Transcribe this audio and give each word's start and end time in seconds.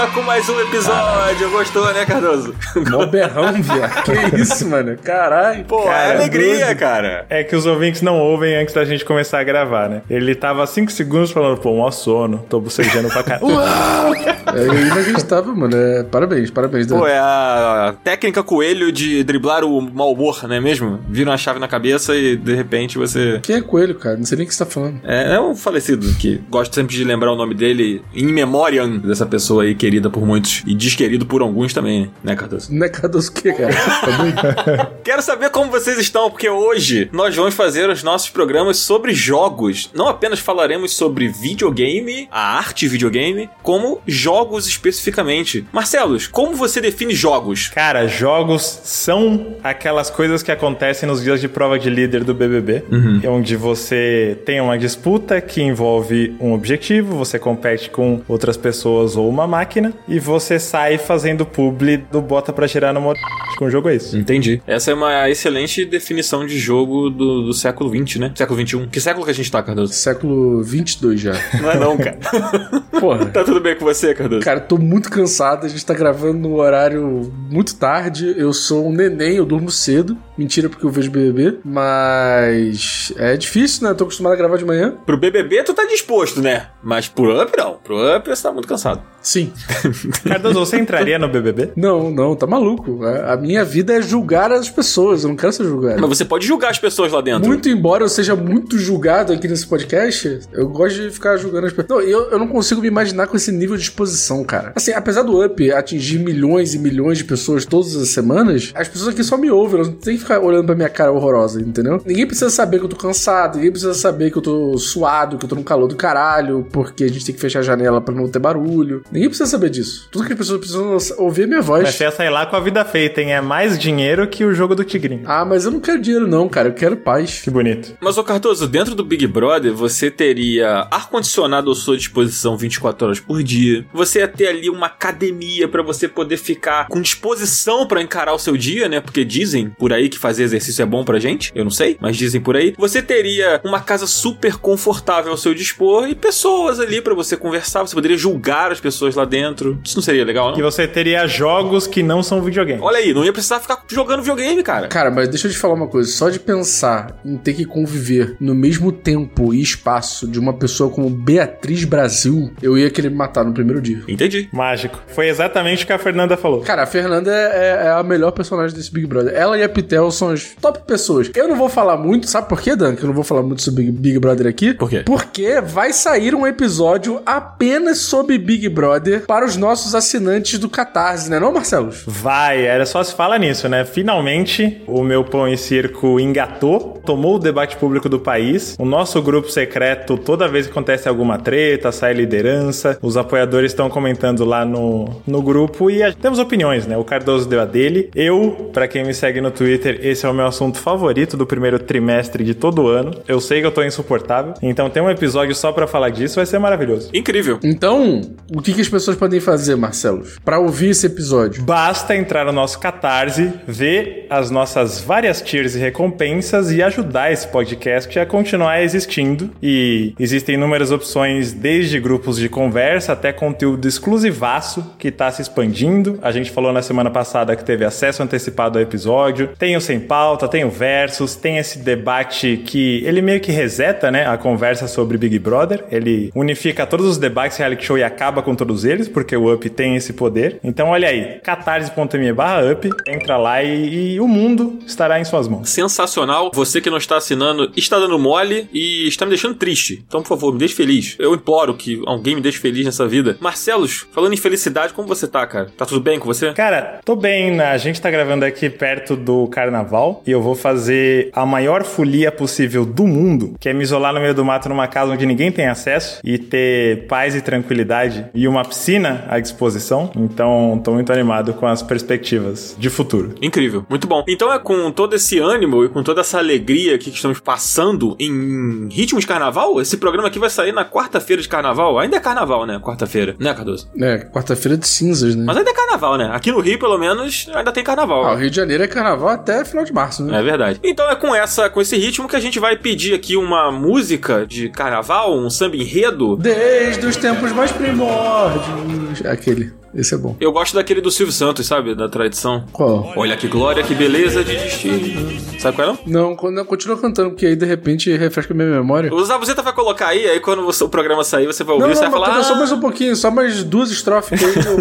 volta 0.00 0.14
com 0.14 0.22
mais 0.22 0.48
um 0.48 0.58
episódio. 0.60 1.50
Gostou, 1.50 1.92
né, 1.92 2.06
Cardoso? 2.06 2.54
Mó 2.90 3.04
berrão, 3.06 3.52
viado. 3.62 3.90
Que 4.30 4.40
isso, 4.40 4.68
mano? 4.68 4.96
Caralho. 4.96 5.64
Pô, 5.64 5.82
Cara, 5.82 6.12
é 6.12 6.16
alegria, 6.16 6.66
doido. 6.66 6.78
cara. 6.78 7.26
É 7.28 7.44
que 7.44 7.54
os 7.54 7.66
ouvintes 7.66 8.00
não 8.00 8.18
ouvem 8.18 8.56
antes 8.56 8.74
da 8.74 8.84
gente 8.84 9.04
começar 9.04 9.40
a 9.40 9.44
gravar, 9.44 9.88
né? 9.88 10.02
Ele 10.08 10.34
tava 10.34 10.66
5 10.66 10.90
segundos 10.90 11.30
falando, 11.30 11.58
pô, 11.58 11.74
mó 11.74 11.90
sono, 11.90 12.38
tô 12.48 12.60
bocejando 12.60 13.08
pra 13.08 13.22
caralho. 13.22 13.46
Uau! 13.46 14.14
É 14.56 14.82
inacreditável, 14.82 15.54
mano. 15.54 15.76
É, 15.76 16.02
parabéns, 16.04 16.50
parabéns. 16.50 16.86
Pô, 16.86 17.06
é 17.06 17.18
a 17.18 17.94
técnica 18.02 18.42
coelho 18.42 18.90
de 18.90 19.22
driblar 19.22 19.64
o 19.64 19.80
mau 19.80 20.12
humor, 20.12 20.46
não 20.46 20.54
é 20.54 20.60
mesmo? 20.60 21.00
Vira 21.08 21.30
uma 21.30 21.38
chave 21.38 21.58
na 21.58 21.68
cabeça 21.68 22.16
e 22.16 22.36
de 22.36 22.54
repente 22.54 22.98
você. 22.98 23.40
Quem 23.42 23.56
é 23.56 23.60
coelho, 23.60 23.94
cara? 23.94 24.16
Não 24.16 24.24
sei 24.24 24.38
nem 24.38 24.44
o 24.46 24.48
que 24.48 24.54
você 24.54 24.64
tá 24.64 24.70
falando. 24.70 25.00
É, 25.04 25.34
é 25.34 25.40
um 25.40 25.54
falecido 25.54 26.06
que 26.14 26.40
gosto 26.50 26.74
sempre 26.74 26.94
de 26.96 27.04
lembrar 27.04 27.32
o 27.32 27.36
nome 27.36 27.54
dele 27.54 28.02
em 28.14 28.26
memoriam 28.26 28.98
dessa 28.98 29.26
pessoa 29.26 29.64
aí 29.64 29.74
querida 29.74 30.10
por 30.10 30.26
muitos 30.26 30.62
e 30.66 30.74
desquerido 30.74 31.26
por 31.26 31.42
alguns 31.42 31.72
também, 31.72 32.10
né, 32.22 32.34
Cardoso? 32.34 32.72
Não 32.72 32.86
é 32.86 32.88
Cardoso 32.88 33.30
o 33.30 33.34
quê, 33.34 33.52
cara? 33.52 33.72
Tá? 33.72 34.90
Quero 35.04 35.22
saber 35.22 35.50
como 35.50 35.70
vocês 35.70 35.98
estão, 35.98 36.30
porque 36.30 36.48
hoje 36.48 37.08
nós 37.12 37.34
vamos 37.34 37.54
fazer 37.54 37.88
os 37.88 38.02
nossos 38.02 38.30
programas 38.30 38.78
sobre 38.78 39.14
jogos. 39.14 39.90
Não 39.94 40.08
apenas 40.08 40.38
falaremos 40.38 40.92
sobre 40.92 41.28
videogame, 41.28 42.28
a 42.30 42.56
arte 42.58 42.88
videogame, 42.88 43.48
como 43.62 44.00
jogos 44.06 44.39
especificamente. 44.66 45.66
Marcelos, 45.72 46.26
como 46.26 46.54
você 46.54 46.80
define 46.80 47.14
jogos? 47.14 47.68
Cara, 47.68 48.06
jogos 48.06 48.80
são 48.84 49.56
aquelas 49.62 50.10
coisas 50.10 50.42
que 50.42 50.50
acontecem 50.50 51.08
nos 51.08 51.22
dias 51.22 51.40
de 51.40 51.48
prova 51.48 51.78
de 51.78 51.90
líder 51.90 52.24
do 52.24 52.34
BBB, 52.34 52.84
onde 53.26 53.56
você 53.56 54.38
tem 54.44 54.60
uma 54.60 54.78
disputa 54.78 55.40
que 55.40 55.62
envolve 55.62 56.34
um 56.40 56.52
objetivo, 56.52 57.16
você 57.16 57.38
compete 57.38 57.90
com 57.90 58.22
outras 58.28 58.56
pessoas 58.56 59.16
ou 59.16 59.28
uma 59.28 59.46
máquina, 59.46 59.92
e 60.08 60.18
você 60.18 60.58
sai 60.58 60.98
fazendo 60.98 61.44
publi 61.46 61.98
do 61.98 62.20
bota 62.20 62.52
pra 62.52 62.66
girar 62.66 62.92
no 62.94 63.00
motor. 63.00 63.22
Com 63.58 63.66
o 63.66 63.70
jogo 63.70 63.88
é 63.88 63.96
isso. 63.96 64.16
Entendi. 64.16 64.62
Essa 64.66 64.90
é 64.90 64.94
uma 64.94 65.28
excelente 65.28 65.84
definição 65.84 66.46
de 66.46 66.58
jogo 66.58 67.10
do, 67.10 67.42
do 67.42 67.52
século 67.52 67.90
XX, 67.90 68.20
né? 68.20 68.32
Século 68.34 68.66
XXI. 68.66 68.86
Que 68.90 69.00
século 69.00 69.24
que 69.24 69.30
a 69.30 69.34
gente 69.34 69.50
tá, 69.50 69.62
Cardoso? 69.62 69.92
Século 69.92 70.62
22 70.62 71.20
já. 71.20 71.32
Não 71.60 71.70
é 71.70 71.78
não, 71.78 71.96
cara. 71.96 72.18
Porra. 73.00 73.26
tá 73.26 73.44
tudo 73.44 73.60
bem 73.60 73.76
com 73.76 73.84
você, 73.84 74.14
Cardoso? 74.14 74.29
Cara, 74.38 74.60
tô 74.60 74.78
muito 74.78 75.10
cansado. 75.10 75.66
A 75.66 75.68
gente 75.68 75.84
tá 75.84 75.94
gravando 75.94 76.38
no 76.38 76.54
horário 76.56 77.32
muito 77.50 77.74
tarde. 77.74 78.34
Eu 78.36 78.52
sou 78.52 78.88
um 78.88 78.92
neném, 78.92 79.36
eu 79.36 79.44
durmo 79.44 79.70
cedo. 79.70 80.16
Mentira, 80.40 80.68
porque 80.68 80.84
eu 80.84 80.90
vejo 80.90 81.10
BBB. 81.10 81.58
Mas 81.64 83.12
é 83.16 83.36
difícil, 83.36 83.84
né? 83.84 83.90
Eu 83.90 83.94
tô 83.94 84.04
acostumado 84.04 84.32
a 84.32 84.36
gravar 84.36 84.56
de 84.56 84.64
manhã. 84.64 84.94
Pro 85.06 85.16
BBB 85.16 85.62
tu 85.64 85.72
tá 85.72 85.84
disposto, 85.86 86.42
né? 86.42 86.68
Mas 86.82 87.08
pro 87.08 87.42
Up 87.42 87.52
não. 87.56 87.74
Pro 87.82 88.16
Up 88.16 88.28
você 88.28 88.42
tá 88.42 88.52
muito 88.52 88.68
cansado. 88.68 89.02
Sim. 89.22 89.52
Cardoso, 90.26 90.60
você 90.60 90.78
entraria 90.78 91.18
no 91.18 91.28
BBB? 91.28 91.72
Não, 91.76 92.10
não, 92.10 92.34
tá 92.34 92.46
maluco. 92.46 93.04
A 93.04 93.30
a 93.30 93.36
minha 93.36 93.64
vida 93.64 93.94
é 93.94 94.02
julgar 94.02 94.50
as 94.50 94.68
pessoas. 94.68 95.22
Eu 95.22 95.28
não 95.28 95.36
quero 95.36 95.52
ser 95.52 95.64
julgado. 95.64 96.00
Mas 96.00 96.08
você 96.08 96.24
pode 96.24 96.46
julgar 96.46 96.70
as 96.70 96.78
pessoas 96.78 97.12
lá 97.12 97.20
dentro. 97.20 97.46
Muito 97.46 97.68
embora 97.68 98.02
eu 98.02 98.08
seja 98.08 98.34
muito 98.34 98.76
julgado 98.78 99.32
aqui 99.32 99.46
nesse 99.46 99.66
podcast, 99.66 100.40
eu 100.52 100.68
gosto 100.68 101.00
de 101.00 101.10
ficar 101.10 101.36
julgando 101.36 101.66
as 101.66 101.72
pessoas. 101.72 102.04
Não, 102.04 102.10
eu, 102.10 102.30
eu 102.30 102.38
não 102.38 102.48
consigo 102.48 102.80
me 102.80 102.88
imaginar 102.88 103.26
com 103.28 103.36
esse 103.36 103.52
nível 103.52 103.76
de 103.76 103.82
exposição, 103.82 104.42
cara. 104.42 104.72
Assim, 104.74 104.92
apesar 104.92 105.22
do 105.22 105.44
Up 105.44 105.72
atingir 105.72 106.18
milhões 106.18 106.74
e 106.74 106.78
milhões 106.78 107.18
de 107.18 107.24
pessoas 107.24 107.64
todas 107.64 107.94
as 107.96 108.08
semanas, 108.08 108.72
as 108.74 108.88
pessoas 108.88 109.14
aqui 109.14 109.22
só 109.22 109.36
me 109.36 109.50
ouvem, 109.50 109.76
elas 109.76 109.88
não 109.88 109.96
tem 109.96 110.14
que 110.14 110.22
ficar 110.22 110.29
olhando 110.38 110.66
pra 110.66 110.74
minha 110.74 110.88
cara 110.88 111.12
horrorosa, 111.12 111.60
entendeu? 111.60 112.00
Ninguém 112.04 112.26
precisa 112.26 112.50
saber 112.50 112.78
que 112.78 112.84
eu 112.84 112.88
tô 112.88 112.96
cansado, 112.96 113.56
ninguém 113.56 113.70
precisa 113.70 113.94
saber 113.94 114.30
que 114.30 114.38
eu 114.38 114.42
tô 114.42 114.78
suado, 114.78 115.38
que 115.38 115.44
eu 115.44 115.48
tô 115.48 115.54
no 115.54 115.64
calor 115.64 115.88
do 115.88 115.96
caralho, 115.96 116.66
porque 116.70 117.04
a 117.04 117.08
gente 117.08 117.24
tem 117.24 117.34
que 117.34 117.40
fechar 117.40 117.60
a 117.60 117.62
janela 117.62 118.00
pra 118.00 118.14
não 118.14 118.28
ter 118.28 118.38
barulho. 118.38 119.02
Ninguém 119.10 119.28
precisa 119.28 119.48
saber 119.48 119.70
disso. 119.70 120.08
Tudo 120.10 120.26
que 120.26 120.32
as 120.32 120.38
pessoas 120.38 120.58
precisam 120.60 120.96
ouvir 121.18 121.42
é 121.42 121.46
minha 121.46 121.62
voz. 121.62 121.82
Mas 121.82 121.94
você 121.94 122.04
ia 122.04 122.10
sair 122.10 122.30
lá 122.30 122.46
com 122.46 122.56
a 122.56 122.60
vida 122.60 122.84
feita, 122.84 123.20
hein? 123.20 123.32
É 123.32 123.40
mais 123.40 123.78
dinheiro 123.78 124.26
que 124.28 124.44
o 124.44 124.52
jogo 124.54 124.74
do 124.74 124.84
Tigrinho. 124.84 125.22
Ah, 125.26 125.44
mas 125.44 125.64
eu 125.64 125.70
não 125.70 125.80
quero 125.80 126.00
dinheiro, 126.00 126.26
não, 126.26 126.48
cara. 126.48 126.68
Eu 126.68 126.74
quero 126.74 126.96
paz. 126.96 127.40
Que 127.42 127.50
bonito. 127.50 127.96
Mas, 128.00 128.18
ô 128.18 128.24
Cardoso, 128.24 128.66
dentro 128.66 128.94
do 128.94 129.04
Big 129.04 129.26
Brother, 129.26 129.72
você 129.72 130.10
teria 130.10 130.86
ar-condicionado 130.90 131.70
à 131.70 131.74
sua 131.74 131.96
disposição 131.96 132.56
24 132.56 133.06
horas 133.06 133.20
por 133.20 133.42
dia. 133.42 133.84
Você 133.92 134.20
ia 134.20 134.28
ter 134.28 134.48
ali 134.48 134.68
uma 134.68 134.86
academia 134.86 135.68
pra 135.68 135.82
você 135.82 136.08
poder 136.08 136.36
ficar 136.36 136.88
com 136.88 137.00
disposição 137.00 137.86
pra 137.86 138.02
encarar 138.02 138.34
o 138.34 138.38
seu 138.38 138.56
dia, 138.56 138.88
né? 138.88 139.00
Porque 139.00 139.24
dizem 139.24 139.70
por 139.70 139.92
aí 139.92 140.08
que 140.08 140.18
fazer 140.20 140.42
exercício 140.44 140.82
é 140.82 140.86
bom 140.86 141.04
pra 141.04 141.18
gente. 141.18 141.50
Eu 141.54 141.64
não 141.64 141.70
sei, 141.70 141.96
mas 142.00 142.16
dizem 142.16 142.40
por 142.40 142.56
aí. 142.56 142.74
Você 142.78 143.02
teria 143.02 143.60
uma 143.64 143.80
casa 143.80 144.06
super 144.06 144.56
confortável 144.56 145.32
ao 145.32 145.36
seu 145.38 145.54
dispor 145.54 146.08
e 146.08 146.14
pessoas 146.14 146.78
ali 146.80 147.00
pra 147.00 147.14
você 147.14 147.36
conversar. 147.36 147.80
Você 147.82 147.94
poderia 147.94 148.16
julgar 148.16 148.70
as 148.72 148.80
pessoas 148.80 149.14
lá 149.14 149.24
dentro. 149.24 149.80
Isso 149.84 149.96
não 149.96 150.02
seria 150.02 150.24
legal, 150.24 150.54
E 150.54 150.58
não? 150.60 150.70
você 150.70 150.86
teria 150.86 151.26
jogos 151.26 151.86
que 151.86 152.02
não 152.02 152.22
são 152.22 152.42
videogame. 152.42 152.80
Olha 152.82 152.98
aí, 152.98 153.12
não 153.14 153.24
ia 153.24 153.32
precisar 153.32 153.60
ficar 153.60 153.82
jogando 153.88 154.20
videogame, 154.20 154.62
cara. 154.62 154.88
Cara, 154.88 155.10
mas 155.10 155.28
deixa 155.28 155.46
eu 155.48 155.52
te 155.52 155.58
falar 155.58 155.74
uma 155.74 155.88
coisa. 155.88 156.10
Só 156.10 156.28
de 156.28 156.38
pensar 156.38 157.18
em 157.24 157.36
ter 157.36 157.54
que 157.54 157.64
conviver 157.64 158.36
no 158.40 158.54
mesmo 158.54 158.92
tempo 158.92 159.54
e 159.54 159.60
espaço 159.62 160.26
de 160.28 160.38
uma 160.38 160.52
pessoa 160.52 160.90
como 160.90 161.08
Beatriz 161.08 161.84
Brasil, 161.84 162.50
eu 162.62 162.76
ia 162.76 162.90
querer 162.90 163.10
me 163.10 163.16
matar 163.16 163.44
no 163.44 163.52
primeiro 163.52 163.80
dia. 163.80 164.02
Entendi. 164.08 164.48
Mágico. 164.52 165.00
Foi 165.08 165.28
exatamente 165.28 165.84
o 165.84 165.86
que 165.86 165.92
a 165.92 165.98
Fernanda 165.98 166.36
falou. 166.36 166.60
Cara, 166.62 166.82
a 166.82 166.86
Fernanda 166.86 167.30
é, 167.32 167.86
é 167.86 167.90
a 167.90 168.02
melhor 168.02 168.30
personagem 168.32 168.76
desse 168.76 168.92
Big 168.92 169.06
Brother. 169.06 169.32
Ela 169.34 169.58
e 169.58 169.62
a 169.62 169.68
Pitel 169.68 169.99
são 170.08 170.28
as 170.30 170.44
top 170.60 170.78
pessoas. 170.86 171.28
Eu 171.34 171.48
não 171.48 171.56
vou 171.56 171.68
falar 171.68 171.96
muito, 171.96 172.28
sabe 172.28 172.48
por 172.48 172.60
quê, 172.60 172.76
Dan? 172.76 172.94
Que 172.94 173.02
eu 173.02 173.08
não 173.08 173.14
vou 173.14 173.24
falar 173.24 173.42
muito 173.42 173.60
sobre 173.60 173.90
Big, 173.90 174.20
Brother 174.20 174.46
aqui. 174.46 174.72
Por 174.74 174.88
quê? 174.88 175.02
Porque 175.04 175.60
vai 175.60 175.92
sair 175.92 176.32
um 176.32 176.46
episódio 176.46 177.20
apenas 177.26 177.98
sobre 177.98 178.38
Big 178.38 178.68
Brother 178.68 179.26
para 179.26 179.44
os 179.44 179.56
nossos 179.56 179.96
assinantes 179.96 180.58
do 180.60 180.68
Catarse, 180.68 181.28
né 181.28 181.40
não, 181.40 181.52
Marcelo? 181.52 181.90
Vai, 182.06 182.64
era 182.64 182.86
só 182.86 183.02
se 183.02 183.12
fala 183.14 183.36
nisso, 183.38 183.68
né? 183.68 183.84
Finalmente, 183.84 184.82
o 184.86 185.02
meu 185.02 185.24
pão 185.24 185.48
e 185.48 185.56
circo 185.56 186.20
engatou, 186.20 187.00
tomou 187.04 187.36
o 187.36 187.38
debate 187.38 187.76
público 187.76 188.08
do 188.08 188.20
país. 188.20 188.76
O 188.78 188.84
nosso 188.84 189.20
grupo 189.22 189.50
secreto, 189.50 190.16
toda 190.18 190.46
vez 190.46 190.66
que 190.66 190.72
acontece 190.72 191.08
alguma 191.08 191.38
treta, 191.38 191.90
sai 191.90 192.12
liderança, 192.12 192.98
os 193.00 193.16
apoiadores 193.16 193.72
estão 193.72 193.88
comentando 193.88 194.44
lá 194.44 194.64
no, 194.64 195.08
no 195.26 195.40
grupo 195.42 195.90
e 195.90 196.02
a- 196.02 196.12
temos 196.12 196.38
opiniões, 196.38 196.86
né? 196.86 196.96
O 196.96 197.04
Cardoso 197.04 197.48
deu 197.48 197.60
a 197.60 197.64
dele. 197.64 198.10
Eu, 198.14 198.70
pra 198.72 198.86
quem 198.86 199.04
me 199.04 199.14
segue 199.14 199.40
no 199.40 199.50
Twitter, 199.50 199.89
esse 200.02 200.26
é 200.26 200.28
o 200.28 200.34
meu 200.34 200.46
assunto 200.46 200.78
favorito 200.78 201.36
do 201.36 201.46
primeiro 201.46 201.78
trimestre 201.78 202.44
de 202.44 202.54
todo 202.54 202.88
ano. 202.88 203.12
Eu 203.26 203.40
sei 203.40 203.60
que 203.60 203.66
eu 203.66 203.72
tô 203.72 203.82
insuportável, 203.82 204.54
então 204.62 204.88
tem 204.90 205.02
um 205.02 205.10
episódio 205.10 205.54
só 205.54 205.72
pra 205.72 205.86
falar 205.86 206.10
disso, 206.10 206.36
vai 206.36 206.46
ser 206.46 206.58
maravilhoso. 206.58 207.10
Incrível. 207.12 207.58
Então, 207.62 208.20
o 208.54 208.60
que, 208.60 208.72
que 208.72 208.80
as 208.80 208.88
pessoas 208.88 209.16
podem 209.16 209.40
fazer, 209.40 209.76
Marcelo, 209.76 210.24
para 210.44 210.58
ouvir 210.58 210.90
esse 210.90 211.06
episódio? 211.06 211.62
Basta 211.62 212.14
entrar 212.16 212.44
no 212.44 212.52
nosso 212.52 212.78
Catarse, 212.78 213.52
ver 213.66 214.26
as 214.30 214.50
nossas 214.50 215.00
várias 215.00 215.40
tiers 215.42 215.74
e 215.74 215.78
recompensas 215.78 216.70
e 216.70 216.82
ajudar 216.82 217.32
esse 217.32 217.46
podcast 217.48 218.18
a 218.18 218.26
continuar 218.26 218.82
existindo. 218.82 219.50
E 219.62 220.14
existem 220.18 220.54
inúmeras 220.54 220.90
opções, 220.90 221.52
desde 221.52 221.98
grupos 221.98 222.36
de 222.36 222.48
conversa 222.48 223.12
até 223.12 223.32
conteúdo 223.32 223.86
exclusivaço 223.86 224.94
que 224.98 225.08
está 225.08 225.30
se 225.30 225.42
expandindo. 225.42 226.18
A 226.22 226.30
gente 226.30 226.50
falou 226.50 226.72
na 226.72 226.82
semana 226.82 227.10
passada 227.10 227.56
que 227.56 227.64
teve 227.64 227.84
acesso 227.84 228.22
antecipado 228.22 228.78
ao 228.78 228.82
episódio. 228.82 229.50
Tem 229.58 229.76
o 229.80 229.82
Sem 229.82 229.98
Pauta, 229.98 230.46
tem 230.46 230.64
o 230.64 230.70
Versus, 230.70 231.34
tem 231.34 231.58
esse 231.58 231.78
debate 231.78 232.62
que 232.64 233.02
ele 233.04 233.20
meio 233.20 233.40
que 233.40 233.50
reseta, 233.50 234.10
né, 234.10 234.26
a 234.26 234.36
conversa 234.36 234.86
sobre 234.86 235.18
Big 235.18 235.38
Brother. 235.38 235.84
Ele 235.90 236.30
unifica 236.34 236.86
todos 236.86 237.06
os 237.06 237.18
debates 237.18 237.58
reality 237.58 237.84
show 237.84 237.98
e 237.98 238.04
acaba 238.04 238.42
com 238.42 238.54
todos 238.54 238.84
eles, 238.84 239.08
porque 239.08 239.36
o 239.36 239.52
Up 239.52 239.68
tem 239.70 239.96
esse 239.96 240.12
poder. 240.12 240.60
Então 240.62 240.90
olha 240.90 241.08
aí, 241.08 241.40
catarse.me 241.42 242.32
barra 242.32 242.70
up, 242.72 242.88
entra 243.06 243.36
lá 243.36 243.62
e, 243.62 244.14
e 244.14 244.20
o 244.20 244.28
mundo 244.28 244.78
estará 244.86 245.18
em 245.18 245.24
suas 245.24 245.48
mãos. 245.48 245.68
sensacional. 245.68 246.50
Você 246.54 246.80
que 246.80 246.90
não 246.90 246.98
está 246.98 247.16
assinando 247.16 247.72
está 247.76 247.98
dando 247.98 248.18
mole 248.18 248.68
e 248.72 249.08
está 249.08 249.24
me 249.24 249.30
deixando 249.30 249.54
triste. 249.54 250.04
Então, 250.06 250.22
por 250.22 250.28
favor, 250.28 250.52
me 250.52 250.58
deixe 250.58 250.74
feliz. 250.74 251.16
Eu 251.18 251.34
imploro 251.34 251.74
que 251.74 252.02
alguém 252.06 252.34
me 252.34 252.40
deixe 252.40 252.58
feliz 252.58 252.84
nessa 252.84 253.06
vida. 253.08 253.36
Marcelos, 253.40 254.06
falando 254.12 254.34
em 254.34 254.36
felicidade, 254.36 254.92
como 254.92 255.08
você 255.08 255.26
tá, 255.26 255.46
cara? 255.46 255.70
Tá 255.76 255.86
tudo 255.86 256.00
bem 256.00 256.18
com 256.18 256.26
você? 256.26 256.52
Cara, 256.52 257.00
tô 257.04 257.16
bem, 257.16 257.50
né? 257.50 257.70
a 257.70 257.78
gente 257.78 258.00
tá 258.00 258.10
gravando 258.10 258.44
aqui 258.44 258.68
perto 258.68 259.16
do 259.16 259.46
carnaval 259.70 260.22
e 260.26 260.30
eu 260.32 260.42
vou 260.42 260.54
fazer 260.56 261.30
a 261.32 261.46
maior 261.46 261.84
folia 261.84 262.32
possível 262.32 262.84
do 262.84 263.06
mundo, 263.06 263.54
que 263.60 263.68
é 263.68 263.72
me 263.72 263.82
isolar 263.82 264.12
no 264.12 264.20
meio 264.20 264.34
do 264.34 264.44
mato 264.44 264.68
numa 264.68 264.88
casa 264.88 265.12
onde 265.12 265.24
ninguém 265.24 265.52
tem 265.52 265.68
acesso 265.68 266.20
e 266.24 266.36
ter 266.36 267.06
paz 267.06 267.34
e 267.36 267.40
tranquilidade 267.40 268.26
e 268.34 268.48
uma 268.48 268.64
piscina 268.64 269.24
à 269.28 269.38
disposição. 269.38 270.10
Então, 270.16 270.80
tô 270.82 270.92
muito 270.92 271.12
animado 271.12 271.54
com 271.54 271.66
as 271.66 271.82
perspectivas 271.82 272.74
de 272.78 272.90
futuro. 272.90 273.34
Incrível, 273.40 273.86
muito 273.88 274.06
bom. 274.08 274.24
Então 274.28 274.52
é 274.52 274.58
com 274.58 274.90
todo 274.90 275.14
esse 275.14 275.38
ânimo 275.38 275.84
e 275.84 275.88
com 275.88 276.02
toda 276.02 276.20
essa 276.20 276.38
alegria 276.38 276.96
aqui 276.96 277.10
que 277.10 277.16
estamos 277.16 277.38
passando 277.38 278.16
em 278.18 278.88
ritmo 278.90 279.20
de 279.20 279.26
carnaval. 279.26 279.80
Esse 279.80 279.96
programa 279.96 280.28
aqui 280.28 280.38
vai 280.38 280.50
sair 280.50 280.72
na 280.72 280.84
quarta-feira 280.84 281.40
de 281.40 281.48
carnaval. 281.48 281.98
Ainda 281.98 282.16
é 282.16 282.20
carnaval, 282.20 282.66
né? 282.66 282.80
Quarta-feira, 282.82 283.36
né, 283.38 283.54
Cardoso? 283.54 283.88
É, 284.00 284.18
quarta-feira 284.18 284.76
de 284.76 284.88
cinzas, 284.88 285.36
né? 285.36 285.44
Mas 285.46 285.56
ainda 285.56 285.70
é 285.70 285.74
carnaval, 285.74 286.16
né? 286.16 286.30
Aqui 286.32 286.50
no 286.50 286.60
Rio, 286.60 286.78
pelo 286.78 286.98
menos, 286.98 287.48
ainda 287.54 287.70
tem 287.70 287.84
carnaval. 287.84 288.26
Ah, 288.26 288.34
o 288.34 288.36
Rio 288.36 288.50
de 288.50 288.56
Janeiro 288.56 288.82
é 288.82 288.88
carnaval 288.88 289.28
até 289.28 289.59
final 289.64 289.84
de 289.84 289.92
março, 289.92 290.24
né? 290.24 290.38
É 290.38 290.42
verdade. 290.42 290.80
Então 290.82 291.08
é 291.10 291.16
com 291.16 291.34
essa, 291.34 291.68
com 291.68 291.80
esse 291.80 291.96
ritmo 291.96 292.28
que 292.28 292.36
a 292.36 292.40
gente 292.40 292.58
vai 292.58 292.76
pedir 292.76 293.14
aqui 293.14 293.36
uma 293.36 293.70
música 293.70 294.46
de 294.46 294.68
carnaval, 294.68 295.36
um 295.36 295.50
samba 295.50 295.76
enredo. 295.76 296.36
Desde 296.36 297.06
os 297.06 297.16
tempos 297.16 297.52
mais 297.52 297.72
primórdios. 297.72 299.24
Aquele. 299.24 299.79
Esse 299.94 300.14
é 300.14 300.18
bom. 300.18 300.36
Eu 300.40 300.52
gosto 300.52 300.74
daquele 300.74 301.00
do 301.00 301.10
Silvio 301.10 301.32
Santos, 301.32 301.66
sabe? 301.66 301.94
Da 301.94 302.08
tradição. 302.08 302.64
Qual? 302.72 303.12
Olha 303.16 303.36
que 303.36 303.48
glória, 303.48 303.82
que 303.82 303.94
beleza 303.94 304.44
de 304.44 304.56
destino. 304.56 305.30
Sabe 305.58 305.76
qual 305.76 305.90
é? 305.90 305.98
Não? 306.06 306.20
Não, 306.30 306.36
con- 306.36 306.50
não, 306.50 306.64
continua 306.64 306.96
cantando, 306.96 307.30
porque 307.30 307.46
aí 307.46 307.56
de 307.56 307.66
repente 307.66 308.14
refresca 308.16 308.52
a 308.54 308.56
minha 308.56 308.68
memória. 308.68 309.12
O 309.12 309.24
Zabuzeta 309.24 309.62
vai 309.62 309.72
colocar 309.72 310.08
aí, 310.08 310.26
aí 310.28 310.38
quando 310.40 310.62
você- 310.62 310.84
o 310.84 310.88
programa 310.88 311.24
sair, 311.24 311.46
você 311.46 311.64
vai 311.64 311.74
ouvir 311.74 311.86
Não, 311.86 311.92
e 311.92 311.96
você 311.96 312.04
não, 312.04 312.10
vai 312.12 312.20
mas 312.20 312.28
falar. 312.30 312.42
só 312.44 312.52
"Ah, 312.54 312.56
mais 312.58 312.72
um 312.72 312.80
pouquinho, 312.80 313.16
só 313.16 313.30
mais 313.30 313.64
duas 313.64 313.90
estrofes 313.90 314.38
que 314.38 314.44
aí 314.44 314.54
eu 314.66 314.78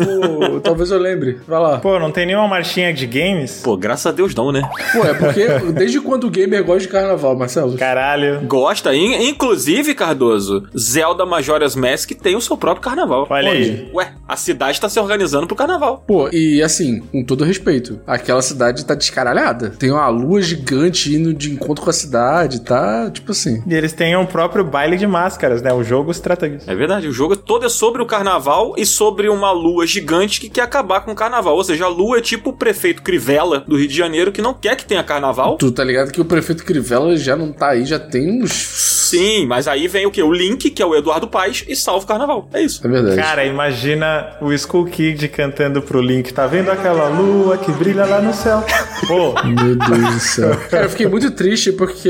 vou. 0.52 0.60
talvez 0.62 0.92
eu 0.92 1.00
lembre. 1.00 1.40
Vai 1.48 1.60
lá. 1.60 1.80
Pô, 1.80 1.98
não 2.00 2.12
tem 2.12 2.26
nenhuma 2.26 2.48
marchinha 2.48 2.94
de 2.94 3.06
games? 3.08 3.62
Pô, 3.64 3.76
graças 3.76 4.06
a 4.06 4.12
Deus 4.12 4.34
não, 4.36 4.52
né? 4.52 4.62
Pô, 4.94 5.04
é 5.06 5.14
porque 5.14 5.48
desde 5.74 6.00
quando 6.02 6.26
o 6.26 6.30
gamer 6.30 6.64
gosta 6.64 6.82
de 6.82 6.88
carnaval, 6.90 7.36
Marcelo? 7.36 7.76
Caralho. 7.78 8.42
Gosta, 8.46 8.94
in- 8.96 9.28
inclusive, 9.30 9.94
Cardoso, 9.96 10.64
Zelda 10.78 11.26
Majora's 11.26 11.76
Mask 11.76 12.12
tem 12.12 12.36
o 12.36 12.42
seu 12.42 12.56
próprio 12.56 12.84
carnaval. 12.84 13.28
Olha 13.30 13.52
aí. 13.52 13.90
Ué, 13.94 14.14
a 14.28 14.36
cidade 14.36 14.80
tá 14.80 14.88
se 14.88 14.99
organizando 15.02 15.48
pro 15.48 15.56
carnaval. 15.56 16.04
Pô, 16.06 16.30
e 16.32 16.62
assim, 16.62 17.00
com 17.12 17.24
todo 17.24 17.44
respeito, 17.44 18.00
aquela 18.06 18.42
cidade 18.42 18.86
tá 18.86 18.94
descaralhada. 18.94 19.72
Tem 19.72 19.92
uma 19.92 20.08
lua 20.10 20.42
gigante 20.42 21.14
indo 21.14 21.34
de 21.34 21.52
encontro 21.52 21.84
com 21.84 21.90
a 21.90 21.94
cidade, 21.94 22.62
tá? 22.62 23.10
Tipo 23.12 23.32
assim. 23.32 23.64
E 23.66 23.74
eles 23.74 23.94
têm 23.94 24.16
um 24.16 24.26
próprio 24.26 24.64
baile 24.64 24.98
de 24.98 25.08
máscaras, 25.08 25.62
né? 25.62 25.74
O 25.74 25.84
jogo 25.84 26.14
se 26.14 26.22
trata 26.22 26.50
disso. 26.50 26.70
É 26.70 26.76
verdade, 26.76 27.08
o 27.08 27.12
jogo 27.12 27.36
todo 27.36 27.66
é 27.66 27.70
sobre 27.70 28.02
o 28.02 28.06
carnaval 28.06 28.74
e 28.78 28.86
sobre 28.86 29.30
uma 29.30 29.52
lua 29.52 29.86
gigante 29.86 30.40
que 30.40 30.50
quer 30.50 30.62
acabar 30.62 31.02
com 31.02 31.12
o 31.12 31.16
carnaval. 31.16 31.56
Ou 31.56 31.64
seja, 31.64 31.86
a 31.86 31.90
lua 31.90 32.18
é 32.18 32.22
tipo 32.22 32.50
o 32.50 32.54
prefeito 32.54 33.02
Crivella 33.02 33.64
do 33.68 33.78
Rio 33.78 33.88
de 33.88 33.96
Janeiro 33.96 34.32
que 34.32 34.42
não 34.42 34.54
quer 34.54 34.76
que 34.76 34.86
tenha 34.86 35.04
carnaval. 35.04 35.58
Tu 35.58 35.72
tá 35.72 35.84
ligado 35.84 36.12
que 36.12 36.22
o 36.22 36.26
prefeito 36.26 36.64
Crivella 36.64 37.16
já 37.18 37.36
não 37.36 37.52
tá 37.52 37.70
aí, 37.70 37.86
já 37.86 38.00
tem 38.00 38.42
uns. 38.42 38.52
Sim, 38.52 39.48
mas 39.48 39.68
aí 39.68 39.88
vem 39.88 40.06
o 40.06 40.12
que? 40.12 40.22
O 40.22 40.32
Link, 40.32 40.70
que 40.70 40.82
é 40.82 40.86
o 40.86 40.96
Eduardo 40.96 41.28
Paes, 41.28 41.66
e 41.68 41.76
salva 41.76 42.04
o 42.04 42.08
carnaval. 42.08 42.48
É 42.54 42.62
isso. 42.62 42.86
É 42.86 42.90
verdade. 42.90 43.16
Cara, 43.16 43.46
imagina 43.46 44.38
o 44.42 44.54
Skull 44.54 44.86
Kid 44.90 45.28
cantando 45.30 45.82
pro 45.82 46.02
Link. 46.02 46.34
Tá 46.34 46.46
vendo 46.48 46.70
aquela 46.70 47.08
lua 47.10 47.58
que 47.58 47.72
brilha 47.72 48.06
lá 48.06 48.22
no 48.22 48.34
céu? 48.34 48.64
Pô, 49.08 49.34
Meu 49.44 49.76
Deus 49.76 50.14
do 50.16 50.20
céu. 50.20 50.56
Cara, 50.70 50.86
eu 50.86 50.90
fiquei 50.90 51.08
muito 51.08 51.32
triste 51.32 51.72
porque 51.72 52.10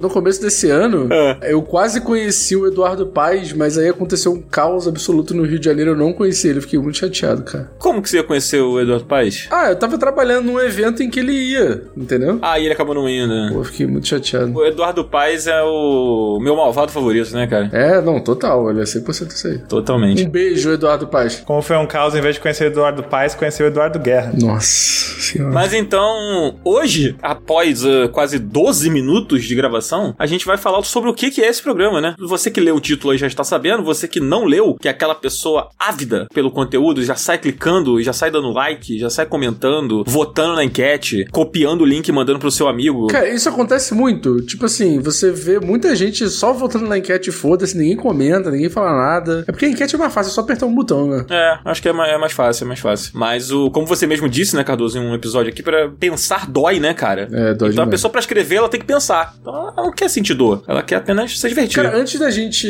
no 0.00 0.08
começo 0.08 0.40
desse 0.40 0.70
ano 0.70 1.08
É. 1.12 1.52
eu 1.52 1.62
quase 1.62 2.00
conheci 2.00 2.56
o 2.56 2.66
Eduardo 2.66 3.06
Paes, 3.06 3.52
mas 3.52 3.76
aí 3.76 3.88
aconteceu 3.88 4.32
um 4.32 4.40
caos 4.40 4.86
absoluto 4.88 5.34
no 5.34 5.44
Rio 5.44 5.58
de 5.58 5.66
Janeiro. 5.66 5.90
Eu 5.92 5.96
não 5.96 6.12
conheci 6.12 6.48
ele, 6.48 6.58
eu 6.58 6.62
fiquei 6.62 6.78
muito 6.78 6.98
chateado, 6.98 7.42
cara. 7.42 7.70
Como 7.78 8.00
que 8.00 8.08
você 8.08 8.16
ia 8.18 8.22
conhecer 8.24 8.60
o 8.60 8.80
Eduardo 8.80 9.04
Paes? 9.04 9.48
Ah, 9.50 9.68
eu 9.70 9.76
tava 9.76 9.98
trabalhando 9.98 10.46
num 10.46 10.60
evento 10.60 11.02
em 11.02 11.10
que 11.10 11.20
ele 11.20 11.32
ia, 11.32 11.82
entendeu? 11.96 12.38
Ah, 12.42 12.58
e 12.58 12.64
ele 12.64 12.72
acabou 12.72 12.94
não 12.94 13.08
indo. 13.08 13.28
né? 13.28 13.50
Pô, 13.52 13.60
eu 13.60 13.64
fiquei 13.64 13.86
muito 13.86 14.06
chateado. 14.08 14.52
O 14.54 14.64
Eduardo 14.64 15.04
Paes 15.04 15.46
é 15.46 15.62
o 15.62 16.38
meu 16.40 16.56
malvado 16.56 16.90
favorito, 16.92 17.32
né, 17.34 17.46
cara? 17.46 17.68
É, 17.72 18.00
não, 18.00 18.20
total, 18.20 18.64
olha, 18.64 18.82
100% 18.84 19.28
isso 19.30 19.46
aí. 19.48 19.58
Totalmente. 19.58 20.24
Um 20.24 20.30
beijo, 20.30 20.70
Eduardo 20.72 21.06
Paes. 21.06 21.42
como 21.44 21.60
foi 21.62 21.76
um 21.76 21.86
caos, 21.86 22.14
em 22.20 22.22
vez 22.22 22.34
de 22.36 22.40
conhecer 22.40 22.64
o 22.64 22.66
Eduardo 22.66 23.02
Paes, 23.02 23.34
conheceu 23.34 23.66
o 23.66 23.68
Eduardo 23.68 23.98
Guerra. 23.98 24.32
Nossa 24.38 25.20
senhora. 25.20 25.52
Mas 25.52 25.72
então, 25.72 26.56
hoje, 26.64 27.16
após 27.22 27.84
uh, 27.84 28.08
quase 28.12 28.38
12 28.38 28.90
minutos 28.90 29.44
de 29.44 29.54
gravação, 29.54 30.14
a 30.18 30.26
gente 30.26 30.44
vai 30.44 30.56
falar 30.56 30.82
sobre 30.84 31.10
o 31.10 31.14
que, 31.14 31.30
que 31.30 31.40
é 31.40 31.48
esse 31.48 31.62
programa, 31.62 32.00
né? 32.00 32.14
Você 32.18 32.50
que 32.50 32.60
leu 32.60 32.76
o 32.76 32.80
título 32.80 33.12
aí 33.12 33.18
já 33.18 33.26
está 33.26 33.42
sabendo, 33.42 33.82
você 33.82 34.06
que 34.06 34.20
não 34.20 34.44
leu, 34.44 34.74
que 34.74 34.88
é 34.88 34.90
aquela 34.90 35.14
pessoa 35.14 35.70
ávida 35.78 36.26
pelo 36.32 36.50
conteúdo, 36.50 37.02
já 37.02 37.14
sai 37.14 37.38
clicando, 37.38 38.00
já 38.02 38.12
sai 38.12 38.30
dando 38.30 38.52
like, 38.52 38.98
já 38.98 39.08
sai 39.08 39.26
comentando, 39.26 40.04
votando 40.06 40.54
na 40.54 40.64
enquete, 40.64 41.26
copiando 41.30 41.82
o 41.82 41.86
link 41.86 42.06
e 42.06 42.12
mandando 42.12 42.38
pro 42.38 42.50
seu 42.50 42.68
amigo. 42.68 43.06
Cara, 43.06 43.28
isso 43.28 43.48
acontece 43.48 43.94
muito. 43.94 44.42
Tipo 44.42 44.66
assim, 44.66 45.00
você 45.00 45.30
vê 45.32 45.58
muita 45.58 45.96
gente 45.96 46.28
só 46.28 46.52
votando 46.52 46.86
na 46.86 46.98
enquete, 46.98 47.30
foda-se, 47.32 47.76
ninguém 47.76 47.96
comenta, 47.96 48.50
ninguém 48.50 48.68
fala 48.68 48.92
nada. 48.92 49.44
É 49.48 49.52
porque 49.52 49.64
a 49.64 49.68
enquete 49.68 49.94
é 49.94 49.98
mais 49.98 50.12
fácil, 50.12 50.30
é 50.30 50.34
só 50.34 50.40
apertar 50.42 50.66
um 50.66 50.74
botão, 50.74 51.08
né? 51.08 51.24
É, 51.30 51.58
acho 51.64 51.80
que 51.80 51.88
é 51.88 51.92
mais, 51.92 52.09
é 52.10 52.18
mais 52.18 52.32
fácil, 52.32 52.64
é 52.64 52.68
mais 52.68 52.80
fácil. 52.80 53.12
Mas 53.14 53.50
o, 53.50 53.70
como 53.70 53.86
você 53.86 54.06
mesmo 54.06 54.28
disse, 54.28 54.54
né, 54.56 54.64
Cardoso, 54.64 54.98
em 54.98 55.00
um 55.00 55.14
episódio 55.14 55.50
aqui, 55.50 55.62
pra 55.62 55.88
pensar 55.98 56.50
dói, 56.50 56.78
né, 56.80 56.94
cara? 56.94 57.28
É, 57.32 57.54
dói 57.54 57.54
Então 57.54 57.66
a 57.66 57.70
demais. 57.70 57.90
pessoa 57.90 58.10
pra 58.10 58.20
escrever, 58.20 58.56
ela 58.56 58.68
tem 58.68 58.80
que 58.80 58.86
pensar. 58.86 59.34
Então 59.40 59.54
ela 59.54 59.72
não 59.76 59.92
quer 59.92 60.08
sentir 60.08 60.34
dor, 60.34 60.62
ela 60.66 60.82
quer 60.82 60.96
apenas 60.96 61.38
se 61.38 61.48
divertir. 61.48 61.82
Cara, 61.82 61.96
antes 61.96 62.18
da 62.18 62.30
gente 62.30 62.66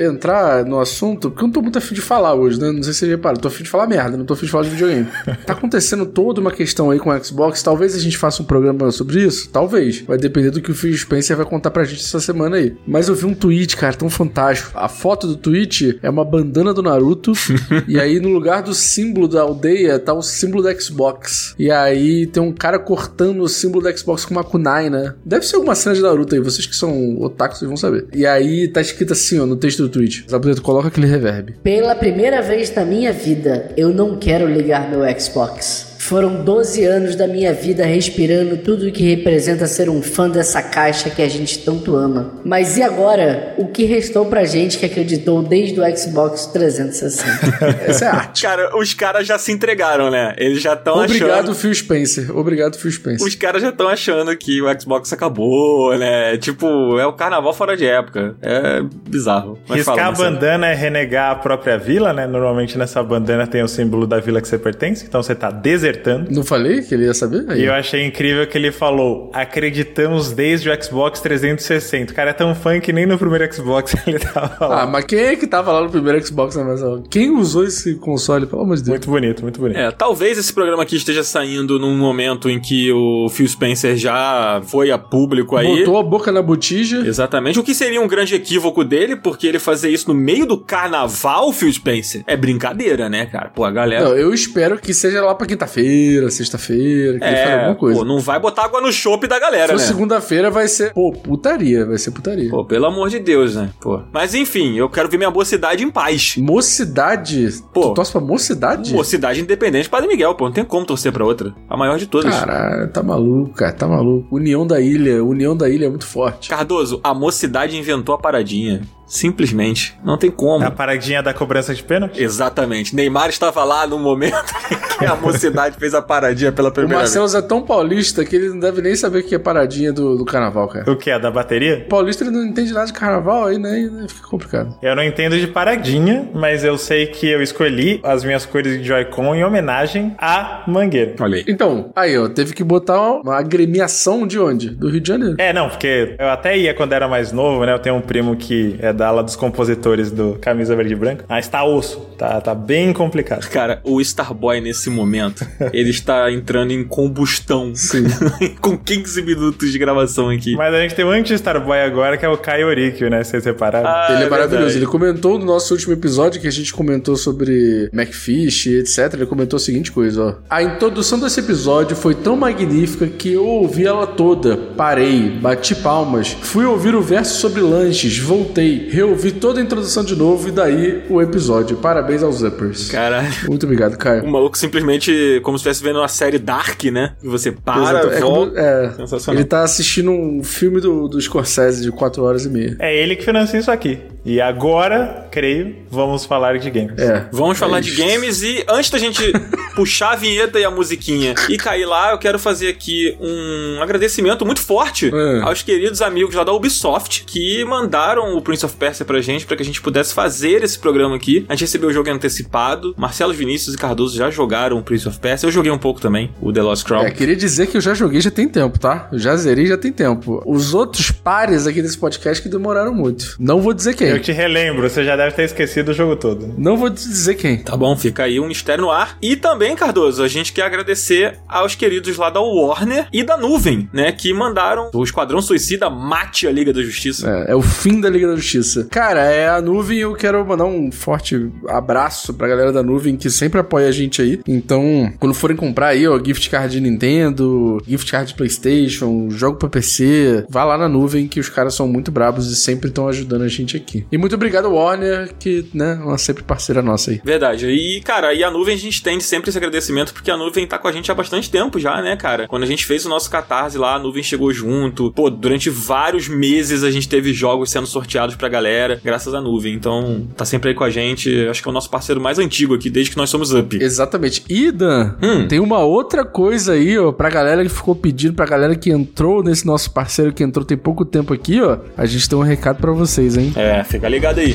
entrar 0.00 0.64
no 0.64 0.78
assunto, 0.80 1.30
porque 1.30 1.42
eu 1.42 1.46
não 1.46 1.52
tô 1.52 1.62
muito 1.62 1.78
afim 1.78 1.94
de 1.94 2.00
falar 2.00 2.34
hoje, 2.34 2.60
né? 2.60 2.70
Não 2.70 2.82
sei 2.82 2.92
se 2.92 3.00
você 3.00 3.06
repara, 3.08 3.36
tô 3.36 3.48
afim 3.48 3.62
de 3.64 3.70
falar 3.70 3.86
merda, 3.86 4.16
não 4.16 4.24
tô 4.24 4.34
afim 4.34 4.46
de 4.46 4.52
falar 4.52 4.64
de 4.64 4.70
videogame. 4.70 5.06
tá 5.46 5.52
acontecendo 5.52 6.06
toda 6.06 6.40
uma 6.40 6.50
questão 6.50 6.90
aí 6.90 6.98
com 6.98 7.10
o 7.10 7.24
Xbox, 7.24 7.62
talvez 7.62 7.94
a 7.94 7.98
gente 7.98 8.16
faça 8.18 8.42
um 8.42 8.44
programa 8.46 8.90
sobre 8.90 9.22
isso, 9.22 9.48
talvez. 9.50 10.00
Vai 10.02 10.18
depender 10.18 10.50
do 10.50 10.60
que 10.60 10.70
o 10.70 10.74
Phil 10.74 10.96
Spencer 10.96 11.36
vai 11.36 11.46
contar 11.46 11.70
pra 11.70 11.84
gente 11.84 12.00
essa 12.00 12.20
semana 12.20 12.56
aí. 12.56 12.74
Mas 12.86 13.08
eu 13.08 13.14
vi 13.14 13.26
um 13.26 13.34
tweet, 13.34 13.76
cara, 13.76 13.94
tão 13.94 14.10
fantástico. 14.10 14.70
A 14.74 14.88
foto 14.88 15.26
do 15.26 15.36
tweet 15.36 15.98
é 16.02 16.10
uma 16.10 16.24
bandana 16.24 16.72
do 16.74 16.82
Naruto, 16.82 17.32
e 17.88 17.98
aí 17.98 18.20
no 18.20 18.28
lugar 18.30 18.62
do 18.62 18.73
símbolo 18.74 19.28
da 19.28 19.42
aldeia 19.42 19.98
tá 19.98 20.12
o 20.12 20.22
símbolo 20.22 20.62
da 20.62 20.78
Xbox. 20.78 21.54
E 21.58 21.70
aí 21.70 22.26
tem 22.26 22.42
um 22.42 22.52
cara 22.52 22.78
cortando 22.78 23.42
o 23.42 23.48
símbolo 23.48 23.84
da 23.84 23.96
Xbox 23.96 24.24
com 24.24 24.34
uma 24.34 24.44
kunai, 24.44 24.90
né? 24.90 25.14
Deve 25.24 25.46
ser 25.46 25.56
alguma 25.56 25.74
cena 25.74 25.94
de 25.94 26.02
Naruto 26.02 26.34
aí, 26.34 26.40
vocês 26.40 26.66
que 26.66 26.76
são 26.76 27.20
otakus 27.20 27.60
vão 27.60 27.76
saber. 27.76 28.06
E 28.12 28.26
aí 28.26 28.68
tá 28.68 28.80
escrito 28.80 29.12
assim, 29.12 29.38
ó, 29.38 29.46
no 29.46 29.56
texto 29.56 29.82
do 29.82 29.88
tweet. 29.88 30.26
Zabuzeto, 30.30 30.62
coloca 30.62 30.88
aquele 30.88 31.06
reverb. 31.06 31.54
Pela 31.62 31.94
primeira 31.94 32.42
vez 32.42 32.74
na 32.74 32.84
minha 32.84 33.12
vida, 33.12 33.72
eu 33.76 33.90
não 33.90 34.18
quero 34.18 34.46
ligar 34.46 34.90
meu 34.90 35.02
Xbox. 35.18 35.93
Foram 36.04 36.44
12 36.44 36.84
anos 36.84 37.16
da 37.16 37.26
minha 37.26 37.54
vida 37.54 37.82
respirando 37.86 38.58
tudo 38.58 38.86
o 38.86 38.92
que 38.92 39.02
representa 39.02 39.66
ser 39.66 39.88
um 39.88 40.02
fã 40.02 40.28
dessa 40.28 40.60
caixa 40.60 41.08
que 41.08 41.22
a 41.22 41.28
gente 41.30 41.60
tanto 41.60 41.96
ama. 41.96 42.34
Mas 42.44 42.76
e 42.76 42.82
agora? 42.82 43.54
O 43.56 43.68
que 43.68 43.86
restou 43.86 44.26
pra 44.26 44.44
gente 44.44 44.76
que 44.76 44.84
acreditou 44.84 45.42
desde 45.42 45.80
o 45.80 45.96
Xbox 45.96 46.44
360? 46.48 47.56
Essa 47.88 48.04
é 48.04 48.08
arte. 48.08 48.42
Cara, 48.42 48.76
os 48.76 48.92
caras 48.92 49.26
já 49.26 49.38
se 49.38 49.50
entregaram, 49.50 50.10
né? 50.10 50.34
Eles 50.36 50.60
já 50.60 50.74
estão 50.74 51.02
Obrigado, 51.02 51.30
achando. 51.30 51.54
Phil 51.54 51.74
Spencer. 51.74 52.36
Obrigado, 52.36 52.76
Phil 52.76 52.92
Spencer. 52.92 53.26
Os 53.26 53.34
caras 53.34 53.62
já 53.62 53.70
estão 53.70 53.88
achando 53.88 54.36
que 54.36 54.60
o 54.60 54.78
Xbox 54.78 55.10
acabou, 55.10 55.96
né? 55.96 56.36
Tipo, 56.36 56.98
é 56.98 57.06
o 57.06 57.14
carnaval 57.14 57.54
fora 57.54 57.78
de 57.78 57.86
época. 57.86 58.36
É 58.42 58.82
bizarro. 59.08 59.58
Mas 59.66 59.78
Riscar 59.78 59.96
fala, 59.96 60.08
a 60.08 60.12
bandana 60.12 60.66
é 60.66 60.74
renegar 60.74 61.30
a 61.30 61.36
própria 61.36 61.78
vila, 61.78 62.12
né? 62.12 62.26
Normalmente 62.26 62.76
nessa 62.76 63.02
bandana 63.02 63.46
tem 63.46 63.62
o 63.62 63.68
símbolo 63.68 64.06
da 64.06 64.20
vila 64.20 64.42
que 64.42 64.48
você 64.48 64.58
pertence, 64.58 65.06
então 65.06 65.22
você 65.22 65.34
tá 65.34 65.50
desertando. 65.50 65.93
Não 66.30 66.42
falei 66.44 66.82
que 66.82 66.94
ele 66.94 67.04
ia 67.04 67.14
saber? 67.14 67.44
Aí. 67.48 67.62
E 67.62 67.64
eu 67.64 67.72
achei 67.72 68.04
incrível 68.04 68.46
que 68.46 68.56
ele 68.56 68.72
falou: 68.72 69.30
acreditamos 69.32 70.32
desde 70.32 70.68
o 70.68 70.82
Xbox 70.82 71.20
360. 71.20 72.12
O 72.12 72.16
cara 72.16 72.30
é 72.30 72.32
tão 72.32 72.54
fã 72.54 72.78
que 72.80 72.92
nem 72.92 73.06
no 73.06 73.18
primeiro 73.18 73.52
Xbox 73.52 73.94
ele 74.06 74.18
tava 74.18 74.66
lá. 74.66 74.82
Ah, 74.82 74.86
mas 74.86 75.04
quem 75.04 75.18
é 75.18 75.36
que 75.36 75.46
tava 75.46 75.72
lá 75.72 75.82
no 75.82 75.90
primeiro 75.90 76.24
Xbox? 76.24 76.56
Mas, 76.56 76.82
ó, 76.82 77.00
Quem 77.10 77.30
usou 77.30 77.64
esse 77.64 77.94
console? 77.96 78.46
Pelo 78.46 78.62
amor 78.62 78.76
de 78.76 78.82
Deus. 78.82 78.90
Muito 78.90 79.10
bonito, 79.10 79.42
muito 79.42 79.60
bonito. 79.60 79.78
É, 79.78 79.90
talvez 79.90 80.38
esse 80.38 80.52
programa 80.52 80.82
aqui 80.82 80.96
esteja 80.96 81.22
saindo 81.22 81.78
num 81.78 81.96
momento 81.96 82.48
em 82.48 82.60
que 82.60 82.92
o 82.92 83.28
Phil 83.28 83.48
Spencer 83.48 83.96
já 83.96 84.60
foi 84.64 84.90
a 84.90 84.98
público 84.98 85.56
aí. 85.56 85.78
Botou 85.78 85.98
a 85.98 86.02
boca 86.02 86.30
na 86.30 86.42
botija. 86.42 86.98
Exatamente. 87.06 87.58
O 87.58 87.62
que 87.62 87.74
seria 87.74 88.00
um 88.00 88.08
grande 88.08 88.34
equívoco 88.34 88.84
dele, 88.84 89.16
porque 89.16 89.46
ele 89.46 89.58
fazer 89.58 89.90
isso 89.90 90.08
no 90.08 90.14
meio 90.14 90.46
do 90.46 90.58
carnaval, 90.58 91.52
Phil 91.52 91.72
Spencer, 91.72 92.22
é 92.26 92.36
brincadeira, 92.36 93.08
né, 93.08 93.26
cara? 93.26 93.50
Pô, 93.50 93.64
a 93.64 93.70
galera. 93.70 94.04
Não, 94.04 94.16
eu 94.16 94.32
espero 94.32 94.78
que 94.78 94.92
seja 94.92 95.22
lá 95.22 95.34
pra 95.34 95.46
quinta-feira, 95.46 95.83
sexta-feira, 96.30 97.18
que 97.18 97.24
é, 97.24 97.54
alguma 97.54 97.74
coisa. 97.74 97.98
pô, 98.00 98.04
não 98.04 98.18
vai 98.18 98.38
botar 98.38 98.64
água 98.64 98.80
no 98.80 98.92
chope 98.92 99.26
da 99.26 99.38
galera, 99.38 99.72
né? 99.72 99.78
segunda-feira, 99.78 100.50
vai 100.50 100.68
ser. 100.68 100.92
Pô, 100.92 101.12
putaria, 101.12 101.84
vai 101.86 101.98
ser 101.98 102.10
putaria. 102.10 102.50
Pô, 102.50 102.64
pelo 102.64 102.86
amor 102.86 103.08
de 103.08 103.18
Deus, 103.18 103.54
né? 103.54 103.70
Pô. 103.80 104.00
Mas 104.12 104.34
enfim, 104.34 104.76
eu 104.76 104.88
quero 104.88 105.08
ver 105.08 105.16
minha 105.16 105.30
mocidade 105.30 105.84
em 105.84 105.90
paz. 105.90 106.36
Mocidade? 106.38 107.48
Pô. 107.72 107.88
Tu 107.88 107.94
torce 107.94 108.12
pra 108.12 108.20
mocidade? 108.20 108.92
Mocidade 108.92 109.40
independente 109.40 109.88
Padre 109.88 110.08
Miguel, 110.08 110.34
pô. 110.34 110.46
Não 110.46 110.52
tem 110.52 110.64
como 110.64 110.84
torcer 110.84 111.12
pra 111.12 111.24
outra. 111.24 111.54
A 111.68 111.76
maior 111.76 111.98
de 111.98 112.06
todas. 112.06 112.34
Caralho, 112.34 112.88
tá 112.90 113.02
maluco, 113.02 113.54
cara, 113.54 113.72
tá 113.72 113.86
maluco. 113.86 114.34
União 114.34 114.66
da 114.66 114.80
ilha, 114.80 115.22
união 115.24 115.56
da 115.56 115.68
ilha 115.68 115.86
é 115.86 115.88
muito 115.88 116.06
forte. 116.06 116.48
Cardoso, 116.48 117.00
a 117.02 117.14
mocidade 117.14 117.76
inventou 117.76 118.14
a 118.14 118.18
paradinha. 118.18 118.82
Simplesmente. 119.06 119.98
Não 120.04 120.16
tem 120.16 120.30
como. 120.30 120.64
A 120.64 120.70
paradinha 120.70 121.22
da 121.22 121.34
cobrança 121.34 121.74
de 121.74 121.82
pênalti? 121.82 122.22
Exatamente. 122.22 122.94
Neymar 122.94 123.28
estava 123.28 123.64
lá 123.64 123.86
no 123.86 123.98
momento 123.98 124.34
que 124.98 125.04
a 125.04 125.14
mocidade 125.14 125.76
fez 125.78 125.94
a 125.94 126.02
paradinha 126.02 126.52
pela 126.52 126.68
O 126.68 126.72
primeira 126.72 126.98
vez. 127.02 127.14
Marcelo 127.16 127.44
é 127.44 127.46
tão 127.46 127.62
paulista 127.62 128.24
que 128.24 128.36
ele 128.36 128.48
não 128.48 128.58
deve 128.58 128.82
nem 128.82 128.94
saber 128.94 129.20
o 129.20 129.22
que 129.22 129.34
é 129.34 129.38
paradinha 129.38 129.92
do, 129.92 130.16
do 130.16 130.24
carnaval, 130.24 130.68
cara. 130.68 130.90
O 130.90 130.96
que? 130.96 131.10
A 131.10 131.18
da 131.18 131.30
bateria? 131.30 131.84
O 131.86 131.88
paulista 131.88 132.24
ele 132.24 132.30
não 132.30 132.44
entende 132.44 132.72
nada 132.72 132.86
de 132.86 132.92
carnaval, 132.92 133.46
aí, 133.46 133.58
né? 133.58 133.70
aí 133.70 134.08
fica 134.08 134.28
complicado. 134.28 134.76
Eu 134.82 134.96
não 134.96 135.02
entendo 135.02 135.38
de 135.38 135.46
paradinha, 135.46 136.28
mas 136.34 136.64
eu 136.64 136.78
sei 136.78 137.06
que 137.06 137.28
eu 137.28 137.42
escolhi 137.42 138.00
as 138.02 138.24
minhas 138.24 138.46
cores 138.46 138.78
de 138.78 138.84
Joy-Con 138.84 139.34
em 139.34 139.44
homenagem 139.44 140.14
à 140.18 140.62
mangueira. 140.66 141.14
Olha 141.20 141.36
aí. 141.36 141.44
Então, 141.46 141.90
aí, 141.94 142.16
ó, 142.18 142.28
teve 142.28 142.54
que 142.54 142.64
botar 142.64 143.00
uma 143.20 143.38
agremiação 143.38 144.26
de 144.26 144.38
onde? 144.38 144.70
Do 144.70 144.88
Rio 144.88 145.00
de 145.00 145.08
Janeiro. 145.08 145.36
É, 145.38 145.52
não, 145.52 145.68
porque 145.68 146.16
eu 146.18 146.28
até 146.28 146.56
ia 146.56 146.74
quando 146.74 146.92
era 146.92 147.08
mais 147.08 147.32
novo, 147.32 147.64
né? 147.64 147.72
Eu 147.72 147.78
tenho 147.78 147.96
um 147.96 148.00
primo 148.00 148.36
que 148.36 148.76
é 148.80 148.92
da 148.94 149.08
ala 149.08 149.22
dos 149.22 149.36
compositores 149.36 150.10
do 150.10 150.38
Camisa 150.40 150.74
Verde 150.76 150.92
e 150.92 150.96
Branca. 150.96 151.24
Mas 151.28 151.48
tá 151.48 151.64
osso, 151.64 152.00
tá, 152.16 152.40
tá 152.40 152.54
bem 152.54 152.92
complicado. 152.92 153.48
Cara, 153.50 153.80
o 153.84 154.00
Starboy 154.00 154.60
nesse 154.60 154.88
momento, 154.88 155.46
ele 155.72 155.90
está 155.90 156.30
entrando 156.30 156.72
em 156.72 156.84
combustão. 156.84 157.74
Sim. 157.74 158.04
Com 158.60 158.78
15 158.78 159.22
minutos 159.22 159.70
de 159.70 159.78
gravação 159.78 160.30
aqui. 160.30 160.54
Mas 160.56 160.74
a 160.74 160.80
gente 160.80 160.94
tem 160.94 161.04
um 161.04 161.10
anti-Starboy 161.10 161.80
agora, 161.80 162.16
que 162.16 162.24
é 162.24 162.28
o 162.28 162.38
Caio 162.38 162.68
Orikio, 162.68 163.10
né? 163.10 163.22
Vocês 163.22 163.44
repararam? 163.44 163.88
Ah, 163.88 164.06
ele 164.10 164.24
é, 164.24 164.28
maravilhoso. 164.28 164.56
verdade. 164.56 164.78
Ele 164.78 164.86
comentou 164.86 165.38
no 165.38 165.44
nosso 165.44 165.74
último 165.74 165.92
episódio 165.92 166.40
que 166.40 166.46
a 166.46 166.52
gente 166.52 166.72
comentou 166.72 167.16
sobre 167.16 167.88
Macfish, 167.92 168.66
etc. 168.66 169.14
Ele 169.14 169.26
comentou 169.26 169.56
a 169.56 169.60
seguinte 169.60 169.90
coisa, 169.90 170.24
ó. 170.24 170.34
A 170.48 170.62
introdução 170.62 171.18
desse 171.18 171.40
episódio 171.40 171.96
foi 171.96 172.14
tão 172.14 172.36
magnífica 172.36 173.06
que 173.06 173.32
eu 173.32 173.46
ouvi 173.46 173.86
ela 173.86 174.06
toda. 174.06 174.56
Parei, 174.56 175.30
bati 175.30 175.74
palmas, 175.74 176.36
fui 176.42 176.64
ouvir 176.64 176.94
o 176.94 177.02
verso 177.02 177.40
sobre 177.40 177.60
lanches, 177.60 178.18
voltei, 178.18 178.83
reouvi 178.90 179.32
toda 179.32 179.60
a 179.60 179.62
introdução 179.62 180.04
de 180.04 180.14
novo 180.16 180.48
e 180.48 180.50
daí 180.50 181.02
o 181.08 181.20
episódio. 181.20 181.76
Parabéns 181.76 182.22
aos 182.22 182.42
Uppers. 182.42 182.90
Caralho. 182.90 183.28
Muito 183.48 183.64
obrigado, 183.64 183.94
O 183.94 183.98
Caio. 183.98 184.26
maluco 184.26 184.56
simplesmente, 184.58 185.40
como 185.42 185.58
se 185.58 185.62
estivesse 185.62 185.82
vendo 185.82 185.98
uma 186.00 186.08
série 186.08 186.38
Dark, 186.38 186.82
né? 186.84 187.14
E 187.22 187.28
você 187.28 187.52
para, 187.52 187.82
Exato. 188.00 188.08
É 188.10 188.20
como- 188.20 188.34
volta. 188.36 188.60
é, 188.60 188.90
Sensacional. 188.96 189.40
ele 189.40 189.48
tá 189.48 189.62
assistindo 189.62 190.10
um 190.10 190.42
filme 190.44 190.80
do, 190.80 191.08
do 191.08 191.20
Scorsese 191.20 191.82
de 191.82 191.90
4 191.90 192.22
horas 192.22 192.44
e 192.44 192.48
meia. 192.48 192.76
É 192.78 192.96
ele 192.96 193.16
que 193.16 193.24
financia 193.24 193.58
isso 193.58 193.70
aqui. 193.70 193.98
E 194.24 194.40
agora, 194.40 195.28
creio, 195.30 195.76
vamos 195.90 196.24
falar 196.24 196.58
de 196.58 196.70
games. 196.70 196.98
É. 196.98 197.26
Vamos 197.30 197.58
falar 197.58 197.78
É 197.78 197.80
de 197.82 197.90
isso. 197.90 197.98
games 198.02 198.42
e 198.42 198.64
antes 198.68 198.90
da 198.90 198.98
gente 198.98 199.22
puxar 199.76 200.12
a 200.12 200.16
vinheta 200.16 200.58
e 200.58 200.64
a 200.64 200.70
musiquinha 200.70 201.34
e 201.48 201.56
cair 201.58 201.84
lá, 201.84 202.12
eu 202.12 202.18
quero 202.18 202.38
fazer 202.38 202.68
aqui 202.68 203.16
um 203.20 203.82
agradecimento 203.82 204.44
muito 204.46 204.60
forte 204.60 205.10
É. 205.14 205.40
aos 205.42 205.62
queridos 205.62 206.00
amigos 206.00 206.34
lá 206.34 206.42
da 206.44 206.52
Ubisoft 206.52 207.24
que 207.26 207.64
mandaram 207.64 208.36
o 208.36 208.40
Prince 208.42 208.64
of 208.64 208.73
Persia 208.74 209.04
pra 209.04 209.20
gente 209.20 209.46
pra 209.46 209.56
que 209.56 209.62
a 209.62 209.66
gente 209.66 209.80
pudesse 209.80 210.14
fazer 210.14 210.62
esse 210.62 210.78
programa 210.78 211.16
aqui. 211.16 211.44
A 211.48 211.54
gente 211.54 211.62
recebeu 211.62 211.88
o 211.88 211.92
jogo 211.92 212.10
antecipado. 212.10 212.94
Marcelo 212.96 213.32
Vinícius 213.32 213.74
e 213.74 213.78
Cardoso 213.78 214.16
já 214.16 214.30
jogaram 214.30 214.78
o 214.78 214.82
Prince 214.82 215.08
of 215.08 215.18
Persia. 215.18 215.46
Eu 215.46 215.52
joguei 215.52 215.70
um 215.70 215.78
pouco 215.78 216.00
também, 216.00 216.30
o 216.40 216.52
The 216.52 216.62
Lost 216.62 216.84
Crown. 216.84 217.04
É, 217.04 217.10
queria 217.10 217.36
dizer 217.36 217.66
que 217.66 217.76
eu 217.76 217.80
já 217.80 217.94
joguei 217.94 218.20
já 218.20 218.30
tem 218.30 218.48
tempo, 218.48 218.78
tá? 218.78 219.08
Eu 219.12 219.18
já 219.18 219.36
zerei 219.36 219.66
já 219.66 219.76
tem 219.76 219.92
tempo. 219.92 220.42
Os 220.46 220.74
outros 220.74 221.10
pares 221.10 221.66
aqui 221.66 221.80
desse 221.82 221.98
podcast 221.98 222.42
que 222.42 222.48
demoraram 222.48 222.94
muito. 222.94 223.36
Não 223.38 223.60
vou 223.60 223.72
dizer 223.72 223.94
quem. 223.94 224.08
Eu 224.08 224.20
te 224.20 224.32
relembro, 224.32 224.88
você 224.88 225.04
já 225.04 225.16
deve 225.16 225.32
ter 225.32 225.44
esquecido 225.44 225.90
o 225.90 225.94
jogo 225.94 226.16
todo. 226.16 226.54
Não 226.56 226.76
vou 226.76 226.90
dizer 226.90 227.34
quem. 227.34 227.58
Tá 227.58 227.76
bom, 227.76 227.96
fica 227.96 228.24
aí 228.24 228.38
um 228.40 228.46
mistério 228.48 228.84
no 228.84 228.90
ar. 228.90 229.16
E 229.20 229.36
também, 229.36 229.74
Cardoso, 229.74 230.22
a 230.22 230.28
gente 230.28 230.52
quer 230.52 230.62
agradecer 230.62 231.38
aos 231.48 231.74
queridos 231.74 232.16
lá 232.16 232.30
da 232.30 232.40
Warner 232.40 233.06
e 233.12 233.22
da 233.22 233.36
Nuvem, 233.36 233.88
né? 233.92 234.12
Que 234.12 234.32
mandaram 234.32 234.90
o 234.92 235.02
Esquadrão 235.02 235.40
Suicida 235.40 235.88
mate 235.90 236.46
a 236.46 236.52
Liga 236.52 236.72
da 236.72 236.82
Justiça. 236.82 237.28
É, 237.28 237.52
é 237.52 237.54
o 237.54 237.62
fim 237.62 238.00
da 238.00 238.08
Liga 238.08 238.28
da 238.28 238.36
Justiça. 238.36 238.63
Cara, 238.90 239.20
é 239.24 239.48
a 239.48 239.60
nuvem. 239.60 239.98
Eu 239.98 240.14
quero 240.14 240.44
mandar 240.44 240.64
um 240.64 240.90
forte 240.90 241.50
abraço 241.68 242.32
pra 242.34 242.48
galera 242.48 242.72
da 242.72 242.82
nuvem 242.82 243.16
que 243.16 243.30
sempre 243.30 243.60
apoia 243.60 243.88
a 243.88 243.92
gente 243.92 244.20
aí. 244.22 244.40
Então, 244.46 245.12
quando 245.18 245.34
forem 245.34 245.56
comprar 245.56 245.88
aí, 245.88 246.06
ó, 246.06 246.18
gift 246.22 246.48
card 246.50 246.72
de 246.72 246.80
Nintendo, 246.80 247.82
gift 247.86 248.10
card 248.10 248.28
de 248.28 248.34
PlayStation, 248.34 249.28
jogo 249.30 249.58
pra 249.58 249.68
PC, 249.68 250.46
vá 250.48 250.64
lá 250.64 250.78
na 250.78 250.88
nuvem 250.88 251.28
que 251.28 251.40
os 251.40 251.48
caras 251.48 251.74
são 251.74 251.86
muito 251.88 252.10
brabos 252.10 252.50
e 252.50 252.56
sempre 252.56 252.88
estão 252.88 253.08
ajudando 253.08 253.42
a 253.42 253.48
gente 253.48 253.76
aqui. 253.76 254.06
E 254.10 254.18
muito 254.18 254.34
obrigado, 254.34 254.72
Warner, 254.72 255.32
que, 255.38 255.66
né, 255.74 256.00
é 256.12 256.18
sempre 256.18 256.42
parceira 256.42 256.82
nossa 256.82 257.10
aí. 257.10 257.20
Verdade. 257.24 257.66
E, 257.68 258.00
cara, 258.00 258.32
e 258.34 258.42
a 258.42 258.50
nuvem 258.50 258.74
a 258.74 258.78
gente 258.78 259.02
tem 259.02 259.20
sempre 259.20 259.50
esse 259.50 259.58
agradecimento 259.58 260.12
porque 260.12 260.30
a 260.30 260.36
nuvem 260.36 260.66
tá 260.66 260.78
com 260.78 260.88
a 260.88 260.92
gente 260.92 261.10
há 261.10 261.14
bastante 261.14 261.50
tempo 261.50 261.78
já, 261.78 262.00
né, 262.00 262.16
cara? 262.16 262.46
Quando 262.48 262.62
a 262.62 262.66
gente 262.66 262.86
fez 262.86 263.04
o 263.04 263.08
nosso 263.08 263.30
catarse 263.30 263.78
lá, 263.78 263.94
a 263.94 263.98
nuvem 263.98 264.22
chegou 264.22 264.52
junto. 264.52 265.12
Pô, 265.12 265.30
durante 265.30 265.70
vários 265.70 266.28
meses 266.28 266.82
a 266.82 266.90
gente 266.90 267.08
teve 267.08 267.32
jogos 267.32 267.70
sendo 267.70 267.86
sorteados 267.86 268.36
pra 268.36 268.48
galera, 268.54 269.00
graças 269.04 269.34
à 269.34 269.40
nuvem. 269.40 269.74
Então, 269.74 270.26
tá 270.36 270.44
sempre 270.44 270.70
aí 270.70 270.74
com 270.74 270.84
a 270.84 270.90
gente. 270.90 271.46
Acho 271.48 271.62
que 271.62 271.68
é 271.68 271.70
o 271.70 271.74
nosso 271.74 271.90
parceiro 271.90 272.20
mais 272.20 272.38
antigo 272.38 272.74
aqui, 272.74 272.88
desde 272.88 273.10
que 273.10 273.16
nós 273.16 273.28
somos 273.30 273.52
Up. 273.52 273.76
Exatamente. 273.82 274.44
E, 274.48 274.70
Dan, 274.70 275.14
Hum. 275.22 275.46
tem 275.48 275.58
uma 275.60 275.80
outra 275.80 276.24
coisa 276.24 276.72
aí, 276.74 276.98
ó, 276.98 277.12
pra 277.12 277.28
galera 277.28 277.62
que 277.62 277.68
ficou 277.68 277.94
pedindo, 277.94 278.34
pra 278.34 278.46
galera 278.46 278.74
que 278.76 278.90
entrou 278.90 279.42
nesse 279.42 279.66
nosso 279.66 279.90
parceiro 279.90 280.32
que 280.32 280.42
entrou 280.42 280.64
tem 280.64 280.76
pouco 280.76 281.04
tempo 281.04 281.32
aqui, 281.34 281.60
ó. 281.60 281.78
A 281.96 282.06
gente 282.06 282.28
tem 282.28 282.38
um 282.38 282.42
recado 282.42 282.78
pra 282.80 282.92
vocês, 282.92 283.36
hein? 283.36 283.52
É, 283.56 283.82
fica 283.84 284.08
ligado 284.08 284.38
aí. 284.38 284.54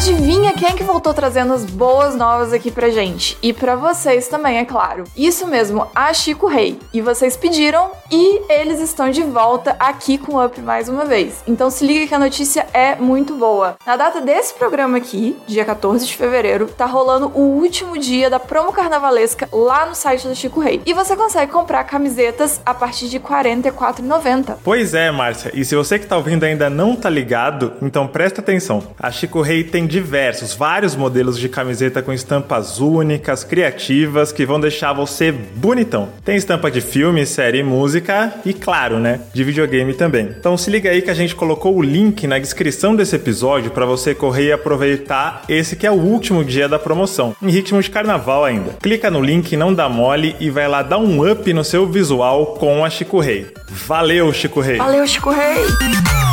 Adivinha 0.00 0.54
quem 0.54 0.70
é 0.70 0.72
que 0.72 0.82
voltou 0.82 1.12
trazendo 1.12 1.52
as 1.52 1.66
boas 1.66 2.16
novas 2.16 2.54
aqui 2.54 2.70
pra 2.70 2.88
gente? 2.88 3.36
E 3.42 3.52
pra 3.52 3.76
vocês 3.76 4.28
também, 4.28 4.56
é 4.56 4.64
claro. 4.64 5.04
Isso 5.14 5.46
mesmo, 5.46 5.86
a 5.94 6.10
Chico 6.14 6.46
Rei. 6.46 6.78
E 6.90 7.02
vocês 7.02 7.36
pediram 7.36 7.90
e 8.10 8.40
eles 8.50 8.80
estão 8.80 9.10
de 9.10 9.22
volta 9.22 9.76
aqui 9.78 10.16
com 10.16 10.36
o 10.36 10.42
Up 10.44 10.58
mais 10.62 10.88
uma 10.88 11.04
vez. 11.04 11.44
Então 11.46 11.70
se 11.70 11.86
liga 11.86 12.06
que 12.06 12.14
a 12.14 12.18
notícia 12.18 12.66
é 12.72 12.96
muito 12.96 13.34
boa. 13.34 13.76
Na 13.86 13.94
data 13.94 14.22
desse 14.22 14.54
programa 14.54 14.96
aqui, 14.96 15.36
dia 15.46 15.66
14 15.66 16.06
de 16.06 16.16
fevereiro, 16.16 16.68
tá 16.68 16.86
rolando 16.86 17.30
o 17.34 17.60
último 17.60 17.98
dia 17.98 18.30
da 18.30 18.40
promo 18.40 18.72
carnavalesca 18.72 19.50
lá 19.52 19.84
no 19.84 19.94
site 19.94 20.26
da 20.26 20.34
Chico 20.34 20.60
Rei. 20.60 20.80
E 20.86 20.94
você 20.94 21.14
consegue 21.14 21.52
comprar 21.52 21.84
camisetas 21.84 22.58
a 22.64 22.72
partir 22.72 23.10
de 23.10 23.18
R$ 23.18 23.24
44,90. 23.24 24.56
Pois 24.64 24.94
é, 24.94 25.10
Márcia. 25.10 25.50
E 25.52 25.62
se 25.62 25.76
você 25.76 25.98
que 25.98 26.06
tá 26.06 26.16
ouvindo 26.16 26.44
ainda 26.44 26.70
não 26.70 26.96
tá 26.96 27.10
ligado, 27.10 27.74
então 27.82 28.08
presta 28.08 28.40
atenção. 28.40 28.82
A 28.98 29.10
Chico 29.10 29.42
Rei 29.42 29.62
tem 29.62 29.89
diversos, 29.90 30.54
vários 30.54 30.94
modelos 30.94 31.38
de 31.38 31.48
camiseta 31.48 32.00
com 32.00 32.12
estampas 32.12 32.80
únicas, 32.80 33.44
criativas, 33.44 34.32
que 34.32 34.46
vão 34.46 34.60
deixar 34.60 34.92
você 34.92 35.32
bonitão. 35.32 36.08
Tem 36.24 36.36
estampa 36.36 36.70
de 36.70 36.80
filme, 36.80 37.26
série, 37.26 37.62
música 37.62 38.32
e, 38.44 38.54
claro, 38.54 38.98
né, 38.98 39.20
de 39.34 39.44
videogame 39.44 39.92
também. 39.92 40.30
Então 40.38 40.56
se 40.56 40.70
liga 40.70 40.88
aí 40.90 41.02
que 41.02 41.10
a 41.10 41.14
gente 41.14 41.34
colocou 41.34 41.76
o 41.76 41.82
link 41.82 42.26
na 42.26 42.38
descrição 42.38 42.94
desse 42.94 43.16
episódio 43.16 43.72
para 43.72 43.84
você 43.84 44.14
correr 44.14 44.46
e 44.46 44.52
aproveitar 44.52 45.42
esse 45.48 45.74
que 45.74 45.86
é 45.86 45.90
o 45.90 45.94
último 45.94 46.44
dia 46.44 46.68
da 46.68 46.78
promoção, 46.78 47.34
em 47.42 47.50
ritmo 47.50 47.82
de 47.82 47.90
carnaval 47.90 48.44
ainda. 48.44 48.76
Clica 48.80 49.10
no 49.10 49.20
link, 49.20 49.56
não 49.56 49.74
dá 49.74 49.88
mole 49.88 50.36
e 50.38 50.48
vai 50.50 50.68
lá 50.68 50.82
dar 50.82 50.98
um 50.98 51.28
up 51.30 51.52
no 51.52 51.64
seu 51.64 51.86
visual 51.86 52.54
com 52.58 52.84
a 52.84 52.90
Chico 52.90 53.18
Rei. 53.18 53.48
Valeu, 53.68 54.32
Chico 54.32 54.60
Rei! 54.60 54.76
Valeu, 54.76 55.06
Chico 55.06 55.30
Rei! 55.30 56.29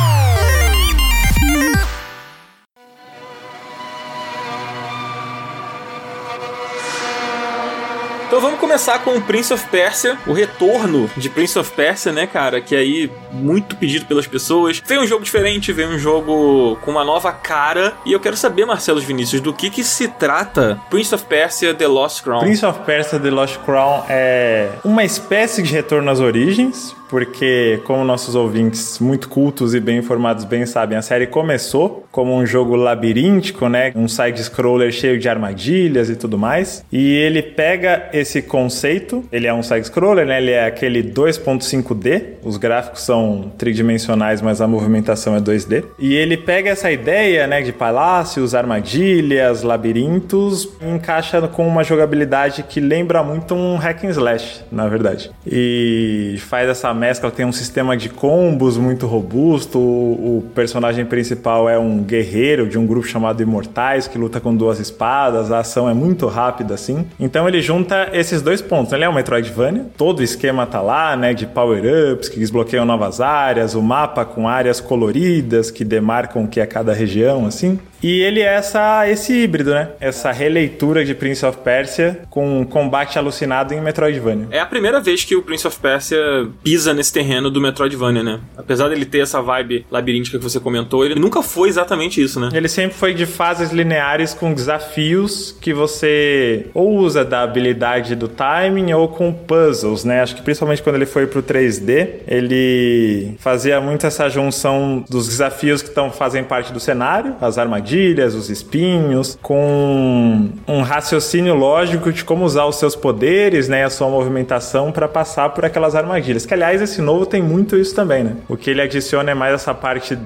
Começar 8.68 8.98
com 8.98 9.16
o 9.16 9.22
Prince 9.22 9.50
of 9.50 9.66
Persia, 9.68 10.18
o 10.26 10.32
retorno 10.34 11.10
de 11.16 11.30
Prince 11.30 11.58
of 11.58 11.72
Persia, 11.72 12.12
né, 12.12 12.26
cara? 12.26 12.60
Que 12.60 12.76
aí 12.76 13.10
muito 13.32 13.74
pedido 13.74 14.04
pelas 14.04 14.26
pessoas. 14.26 14.82
Veio 14.84 15.00
um 15.00 15.06
jogo 15.06 15.24
diferente, 15.24 15.72
veio 15.72 15.88
um 15.88 15.98
jogo 15.98 16.76
com 16.84 16.90
uma 16.90 17.02
nova 17.02 17.32
cara. 17.32 17.94
E 18.04 18.12
eu 18.12 18.20
quero 18.20 18.36
saber, 18.36 18.66
Marcelo 18.66 19.00
Vinícius, 19.00 19.40
do 19.40 19.54
que 19.54 19.70
que 19.70 19.82
se 19.82 20.06
trata 20.08 20.78
Prince 20.90 21.14
of 21.14 21.24
Persia 21.24 21.72
The 21.72 21.86
Lost 21.86 22.22
Crown. 22.22 22.40
Prince 22.40 22.66
of 22.66 22.80
Persia 22.80 23.18
The 23.18 23.30
Lost 23.30 23.56
Crown 23.60 24.04
é 24.06 24.72
uma 24.84 25.02
espécie 25.02 25.62
de 25.62 25.72
retorno 25.72 26.10
às 26.10 26.20
origens, 26.20 26.94
porque, 27.08 27.80
como 27.84 28.04
nossos 28.04 28.34
ouvintes 28.34 28.98
muito 28.98 29.28
cultos 29.28 29.74
e 29.74 29.80
bem 29.80 29.98
informados 29.98 30.44
bem 30.44 30.66
sabem, 30.66 30.96
a 30.96 31.02
série 31.02 31.26
começou 31.26 32.06
como 32.10 32.34
um 32.34 32.44
jogo 32.44 32.76
labiríntico, 32.76 33.68
né? 33.68 33.92
Um 33.94 34.08
side-scroller 34.08 34.90
cheio 34.92 35.18
de 35.18 35.28
armadilhas 35.28 36.10
e 36.10 36.16
tudo 36.16 36.38
mais. 36.38 36.84
E 36.90 37.14
ele 37.16 37.42
pega 37.42 38.08
esse 38.12 38.42
conceito, 38.42 39.24
ele 39.30 39.46
é 39.46 39.54
um 39.54 39.62
side-scroller, 39.62 40.26
né? 40.26 40.38
Ele 40.40 40.50
é 40.50 40.66
aquele 40.66 41.02
2.5D, 41.02 42.38
os 42.42 42.56
gráficos 42.56 43.02
são 43.02 43.52
tridimensionais, 43.56 44.40
mas 44.40 44.60
a 44.60 44.66
movimentação 44.66 45.36
é 45.36 45.40
2D. 45.40 45.84
E 45.98 46.14
ele 46.14 46.36
pega 46.36 46.70
essa 46.70 46.90
ideia, 46.90 47.46
né, 47.46 47.62
de 47.62 47.72
palácios, 47.72 48.54
armadilhas, 48.54 49.62
labirintos, 49.62 50.68
e 50.80 50.88
encaixa 50.88 51.46
com 51.48 51.66
uma 51.66 51.84
jogabilidade 51.84 52.62
que 52.62 52.80
lembra 52.80 53.22
muito 53.22 53.54
um 53.54 53.76
hack 53.76 54.04
and 54.04 54.10
slash, 54.10 54.64
na 54.70 54.88
verdade. 54.88 55.30
E 55.46 56.36
faz 56.48 56.68
essa 56.68 56.92
mescla, 56.98 57.30
tem 57.30 57.46
um 57.46 57.52
sistema 57.52 57.96
de 57.96 58.08
combos 58.08 58.76
muito 58.76 59.06
robusto, 59.06 59.78
o, 59.78 60.38
o 60.38 60.42
personagem 60.54 61.06
principal 61.06 61.68
é 61.68 61.78
um 61.78 62.02
guerreiro 62.02 62.68
de 62.68 62.76
um 62.78 62.86
grupo 62.86 63.06
chamado 63.06 63.42
Imortais, 63.42 64.06
que 64.08 64.18
luta 64.18 64.40
com 64.40 64.54
duas 64.54 64.80
espadas, 64.80 65.50
a 65.50 65.60
ação 65.60 65.88
é 65.88 65.94
muito 65.94 66.26
rápida 66.26 66.74
assim. 66.74 67.06
Então 67.18 67.48
ele 67.48 67.62
junta 67.62 68.08
esses 68.12 68.42
dois 68.42 68.60
pontos. 68.60 68.92
Ele 68.92 69.04
é 69.04 69.08
um 69.08 69.14
Metroidvania, 69.14 69.86
todo 69.96 70.20
o 70.20 70.22
esquema 70.22 70.66
tá 70.66 70.80
lá, 70.80 71.16
né, 71.16 71.32
de 71.32 71.46
power-ups 71.46 72.28
que 72.28 72.38
desbloqueiam 72.38 72.84
novas 72.84 73.20
áreas, 73.20 73.74
o 73.74 73.82
mapa 73.82 74.24
com 74.24 74.48
áreas 74.48 74.80
coloridas 74.80 75.70
que 75.70 75.84
demarcam 75.84 76.44
o 76.44 76.48
que 76.48 76.60
é 76.60 76.66
cada 76.66 76.92
região, 76.92 77.46
assim. 77.46 77.78
E 78.02 78.20
ele 78.20 78.40
é 78.40 78.54
essa, 78.54 79.08
esse 79.08 79.32
híbrido, 79.32 79.70
né? 79.70 79.90
Essa 80.00 80.30
releitura 80.30 81.04
de 81.04 81.14
Prince 81.14 81.44
of 81.44 81.58
Persia 81.58 82.20
com 82.30 82.64
combate 82.64 83.18
alucinado 83.18 83.74
em 83.74 83.80
Metroidvania. 83.80 84.46
É 84.50 84.60
a 84.60 84.66
primeira 84.66 85.00
vez 85.00 85.24
que 85.24 85.34
o 85.34 85.42
Prince 85.42 85.66
of 85.66 85.78
Persia 85.78 86.18
pisa 86.62 86.94
nesse 86.94 87.12
terreno 87.12 87.50
do 87.50 87.60
Metroidvania, 87.60 88.22
né? 88.22 88.40
Apesar 88.56 88.88
dele 88.88 89.04
ter 89.04 89.20
essa 89.20 89.42
vibe 89.42 89.84
labiríntica 89.90 90.38
que 90.38 90.44
você 90.44 90.60
comentou, 90.60 91.04
ele 91.04 91.16
nunca 91.16 91.42
foi 91.42 91.68
exatamente 91.68 92.22
isso, 92.22 92.38
né? 92.38 92.50
Ele 92.52 92.68
sempre 92.68 92.96
foi 92.96 93.14
de 93.14 93.26
fases 93.26 93.70
lineares 93.70 94.32
com 94.32 94.54
desafios 94.54 95.56
que 95.60 95.72
você 95.72 96.66
ou 96.74 96.96
usa 96.96 97.24
da 97.24 97.42
habilidade 97.42 98.14
do 98.14 98.28
timing 98.28 98.92
ou 98.92 99.08
com 99.08 99.32
puzzles, 99.32 100.04
né? 100.04 100.22
Acho 100.22 100.36
que 100.36 100.42
principalmente 100.42 100.82
quando 100.82 100.96
ele 100.96 101.06
foi 101.06 101.26
pro 101.26 101.42
3D, 101.42 102.08
ele 102.26 103.34
fazia 103.38 103.80
muito 103.80 104.06
essa 104.06 104.28
junção 104.28 105.04
dos 105.08 105.26
desafios 105.26 105.82
que 105.82 105.90
tão, 105.90 106.10
fazem 106.10 106.44
parte 106.44 106.72
do 106.72 106.80
cenário, 106.80 107.34
as 107.40 107.58
armadilhas, 107.58 107.87
os 108.34 108.50
espinhos, 108.50 109.38
com 109.40 110.50
um 110.66 110.82
raciocínio 110.82 111.54
lógico 111.54 112.12
de 112.12 112.24
como 112.24 112.44
usar 112.44 112.66
os 112.66 112.76
seus 112.76 112.94
poderes, 112.94 113.68
né, 113.68 113.84
a 113.84 113.90
sua 113.90 114.08
movimentação 114.08 114.92
para 114.92 115.08
passar 115.08 115.50
por 115.50 115.64
aquelas 115.64 115.94
armadilhas. 115.94 116.44
Que 116.44 116.54
aliás 116.54 116.82
esse 116.82 117.00
novo 117.00 117.26
tem 117.26 117.42
muito 117.42 117.76
isso 117.76 117.94
também, 117.94 118.24
né? 118.24 118.36
O 118.48 118.56
que 118.56 118.70
ele 118.70 118.82
adiciona 118.82 119.30
é 119.30 119.34
mais 119.34 119.54
essa 119.54 119.74
parte 119.74 120.18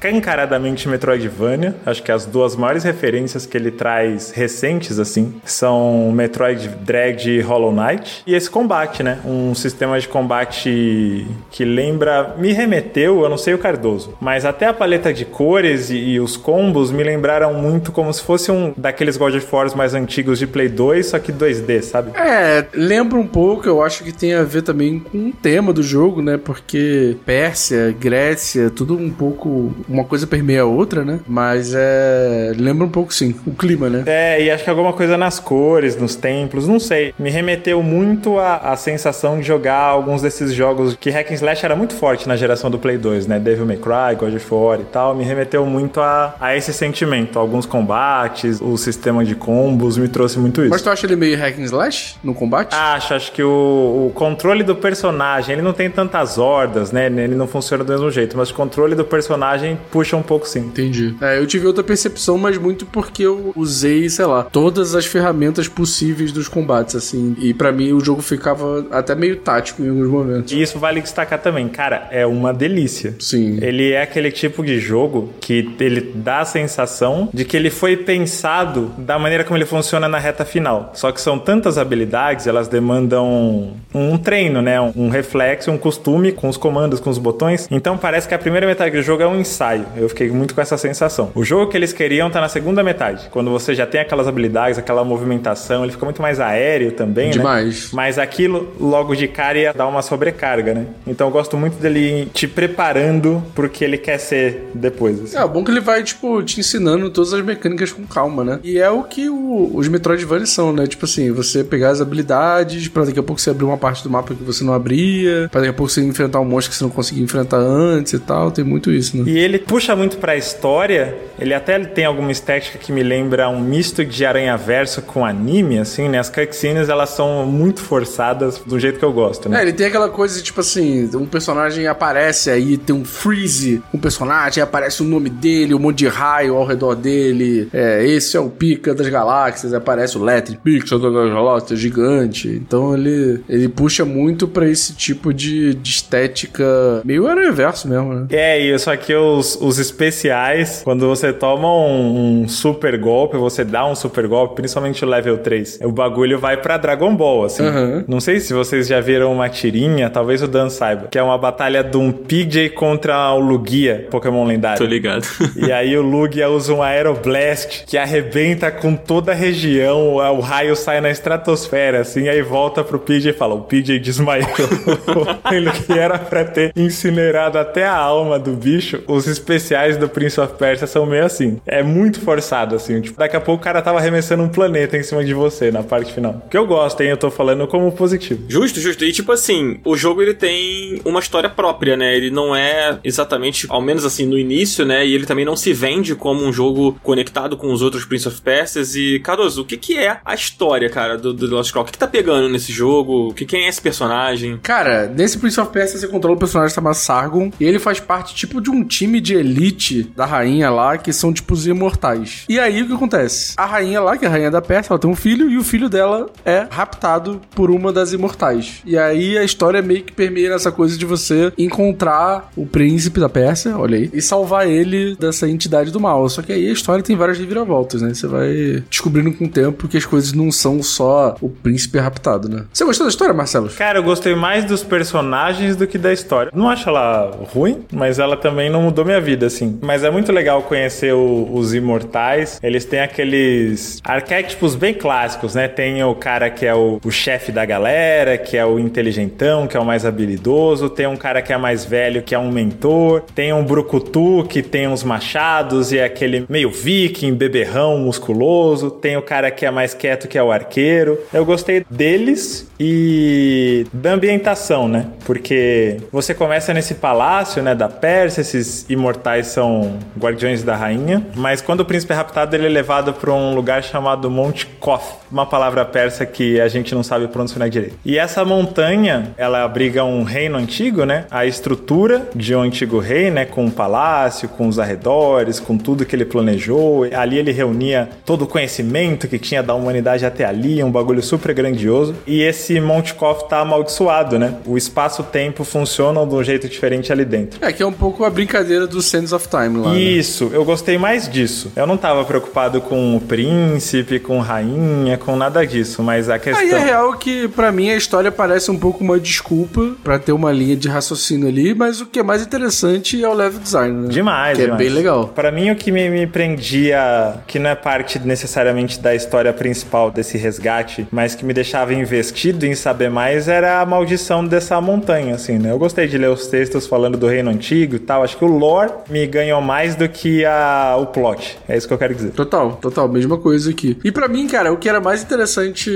escancaradamente 0.00 0.88
Metroidvania. 0.88 1.76
Acho 1.84 2.02
que 2.02 2.10
as 2.10 2.24
duas 2.24 2.56
maiores 2.56 2.82
referências 2.84 3.44
que 3.44 3.56
ele 3.56 3.70
traz 3.70 4.30
recentes 4.30 4.98
assim 4.98 5.34
são 5.44 6.10
Metroid 6.12 6.68
Dread 6.68 7.30
e 7.30 7.40
Hollow 7.40 7.72
Knight 7.72 8.22
e 8.26 8.34
esse 8.34 8.48
combate, 8.48 9.02
né? 9.02 9.18
Um 9.24 9.54
sistema 9.54 10.00
de 10.00 10.08
combate 10.08 11.26
que 11.50 11.64
lembra, 11.64 12.34
me 12.38 12.52
remeteu, 12.52 13.22
eu 13.22 13.28
não 13.28 13.36
sei 13.36 13.52
o 13.52 13.58
Cardoso, 13.58 14.14
mas 14.20 14.44
até 14.44 14.66
a 14.66 14.72
paleta 14.72 15.12
de 15.12 15.24
cores 15.24 15.90
e, 15.90 15.96
e 15.96 16.20
os 16.20 16.36
combos 16.36 16.90
me 16.90 17.02
lembraram 17.02 17.52
muito 17.54 17.92
como 17.92 18.12
se 18.12 18.22
fosse 18.22 18.50
um 18.50 18.72
daqueles 18.76 19.16
God 19.16 19.34
of 19.34 19.46
War 19.52 19.76
mais 19.76 19.94
antigos 19.94 20.38
de 20.38 20.46
Play 20.46 20.68
2, 20.68 21.06
só 21.06 21.18
que 21.18 21.32
2D, 21.32 21.82
sabe? 21.82 22.12
É, 22.16 22.64
lembra 22.72 23.18
um 23.18 23.26
pouco, 23.26 23.68
eu 23.68 23.82
acho 23.82 24.02
que 24.02 24.12
tem 24.12 24.32
a 24.32 24.42
ver 24.42 24.62
também 24.62 24.98
com 24.98 25.28
o 25.28 25.32
tema 25.32 25.72
do 25.72 25.82
jogo, 25.82 26.22
né? 26.22 26.38
Porque 26.38 27.16
Pérsia, 27.26 27.94
Grécia, 27.98 28.70
tudo 28.70 28.96
um 28.96 29.10
pouco. 29.10 29.74
Uma 29.90 30.04
coisa 30.04 30.24
permeia 30.24 30.62
a 30.62 30.64
outra, 30.64 31.04
né? 31.04 31.18
Mas 31.26 31.74
é. 31.74 32.52
Lembra 32.56 32.86
um 32.86 32.90
pouco 32.90 33.12
sim, 33.12 33.34
o 33.44 33.50
clima, 33.50 33.90
né? 33.90 34.04
É, 34.06 34.40
e 34.40 34.48
acho 34.48 34.62
que 34.62 34.70
alguma 34.70 34.92
coisa 34.92 35.18
nas 35.18 35.40
cores, 35.40 35.96
nos 35.96 36.14
templos, 36.14 36.68
não 36.68 36.78
sei. 36.78 37.12
Me 37.18 37.28
remeteu 37.28 37.82
muito 37.82 38.38
à, 38.38 38.76
sensação 38.76 39.40
de 39.40 39.46
jogar 39.46 39.80
alguns 39.80 40.22
desses 40.22 40.54
jogos 40.54 40.96
que 40.98 41.10
Hack 41.10 41.32
and 41.32 41.34
Slash 41.34 41.64
era 41.64 41.74
muito 41.74 41.94
forte 41.94 42.28
na 42.28 42.36
geração 42.36 42.70
do 42.70 42.78
Play 42.78 42.98
2, 42.98 43.26
né? 43.26 43.40
Devil 43.40 43.66
May 43.66 43.78
Cry, 43.78 44.14
God 44.16 44.34
of 44.34 44.54
War 44.54 44.80
e 44.80 44.84
tal. 44.84 45.14
Me 45.14 45.24
remeteu 45.24 45.66
muito 45.66 46.00
a, 46.00 46.36
a 46.40 46.56
esse 46.56 46.72
sentimento. 46.72 47.38
Alguns 47.38 47.66
combates, 47.66 48.60
o 48.60 48.76
sistema 48.76 49.24
de 49.24 49.34
combos 49.34 49.98
me 49.98 50.06
trouxe 50.06 50.38
muito 50.38 50.60
isso. 50.60 50.70
Mas 50.70 50.82
tu 50.82 50.88
acha 50.88 51.04
ele 51.04 51.16
meio 51.16 51.36
Hack 51.36 51.58
and 51.58 51.64
Slash 51.64 52.16
no 52.22 52.32
combate? 52.32 52.74
Acho, 52.74 53.14
acho 53.14 53.32
que 53.32 53.42
o, 53.42 54.06
o 54.08 54.12
controle 54.14 54.62
do 54.62 54.76
personagem, 54.76 55.54
ele 55.54 55.62
não 55.62 55.72
tem 55.72 55.90
tantas 55.90 56.38
hordas, 56.38 56.92
né? 56.92 57.06
Ele 57.06 57.34
não 57.34 57.48
funciona 57.48 57.82
do 57.82 57.92
mesmo 57.92 58.10
jeito, 58.10 58.36
mas 58.36 58.50
o 58.50 58.54
controle 58.54 58.94
do 58.94 59.04
personagem 59.04 59.79
puxa 59.90 60.16
um 60.16 60.22
pouco 60.22 60.46
sim. 60.46 60.60
Entendi. 60.60 61.14
É, 61.20 61.38
eu 61.38 61.46
tive 61.46 61.66
outra 61.66 61.82
percepção, 61.82 62.38
mas 62.38 62.58
muito 62.58 62.86
porque 62.86 63.22
eu 63.22 63.52
usei, 63.56 64.08
sei 64.08 64.26
lá, 64.26 64.44
todas 64.44 64.94
as 64.94 65.06
ferramentas 65.06 65.68
possíveis 65.68 66.32
dos 66.32 66.48
combates, 66.48 66.94
assim. 66.94 67.36
E 67.38 67.52
para 67.54 67.72
mim 67.72 67.92
o 67.92 68.00
jogo 68.00 68.22
ficava 68.22 68.86
até 68.90 69.14
meio 69.14 69.36
tático 69.36 69.82
em 69.82 69.88
alguns 69.88 70.08
momentos. 70.08 70.52
E 70.52 70.60
isso 70.60 70.78
vale 70.78 71.00
destacar 71.00 71.40
também. 71.40 71.68
Cara, 71.68 72.08
é 72.10 72.26
uma 72.26 72.52
delícia. 72.52 73.14
Sim. 73.18 73.58
Ele 73.60 73.92
é 73.92 74.02
aquele 74.02 74.30
tipo 74.30 74.64
de 74.64 74.78
jogo 74.78 75.30
que 75.40 75.74
ele 75.80 76.12
dá 76.14 76.40
a 76.40 76.44
sensação 76.44 77.28
de 77.32 77.44
que 77.44 77.56
ele 77.56 77.70
foi 77.70 77.96
pensado 77.96 78.92
da 78.98 79.18
maneira 79.18 79.44
como 79.44 79.56
ele 79.56 79.66
funciona 79.66 80.08
na 80.08 80.18
reta 80.18 80.44
final. 80.44 80.92
Só 80.94 81.12
que 81.12 81.20
são 81.20 81.38
tantas 81.38 81.78
habilidades, 81.78 82.46
elas 82.46 82.68
demandam 82.68 83.72
um 83.94 84.16
treino, 84.16 84.60
né? 84.62 84.80
Um 84.80 85.08
reflexo, 85.08 85.70
um 85.70 85.78
costume 85.78 86.32
com 86.32 86.48
os 86.48 86.56
comandos, 86.56 87.00
com 87.00 87.10
os 87.10 87.18
botões. 87.18 87.68
Então 87.70 87.96
parece 87.96 88.28
que 88.28 88.34
a 88.34 88.38
primeira 88.38 88.66
metade 88.66 88.96
do 88.96 89.02
jogo 89.02 89.22
é 89.22 89.26
um 89.26 89.38
ensaio. 89.38 89.69
Eu 89.96 90.08
fiquei 90.08 90.30
muito 90.30 90.54
com 90.54 90.60
essa 90.60 90.76
sensação. 90.76 91.30
O 91.34 91.44
jogo 91.44 91.70
que 91.70 91.76
eles 91.76 91.92
queriam 91.92 92.30
tá 92.30 92.40
na 92.40 92.48
segunda 92.48 92.82
metade. 92.82 93.28
Quando 93.30 93.50
você 93.50 93.74
já 93.74 93.86
tem 93.86 94.00
aquelas 94.00 94.26
habilidades, 94.26 94.78
aquela 94.78 95.04
movimentação, 95.04 95.82
ele 95.84 95.92
fica 95.92 96.04
muito 96.04 96.22
mais 96.22 96.40
aéreo 96.40 96.92
também, 96.92 97.26
né? 97.26 97.32
Demais. 97.32 97.84
Né? 97.84 97.88
Mas 97.92 98.18
aquilo, 98.18 98.72
logo 98.80 99.14
de 99.14 99.28
cara, 99.28 99.58
ia 99.58 99.72
dar 99.72 99.86
uma 99.86 100.02
sobrecarga, 100.02 100.74
né? 100.74 100.86
Então 101.06 101.28
eu 101.28 101.32
gosto 101.32 101.56
muito 101.56 101.76
dele 101.80 102.28
te 102.32 102.46
preparando 102.46 103.42
pro 103.54 103.68
que 103.68 103.84
ele 103.84 103.98
quer 103.98 104.18
ser 104.18 104.70
depois. 104.74 105.20
Assim. 105.22 105.36
É, 105.36 105.46
bom 105.46 105.64
que 105.64 105.70
ele 105.70 105.80
vai, 105.80 106.02
tipo, 106.02 106.42
te 106.42 106.60
ensinando 106.60 107.10
todas 107.10 107.32
as 107.32 107.44
mecânicas 107.44 107.92
com 107.92 108.04
calma, 108.04 108.44
né? 108.44 108.60
E 108.62 108.78
é 108.78 108.90
o 108.90 109.02
que 109.02 109.28
o, 109.28 109.70
os 109.74 109.88
Metroidvania 109.88 110.46
são, 110.46 110.72
né? 110.72 110.86
Tipo 110.86 111.04
assim, 111.04 111.30
você 111.32 111.62
pegar 111.62 111.90
as 111.90 112.00
habilidades, 112.00 112.88
pra 112.88 113.04
daqui 113.04 113.18
a 113.18 113.22
pouco 113.22 113.40
você 113.40 113.50
abrir 113.50 113.64
uma 113.64 113.76
parte 113.76 114.02
do 114.02 114.10
mapa 114.10 114.34
que 114.34 114.42
você 114.42 114.64
não 114.64 114.72
abria, 114.72 115.48
pra 115.50 115.60
daqui 115.60 115.70
a 115.70 115.74
pouco 115.74 115.90
você 115.90 116.02
enfrentar 116.02 116.40
um 116.40 116.44
monstro 116.44 116.70
que 116.70 116.76
você 116.76 116.84
não 116.84 116.90
conseguia 116.90 117.22
enfrentar 117.22 117.58
antes 117.58 118.12
e 118.12 118.18
tal. 118.18 118.50
Tem 118.50 118.64
muito 118.64 118.90
isso, 118.90 119.16
né? 119.16 119.24
E 119.30 119.38
ele 119.38 119.58
puxa 119.66 119.94
muito 119.96 120.18
pra 120.18 120.36
história, 120.36 121.16
ele 121.38 121.54
até 121.54 121.78
tem 121.78 122.04
alguma 122.04 122.30
estética 122.30 122.78
que 122.78 122.92
me 122.92 123.02
lembra 123.02 123.48
um 123.48 123.60
misto 123.60 124.04
de 124.04 124.24
Aranha 124.24 124.56
Verso 124.56 125.00
com 125.02 125.24
anime, 125.24 125.78
assim, 125.78 126.08
né? 126.08 126.18
As 126.18 126.28
cutscenes, 126.28 126.88
elas 126.88 127.10
são 127.10 127.46
muito 127.46 127.80
forçadas 127.80 128.58
do 128.58 128.78
jeito 128.78 128.98
que 128.98 129.04
eu 129.04 129.12
gosto, 129.12 129.48
né? 129.48 129.58
É, 129.58 129.62
ele 129.62 129.72
tem 129.72 129.86
aquela 129.86 130.08
coisa, 130.08 130.42
tipo 130.42 130.60
assim, 130.60 131.08
um 131.14 131.26
personagem 131.26 131.86
aparece 131.86 132.50
aí, 132.50 132.76
tem 132.76 132.94
um 132.94 133.04
freeze, 133.04 133.82
um 133.92 133.98
personagem, 133.98 134.62
aparece 134.62 135.02
o 135.02 135.04
nome 135.04 135.30
dele, 135.30 135.74
um 135.74 135.78
monte 135.78 135.98
de 135.98 136.08
raio 136.08 136.56
ao 136.56 136.64
redor 136.64 136.94
dele. 136.94 137.68
É, 137.72 138.04
esse 138.04 138.36
é 138.36 138.40
o 138.40 138.50
Pica 138.50 138.94
das 138.94 139.08
Galáxias, 139.08 139.72
aparece 139.72 140.18
o 140.18 140.22
Letri, 140.22 140.58
Pica 140.62 140.98
das 140.98 141.12
Galáxias, 141.12 141.78
gigante. 141.78 142.48
Então 142.48 142.94
ele, 142.94 143.42
ele 143.48 143.68
puxa 143.68 144.04
muito 144.04 144.46
para 144.46 144.68
esse 144.68 144.92
tipo 144.94 145.32
de, 145.32 145.74
de 145.74 145.90
estética 145.90 147.00
meio 147.04 147.26
aranha-verso 147.26 147.88
mesmo, 147.88 148.12
né? 148.12 148.26
É, 148.30 148.60
e 148.60 148.78
só 148.78 148.94
que 148.96 149.14
os, 149.14 149.49
os 149.60 149.78
especiais, 149.78 150.82
quando 150.84 151.08
você 151.08 151.32
toma 151.32 151.72
um, 151.72 152.42
um, 152.42 152.48
super 152.48 152.98
golpe, 152.98 153.36
você 153.36 153.64
dá 153.64 153.86
um 153.86 153.94
super 153.94 154.26
golpe, 154.26 154.56
principalmente 154.56 155.04
o 155.04 155.08
level 155.08 155.38
3, 155.38 155.80
o 155.82 155.92
bagulho 155.92 156.38
vai 156.38 156.56
para 156.56 156.76
Dragon 156.76 157.14
Ball, 157.14 157.44
assim. 157.44 157.62
Uhum. 157.62 158.04
Não 158.06 158.20
sei 158.20 158.40
se 158.40 158.52
vocês 158.52 158.86
já 158.86 159.00
viram 159.00 159.32
uma 159.32 159.48
tirinha, 159.48 160.10
talvez 160.10 160.42
o 160.42 160.48
Dan 160.48 160.68
saiba, 160.68 161.08
que 161.10 161.18
é 161.18 161.22
uma 161.22 161.38
batalha 161.38 161.82
de 161.82 161.96
um 161.96 162.12
PJ 162.12 162.70
contra 162.70 163.32
o 163.32 163.40
Lugia, 163.40 164.06
Pokémon 164.10 164.44
lendário. 164.44 164.78
Tô 164.78 164.84
ligado. 164.84 165.26
e 165.56 165.70
aí 165.72 165.96
o 165.96 166.02
Lugia 166.02 166.48
usa 166.48 166.72
um 166.72 166.82
Aeroblast 166.82 167.84
que 167.86 167.96
arrebenta 167.96 168.70
com 168.70 168.94
toda 168.94 169.32
a 169.32 169.34
região, 169.34 170.14
o 170.14 170.40
raio 170.40 170.76
sai 170.76 171.00
na 171.00 171.10
estratosfera, 171.10 172.00
assim, 172.00 172.28
aí 172.28 172.42
volta 172.42 172.82
pro 172.84 172.98
PJ 172.98 173.30
e 173.30 173.32
fala, 173.32 173.54
o 173.54 173.62
PJ 173.62 173.98
desmaiou. 173.98 174.48
Ele 175.50 175.70
que 175.70 175.92
era 175.92 176.18
pra 176.18 176.44
ter 176.44 176.72
incinerado 176.76 177.58
até 177.58 177.84
a 177.86 177.96
alma 177.96 178.38
do 178.38 178.52
bicho, 178.52 179.02
os 179.06 179.26
especiais 179.40 179.96
do 179.96 180.08
Prince 180.08 180.40
of 180.40 180.54
Persia 180.54 180.86
são 180.86 181.06
meio 181.06 181.24
assim. 181.24 181.60
É 181.66 181.82
muito 181.82 182.20
forçado, 182.20 182.76
assim. 182.76 183.00
Tipo, 183.00 183.18
daqui 183.18 183.36
a 183.36 183.40
pouco 183.40 183.60
o 183.60 183.64
cara 183.64 183.82
tava 183.82 183.98
arremessando 183.98 184.42
um 184.42 184.48
planeta 184.48 184.96
em 184.96 185.02
cima 185.02 185.24
de 185.24 185.34
você 185.34 185.70
na 185.70 185.82
parte 185.82 186.12
final. 186.12 186.46
Que 186.50 186.56
eu 186.56 186.66
gosto, 186.66 187.00
hein? 187.00 187.10
Eu 187.10 187.16
tô 187.16 187.30
falando 187.30 187.66
como 187.66 187.90
positivo. 187.92 188.44
Justo, 188.48 188.80
justo. 188.80 189.04
E 189.04 189.12
tipo 189.12 189.32
assim, 189.32 189.80
o 189.84 189.96
jogo 189.96 190.22
ele 190.22 190.34
tem 190.34 191.00
uma 191.04 191.20
história 191.20 191.48
própria, 191.48 191.96
né? 191.96 192.16
Ele 192.16 192.30
não 192.30 192.54
é 192.54 192.98
exatamente, 193.02 193.66
ao 193.68 193.80
menos 193.80 194.04
assim, 194.04 194.26
no 194.26 194.38
início, 194.38 194.84
né? 194.84 195.06
E 195.06 195.14
ele 195.14 195.26
também 195.26 195.44
não 195.44 195.56
se 195.56 195.72
vende 195.72 196.14
como 196.14 196.44
um 196.44 196.52
jogo 196.52 196.98
conectado 197.02 197.56
com 197.56 197.72
os 197.72 197.82
outros 197.82 198.04
Prince 198.04 198.28
of 198.28 198.40
Persias. 198.40 198.94
E, 198.94 199.20
Cardoso, 199.20 199.62
o 199.62 199.64
que 199.64 199.76
que 199.76 199.98
é 199.98 200.20
a 200.24 200.34
história, 200.34 200.88
cara, 200.88 201.16
do, 201.16 201.32
do 201.32 201.46
Lost 201.46 201.72
Call? 201.72 201.82
O 201.82 201.86
que, 201.86 201.92
que 201.92 201.98
tá 201.98 202.06
pegando 202.06 202.48
nesse 202.48 202.72
jogo? 202.72 203.32
Que, 203.34 203.44
quem 203.44 203.64
é 203.64 203.68
esse 203.68 203.80
personagem? 203.80 204.58
Cara, 204.62 205.06
nesse 205.06 205.38
Prince 205.38 205.60
of 205.60 205.70
Persia 205.72 205.98
você 205.98 206.08
controla 206.08 206.36
um 206.36 206.38
personagem 206.38 206.74
chamado 206.74 206.94
Sargon. 206.94 207.50
E 207.58 207.64
ele 207.64 207.78
faz 207.78 208.00
parte, 208.00 208.34
tipo, 208.34 208.60
de 208.60 208.70
um 208.70 208.84
time 208.84 209.19
de 209.20 209.34
elite 209.34 210.10
da 210.16 210.24
rainha 210.24 210.70
lá, 210.70 210.98
que 210.98 211.12
são, 211.12 211.32
tipo, 211.32 211.54
os 211.54 211.66
imortais. 211.66 212.44
E 212.48 212.58
aí, 212.58 212.82
o 212.82 212.86
que 212.86 212.94
acontece? 212.94 213.54
A 213.56 213.66
rainha 213.66 214.00
lá, 214.00 214.16
que 214.16 214.24
é 214.24 214.28
a 214.28 214.30
rainha 214.30 214.50
da 214.50 214.62
Pérsia, 214.62 214.92
ela 214.92 214.98
tem 214.98 215.10
um 215.10 215.16
filho. 215.16 215.50
E 215.50 215.58
o 215.58 215.64
filho 215.64 215.88
dela 215.88 216.28
é 216.44 216.66
raptado 216.70 217.40
por 217.54 217.70
uma 217.70 217.92
das 217.92 218.12
imortais. 218.12 218.82
E 218.84 218.96
aí, 218.96 219.36
a 219.36 219.44
história 219.44 219.82
meio 219.82 220.02
que 220.02 220.12
permeia 220.12 220.50
nessa 220.50 220.72
coisa 220.72 220.96
de 220.96 221.04
você 221.04 221.52
encontrar 221.56 222.50
o 222.56 222.66
príncipe 222.66 223.20
da 223.20 223.28
Pérsia, 223.28 223.76
olha 223.76 223.96
aí, 223.96 224.10
e 224.12 224.22
salvar 224.22 224.68
ele 224.68 225.16
dessa 225.16 225.48
entidade 225.48 225.90
do 225.90 226.00
mal. 226.00 226.28
Só 226.28 226.42
que 226.42 226.52
aí 226.52 226.68
a 226.68 226.72
história 226.72 227.02
tem 227.02 227.16
várias 227.16 227.38
reviravoltas, 227.38 228.02
né? 228.02 228.12
Você 228.12 228.26
vai 228.26 228.82
descobrindo 228.88 229.32
com 229.32 229.44
o 229.44 229.48
tempo 229.48 229.88
que 229.88 229.96
as 229.96 230.04
coisas 230.04 230.32
não 230.32 230.50
são 230.50 230.82
só 230.82 231.36
o 231.40 231.48
príncipe 231.48 231.98
raptado, 231.98 232.48
né? 232.48 232.64
Você 232.72 232.84
gostou 232.84 233.06
da 233.06 233.10
história, 233.10 233.34
Marcelo? 233.34 233.68
Cara, 233.70 233.98
eu 233.98 234.02
gostei 234.02 234.34
mais 234.34 234.64
dos 234.64 234.82
personagens 234.82 235.76
do 235.76 235.86
que 235.86 235.98
da 235.98 236.12
história. 236.12 236.52
Não 236.54 236.68
acho 236.68 236.88
ela 236.88 237.30
ruim, 237.52 237.84
mas 237.92 238.18
ela 238.18 238.36
também 238.36 238.70
não 238.70 238.82
mudou 238.82 239.04
minha 239.10 239.20
vida, 239.20 239.46
assim. 239.46 239.78
Mas 239.82 240.04
é 240.04 240.10
muito 240.10 240.32
legal 240.32 240.62
conhecer 240.62 241.12
o, 241.12 241.48
os 241.52 241.74
imortais. 241.74 242.58
Eles 242.62 242.84
têm 242.84 243.00
aqueles 243.00 244.00
arquétipos 244.04 244.74
bem 244.74 244.94
clássicos, 244.94 245.54
né? 245.54 245.68
Tem 245.68 246.02
o 246.04 246.14
cara 246.14 246.48
que 246.48 246.64
é 246.64 246.74
o, 246.74 247.00
o 247.04 247.10
chefe 247.10 247.50
da 247.52 247.64
galera, 247.64 248.38
que 248.38 248.56
é 248.56 248.64
o 248.64 248.78
inteligentão, 248.78 249.66
que 249.66 249.76
é 249.76 249.80
o 249.80 249.84
mais 249.84 250.06
habilidoso. 250.06 250.88
Tem 250.88 251.06
um 251.06 251.16
cara 251.16 251.42
que 251.42 251.52
é 251.52 251.58
mais 251.58 251.84
velho, 251.84 252.22
que 252.22 252.34
é 252.34 252.38
um 252.38 252.50
mentor. 252.50 253.22
Tem 253.34 253.52
um 253.52 253.64
brucutu, 253.64 254.44
que 254.48 254.62
tem 254.62 254.86
uns 254.88 255.02
machados 255.02 255.92
e 255.92 255.98
é 255.98 256.04
aquele 256.04 256.46
meio 256.48 256.70
viking, 256.70 257.34
beberrão, 257.34 257.98
musculoso. 257.98 258.90
Tem 258.90 259.16
o 259.16 259.22
cara 259.22 259.50
que 259.50 259.66
é 259.66 259.70
mais 259.70 259.94
quieto, 259.94 260.28
que 260.28 260.38
é 260.38 260.42
o 260.42 260.52
arqueiro. 260.52 261.18
Eu 261.32 261.44
gostei 261.44 261.84
deles 261.90 262.70
e 262.78 263.86
da 263.92 264.12
ambientação, 264.12 264.88
né? 264.88 265.06
Porque 265.24 265.98
você 266.10 266.32
começa 266.32 266.72
nesse 266.72 266.94
palácio, 266.94 267.62
né, 267.62 267.74
da 267.74 267.88
Pérsia, 267.88 268.40
esses 268.40 268.86
imortais 268.88 268.99
são 269.44 269.98
guardiões 270.18 270.62
da 270.62 270.76
rainha, 270.76 271.26
mas 271.34 271.60
quando 271.60 271.80
o 271.80 271.84
príncipe 271.84 272.12
é 272.12 272.16
raptado, 272.16 272.54
ele 272.56 272.66
é 272.66 272.68
levado 272.68 273.12
para 273.12 273.32
um 273.32 273.54
lugar 273.54 273.82
chamado 273.82 274.30
Monte 274.30 274.66
Koth, 274.66 275.18
uma 275.30 275.46
palavra 275.46 275.84
persa 275.84 276.26
que 276.26 276.60
a 276.60 276.68
gente 276.68 276.94
não 276.94 277.02
sabe 277.02 277.28
pronunciar 277.28 277.68
direito. 277.68 277.96
E 278.04 278.18
essa 278.18 278.44
montanha, 278.44 279.34
ela 279.36 279.64
abriga 279.64 280.04
um 280.04 280.22
reino 280.22 280.56
antigo, 280.56 281.04
né? 281.04 281.24
A 281.30 281.46
estrutura 281.46 282.28
de 282.34 282.54
um 282.54 282.62
antigo 282.62 282.98
rei, 282.98 283.30
né, 283.30 283.44
com 283.44 283.64
um 283.64 283.70
palácio, 283.70 284.48
com 284.48 284.68
os 284.68 284.78
arredores, 284.78 285.60
com 285.60 285.76
tudo 285.76 286.04
que 286.04 286.14
ele 286.14 286.24
planejou. 286.24 287.04
Ali 287.14 287.38
ele 287.38 287.52
reunia 287.52 288.08
todo 288.24 288.42
o 288.42 288.46
conhecimento 288.46 289.28
que 289.28 289.38
tinha 289.38 289.62
da 289.62 289.74
humanidade 289.74 290.24
até 290.24 290.44
ali, 290.44 290.82
um 290.82 290.90
bagulho 290.90 291.22
super 291.22 291.52
grandioso. 291.52 292.14
E 292.26 292.42
esse 292.42 292.80
Monte 292.80 293.14
Koth 293.14 293.48
tá 293.48 293.60
amaldiçoado, 293.60 294.38
né? 294.38 294.54
O 294.66 294.76
espaço-tempo 294.76 295.64
funcionam 295.64 296.26
de 296.26 296.34
um 296.34 296.42
jeito 296.42 296.68
diferente 296.68 297.12
ali 297.12 297.24
dentro. 297.24 297.64
É 297.64 297.72
que 297.72 297.82
é 297.82 297.86
um 297.86 297.92
pouco 297.92 298.24
a 298.24 298.30
brincadeira 298.30 298.86
do 298.90 299.00
Sands 299.02 299.32
of 299.32 299.48
Time 299.48 299.78
lá. 299.78 299.92
né? 299.92 299.98
Isso, 299.98 300.50
eu 300.52 300.64
gostei 300.64 300.98
mais 300.98 301.28
disso. 301.28 301.72
Eu 301.74 301.86
não 301.86 301.96
tava 301.96 302.24
preocupado 302.24 302.80
com 302.80 303.16
o 303.16 303.20
príncipe, 303.20 304.18
com 304.18 304.38
rainha, 304.40 305.16
com 305.16 305.36
nada 305.36 305.66
disso, 305.66 306.02
mas 306.02 306.28
a 306.28 306.38
questão. 306.38 306.62
Aí 306.64 306.70
é 306.72 306.78
real 306.78 307.12
que, 307.14 307.48
pra 307.48 307.70
mim, 307.72 307.90
a 307.90 307.96
história 307.96 308.30
parece 308.30 308.70
um 308.70 308.78
pouco 308.78 309.02
uma 309.02 309.18
desculpa 309.18 309.92
pra 310.02 310.18
ter 310.18 310.32
uma 310.32 310.52
linha 310.52 310.76
de 310.76 310.88
raciocínio 310.88 311.48
ali, 311.48 311.74
mas 311.74 312.00
o 312.00 312.06
que 312.06 312.18
é 312.18 312.22
mais 312.22 312.42
interessante 312.42 313.22
é 313.22 313.28
o 313.28 313.32
level 313.34 313.60
design, 313.60 314.02
né? 314.02 314.08
Demais, 314.08 314.56
Que 314.56 314.62
é 314.62 314.66
demais. 314.66 314.82
bem 314.84 314.90
legal. 314.92 315.28
Pra 315.28 315.50
mim, 315.50 315.70
o 315.70 315.76
que 315.76 315.90
me, 315.92 316.08
me 316.10 316.26
prendia, 316.26 317.34
que 317.46 317.58
não 317.58 317.70
é 317.70 317.74
parte 317.74 318.18
necessariamente 318.18 318.98
da 319.00 319.14
história 319.14 319.52
principal 319.52 320.10
desse 320.10 320.36
resgate, 320.38 321.06
mas 321.10 321.34
que 321.34 321.44
me 321.44 321.52
deixava 321.52 321.92
investido 321.94 322.66
em 322.66 322.74
saber 322.74 323.10
mais, 323.10 323.48
era 323.48 323.80
a 323.80 323.86
maldição 323.86 324.44
dessa 324.44 324.80
montanha, 324.80 325.34
assim, 325.34 325.58
né? 325.58 325.70
Eu 325.70 325.78
gostei 325.78 326.06
de 326.06 326.16
ler 326.18 326.30
os 326.30 326.46
textos 326.46 326.86
falando 326.86 327.16
do 327.18 327.26
reino 327.26 327.50
antigo 327.50 327.96
e 327.96 327.98
tal. 327.98 328.22
Acho 328.22 328.36
que 328.36 328.44
o 328.44 328.48
lore 328.48 328.79
me 329.08 329.26
ganhou 329.26 329.60
mais 329.60 329.94
do 329.94 330.08
que 330.08 330.44
a, 330.44 330.96
o 330.98 331.06
plot. 331.06 331.58
É 331.68 331.76
isso 331.76 331.86
que 331.86 331.94
eu 331.94 331.98
quero 331.98 332.14
dizer. 332.14 332.30
Total, 332.30 332.72
total, 332.80 333.08
mesma 333.08 333.38
coisa 333.38 333.70
aqui. 333.70 333.98
E 334.04 334.12
pra 334.12 334.28
mim, 334.28 334.46
cara, 334.46 334.72
o 334.72 334.76
que 334.76 334.88
era 334.88 335.00
mais 335.00 335.22
interessante 335.22 335.90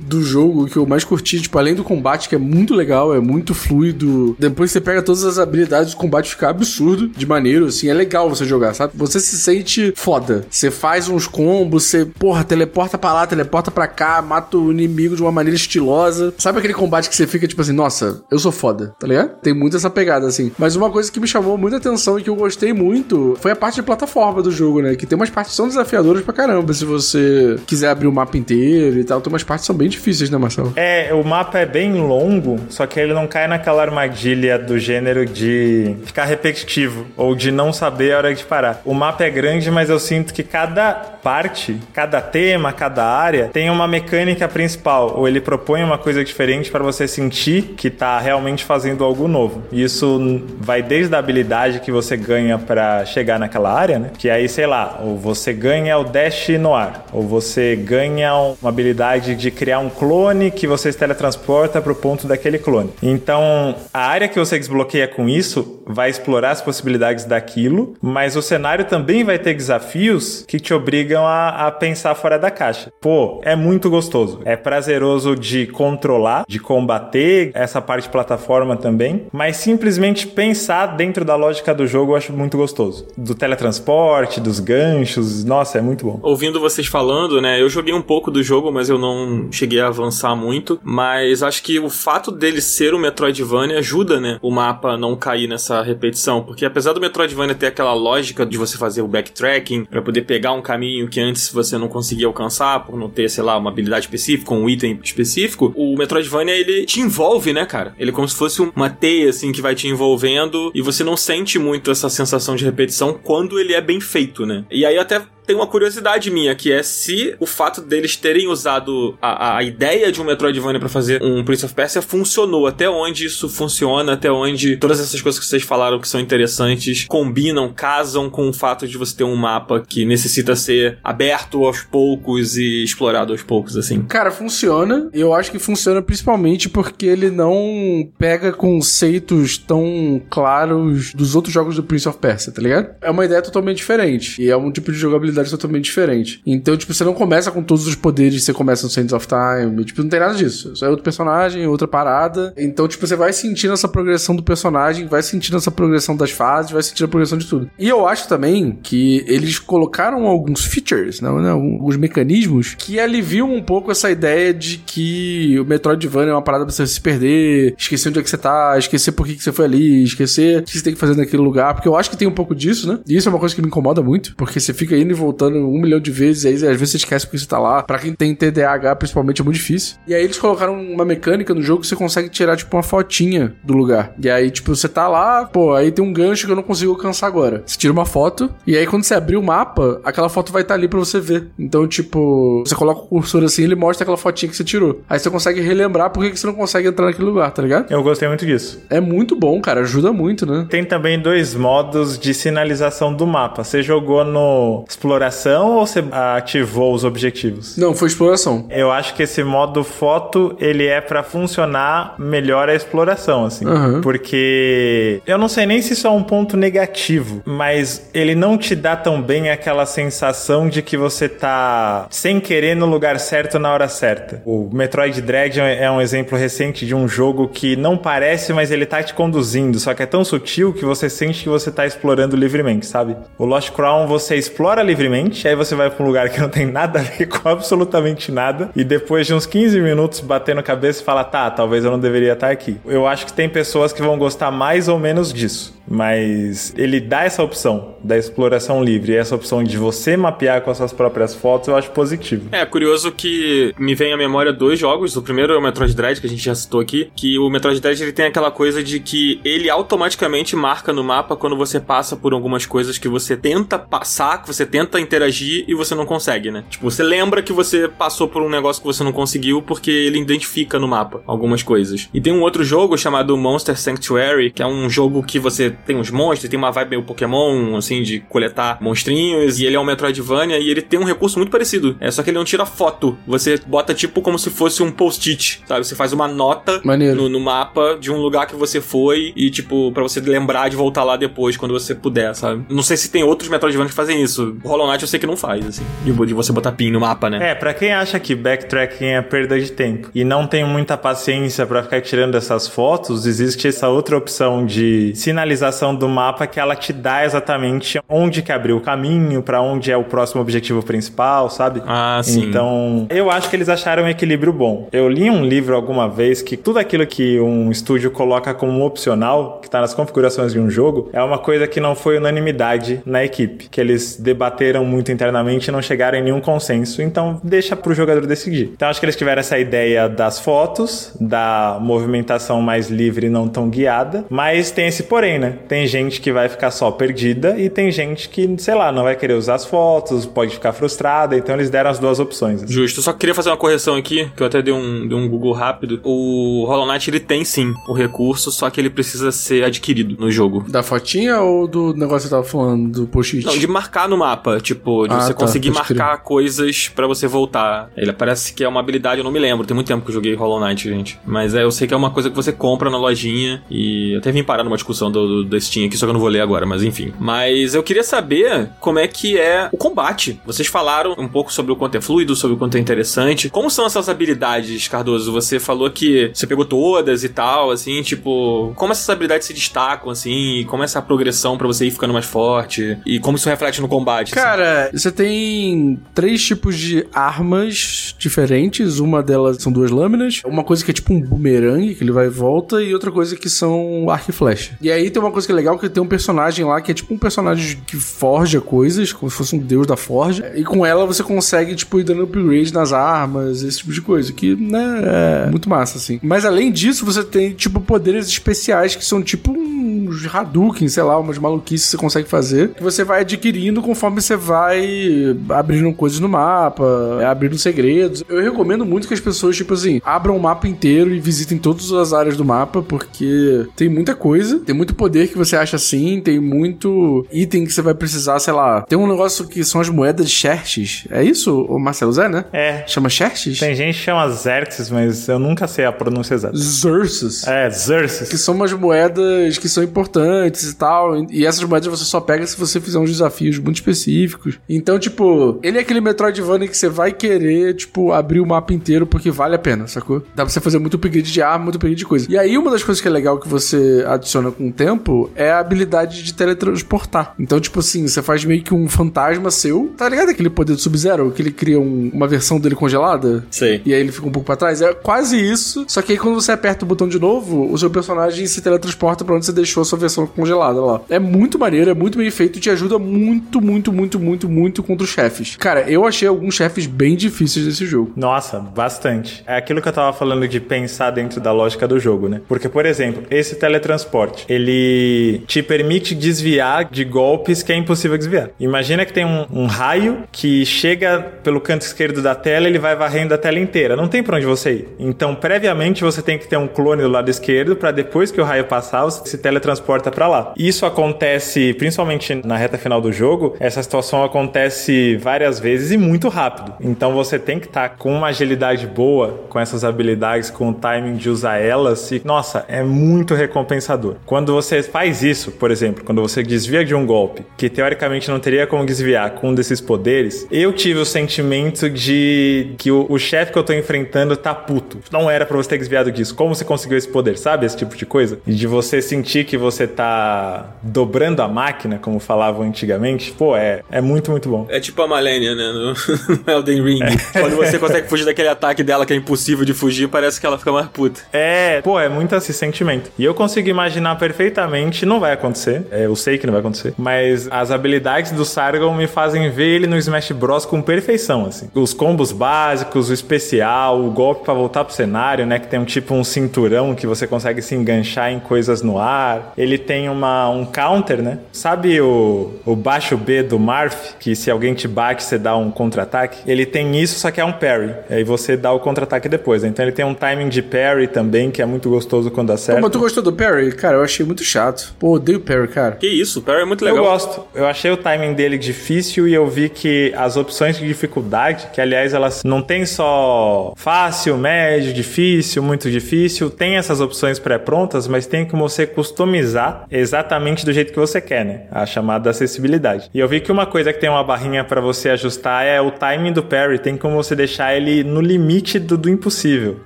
do 0.00 0.22
jogo, 0.22 0.64
o 0.64 0.66
que 0.66 0.76
eu 0.76 0.86
mais 0.86 1.04
curti, 1.04 1.40
tipo, 1.40 1.58
além 1.58 1.74
do 1.74 1.84
combate, 1.84 2.28
que 2.28 2.34
é 2.34 2.38
muito 2.38 2.74
legal, 2.74 3.14
é 3.14 3.20
muito 3.20 3.54
fluido. 3.54 4.36
Depois 4.38 4.70
você 4.70 4.80
pega 4.80 5.02
todas 5.02 5.24
as 5.24 5.38
habilidades, 5.38 5.92
o 5.92 5.96
combate 5.96 6.30
fica 6.30 6.48
absurdo, 6.48 7.08
de 7.08 7.26
maneiro, 7.26 7.66
assim, 7.66 7.88
é 7.88 7.94
legal 7.94 8.28
você 8.28 8.44
jogar, 8.44 8.74
sabe? 8.74 8.92
Você 8.96 9.20
se 9.20 9.36
sente 9.38 9.92
foda. 9.96 10.44
Você 10.50 10.70
faz 10.70 11.08
uns 11.08 11.26
combos, 11.26 11.84
você, 11.84 12.04
porra, 12.04 12.44
teleporta 12.44 12.98
pra 12.98 13.12
lá, 13.12 13.26
teleporta 13.26 13.70
pra 13.70 13.86
cá, 13.86 14.22
mata 14.22 14.56
o 14.56 14.70
inimigo 14.70 15.16
de 15.16 15.22
uma 15.22 15.32
maneira 15.32 15.56
estilosa. 15.56 16.34
Sabe 16.38 16.58
aquele 16.58 16.74
combate 16.74 17.08
que 17.08 17.16
você 17.16 17.26
fica, 17.26 17.46
tipo 17.46 17.60
assim, 17.60 17.72
nossa, 17.72 18.22
eu 18.30 18.38
sou 18.38 18.52
foda, 18.52 18.94
tá 18.98 19.06
ligado? 19.06 19.40
Tem 19.40 19.54
muito 19.54 19.76
essa 19.76 19.90
pegada, 19.90 20.26
assim. 20.26 20.52
Mas 20.58 20.76
uma 20.76 20.90
coisa 20.90 21.10
que 21.10 21.20
me 21.20 21.26
chamou 21.26 21.56
muita 21.58 21.76
atenção 21.76 22.15
que 22.22 22.30
eu 22.30 22.36
gostei 22.36 22.72
muito 22.72 23.36
foi 23.40 23.52
a 23.52 23.56
parte 23.56 23.76
de 23.76 23.82
plataforma 23.82 24.42
do 24.42 24.50
jogo, 24.50 24.82
né? 24.82 24.94
Que 24.94 25.06
tem 25.06 25.16
umas 25.16 25.30
partes 25.30 25.52
que 25.52 25.56
são 25.56 25.68
desafiadoras 25.68 26.22
pra 26.22 26.32
caramba. 26.32 26.72
Se 26.72 26.84
você 26.84 27.56
quiser 27.66 27.88
abrir 27.88 28.06
o 28.06 28.12
mapa 28.12 28.36
inteiro 28.36 28.98
e 28.98 29.04
tal, 29.04 29.20
tem 29.20 29.32
umas 29.32 29.42
partes 29.42 29.62
que 29.62 29.66
são 29.66 29.76
bem 29.76 29.88
difíceis, 29.88 30.30
né, 30.30 30.38
Marcelo? 30.38 30.72
É, 30.76 31.12
o 31.12 31.24
mapa 31.24 31.58
é 31.58 31.66
bem 31.66 31.92
longo, 31.94 32.58
só 32.68 32.86
que 32.86 32.98
ele 32.98 33.14
não 33.14 33.26
cai 33.26 33.48
naquela 33.48 33.82
armadilha 33.82 34.58
do 34.58 34.78
gênero 34.78 35.26
de 35.26 35.96
ficar 36.04 36.24
repetitivo 36.24 37.06
ou 37.16 37.34
de 37.34 37.50
não 37.50 37.72
saber 37.72 38.12
a 38.12 38.18
hora 38.18 38.34
de 38.34 38.44
parar. 38.44 38.82
O 38.84 38.94
mapa 38.94 39.24
é 39.24 39.30
grande, 39.30 39.70
mas 39.70 39.90
eu 39.90 39.98
sinto 39.98 40.32
que 40.32 40.42
cada 40.42 40.92
parte, 40.94 41.76
cada 41.92 42.20
tema, 42.20 42.72
cada 42.72 43.04
área 43.04 43.50
tem 43.52 43.68
uma 43.68 43.88
mecânica 43.88 44.46
principal, 44.46 45.14
ou 45.16 45.26
ele 45.26 45.40
propõe 45.40 45.82
uma 45.82 45.98
coisa 45.98 46.24
diferente 46.24 46.70
para 46.70 46.84
você 46.84 47.08
sentir 47.08 47.74
que 47.76 47.90
tá 47.90 48.18
realmente 48.20 48.64
fazendo 48.64 49.02
algo 49.02 49.26
novo. 49.26 49.62
Isso 49.72 50.42
vai 50.60 50.82
desde 50.82 51.14
a 51.14 51.18
habilidade 51.18 51.80
que 51.80 51.90
você 51.90 52.05
ganha 52.14 52.58
para 52.58 53.06
chegar 53.06 53.38
naquela 53.38 53.72
área, 53.72 53.98
né? 53.98 54.10
Que 54.18 54.28
aí, 54.28 54.46
sei 54.46 54.66
lá, 54.66 55.00
ou 55.02 55.16
você 55.16 55.54
ganha 55.54 55.96
o 55.96 56.04
dash 56.04 56.50
no 56.60 56.74
ar, 56.74 57.06
ou 57.10 57.22
você 57.22 57.74
ganha 57.74 58.34
uma 58.34 58.68
habilidade 58.68 59.34
de 59.34 59.50
criar 59.50 59.78
um 59.78 59.88
clone 59.88 60.50
que 60.50 60.66
você 60.66 60.92
se 60.92 60.98
teletransporta 60.98 61.80
pro 61.80 61.94
ponto 61.94 62.26
daquele 62.26 62.58
clone. 62.58 62.90
Então, 63.02 63.74
a 63.94 64.06
área 64.06 64.28
que 64.28 64.38
você 64.38 64.58
desbloqueia 64.58 65.08
com 65.08 65.26
isso 65.26 65.82
vai 65.86 66.10
explorar 66.10 66.50
as 66.50 66.60
possibilidades 66.60 67.24
daquilo, 67.24 67.94
mas 68.02 68.36
o 68.36 68.42
cenário 68.42 68.84
também 68.84 69.24
vai 69.24 69.38
ter 69.38 69.54
desafios 69.54 70.44
que 70.46 70.58
te 70.58 70.74
obrigam 70.74 71.24
a, 71.24 71.66
a 71.66 71.70
pensar 71.70 72.14
fora 72.14 72.38
da 72.38 72.50
caixa. 72.50 72.92
Pô, 73.00 73.40
é 73.44 73.54
muito 73.54 73.88
gostoso. 73.88 74.40
É 74.44 74.56
prazeroso 74.56 75.36
de 75.36 75.66
controlar, 75.68 76.44
de 76.48 76.58
combater 76.58 77.52
essa 77.54 77.80
parte 77.80 78.04
de 78.04 78.10
plataforma 78.10 78.76
também, 78.76 79.26
mas 79.32 79.56
simplesmente 79.56 80.26
pensar 80.26 80.96
dentro 80.96 81.24
da 81.24 81.36
lógica 81.36 81.74
do 81.74 81.86
jogo 81.86 81.95
eu 82.02 82.16
acho 82.16 82.32
muito 82.32 82.56
gostoso. 82.56 83.06
Do 83.16 83.34
teletransporte, 83.34 84.40
dos 84.40 84.60
ganchos, 84.60 85.44
nossa, 85.44 85.78
é 85.78 85.80
muito 85.80 86.04
bom. 86.04 86.20
Ouvindo 86.22 86.60
vocês 86.60 86.86
falando, 86.86 87.40
né? 87.40 87.60
Eu 87.60 87.68
joguei 87.68 87.94
um 87.94 88.02
pouco 88.02 88.30
do 88.30 88.42
jogo, 88.42 88.72
mas 88.72 88.88
eu 88.88 88.98
não 88.98 89.48
cheguei 89.50 89.80
a 89.80 89.88
avançar 89.88 90.34
muito. 90.34 90.80
Mas 90.82 91.42
acho 91.42 91.62
que 91.62 91.78
o 91.78 91.90
fato 91.90 92.30
dele 92.30 92.60
ser 92.60 92.94
o 92.94 92.98
Metroidvania 92.98 93.78
ajuda, 93.78 94.20
né? 94.20 94.38
O 94.42 94.50
mapa 94.50 94.96
não 94.96 95.16
cair 95.16 95.48
nessa 95.48 95.82
repetição. 95.82 96.42
Porque 96.42 96.64
apesar 96.64 96.92
do 96.92 97.00
Metroidvania 97.00 97.54
ter 97.54 97.66
aquela 97.66 97.94
lógica 97.94 98.44
de 98.44 98.56
você 98.56 98.76
fazer 98.76 99.02
o 99.02 99.08
backtracking 99.08 99.84
pra 99.84 100.02
poder 100.02 100.22
pegar 100.22 100.52
um 100.52 100.62
caminho 100.62 101.08
que 101.08 101.20
antes 101.20 101.50
você 101.50 101.78
não 101.78 101.88
conseguia 101.88 102.26
alcançar 102.26 102.84
por 102.84 102.98
não 102.98 103.08
ter, 103.08 103.28
sei 103.28 103.42
lá, 103.42 103.56
uma 103.56 103.70
habilidade 103.70 104.06
específica, 104.06 104.54
um 104.54 104.68
item 104.68 104.98
específico, 105.02 105.72
o 105.76 105.96
Metroidvania 105.96 106.54
ele 106.54 106.84
te 106.84 107.00
envolve, 107.00 107.52
né, 107.52 107.64
cara? 107.64 107.94
Ele 107.98 108.10
é 108.10 108.12
como 108.12 108.28
se 108.28 108.34
fosse 108.34 108.60
uma 108.74 108.90
teia 108.90 109.30
assim 109.30 109.52
que 109.52 109.62
vai 109.62 109.74
te 109.74 109.88
envolvendo 109.88 110.70
e 110.74 110.82
você 110.82 111.02
não 111.02 111.16
sente 111.16 111.58
muito 111.58 111.75
essa 111.90 112.08
sensação 112.08 112.56
de 112.56 112.64
repetição 112.64 113.18
quando 113.22 113.58
ele 113.58 113.74
é 113.74 113.80
bem 113.80 114.00
feito, 114.00 114.44
né? 114.46 114.64
E 114.70 114.84
aí 114.84 114.98
até 114.98 115.22
tem 115.46 115.54
uma 115.54 115.66
curiosidade 115.66 116.30
minha, 116.30 116.54
que 116.54 116.72
é 116.72 116.82
se 116.82 117.36
o 117.38 117.46
fato 117.46 117.80
deles 117.80 118.16
terem 118.16 118.48
usado 118.48 119.16
a, 119.22 119.56
a 119.58 119.62
ideia 119.62 120.10
de 120.10 120.20
um 120.20 120.24
Metroidvania 120.24 120.80
pra 120.80 120.88
fazer 120.88 121.22
um 121.22 121.44
Prince 121.44 121.64
of 121.64 121.74
Persia 121.74 122.02
funcionou. 122.02 122.66
Até 122.66 122.88
onde 122.90 123.26
isso 123.26 123.48
funciona, 123.48 124.14
até 124.14 124.30
onde 124.30 124.76
todas 124.76 125.00
essas 125.00 125.20
coisas 125.22 125.38
que 125.38 125.46
vocês 125.46 125.62
falaram 125.62 126.00
que 126.00 126.08
são 126.08 126.20
interessantes 126.20 127.04
combinam, 127.08 127.72
casam 127.72 128.28
com 128.28 128.48
o 128.48 128.52
fato 128.52 128.88
de 128.88 128.98
você 128.98 129.16
ter 129.16 129.24
um 129.24 129.36
mapa 129.36 129.82
que 129.86 130.04
necessita 130.04 130.56
ser 130.56 130.98
aberto 131.02 131.64
aos 131.64 131.82
poucos 131.82 132.56
e 132.56 132.82
explorado 132.82 133.32
aos 133.32 133.42
poucos, 133.42 133.76
assim. 133.76 134.02
Cara, 134.02 134.30
funciona. 134.30 135.08
Eu 135.12 135.32
acho 135.32 135.50
que 135.50 135.58
funciona 135.58 136.02
principalmente 136.02 136.68
porque 136.68 137.06
ele 137.06 137.30
não 137.30 138.08
pega 138.18 138.52
conceitos 138.52 139.58
tão 139.58 140.20
claros 140.28 141.14
dos 141.14 141.34
outros 141.34 141.54
jogos 141.54 141.76
do 141.76 141.82
Prince 141.82 142.08
of 142.08 142.18
Persia, 142.18 142.52
tá 142.52 142.60
ligado? 142.60 142.94
É 143.00 143.10
uma 143.10 143.24
ideia 143.24 143.42
totalmente 143.42 143.78
diferente. 143.78 144.42
E 144.42 144.50
é 144.50 144.56
um 144.56 144.72
tipo 144.72 144.90
de 144.90 144.98
jogabilidade 144.98 145.35
totalmente 145.44 145.84
diferente. 145.84 146.40
Então, 146.46 146.76
tipo, 146.76 146.92
você 146.92 147.04
não 147.04 147.14
começa 147.14 147.50
com 147.50 147.62
todos 147.62 147.86
os 147.86 147.94
poderes 147.94 148.46
você 148.46 148.52
começa 148.52 148.84
no 148.84 148.90
Sands 148.90 149.12
of 149.12 149.26
Time. 149.26 149.84
Tipo, 149.84 150.02
não 150.02 150.08
tem 150.08 150.20
nada 150.20 150.34
disso. 150.34 150.74
Só 150.76 150.86
é 150.86 150.88
outro 150.88 151.02
personagem, 151.02 151.66
outra 151.66 151.88
parada. 151.88 152.52
Então, 152.56 152.86
tipo, 152.88 153.06
você 153.06 153.16
vai 153.16 153.32
sentindo 153.32 153.74
essa 153.74 153.88
progressão 153.88 154.34
do 154.34 154.42
personagem, 154.42 155.06
vai 155.06 155.22
sentindo 155.22 155.56
essa 155.56 155.70
progressão 155.70 156.16
das 156.16 156.30
fases, 156.30 156.70
vai 156.70 156.82
sentindo 156.82 157.06
a 157.06 157.08
progressão 157.08 157.38
de 157.38 157.46
tudo. 157.46 157.70
E 157.78 157.88
eu 157.88 158.06
acho 158.06 158.28
também 158.28 158.78
que 158.82 159.24
eles 159.26 159.58
colocaram 159.58 160.26
alguns 160.26 160.64
features, 160.64 161.20
não, 161.20 161.40
né? 161.40 161.50
alguns 161.50 161.96
mecanismos 161.96 162.74
que 162.78 162.98
aliviam 163.00 163.52
um 163.52 163.62
pouco 163.62 163.90
essa 163.90 164.10
ideia 164.10 164.52
de 164.52 164.78
que 164.78 165.58
o 165.58 165.64
Metroidvania 165.64 166.30
é 166.30 166.34
uma 166.34 166.42
parada 166.42 166.64
pra 166.64 166.72
você 166.72 166.86
se 166.86 167.00
perder, 167.00 167.74
esquecer 167.78 168.08
onde 168.08 168.20
é 168.20 168.22
que 168.22 168.30
você 168.30 168.38
tá, 168.38 168.76
esquecer 168.78 169.12
por 169.12 169.26
que, 169.26 169.34
que 169.34 169.42
você 169.42 169.52
foi 169.52 169.64
ali, 169.64 170.04
esquecer 170.04 170.60
o 170.60 170.62
que 170.64 170.78
você 170.78 170.84
tem 170.84 170.94
que 170.94 171.00
fazer 171.00 171.16
naquele 171.16 171.42
lugar, 171.42 171.74
porque 171.74 171.88
eu 171.88 171.96
acho 171.96 172.10
que 172.10 172.16
tem 172.16 172.28
um 172.28 172.32
pouco 172.32 172.54
disso, 172.54 172.88
né? 172.88 172.98
E 173.08 173.16
isso 173.16 173.28
é 173.28 173.30
uma 173.30 173.38
coisa 173.38 173.54
que 173.54 173.60
me 173.60 173.68
incomoda 173.68 174.02
muito, 174.02 174.34
porque 174.36 174.60
você 174.60 174.72
fica 174.72 174.96
indo 174.96 175.10
e 175.10 175.14
voltando 175.26 175.58
um 175.58 175.80
milhão 175.80 176.00
de 176.00 176.10
vezes, 176.10 176.44
e 176.44 176.48
aí 176.48 176.54
às 176.54 176.60
vezes 176.60 176.90
você 176.90 176.96
esquece 176.98 177.26
porque 177.26 177.38
você 177.38 177.46
tá 177.46 177.58
lá. 177.58 177.82
Pra 177.82 177.98
quem 177.98 178.14
tem 178.14 178.34
TDAH, 178.34 178.96
principalmente, 178.96 179.40
é 179.40 179.44
muito 179.44 179.56
difícil. 179.56 179.96
E 180.06 180.14
aí 180.14 180.22
eles 180.22 180.38
colocaram 180.38 180.80
uma 180.80 181.04
mecânica 181.04 181.52
no 181.52 181.62
jogo 181.62 181.80
que 181.80 181.86
você 181.86 181.96
consegue 181.96 182.28
tirar, 182.28 182.56
tipo, 182.56 182.74
uma 182.76 182.82
fotinha 182.82 183.54
do 183.62 183.74
lugar. 183.74 184.14
E 184.22 184.30
aí, 184.30 184.50
tipo, 184.50 184.74
você 184.74 184.88
tá 184.88 185.08
lá, 185.08 185.44
pô, 185.44 185.74
aí 185.74 185.90
tem 185.90 186.04
um 186.04 186.12
gancho 186.12 186.46
que 186.46 186.52
eu 186.52 186.56
não 186.56 186.62
consigo 186.62 186.92
alcançar 186.92 187.26
agora. 187.26 187.62
Você 187.66 187.78
tira 187.78 187.92
uma 187.92 188.06
foto, 188.06 188.50
e 188.66 188.76
aí 188.76 188.86
quando 188.86 189.04
você 189.04 189.14
abrir 189.14 189.36
o 189.36 189.42
mapa, 189.42 190.00
aquela 190.04 190.28
foto 190.28 190.52
vai 190.52 190.62
estar 190.62 190.74
tá 190.74 190.78
ali 190.78 190.88
pra 190.88 190.98
você 190.98 191.20
ver. 191.20 191.48
Então, 191.58 191.86
tipo, 191.86 192.62
você 192.66 192.74
coloca 192.74 193.02
o 193.02 193.06
cursor 193.06 193.44
assim, 193.44 193.64
ele 193.64 193.74
mostra 193.74 194.04
aquela 194.04 194.16
fotinha 194.16 194.50
que 194.50 194.56
você 194.56 194.64
tirou. 194.64 195.02
Aí 195.08 195.18
você 195.18 195.30
consegue 195.30 195.60
relembrar 195.60 196.10
por 196.10 196.24
que 196.24 196.36
você 196.36 196.46
não 196.46 196.54
consegue 196.54 196.88
entrar 196.88 197.06
naquele 197.06 197.26
lugar, 197.26 197.50
tá 197.50 197.62
ligado? 197.62 197.90
Eu 197.90 198.02
gostei 198.02 198.28
muito 198.28 198.46
disso. 198.46 198.82
É 198.88 199.00
muito 199.00 199.36
bom, 199.36 199.60
cara, 199.60 199.80
ajuda 199.80 200.12
muito, 200.12 200.46
né? 200.46 200.66
Tem 200.68 200.84
também 200.84 201.20
dois 201.20 201.54
modos 201.54 202.18
de 202.18 202.32
sinalização 202.34 203.14
do 203.14 203.26
mapa. 203.26 203.64
Você 203.64 203.82
jogou 203.82 204.24
no 204.24 204.84
exploração 205.16 205.76
ou 205.76 205.86
você 205.86 206.04
ativou 206.10 206.94
os 206.94 207.04
objetivos? 207.04 207.76
Não, 207.76 207.94
foi 207.94 208.08
exploração. 208.08 208.66
Eu 208.70 208.90
acho 208.90 209.14
que 209.14 209.22
esse 209.22 209.42
modo 209.42 209.82
foto, 209.82 210.56
ele 210.60 210.86
é 210.86 211.00
para 211.00 211.22
funcionar 211.22 212.14
melhor 212.18 212.68
a 212.68 212.74
exploração, 212.74 213.46
assim. 213.46 213.66
Uhum. 213.66 214.00
Porque 214.00 215.20
eu 215.26 215.38
não 215.38 215.48
sei 215.48 215.66
nem 215.66 215.80
se 215.80 215.94
isso 215.94 216.06
é 216.06 216.10
um 216.10 216.22
ponto 216.22 216.56
negativo, 216.56 217.42
mas 217.44 218.08
ele 218.12 218.34
não 218.34 218.58
te 218.58 218.74
dá 218.74 218.96
tão 218.96 219.20
bem 219.20 219.50
aquela 219.50 219.86
sensação 219.86 220.68
de 220.68 220.82
que 220.82 220.96
você 220.96 221.28
tá 221.28 222.06
sem 222.10 222.40
querer 222.40 222.74
no 222.76 222.86
lugar 222.86 223.18
certo 223.18 223.58
na 223.58 223.72
hora 223.72 223.88
certa. 223.88 224.42
O 224.44 224.68
Metroid 224.72 225.20
Dread 225.22 225.60
é 225.60 225.90
um 225.90 226.00
exemplo 226.00 226.36
recente 226.36 226.86
de 226.86 226.94
um 226.94 227.08
jogo 227.08 227.48
que 227.48 227.76
não 227.76 227.96
parece, 227.96 228.52
mas 228.52 228.70
ele 228.70 228.86
tá 228.86 229.02
te 229.02 229.14
conduzindo, 229.14 229.78
só 229.78 229.94
que 229.94 230.02
é 230.02 230.06
tão 230.06 230.24
sutil 230.24 230.72
que 230.72 230.84
você 230.84 231.08
sente 231.08 231.42
que 231.42 231.48
você 231.48 231.70
tá 231.70 231.86
explorando 231.86 232.36
livremente, 232.36 232.86
sabe? 232.86 233.16
O 233.38 233.44
Lost 233.44 233.70
Crown 233.70 234.06
você 234.06 234.36
explora 234.36 234.82
livremente, 234.82 235.05
aí 235.46 235.54
você 235.54 235.74
vai 235.74 235.90
pra 235.90 236.04
um 236.04 236.06
lugar 236.06 236.28
que 236.30 236.40
não 236.40 236.48
tem 236.48 236.66
nada 236.66 237.00
a 237.00 237.02
ver 237.02 237.26
com 237.26 237.48
absolutamente 237.48 238.30
nada, 238.32 238.70
e 238.74 238.84
depois 238.84 239.26
de 239.26 239.34
uns 239.34 239.46
15 239.46 239.80
minutos 239.80 240.20
batendo 240.20 240.62
cabeça 240.62 241.02
e 241.02 241.04
fala, 241.04 241.24
tá, 241.24 241.50
talvez 241.50 241.84
eu 241.84 241.90
não 241.90 241.98
deveria 241.98 242.32
estar 242.32 242.50
aqui. 242.50 242.78
Eu 242.84 243.06
acho 243.06 243.26
que 243.26 243.32
tem 243.32 243.48
pessoas 243.48 243.92
que 243.92 244.02
vão 244.02 244.18
gostar 244.18 244.50
mais 244.50 244.88
ou 244.88 244.98
menos 244.98 245.32
disso. 245.32 245.76
Mas 245.88 246.74
ele 246.76 246.98
dá 247.00 247.22
essa 247.22 247.42
opção 247.42 247.94
da 248.02 248.18
exploração 248.18 248.82
livre 248.82 249.14
essa 249.14 249.34
opção 249.34 249.62
de 249.62 249.76
você 249.76 250.16
mapear 250.16 250.60
com 250.62 250.70
as 250.70 250.76
suas 250.76 250.92
próprias 250.92 251.34
fotos, 251.34 251.68
eu 251.68 251.76
acho 251.76 251.90
positivo. 251.90 252.48
É, 252.52 252.64
curioso 252.66 253.12
que 253.12 253.74
me 253.78 253.94
vem 253.94 254.12
à 254.12 254.16
memória 254.16 254.52
dois 254.52 254.78
jogos. 254.78 255.16
O 255.16 255.22
primeiro 255.22 255.52
é 255.52 255.56
o 255.56 255.62
Metroid 255.62 255.94
Dread, 255.94 256.20
que 256.20 256.26
a 256.26 256.30
gente 256.30 256.44
já 256.44 256.54
citou 256.54 256.80
aqui, 256.80 257.10
que 257.14 257.38
o 257.38 257.48
Metroid 257.48 257.80
Dread 257.80 258.02
ele 258.02 258.12
tem 258.12 258.26
aquela 258.26 258.50
coisa 258.50 258.82
de 258.82 259.00
que 259.00 259.40
ele 259.44 259.70
automaticamente 259.70 260.56
marca 260.56 260.92
no 260.92 261.04
mapa 261.04 261.36
quando 261.36 261.56
você 261.56 261.78
passa 261.80 262.16
por 262.16 262.32
algumas 262.32 262.66
coisas 262.66 262.98
que 262.98 263.08
você 263.08 263.36
tenta 263.36 263.78
passar, 263.78 264.42
que 264.42 264.46
você 264.46 264.66
tenta 264.66 264.95
interagir 265.00 265.64
e 265.66 265.74
você 265.74 265.94
não 265.94 266.06
consegue, 266.06 266.50
né? 266.50 266.64
Tipo, 266.68 266.90
você 266.90 267.02
lembra 267.02 267.42
que 267.42 267.52
você 267.52 267.88
passou 267.88 268.28
por 268.28 268.42
um 268.42 268.48
negócio 268.48 268.80
que 268.82 268.86
você 268.86 269.02
não 269.02 269.12
conseguiu 269.12 269.62
porque 269.62 269.90
ele 269.90 270.18
identifica 270.18 270.78
no 270.78 270.88
mapa 270.88 271.22
algumas 271.26 271.62
coisas. 271.62 272.08
E 272.12 272.20
tem 272.20 272.32
um 272.32 272.40
outro 272.40 272.64
jogo 272.64 272.96
chamado 272.96 273.36
Monster 273.36 273.78
Sanctuary, 273.78 274.50
que 274.50 274.62
é 274.62 274.66
um 274.66 274.88
jogo 274.88 275.22
que 275.22 275.38
você 275.38 275.70
tem 275.70 275.96
uns 275.96 276.10
monstros, 276.10 276.48
tem 276.48 276.58
uma 276.58 276.70
vibe 276.70 276.90
meio 276.90 277.02
Pokémon, 277.02 277.76
assim, 277.76 278.02
de 278.02 278.20
coletar 278.20 278.78
monstrinhos, 278.80 279.58
e 279.58 279.64
ele 279.64 279.76
é 279.76 279.80
um 279.80 279.84
Metroidvania, 279.84 280.58
e 280.58 280.68
ele 280.68 280.82
tem 280.82 280.98
um 280.98 281.04
recurso 281.04 281.38
muito 281.38 281.50
parecido. 281.50 281.96
É 282.00 282.10
só 282.10 282.22
que 282.22 282.30
ele 282.30 282.38
não 282.38 282.44
tira 282.44 282.66
foto. 282.66 283.16
Você 283.26 283.58
bota 283.66 283.94
tipo 283.94 284.20
como 284.20 284.38
se 284.38 284.50
fosse 284.50 284.82
um 284.82 284.90
post-it, 284.90 285.62
sabe? 285.66 285.86
Você 285.86 285.94
faz 285.94 286.12
uma 286.12 286.28
nota 286.28 286.80
no, 287.14 287.28
no, 287.28 287.40
mapa 287.40 287.96
de 288.00 288.10
um 288.10 288.16
lugar 288.16 288.46
que 288.46 288.56
você 288.56 288.80
foi, 288.80 289.32
e 289.36 289.50
tipo, 289.50 289.92
para 289.92 290.02
você 290.02 290.20
lembrar 290.20 290.68
de 290.68 290.76
voltar 290.76 291.04
lá 291.04 291.16
depois, 291.16 291.56
quando 291.56 291.72
você 291.72 291.94
puder, 291.94 292.34
sabe? 292.34 292.64
Não 292.68 292.82
sei 292.82 292.96
se 292.96 293.10
tem 293.10 293.22
outros 293.22 293.48
Metroidvania 293.48 293.88
que 293.88 293.94
fazem 293.94 294.22
isso. 294.22 294.56
O 294.62 294.68
Hollow 294.86 294.92
Knight 294.92 295.02
eu 295.02 295.08
sei 295.08 295.20
que 295.20 295.26
não 295.26 295.36
faz, 295.36 295.66
assim. 295.66 295.84
De 296.04 296.34
você 296.34 296.52
botar 296.52 296.72
pin 296.72 296.90
no 296.90 297.00
mapa, 297.00 297.28
né? 297.28 297.50
É, 297.50 297.54
pra 297.54 297.74
quem 297.74 297.92
acha 297.92 298.18
que 298.18 298.34
backtracking 298.34 299.06
é 299.06 299.22
perda 299.22 299.58
de 299.58 299.72
tempo 299.72 300.10
e 300.14 300.24
não 300.24 300.46
tem 300.46 300.64
muita 300.64 300.96
paciência 300.96 301.66
para 301.66 301.82
ficar 301.82 302.00
tirando 302.00 302.36
essas 302.36 302.66
fotos, 302.68 303.26
existe 303.26 303.68
essa 303.68 303.88
outra 303.88 304.16
opção 304.16 304.64
de 304.64 305.12
sinalização 305.14 305.94
do 305.94 306.08
mapa 306.08 306.46
que 306.46 306.60
ela 306.60 306.76
te 306.76 306.92
dá 306.92 307.24
exatamente 307.24 307.98
onde 308.08 308.42
que 308.42 308.52
abriu 308.52 308.76
o 308.76 308.80
caminho, 308.80 309.42
para 309.42 309.60
onde 309.60 309.90
é 309.90 309.96
o 309.96 310.04
próximo 310.04 310.40
objetivo 310.40 310.82
principal, 310.82 311.50
sabe? 311.50 311.82
Ah, 311.86 312.20
sim. 312.22 312.44
Então, 312.44 313.06
eu 313.10 313.30
acho 313.30 313.50
que 313.50 313.56
eles 313.56 313.68
acharam 313.68 314.04
um 314.04 314.08
equilíbrio 314.08 314.52
bom. 314.52 314.88
Eu 314.92 315.08
li 315.08 315.30
um 315.30 315.44
livro 315.44 315.74
alguma 315.74 316.08
vez 316.08 316.42
que 316.42 316.56
tudo 316.56 316.78
aquilo 316.78 317.06
que 317.06 317.40
um 317.40 317.70
estúdio 317.70 318.10
coloca 318.10 318.54
como 318.54 318.84
opcional, 318.84 319.60
que 319.62 319.68
tá 319.68 319.80
nas 319.80 319.94
configurações 319.94 320.52
de 320.52 320.60
um 320.60 320.70
jogo, 320.70 321.10
é 321.12 321.22
uma 321.22 321.38
coisa 321.38 321.66
que 321.66 321.80
não 321.80 321.94
foi 321.94 322.18
unanimidade 322.18 323.00
na 323.04 323.24
equipe, 323.24 323.68
que 323.68 323.80
eles 323.80 324.16
debateram 324.16 324.65
muito 324.84 325.12
internamente 325.12 325.68
e 325.68 325.72
não 325.72 325.82
chegaram 325.82 326.18
em 326.18 326.22
nenhum 326.22 326.40
consenso, 326.40 327.02
então 327.02 327.40
deixa 327.42 327.76
pro 327.76 327.94
jogador 327.94 328.26
decidir. 328.26 328.70
Então, 328.74 328.88
acho 328.88 329.00
que 329.00 329.06
eles 329.06 329.16
tiveram 329.16 329.40
essa 329.40 329.58
ideia 329.58 330.08
das 330.08 330.38
fotos, 330.38 331.12
da 331.20 331.78
movimentação 331.80 332.60
mais 332.60 332.88
livre 332.88 333.26
e 333.26 333.30
não 333.30 333.48
tão 333.48 333.68
guiada, 333.68 334.24
mas 334.28 334.70
tem 334.70 334.86
esse 334.88 335.04
porém, 335.04 335.38
né? 335.38 335.58
Tem 335.68 335.86
gente 335.86 336.20
que 336.20 336.32
vai 336.32 336.48
ficar 336.48 336.70
só 336.70 336.90
perdida 336.90 337.58
e 337.58 337.68
tem 337.68 337.90
gente 337.90 338.28
que, 338.28 338.56
sei 338.58 338.74
lá, 338.74 338.90
não 338.92 339.02
vai 339.02 339.16
querer 339.16 339.34
usar 339.34 339.54
as 339.54 339.64
fotos, 339.64 340.26
pode 340.26 340.52
ficar 340.52 340.72
frustrada, 340.72 341.36
então 341.36 341.54
eles 341.54 341.70
deram 341.70 341.90
as 341.90 341.98
duas 341.98 342.18
opções. 342.18 342.62
Assim. 342.62 342.72
Justo, 342.72 343.02
só 343.02 343.12
queria 343.12 343.34
fazer 343.34 343.50
uma 343.50 343.56
correção 343.56 343.96
aqui, 343.96 344.30
que 344.36 344.42
eu 344.42 344.46
até 344.46 344.62
dei 344.62 344.72
um, 344.72 345.06
dei 345.06 345.16
um 345.16 345.28
Google 345.28 345.52
rápido. 345.52 346.00
O 346.02 346.64
Hollow 346.66 346.86
Knight, 346.86 347.10
ele 347.10 347.20
tem 347.20 347.44
sim 347.44 347.72
o 347.88 347.92
recurso, 347.92 348.50
só 348.50 348.70
que 348.70 348.80
ele 348.80 348.90
precisa 348.90 349.30
ser 349.32 349.64
adquirido 349.64 350.16
no 350.18 350.30
jogo. 350.30 350.64
Da 350.68 350.82
fotinha 350.82 351.40
ou 351.40 351.66
do 351.66 351.94
negócio 351.94 352.28
que 352.28 352.28
você 352.28 352.30
tava 352.30 352.44
falando, 352.44 353.00
do 353.00 353.06
post-it? 353.06 353.46
Não, 353.46 353.56
de 353.56 353.66
marcar 353.66 354.08
no 354.08 354.16
mapa, 354.16 354.55
tipo, 354.60 355.06
de 355.06 355.14
ah, 355.14 355.20
você 355.20 355.34
tá, 355.34 355.40
conseguir 355.40 355.70
marcar 355.70 356.18
coisas 356.18 356.88
para 356.88 357.06
você 357.06 357.26
voltar. 357.26 357.90
Ele 357.96 358.12
parece 358.12 358.52
que 358.52 358.64
é 358.64 358.68
uma 358.68 358.80
habilidade, 358.80 359.18
eu 359.18 359.24
não 359.24 359.30
me 359.30 359.38
lembro, 359.38 359.66
tem 359.66 359.74
muito 359.74 359.88
tempo 359.88 360.04
que 360.04 360.10
eu 360.10 360.14
joguei 360.14 360.34
Hollow 360.34 360.60
Knight, 360.60 360.88
gente. 360.88 361.18
Mas 361.24 361.54
é, 361.54 361.62
eu 361.62 361.70
sei 361.70 361.86
que 361.86 361.94
é 361.94 361.96
uma 361.96 362.10
coisa 362.10 362.30
que 362.30 362.36
você 362.36 362.52
compra 362.52 362.90
na 362.90 362.98
lojinha 362.98 363.62
e 363.70 364.16
até 364.16 364.30
vim 364.32 364.42
parar 364.42 364.64
numa 364.64 364.76
discussão 364.76 365.10
do, 365.10 365.26
do, 365.26 365.44
do 365.44 365.60
Steam 365.60 365.86
aqui, 365.86 365.96
só 365.96 366.06
que 366.06 366.10
eu 366.10 366.14
não 366.14 366.20
vou 366.20 366.28
ler 366.28 366.40
agora, 366.40 366.66
mas 366.66 366.82
enfim. 366.82 367.12
Mas 367.18 367.74
eu 367.74 367.82
queria 367.82 368.02
saber 368.02 368.70
como 368.80 368.98
é 368.98 369.06
que 369.06 369.38
é 369.38 369.68
o 369.72 369.76
combate. 369.76 370.40
Vocês 370.44 370.68
falaram 370.68 371.14
um 371.18 371.28
pouco 371.28 371.52
sobre 371.52 371.72
o 371.72 371.76
quanto 371.76 371.96
é 371.96 372.00
fluido, 372.00 372.34
sobre 372.34 372.54
o 372.54 372.58
quanto 372.58 372.76
é 372.76 372.80
interessante. 372.80 373.48
Como 373.50 373.70
são 373.70 373.86
essas 373.86 374.08
habilidades, 374.08 374.88
Cardoso? 374.88 375.32
Você 375.32 375.58
falou 375.58 375.90
que 375.90 376.30
você 376.32 376.46
pegou 376.46 376.64
todas 376.64 377.24
e 377.24 377.28
tal, 377.28 377.70
assim, 377.70 378.02
tipo, 378.02 378.72
como 378.76 378.92
essas 378.92 379.08
habilidades 379.08 379.46
se 379.46 379.54
destacam, 379.54 380.10
assim, 380.10 380.60
e 380.60 380.64
como 380.64 380.82
essa 380.82 381.00
progressão 381.02 381.56
para 381.56 381.66
você 381.66 381.86
ir 381.86 381.90
ficando 381.90 382.12
mais 382.12 382.26
forte, 382.26 382.98
e 383.04 383.18
como 383.18 383.36
isso 383.36 383.48
reflete 383.48 383.80
no 383.80 383.88
combate? 383.88 384.38
Assim? 384.38 384.45
Cara, 384.46 384.90
você 384.92 385.10
tem 385.10 385.98
três 386.14 386.42
tipos 386.44 386.76
de 386.78 387.04
armas 387.12 388.14
diferentes. 388.18 389.00
Uma 389.00 389.22
delas 389.22 389.56
são 389.58 389.72
duas 389.72 389.90
lâminas. 389.90 390.40
Uma 390.44 390.62
coisa 390.62 390.84
que 390.84 390.90
é 390.90 390.94
tipo 390.94 391.12
um 391.12 391.20
boomerang, 391.20 391.94
que 391.94 392.04
ele 392.04 392.12
vai 392.12 392.26
e 392.26 392.30
volta, 392.30 392.82
e 392.82 392.94
outra 392.94 393.10
coisa 393.10 393.34
que 393.34 393.50
são 393.50 394.08
arco 394.08 394.30
e 394.30 394.32
flecha. 394.32 394.76
E 394.80 394.90
aí 394.90 395.10
tem 395.10 395.20
uma 395.20 395.32
coisa 395.32 395.46
que 395.46 395.52
é 395.52 395.56
legal, 395.56 395.78
que 395.78 395.88
tem 395.88 396.02
um 396.02 396.06
personagem 396.06 396.64
lá 396.64 396.80
que 396.80 396.92
é 396.92 396.94
tipo 396.94 397.12
um 397.12 397.18
personagem 397.18 397.78
que 397.86 397.96
forja 397.96 398.60
coisas, 398.60 399.12
como 399.12 399.30
se 399.30 399.36
fosse 399.36 399.56
um 399.56 399.58
deus 399.58 399.86
da 399.86 399.96
forja. 399.96 400.52
E 400.54 400.64
com 400.64 400.86
ela 400.86 401.04
você 401.06 401.22
consegue, 401.22 401.74
tipo, 401.74 401.98
ir 401.98 402.04
dando 402.04 402.22
upgrade 402.22 402.72
nas 402.72 402.92
armas, 402.92 403.62
esse 403.62 403.78
tipo 403.78 403.92
de 403.92 404.00
coisa. 404.00 404.32
Que, 404.32 404.54
né, 404.54 405.46
é 405.46 405.50
muito 405.50 405.68
massa, 405.68 405.98
assim. 405.98 406.20
Mas 406.22 406.44
além 406.44 406.70
disso, 406.70 407.04
você 407.04 407.24
tem, 407.24 407.52
tipo, 407.52 407.80
poderes 407.80 408.28
especiais 408.28 408.94
que 408.94 409.04
são 409.04 409.22
tipo 409.22 409.52
uns 409.52 410.26
Hadouken, 410.32 410.88
sei 410.88 411.02
lá, 411.02 411.18
umas 411.18 411.38
maluquices 411.38 411.86
que 411.86 411.90
você 411.92 411.96
consegue 411.96 412.28
fazer. 412.28 412.70
Que 412.70 412.82
você 412.82 413.02
vai 413.02 413.20
adquirindo 413.20 413.82
conforme 413.82 414.20
você 414.20 414.35
vai 414.36 415.36
abrindo 415.48 415.92
coisas 415.92 416.20
no 416.20 416.28
mapa, 416.28 416.84
abrindo 417.28 417.58
segredos. 417.58 418.22
Eu 418.28 418.42
recomendo 418.42 418.84
muito 418.84 419.08
que 419.08 419.14
as 419.14 419.20
pessoas, 419.20 419.56
tipo 419.56 419.74
assim, 419.74 420.00
abram 420.04 420.36
o 420.36 420.40
mapa 420.40 420.68
inteiro 420.68 421.14
e 421.14 421.20
visitem 421.20 421.58
todas 421.58 421.92
as 421.92 422.12
áreas 422.12 422.36
do 422.36 422.44
mapa, 422.44 422.82
porque 422.82 423.66
tem 423.76 423.88
muita 423.88 424.14
coisa, 424.14 424.58
tem 424.60 424.74
muito 424.74 424.94
poder 424.94 425.28
que 425.28 425.38
você 425.38 425.56
acha 425.56 425.76
assim, 425.76 426.20
tem 426.20 426.38
muito 426.40 427.26
item 427.32 427.64
que 427.64 427.72
você 427.72 427.82
vai 427.82 427.94
precisar, 427.94 428.38
sei 428.38 428.52
lá. 428.52 428.82
Tem 428.82 428.98
um 428.98 429.06
negócio 429.06 429.46
que 429.46 429.64
são 429.64 429.80
as 429.80 429.88
moedas 429.88 430.28
de 430.28 430.32
Xerxes. 430.32 431.06
É 431.10 431.22
isso, 431.22 431.62
o 431.62 431.78
Marcelo 431.78 432.12
Zé, 432.12 432.28
né? 432.28 432.44
É. 432.52 432.84
Chama 432.86 433.08
Xerxes? 433.08 433.58
Tem 433.58 433.74
gente 433.74 433.96
que 433.96 434.04
chama 434.04 434.30
Xerxes, 434.34 434.90
mas 434.90 435.28
eu 435.28 435.38
nunca 435.38 435.66
sei 435.66 435.84
a 435.84 435.92
pronúncia 435.92 436.34
exata. 436.34 436.56
Xerxes. 436.56 437.46
É, 437.46 437.70
Xerxes. 437.70 438.28
Que 438.28 438.38
são 438.38 438.54
umas 438.54 438.72
moedas 438.72 439.58
que 439.58 439.68
são 439.68 439.82
importantes 439.82 440.70
e 440.70 440.76
tal. 440.76 441.24
E 441.30 441.46
essas 441.46 441.62
moedas 441.64 441.88
você 441.88 442.04
só 442.04 442.20
pega 442.20 442.46
se 442.46 442.56
você 442.56 442.80
fizer 442.80 442.98
uns 442.98 443.10
desafios 443.10 443.58
muito 443.58 443.76
específicos. 443.76 444.25
Então, 444.68 444.98
tipo, 444.98 445.58
ele 445.62 445.78
é 445.78 445.80
aquele 445.80 446.00
Metroidvania 446.00 446.68
que 446.68 446.76
você 446.76 446.88
vai 446.88 447.12
querer, 447.12 447.74
tipo, 447.74 448.12
abrir 448.12 448.40
o 448.40 448.46
mapa 448.46 448.72
inteiro 448.72 449.06
porque 449.06 449.30
vale 449.30 449.54
a 449.54 449.58
pena, 449.58 449.86
sacou? 449.86 450.20
Dá 450.34 450.44
pra 450.44 450.48
você 450.48 450.60
fazer 450.60 450.78
muito 450.78 450.96
upgrade 450.96 451.30
de 451.32 451.42
arma, 451.42 451.64
muito 451.64 451.76
upgrade 451.76 451.96
de 451.96 452.04
coisa. 452.06 452.26
E 452.28 452.36
aí, 452.38 452.56
uma 452.58 452.70
das 452.70 452.82
coisas 452.82 453.00
que 453.00 453.08
é 453.08 453.10
legal 453.10 453.38
que 453.38 453.48
você 453.48 454.04
adiciona 454.06 454.50
com 454.50 454.68
o 454.68 454.72
tempo 454.72 455.30
é 455.34 455.50
a 455.50 455.58
habilidade 455.60 456.22
de 456.22 456.34
teletransportar. 456.34 457.34
Então, 457.38 457.60
tipo 457.60 457.80
assim, 457.80 458.06
você 458.06 458.22
faz 458.22 458.44
meio 458.44 458.62
que 458.62 458.74
um 458.74 458.88
fantasma 458.88 459.50
seu. 459.50 459.92
Tá 459.96 460.08
ligado 460.08 460.30
aquele 460.30 460.50
poder 460.50 460.74
do 460.74 460.80
Sub-Zero? 460.80 461.30
Que 461.30 461.42
ele 461.42 461.50
cria 461.50 461.78
um- 461.80 462.10
uma 462.12 462.26
versão 462.26 462.58
dele 462.58 462.74
congelada? 462.74 463.44
Sei. 463.50 463.80
E 463.84 463.94
aí 463.94 464.00
ele 464.00 464.12
fica 464.12 464.26
um 464.26 464.30
pouco 464.32 464.46
pra 464.46 464.56
trás. 464.56 464.80
É 464.82 464.92
quase 464.94 465.36
isso. 465.38 465.84
Só 465.88 466.02
que 466.02 466.12
aí 466.12 466.18
quando 466.18 466.34
você 466.40 466.52
aperta 466.52 466.84
o 466.84 466.88
botão 466.88 467.08
de 467.08 467.18
novo, 467.18 467.70
o 467.72 467.78
seu 467.78 467.90
personagem 467.90 468.46
se 468.46 468.60
teletransporta 468.60 469.24
pra 469.24 469.34
onde 469.34 469.46
você 469.46 469.52
deixou 469.52 469.82
a 469.82 469.84
sua 469.84 469.98
versão 469.98 470.26
congelada 470.26 470.80
lá. 470.80 471.00
É 471.08 471.18
muito 471.18 471.58
maneiro, 471.58 471.90
é 471.90 471.94
muito 471.94 472.18
bem 472.18 472.30
feito 472.30 472.60
te 472.60 472.70
ajuda 472.70 472.98
muito, 472.98 473.60
muito, 473.60 473.92
muito, 473.92 474.15
muito, 474.18 474.48
muito 474.48 474.82
contra 474.82 475.04
os 475.04 475.10
chefes. 475.10 475.56
Cara, 475.56 475.82
eu 475.90 476.06
achei 476.06 476.28
alguns 476.28 476.54
chefes 476.54 476.86
bem 476.86 477.16
difíceis 477.16 477.66
desse 477.66 477.86
jogo. 477.86 478.12
Nossa, 478.16 478.58
bastante. 478.58 479.42
É 479.46 479.56
aquilo 479.56 479.80
que 479.80 479.88
eu 479.88 479.92
tava 479.92 480.12
falando 480.16 480.46
de 480.46 480.60
pensar 480.60 481.10
dentro 481.10 481.40
da 481.40 481.52
lógica 481.52 481.86
do 481.86 481.98
jogo, 481.98 482.28
né? 482.28 482.40
Porque, 482.48 482.68
por 482.68 482.86
exemplo, 482.86 483.22
esse 483.30 483.56
teletransporte, 483.56 484.44
ele 484.48 485.42
te 485.46 485.62
permite 485.62 486.14
desviar 486.14 486.84
de 486.84 487.04
golpes 487.04 487.62
que 487.62 487.72
é 487.72 487.76
impossível 487.76 488.16
desviar. 488.16 488.50
Imagina 488.58 489.04
que 489.04 489.12
tem 489.12 489.24
um, 489.24 489.46
um 489.50 489.66
raio 489.66 490.24
que 490.30 490.64
chega 490.64 491.20
pelo 491.42 491.60
canto 491.60 491.82
esquerdo 491.82 492.22
da 492.22 492.34
tela, 492.34 492.66
ele 492.66 492.78
vai 492.78 492.96
varrendo 492.96 493.34
a 493.34 493.38
tela 493.38 493.58
inteira. 493.58 493.96
Não 493.96 494.08
tem 494.08 494.22
pra 494.22 494.36
onde 494.36 494.46
você 494.46 494.72
ir. 494.72 494.88
Então, 494.98 495.34
previamente, 495.34 496.02
você 496.02 496.22
tem 496.22 496.38
que 496.38 496.46
ter 496.46 496.56
um 496.56 496.66
clone 496.66 497.02
do 497.02 497.08
lado 497.08 497.30
esquerdo 497.30 497.76
pra 497.76 497.90
depois 497.90 498.30
que 498.30 498.40
o 498.40 498.44
raio 498.44 498.64
passar, 498.64 499.04
você 499.04 499.28
se 499.28 499.38
teletransporta 499.38 500.10
pra 500.10 500.28
lá. 500.28 500.54
Isso 500.56 500.86
acontece 500.86 501.74
principalmente 501.74 502.34
na 502.44 502.56
reta 502.56 502.78
final 502.78 503.00
do 503.00 503.12
jogo. 503.12 503.56
Essa 503.58 503.82
situação 503.82 504.05
acontece 504.24 505.16
várias 505.16 505.58
vezes 505.58 505.90
e 505.90 505.96
muito 505.96 506.28
rápido. 506.28 506.74
Então, 506.80 507.12
você 507.12 507.38
tem 507.38 507.58
que 507.58 507.66
estar 507.66 507.90
com 507.90 508.12
uma 508.12 508.28
agilidade 508.28 508.86
boa, 508.86 509.44
com 509.48 509.58
essas 509.58 509.84
habilidades, 509.84 510.50
com 510.50 510.70
o 510.70 510.74
timing 510.74 511.16
de 511.16 511.30
usar 511.30 511.58
elas. 511.58 512.10
E, 512.10 512.22
nossa, 512.24 512.64
é 512.68 512.82
muito 512.82 513.34
recompensador. 513.34 514.16
Quando 514.24 514.52
você 514.52 514.82
faz 514.82 515.22
isso, 515.22 515.52
por 515.52 515.70
exemplo, 515.70 516.04
quando 516.04 516.22
você 516.22 516.42
desvia 516.42 516.84
de 516.84 516.94
um 516.94 517.06
golpe, 517.06 517.44
que 517.56 517.68
teoricamente 517.68 518.30
não 518.30 518.38
teria 518.38 518.66
como 518.66 518.84
desviar 518.84 519.30
com 519.30 519.50
um 519.50 519.54
desses 519.54 519.80
poderes, 519.80 520.46
eu 520.50 520.72
tive 520.72 521.00
o 521.00 521.04
sentimento 521.04 521.88
de 521.88 522.74
que 522.78 522.90
o, 522.90 523.06
o 523.08 523.18
chefe 523.18 523.52
que 523.52 523.58
eu 523.58 523.64
tô 523.64 523.72
enfrentando 523.72 524.36
tá 524.36 524.54
puto. 524.54 524.98
Não 525.10 525.30
era 525.30 525.46
pra 525.46 525.56
você 525.56 525.70
ter 525.70 525.78
desviado 525.78 526.12
disso. 526.12 526.34
Como 526.34 526.54
você 526.54 526.64
conseguiu 526.64 526.98
esse 526.98 527.08
poder, 527.08 527.38
sabe? 527.38 527.66
Esse 527.66 527.76
tipo 527.76 527.96
de 527.96 528.06
coisa. 528.06 528.38
E 528.46 528.52
de 528.52 528.66
você 528.66 529.00
sentir 529.00 529.44
que 529.44 529.56
você 529.56 529.86
tá 529.86 530.74
dobrando 530.82 531.42
a 531.42 531.48
máquina, 531.48 531.98
como 531.98 532.18
falavam 532.18 532.62
antigamente. 532.66 533.32
Pô, 533.32 533.56
é 533.56 533.95
muito, 534.00 534.30
muito 534.30 534.48
bom. 534.48 534.66
É 534.68 534.80
tipo 534.80 535.00
a 535.02 535.08
Malenia, 535.08 535.54
né? 535.54 535.72
No, 535.72 535.94
no 536.46 536.52
Elden 536.52 536.82
Ring. 536.82 537.00
Quando 537.32 537.56
você 537.56 537.78
consegue 537.78 538.08
fugir 538.08 538.24
daquele 538.24 538.48
ataque 538.48 538.82
dela 538.82 539.06
que 539.06 539.12
é 539.12 539.16
impossível 539.16 539.64
de 539.64 539.74
fugir, 539.74 540.08
parece 540.08 540.40
que 540.40 540.46
ela 540.46 540.58
fica 540.58 540.72
mais 540.72 540.86
puta. 540.88 541.20
É, 541.32 541.80
pô, 541.82 541.98
é 541.98 542.08
muito 542.08 542.34
esse 542.34 542.52
sentimento. 542.52 543.10
E 543.18 543.24
eu 543.24 543.34
consigo 543.34 543.68
imaginar 543.68 544.16
perfeitamente, 544.16 545.06
não 545.06 545.20
vai 545.20 545.32
acontecer, 545.32 545.86
é, 545.90 546.06
eu 546.06 546.16
sei 546.16 546.38
que 546.38 546.46
não 546.46 546.52
vai 546.52 546.60
acontecer, 546.60 546.94
mas 546.96 547.48
as 547.50 547.70
habilidades 547.70 548.32
do 548.32 548.44
Sargon 548.44 548.94
me 548.94 549.06
fazem 549.06 549.50
ver 549.50 549.68
ele 549.68 549.86
no 549.86 549.96
Smash 549.96 550.32
Bros 550.32 550.64
com 550.64 550.80
perfeição, 550.82 551.46
assim. 551.46 551.70
Os 551.74 551.92
combos 551.92 552.32
básicos, 552.32 553.10
o 553.10 553.12
especial, 553.12 554.00
o 554.00 554.10
golpe 554.10 554.44
pra 554.44 554.54
voltar 554.54 554.84
pro 554.84 554.94
cenário, 554.94 555.46
né, 555.46 555.58
que 555.58 555.68
tem 555.68 555.78
um 555.78 555.84
tipo 555.84 556.14
um 556.14 556.24
cinturão 556.24 556.94
que 556.94 557.06
você 557.06 557.26
consegue 557.26 557.62
se 557.62 557.74
enganchar 557.74 558.30
em 558.30 558.40
coisas 558.40 558.82
no 558.82 558.98
ar. 558.98 559.52
Ele 559.56 559.78
tem 559.78 560.08
uma, 560.08 560.48
um 560.48 560.64
counter, 560.64 561.22
né? 561.22 561.38
Sabe 561.52 562.00
o, 562.00 562.54
o 562.64 562.76
baixo 562.76 563.16
B 563.16 563.42
do 563.42 563.58
Marth, 563.76 564.16
que 564.18 564.34
se 564.34 564.50
alguém 564.50 564.72
te 564.72 564.88
bate, 564.88 565.22
você 565.22 565.36
dá 565.36 565.54
um 565.54 565.70
contra-ataque? 565.70 566.38
Ele 566.50 566.64
tem 566.64 566.98
isso, 566.98 567.18
só 567.18 567.30
que 567.30 567.38
é 567.38 567.44
um 567.44 567.52
parry. 567.52 567.92
Aí 568.08 568.24
você 568.24 568.56
dá 568.56 568.72
o 568.72 568.80
contra-ataque 568.80 569.28
depois. 569.28 569.64
Então 569.64 569.84
ele 569.84 569.92
tem 569.92 570.02
um 570.02 570.14
timing 570.14 570.48
de 570.48 570.62
parry 570.62 571.06
também, 571.06 571.50
que 571.50 571.60
é 571.60 571.66
muito 571.66 571.90
gostoso 571.90 572.30
quando 572.30 572.48
Pô, 572.48 572.54
acerta. 572.54 572.80
mas 572.80 572.90
tu 572.90 572.98
gostou 572.98 573.22
do 573.22 573.32
Parry? 573.34 573.72
Cara, 573.72 573.96
eu 573.96 574.02
achei 574.02 574.24
muito 574.24 574.42
chato. 574.42 574.94
Pô, 574.98 575.12
odeio 575.16 575.40
Parry, 575.40 575.68
cara. 575.68 575.96
Que 575.96 576.06
isso, 576.06 576.38
o 576.38 576.42
Parry 576.42 576.62
é 576.62 576.64
muito 576.64 576.86
Eu 576.86 576.94
legal. 576.94 577.10
gosto. 577.12 577.44
Eu 577.54 577.66
achei 577.66 577.90
o 577.90 577.96
timing 577.98 578.32
dele 578.32 578.56
difícil 578.56 579.28
e 579.28 579.34
eu 579.34 579.46
vi 579.46 579.68
que 579.68 580.10
as 580.16 580.38
opções 580.38 580.78
de 580.78 580.86
dificuldade, 580.86 581.66
que 581.74 581.80
aliás 581.80 582.14
elas 582.14 582.42
não 582.44 582.62
tem 582.62 582.86
só 582.86 583.74
fácil, 583.76 584.38
médio, 584.38 584.94
difícil, 584.94 585.62
muito 585.62 585.90
difícil, 585.90 586.48
tem 586.48 586.76
essas 586.76 587.00
opções 587.02 587.38
pré-prontas, 587.38 588.08
mas 588.08 588.26
tem 588.26 588.46
como 588.46 588.66
você 588.66 588.86
customizar 588.86 589.84
exatamente 589.90 590.64
do 590.64 590.72
jeito 590.72 590.92
que 590.94 590.98
você 590.98 591.20
quer, 591.20 591.44
né? 591.44 591.62
A 591.70 591.84
chamada 591.84 592.30
acessibilidade. 592.30 593.10
E 593.12 593.18
eu 593.18 593.28
vi 593.28 593.40
que 593.40 593.52
uma 593.52 593.65
coisa 593.66 593.92
que 593.92 594.00
tem 594.00 594.08
uma 594.08 594.22
barrinha 594.22 594.64
pra 594.64 594.80
você 594.80 595.10
ajustar 595.10 595.64
é 595.64 595.80
o 595.80 595.90
timing 595.90 596.32
do 596.32 596.42
parry, 596.42 596.78
tem 596.78 596.96
como 596.96 597.16
você 597.16 597.34
deixar 597.34 597.76
ele 597.76 598.02
no 598.02 598.20
limite 598.20 598.78
do, 598.78 598.96
do 598.96 599.08
impossível. 599.08 599.80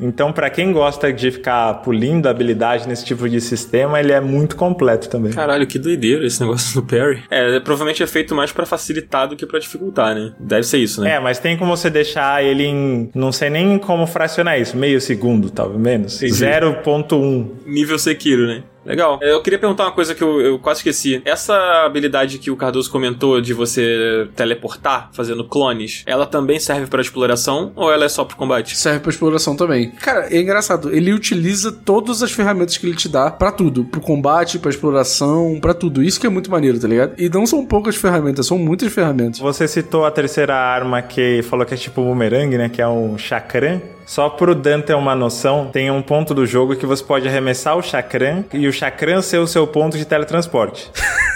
Então, 0.00 0.32
pra 0.32 0.50
quem 0.50 0.72
gosta 0.72 1.12
de 1.12 1.30
ficar 1.30 1.74
pulindo 1.82 2.28
habilidade 2.28 2.88
nesse 2.88 3.04
tipo 3.04 3.28
de 3.28 3.40
sistema, 3.40 3.98
ele 4.00 4.12
é 4.12 4.20
muito 4.20 4.56
completo 4.56 5.08
também. 5.08 5.32
Caralho, 5.32 5.66
que 5.66 5.78
doideira 5.78 6.26
esse 6.26 6.40
negócio 6.40 6.80
do 6.80 6.86
Parry. 6.86 7.22
É, 7.30 7.58
provavelmente 7.60 8.02
é 8.02 8.06
feito 8.06 8.34
mais 8.34 8.52
pra 8.52 8.66
facilitar 8.66 9.28
do 9.28 9.36
que 9.36 9.46
pra 9.46 9.58
dificultar, 9.58 10.14
né? 10.14 10.32
Deve 10.38 10.64
ser 10.64 10.78
isso, 10.78 11.00
né? 11.00 11.14
É, 11.14 11.20
mas 11.20 11.38
tem 11.38 11.56
como 11.56 11.76
você 11.76 11.90
deixar 11.90 12.44
ele 12.44 12.64
em. 12.64 13.10
Não 13.14 13.32
sei 13.32 13.50
nem 13.50 13.78
como 13.78 14.06
fracionar 14.06 14.60
isso. 14.60 14.76
Meio 14.76 15.00
segundo, 15.00 15.50
talvez 15.50 15.80
menos. 15.80 16.22
Entendi. 16.22 16.44
0.1. 16.44 17.46
Nível 17.66 17.98
Sekiro, 17.98 18.46
né? 18.46 18.62
Legal. 18.84 19.18
Eu 19.22 19.40
queria 19.42 19.58
perguntar 19.58 19.84
uma 19.84 19.92
coisa 19.92 20.14
que 20.14 20.22
eu, 20.22 20.40
eu 20.40 20.58
quase 20.58 20.80
esqueci. 20.80 21.22
Essa 21.24 21.54
habilidade 21.84 22.38
que 22.38 22.50
o 22.50 22.56
Cardoso 22.56 22.90
comentou 22.90 23.40
de 23.40 23.54
você 23.54 24.28
teleportar 24.34 25.10
fazendo 25.12 25.44
clones, 25.44 26.02
ela 26.06 26.26
também 26.26 26.58
serve 26.58 26.86
pra 26.86 27.00
exploração 27.00 27.72
ou 27.76 27.92
ela 27.92 28.04
é 28.04 28.08
só 28.08 28.24
pro 28.24 28.36
combate? 28.36 28.76
Serve 28.76 29.00
pra 29.00 29.10
exploração 29.10 29.56
também. 29.56 29.90
Cara, 29.92 30.26
é 30.34 30.40
engraçado. 30.40 30.94
Ele 30.94 31.12
utiliza 31.12 31.70
todas 31.70 32.22
as 32.22 32.32
ferramentas 32.32 32.76
que 32.76 32.86
ele 32.86 32.96
te 32.96 33.08
dá 33.08 33.30
pra 33.30 33.52
tudo. 33.52 33.84
Pro 33.84 34.00
combate, 34.00 34.58
pra 34.58 34.70
exploração, 34.70 35.58
pra 35.60 35.74
tudo. 35.74 36.02
Isso 36.02 36.20
que 36.20 36.26
é 36.26 36.30
muito 36.30 36.50
maneiro, 36.50 36.78
tá 36.78 36.88
ligado? 36.88 37.14
E 37.18 37.28
não 37.28 37.46
são 37.46 37.64
poucas 37.64 37.96
ferramentas, 37.96 38.46
são 38.46 38.58
muitas 38.58 38.92
ferramentas. 38.92 39.38
Você 39.38 39.68
citou 39.68 40.04
a 40.04 40.10
terceira 40.10 40.54
arma 40.56 41.00
que 41.02 41.42
falou 41.42 41.64
que 41.64 41.74
é 41.74 41.76
tipo 41.76 42.02
bumerangue, 42.02 42.58
né? 42.58 42.68
Que 42.68 42.82
é 42.82 42.88
um 42.88 43.16
chakram. 43.16 43.80
Só 44.12 44.28
pro 44.28 44.54
Dan 44.54 44.82
ter 44.82 44.92
uma 44.92 45.14
noção, 45.14 45.70
tem 45.72 45.90
um 45.90 46.02
ponto 46.02 46.34
do 46.34 46.44
jogo 46.44 46.76
que 46.76 46.84
você 46.84 47.02
pode 47.02 47.26
arremessar 47.26 47.78
o 47.78 47.82
chakram 47.82 48.44
e 48.52 48.68
o 48.68 48.72
chakram 48.72 49.22
ser 49.22 49.38
o 49.38 49.46
seu 49.46 49.66
ponto 49.66 49.96
de 49.96 50.04
teletransporte. 50.04 50.90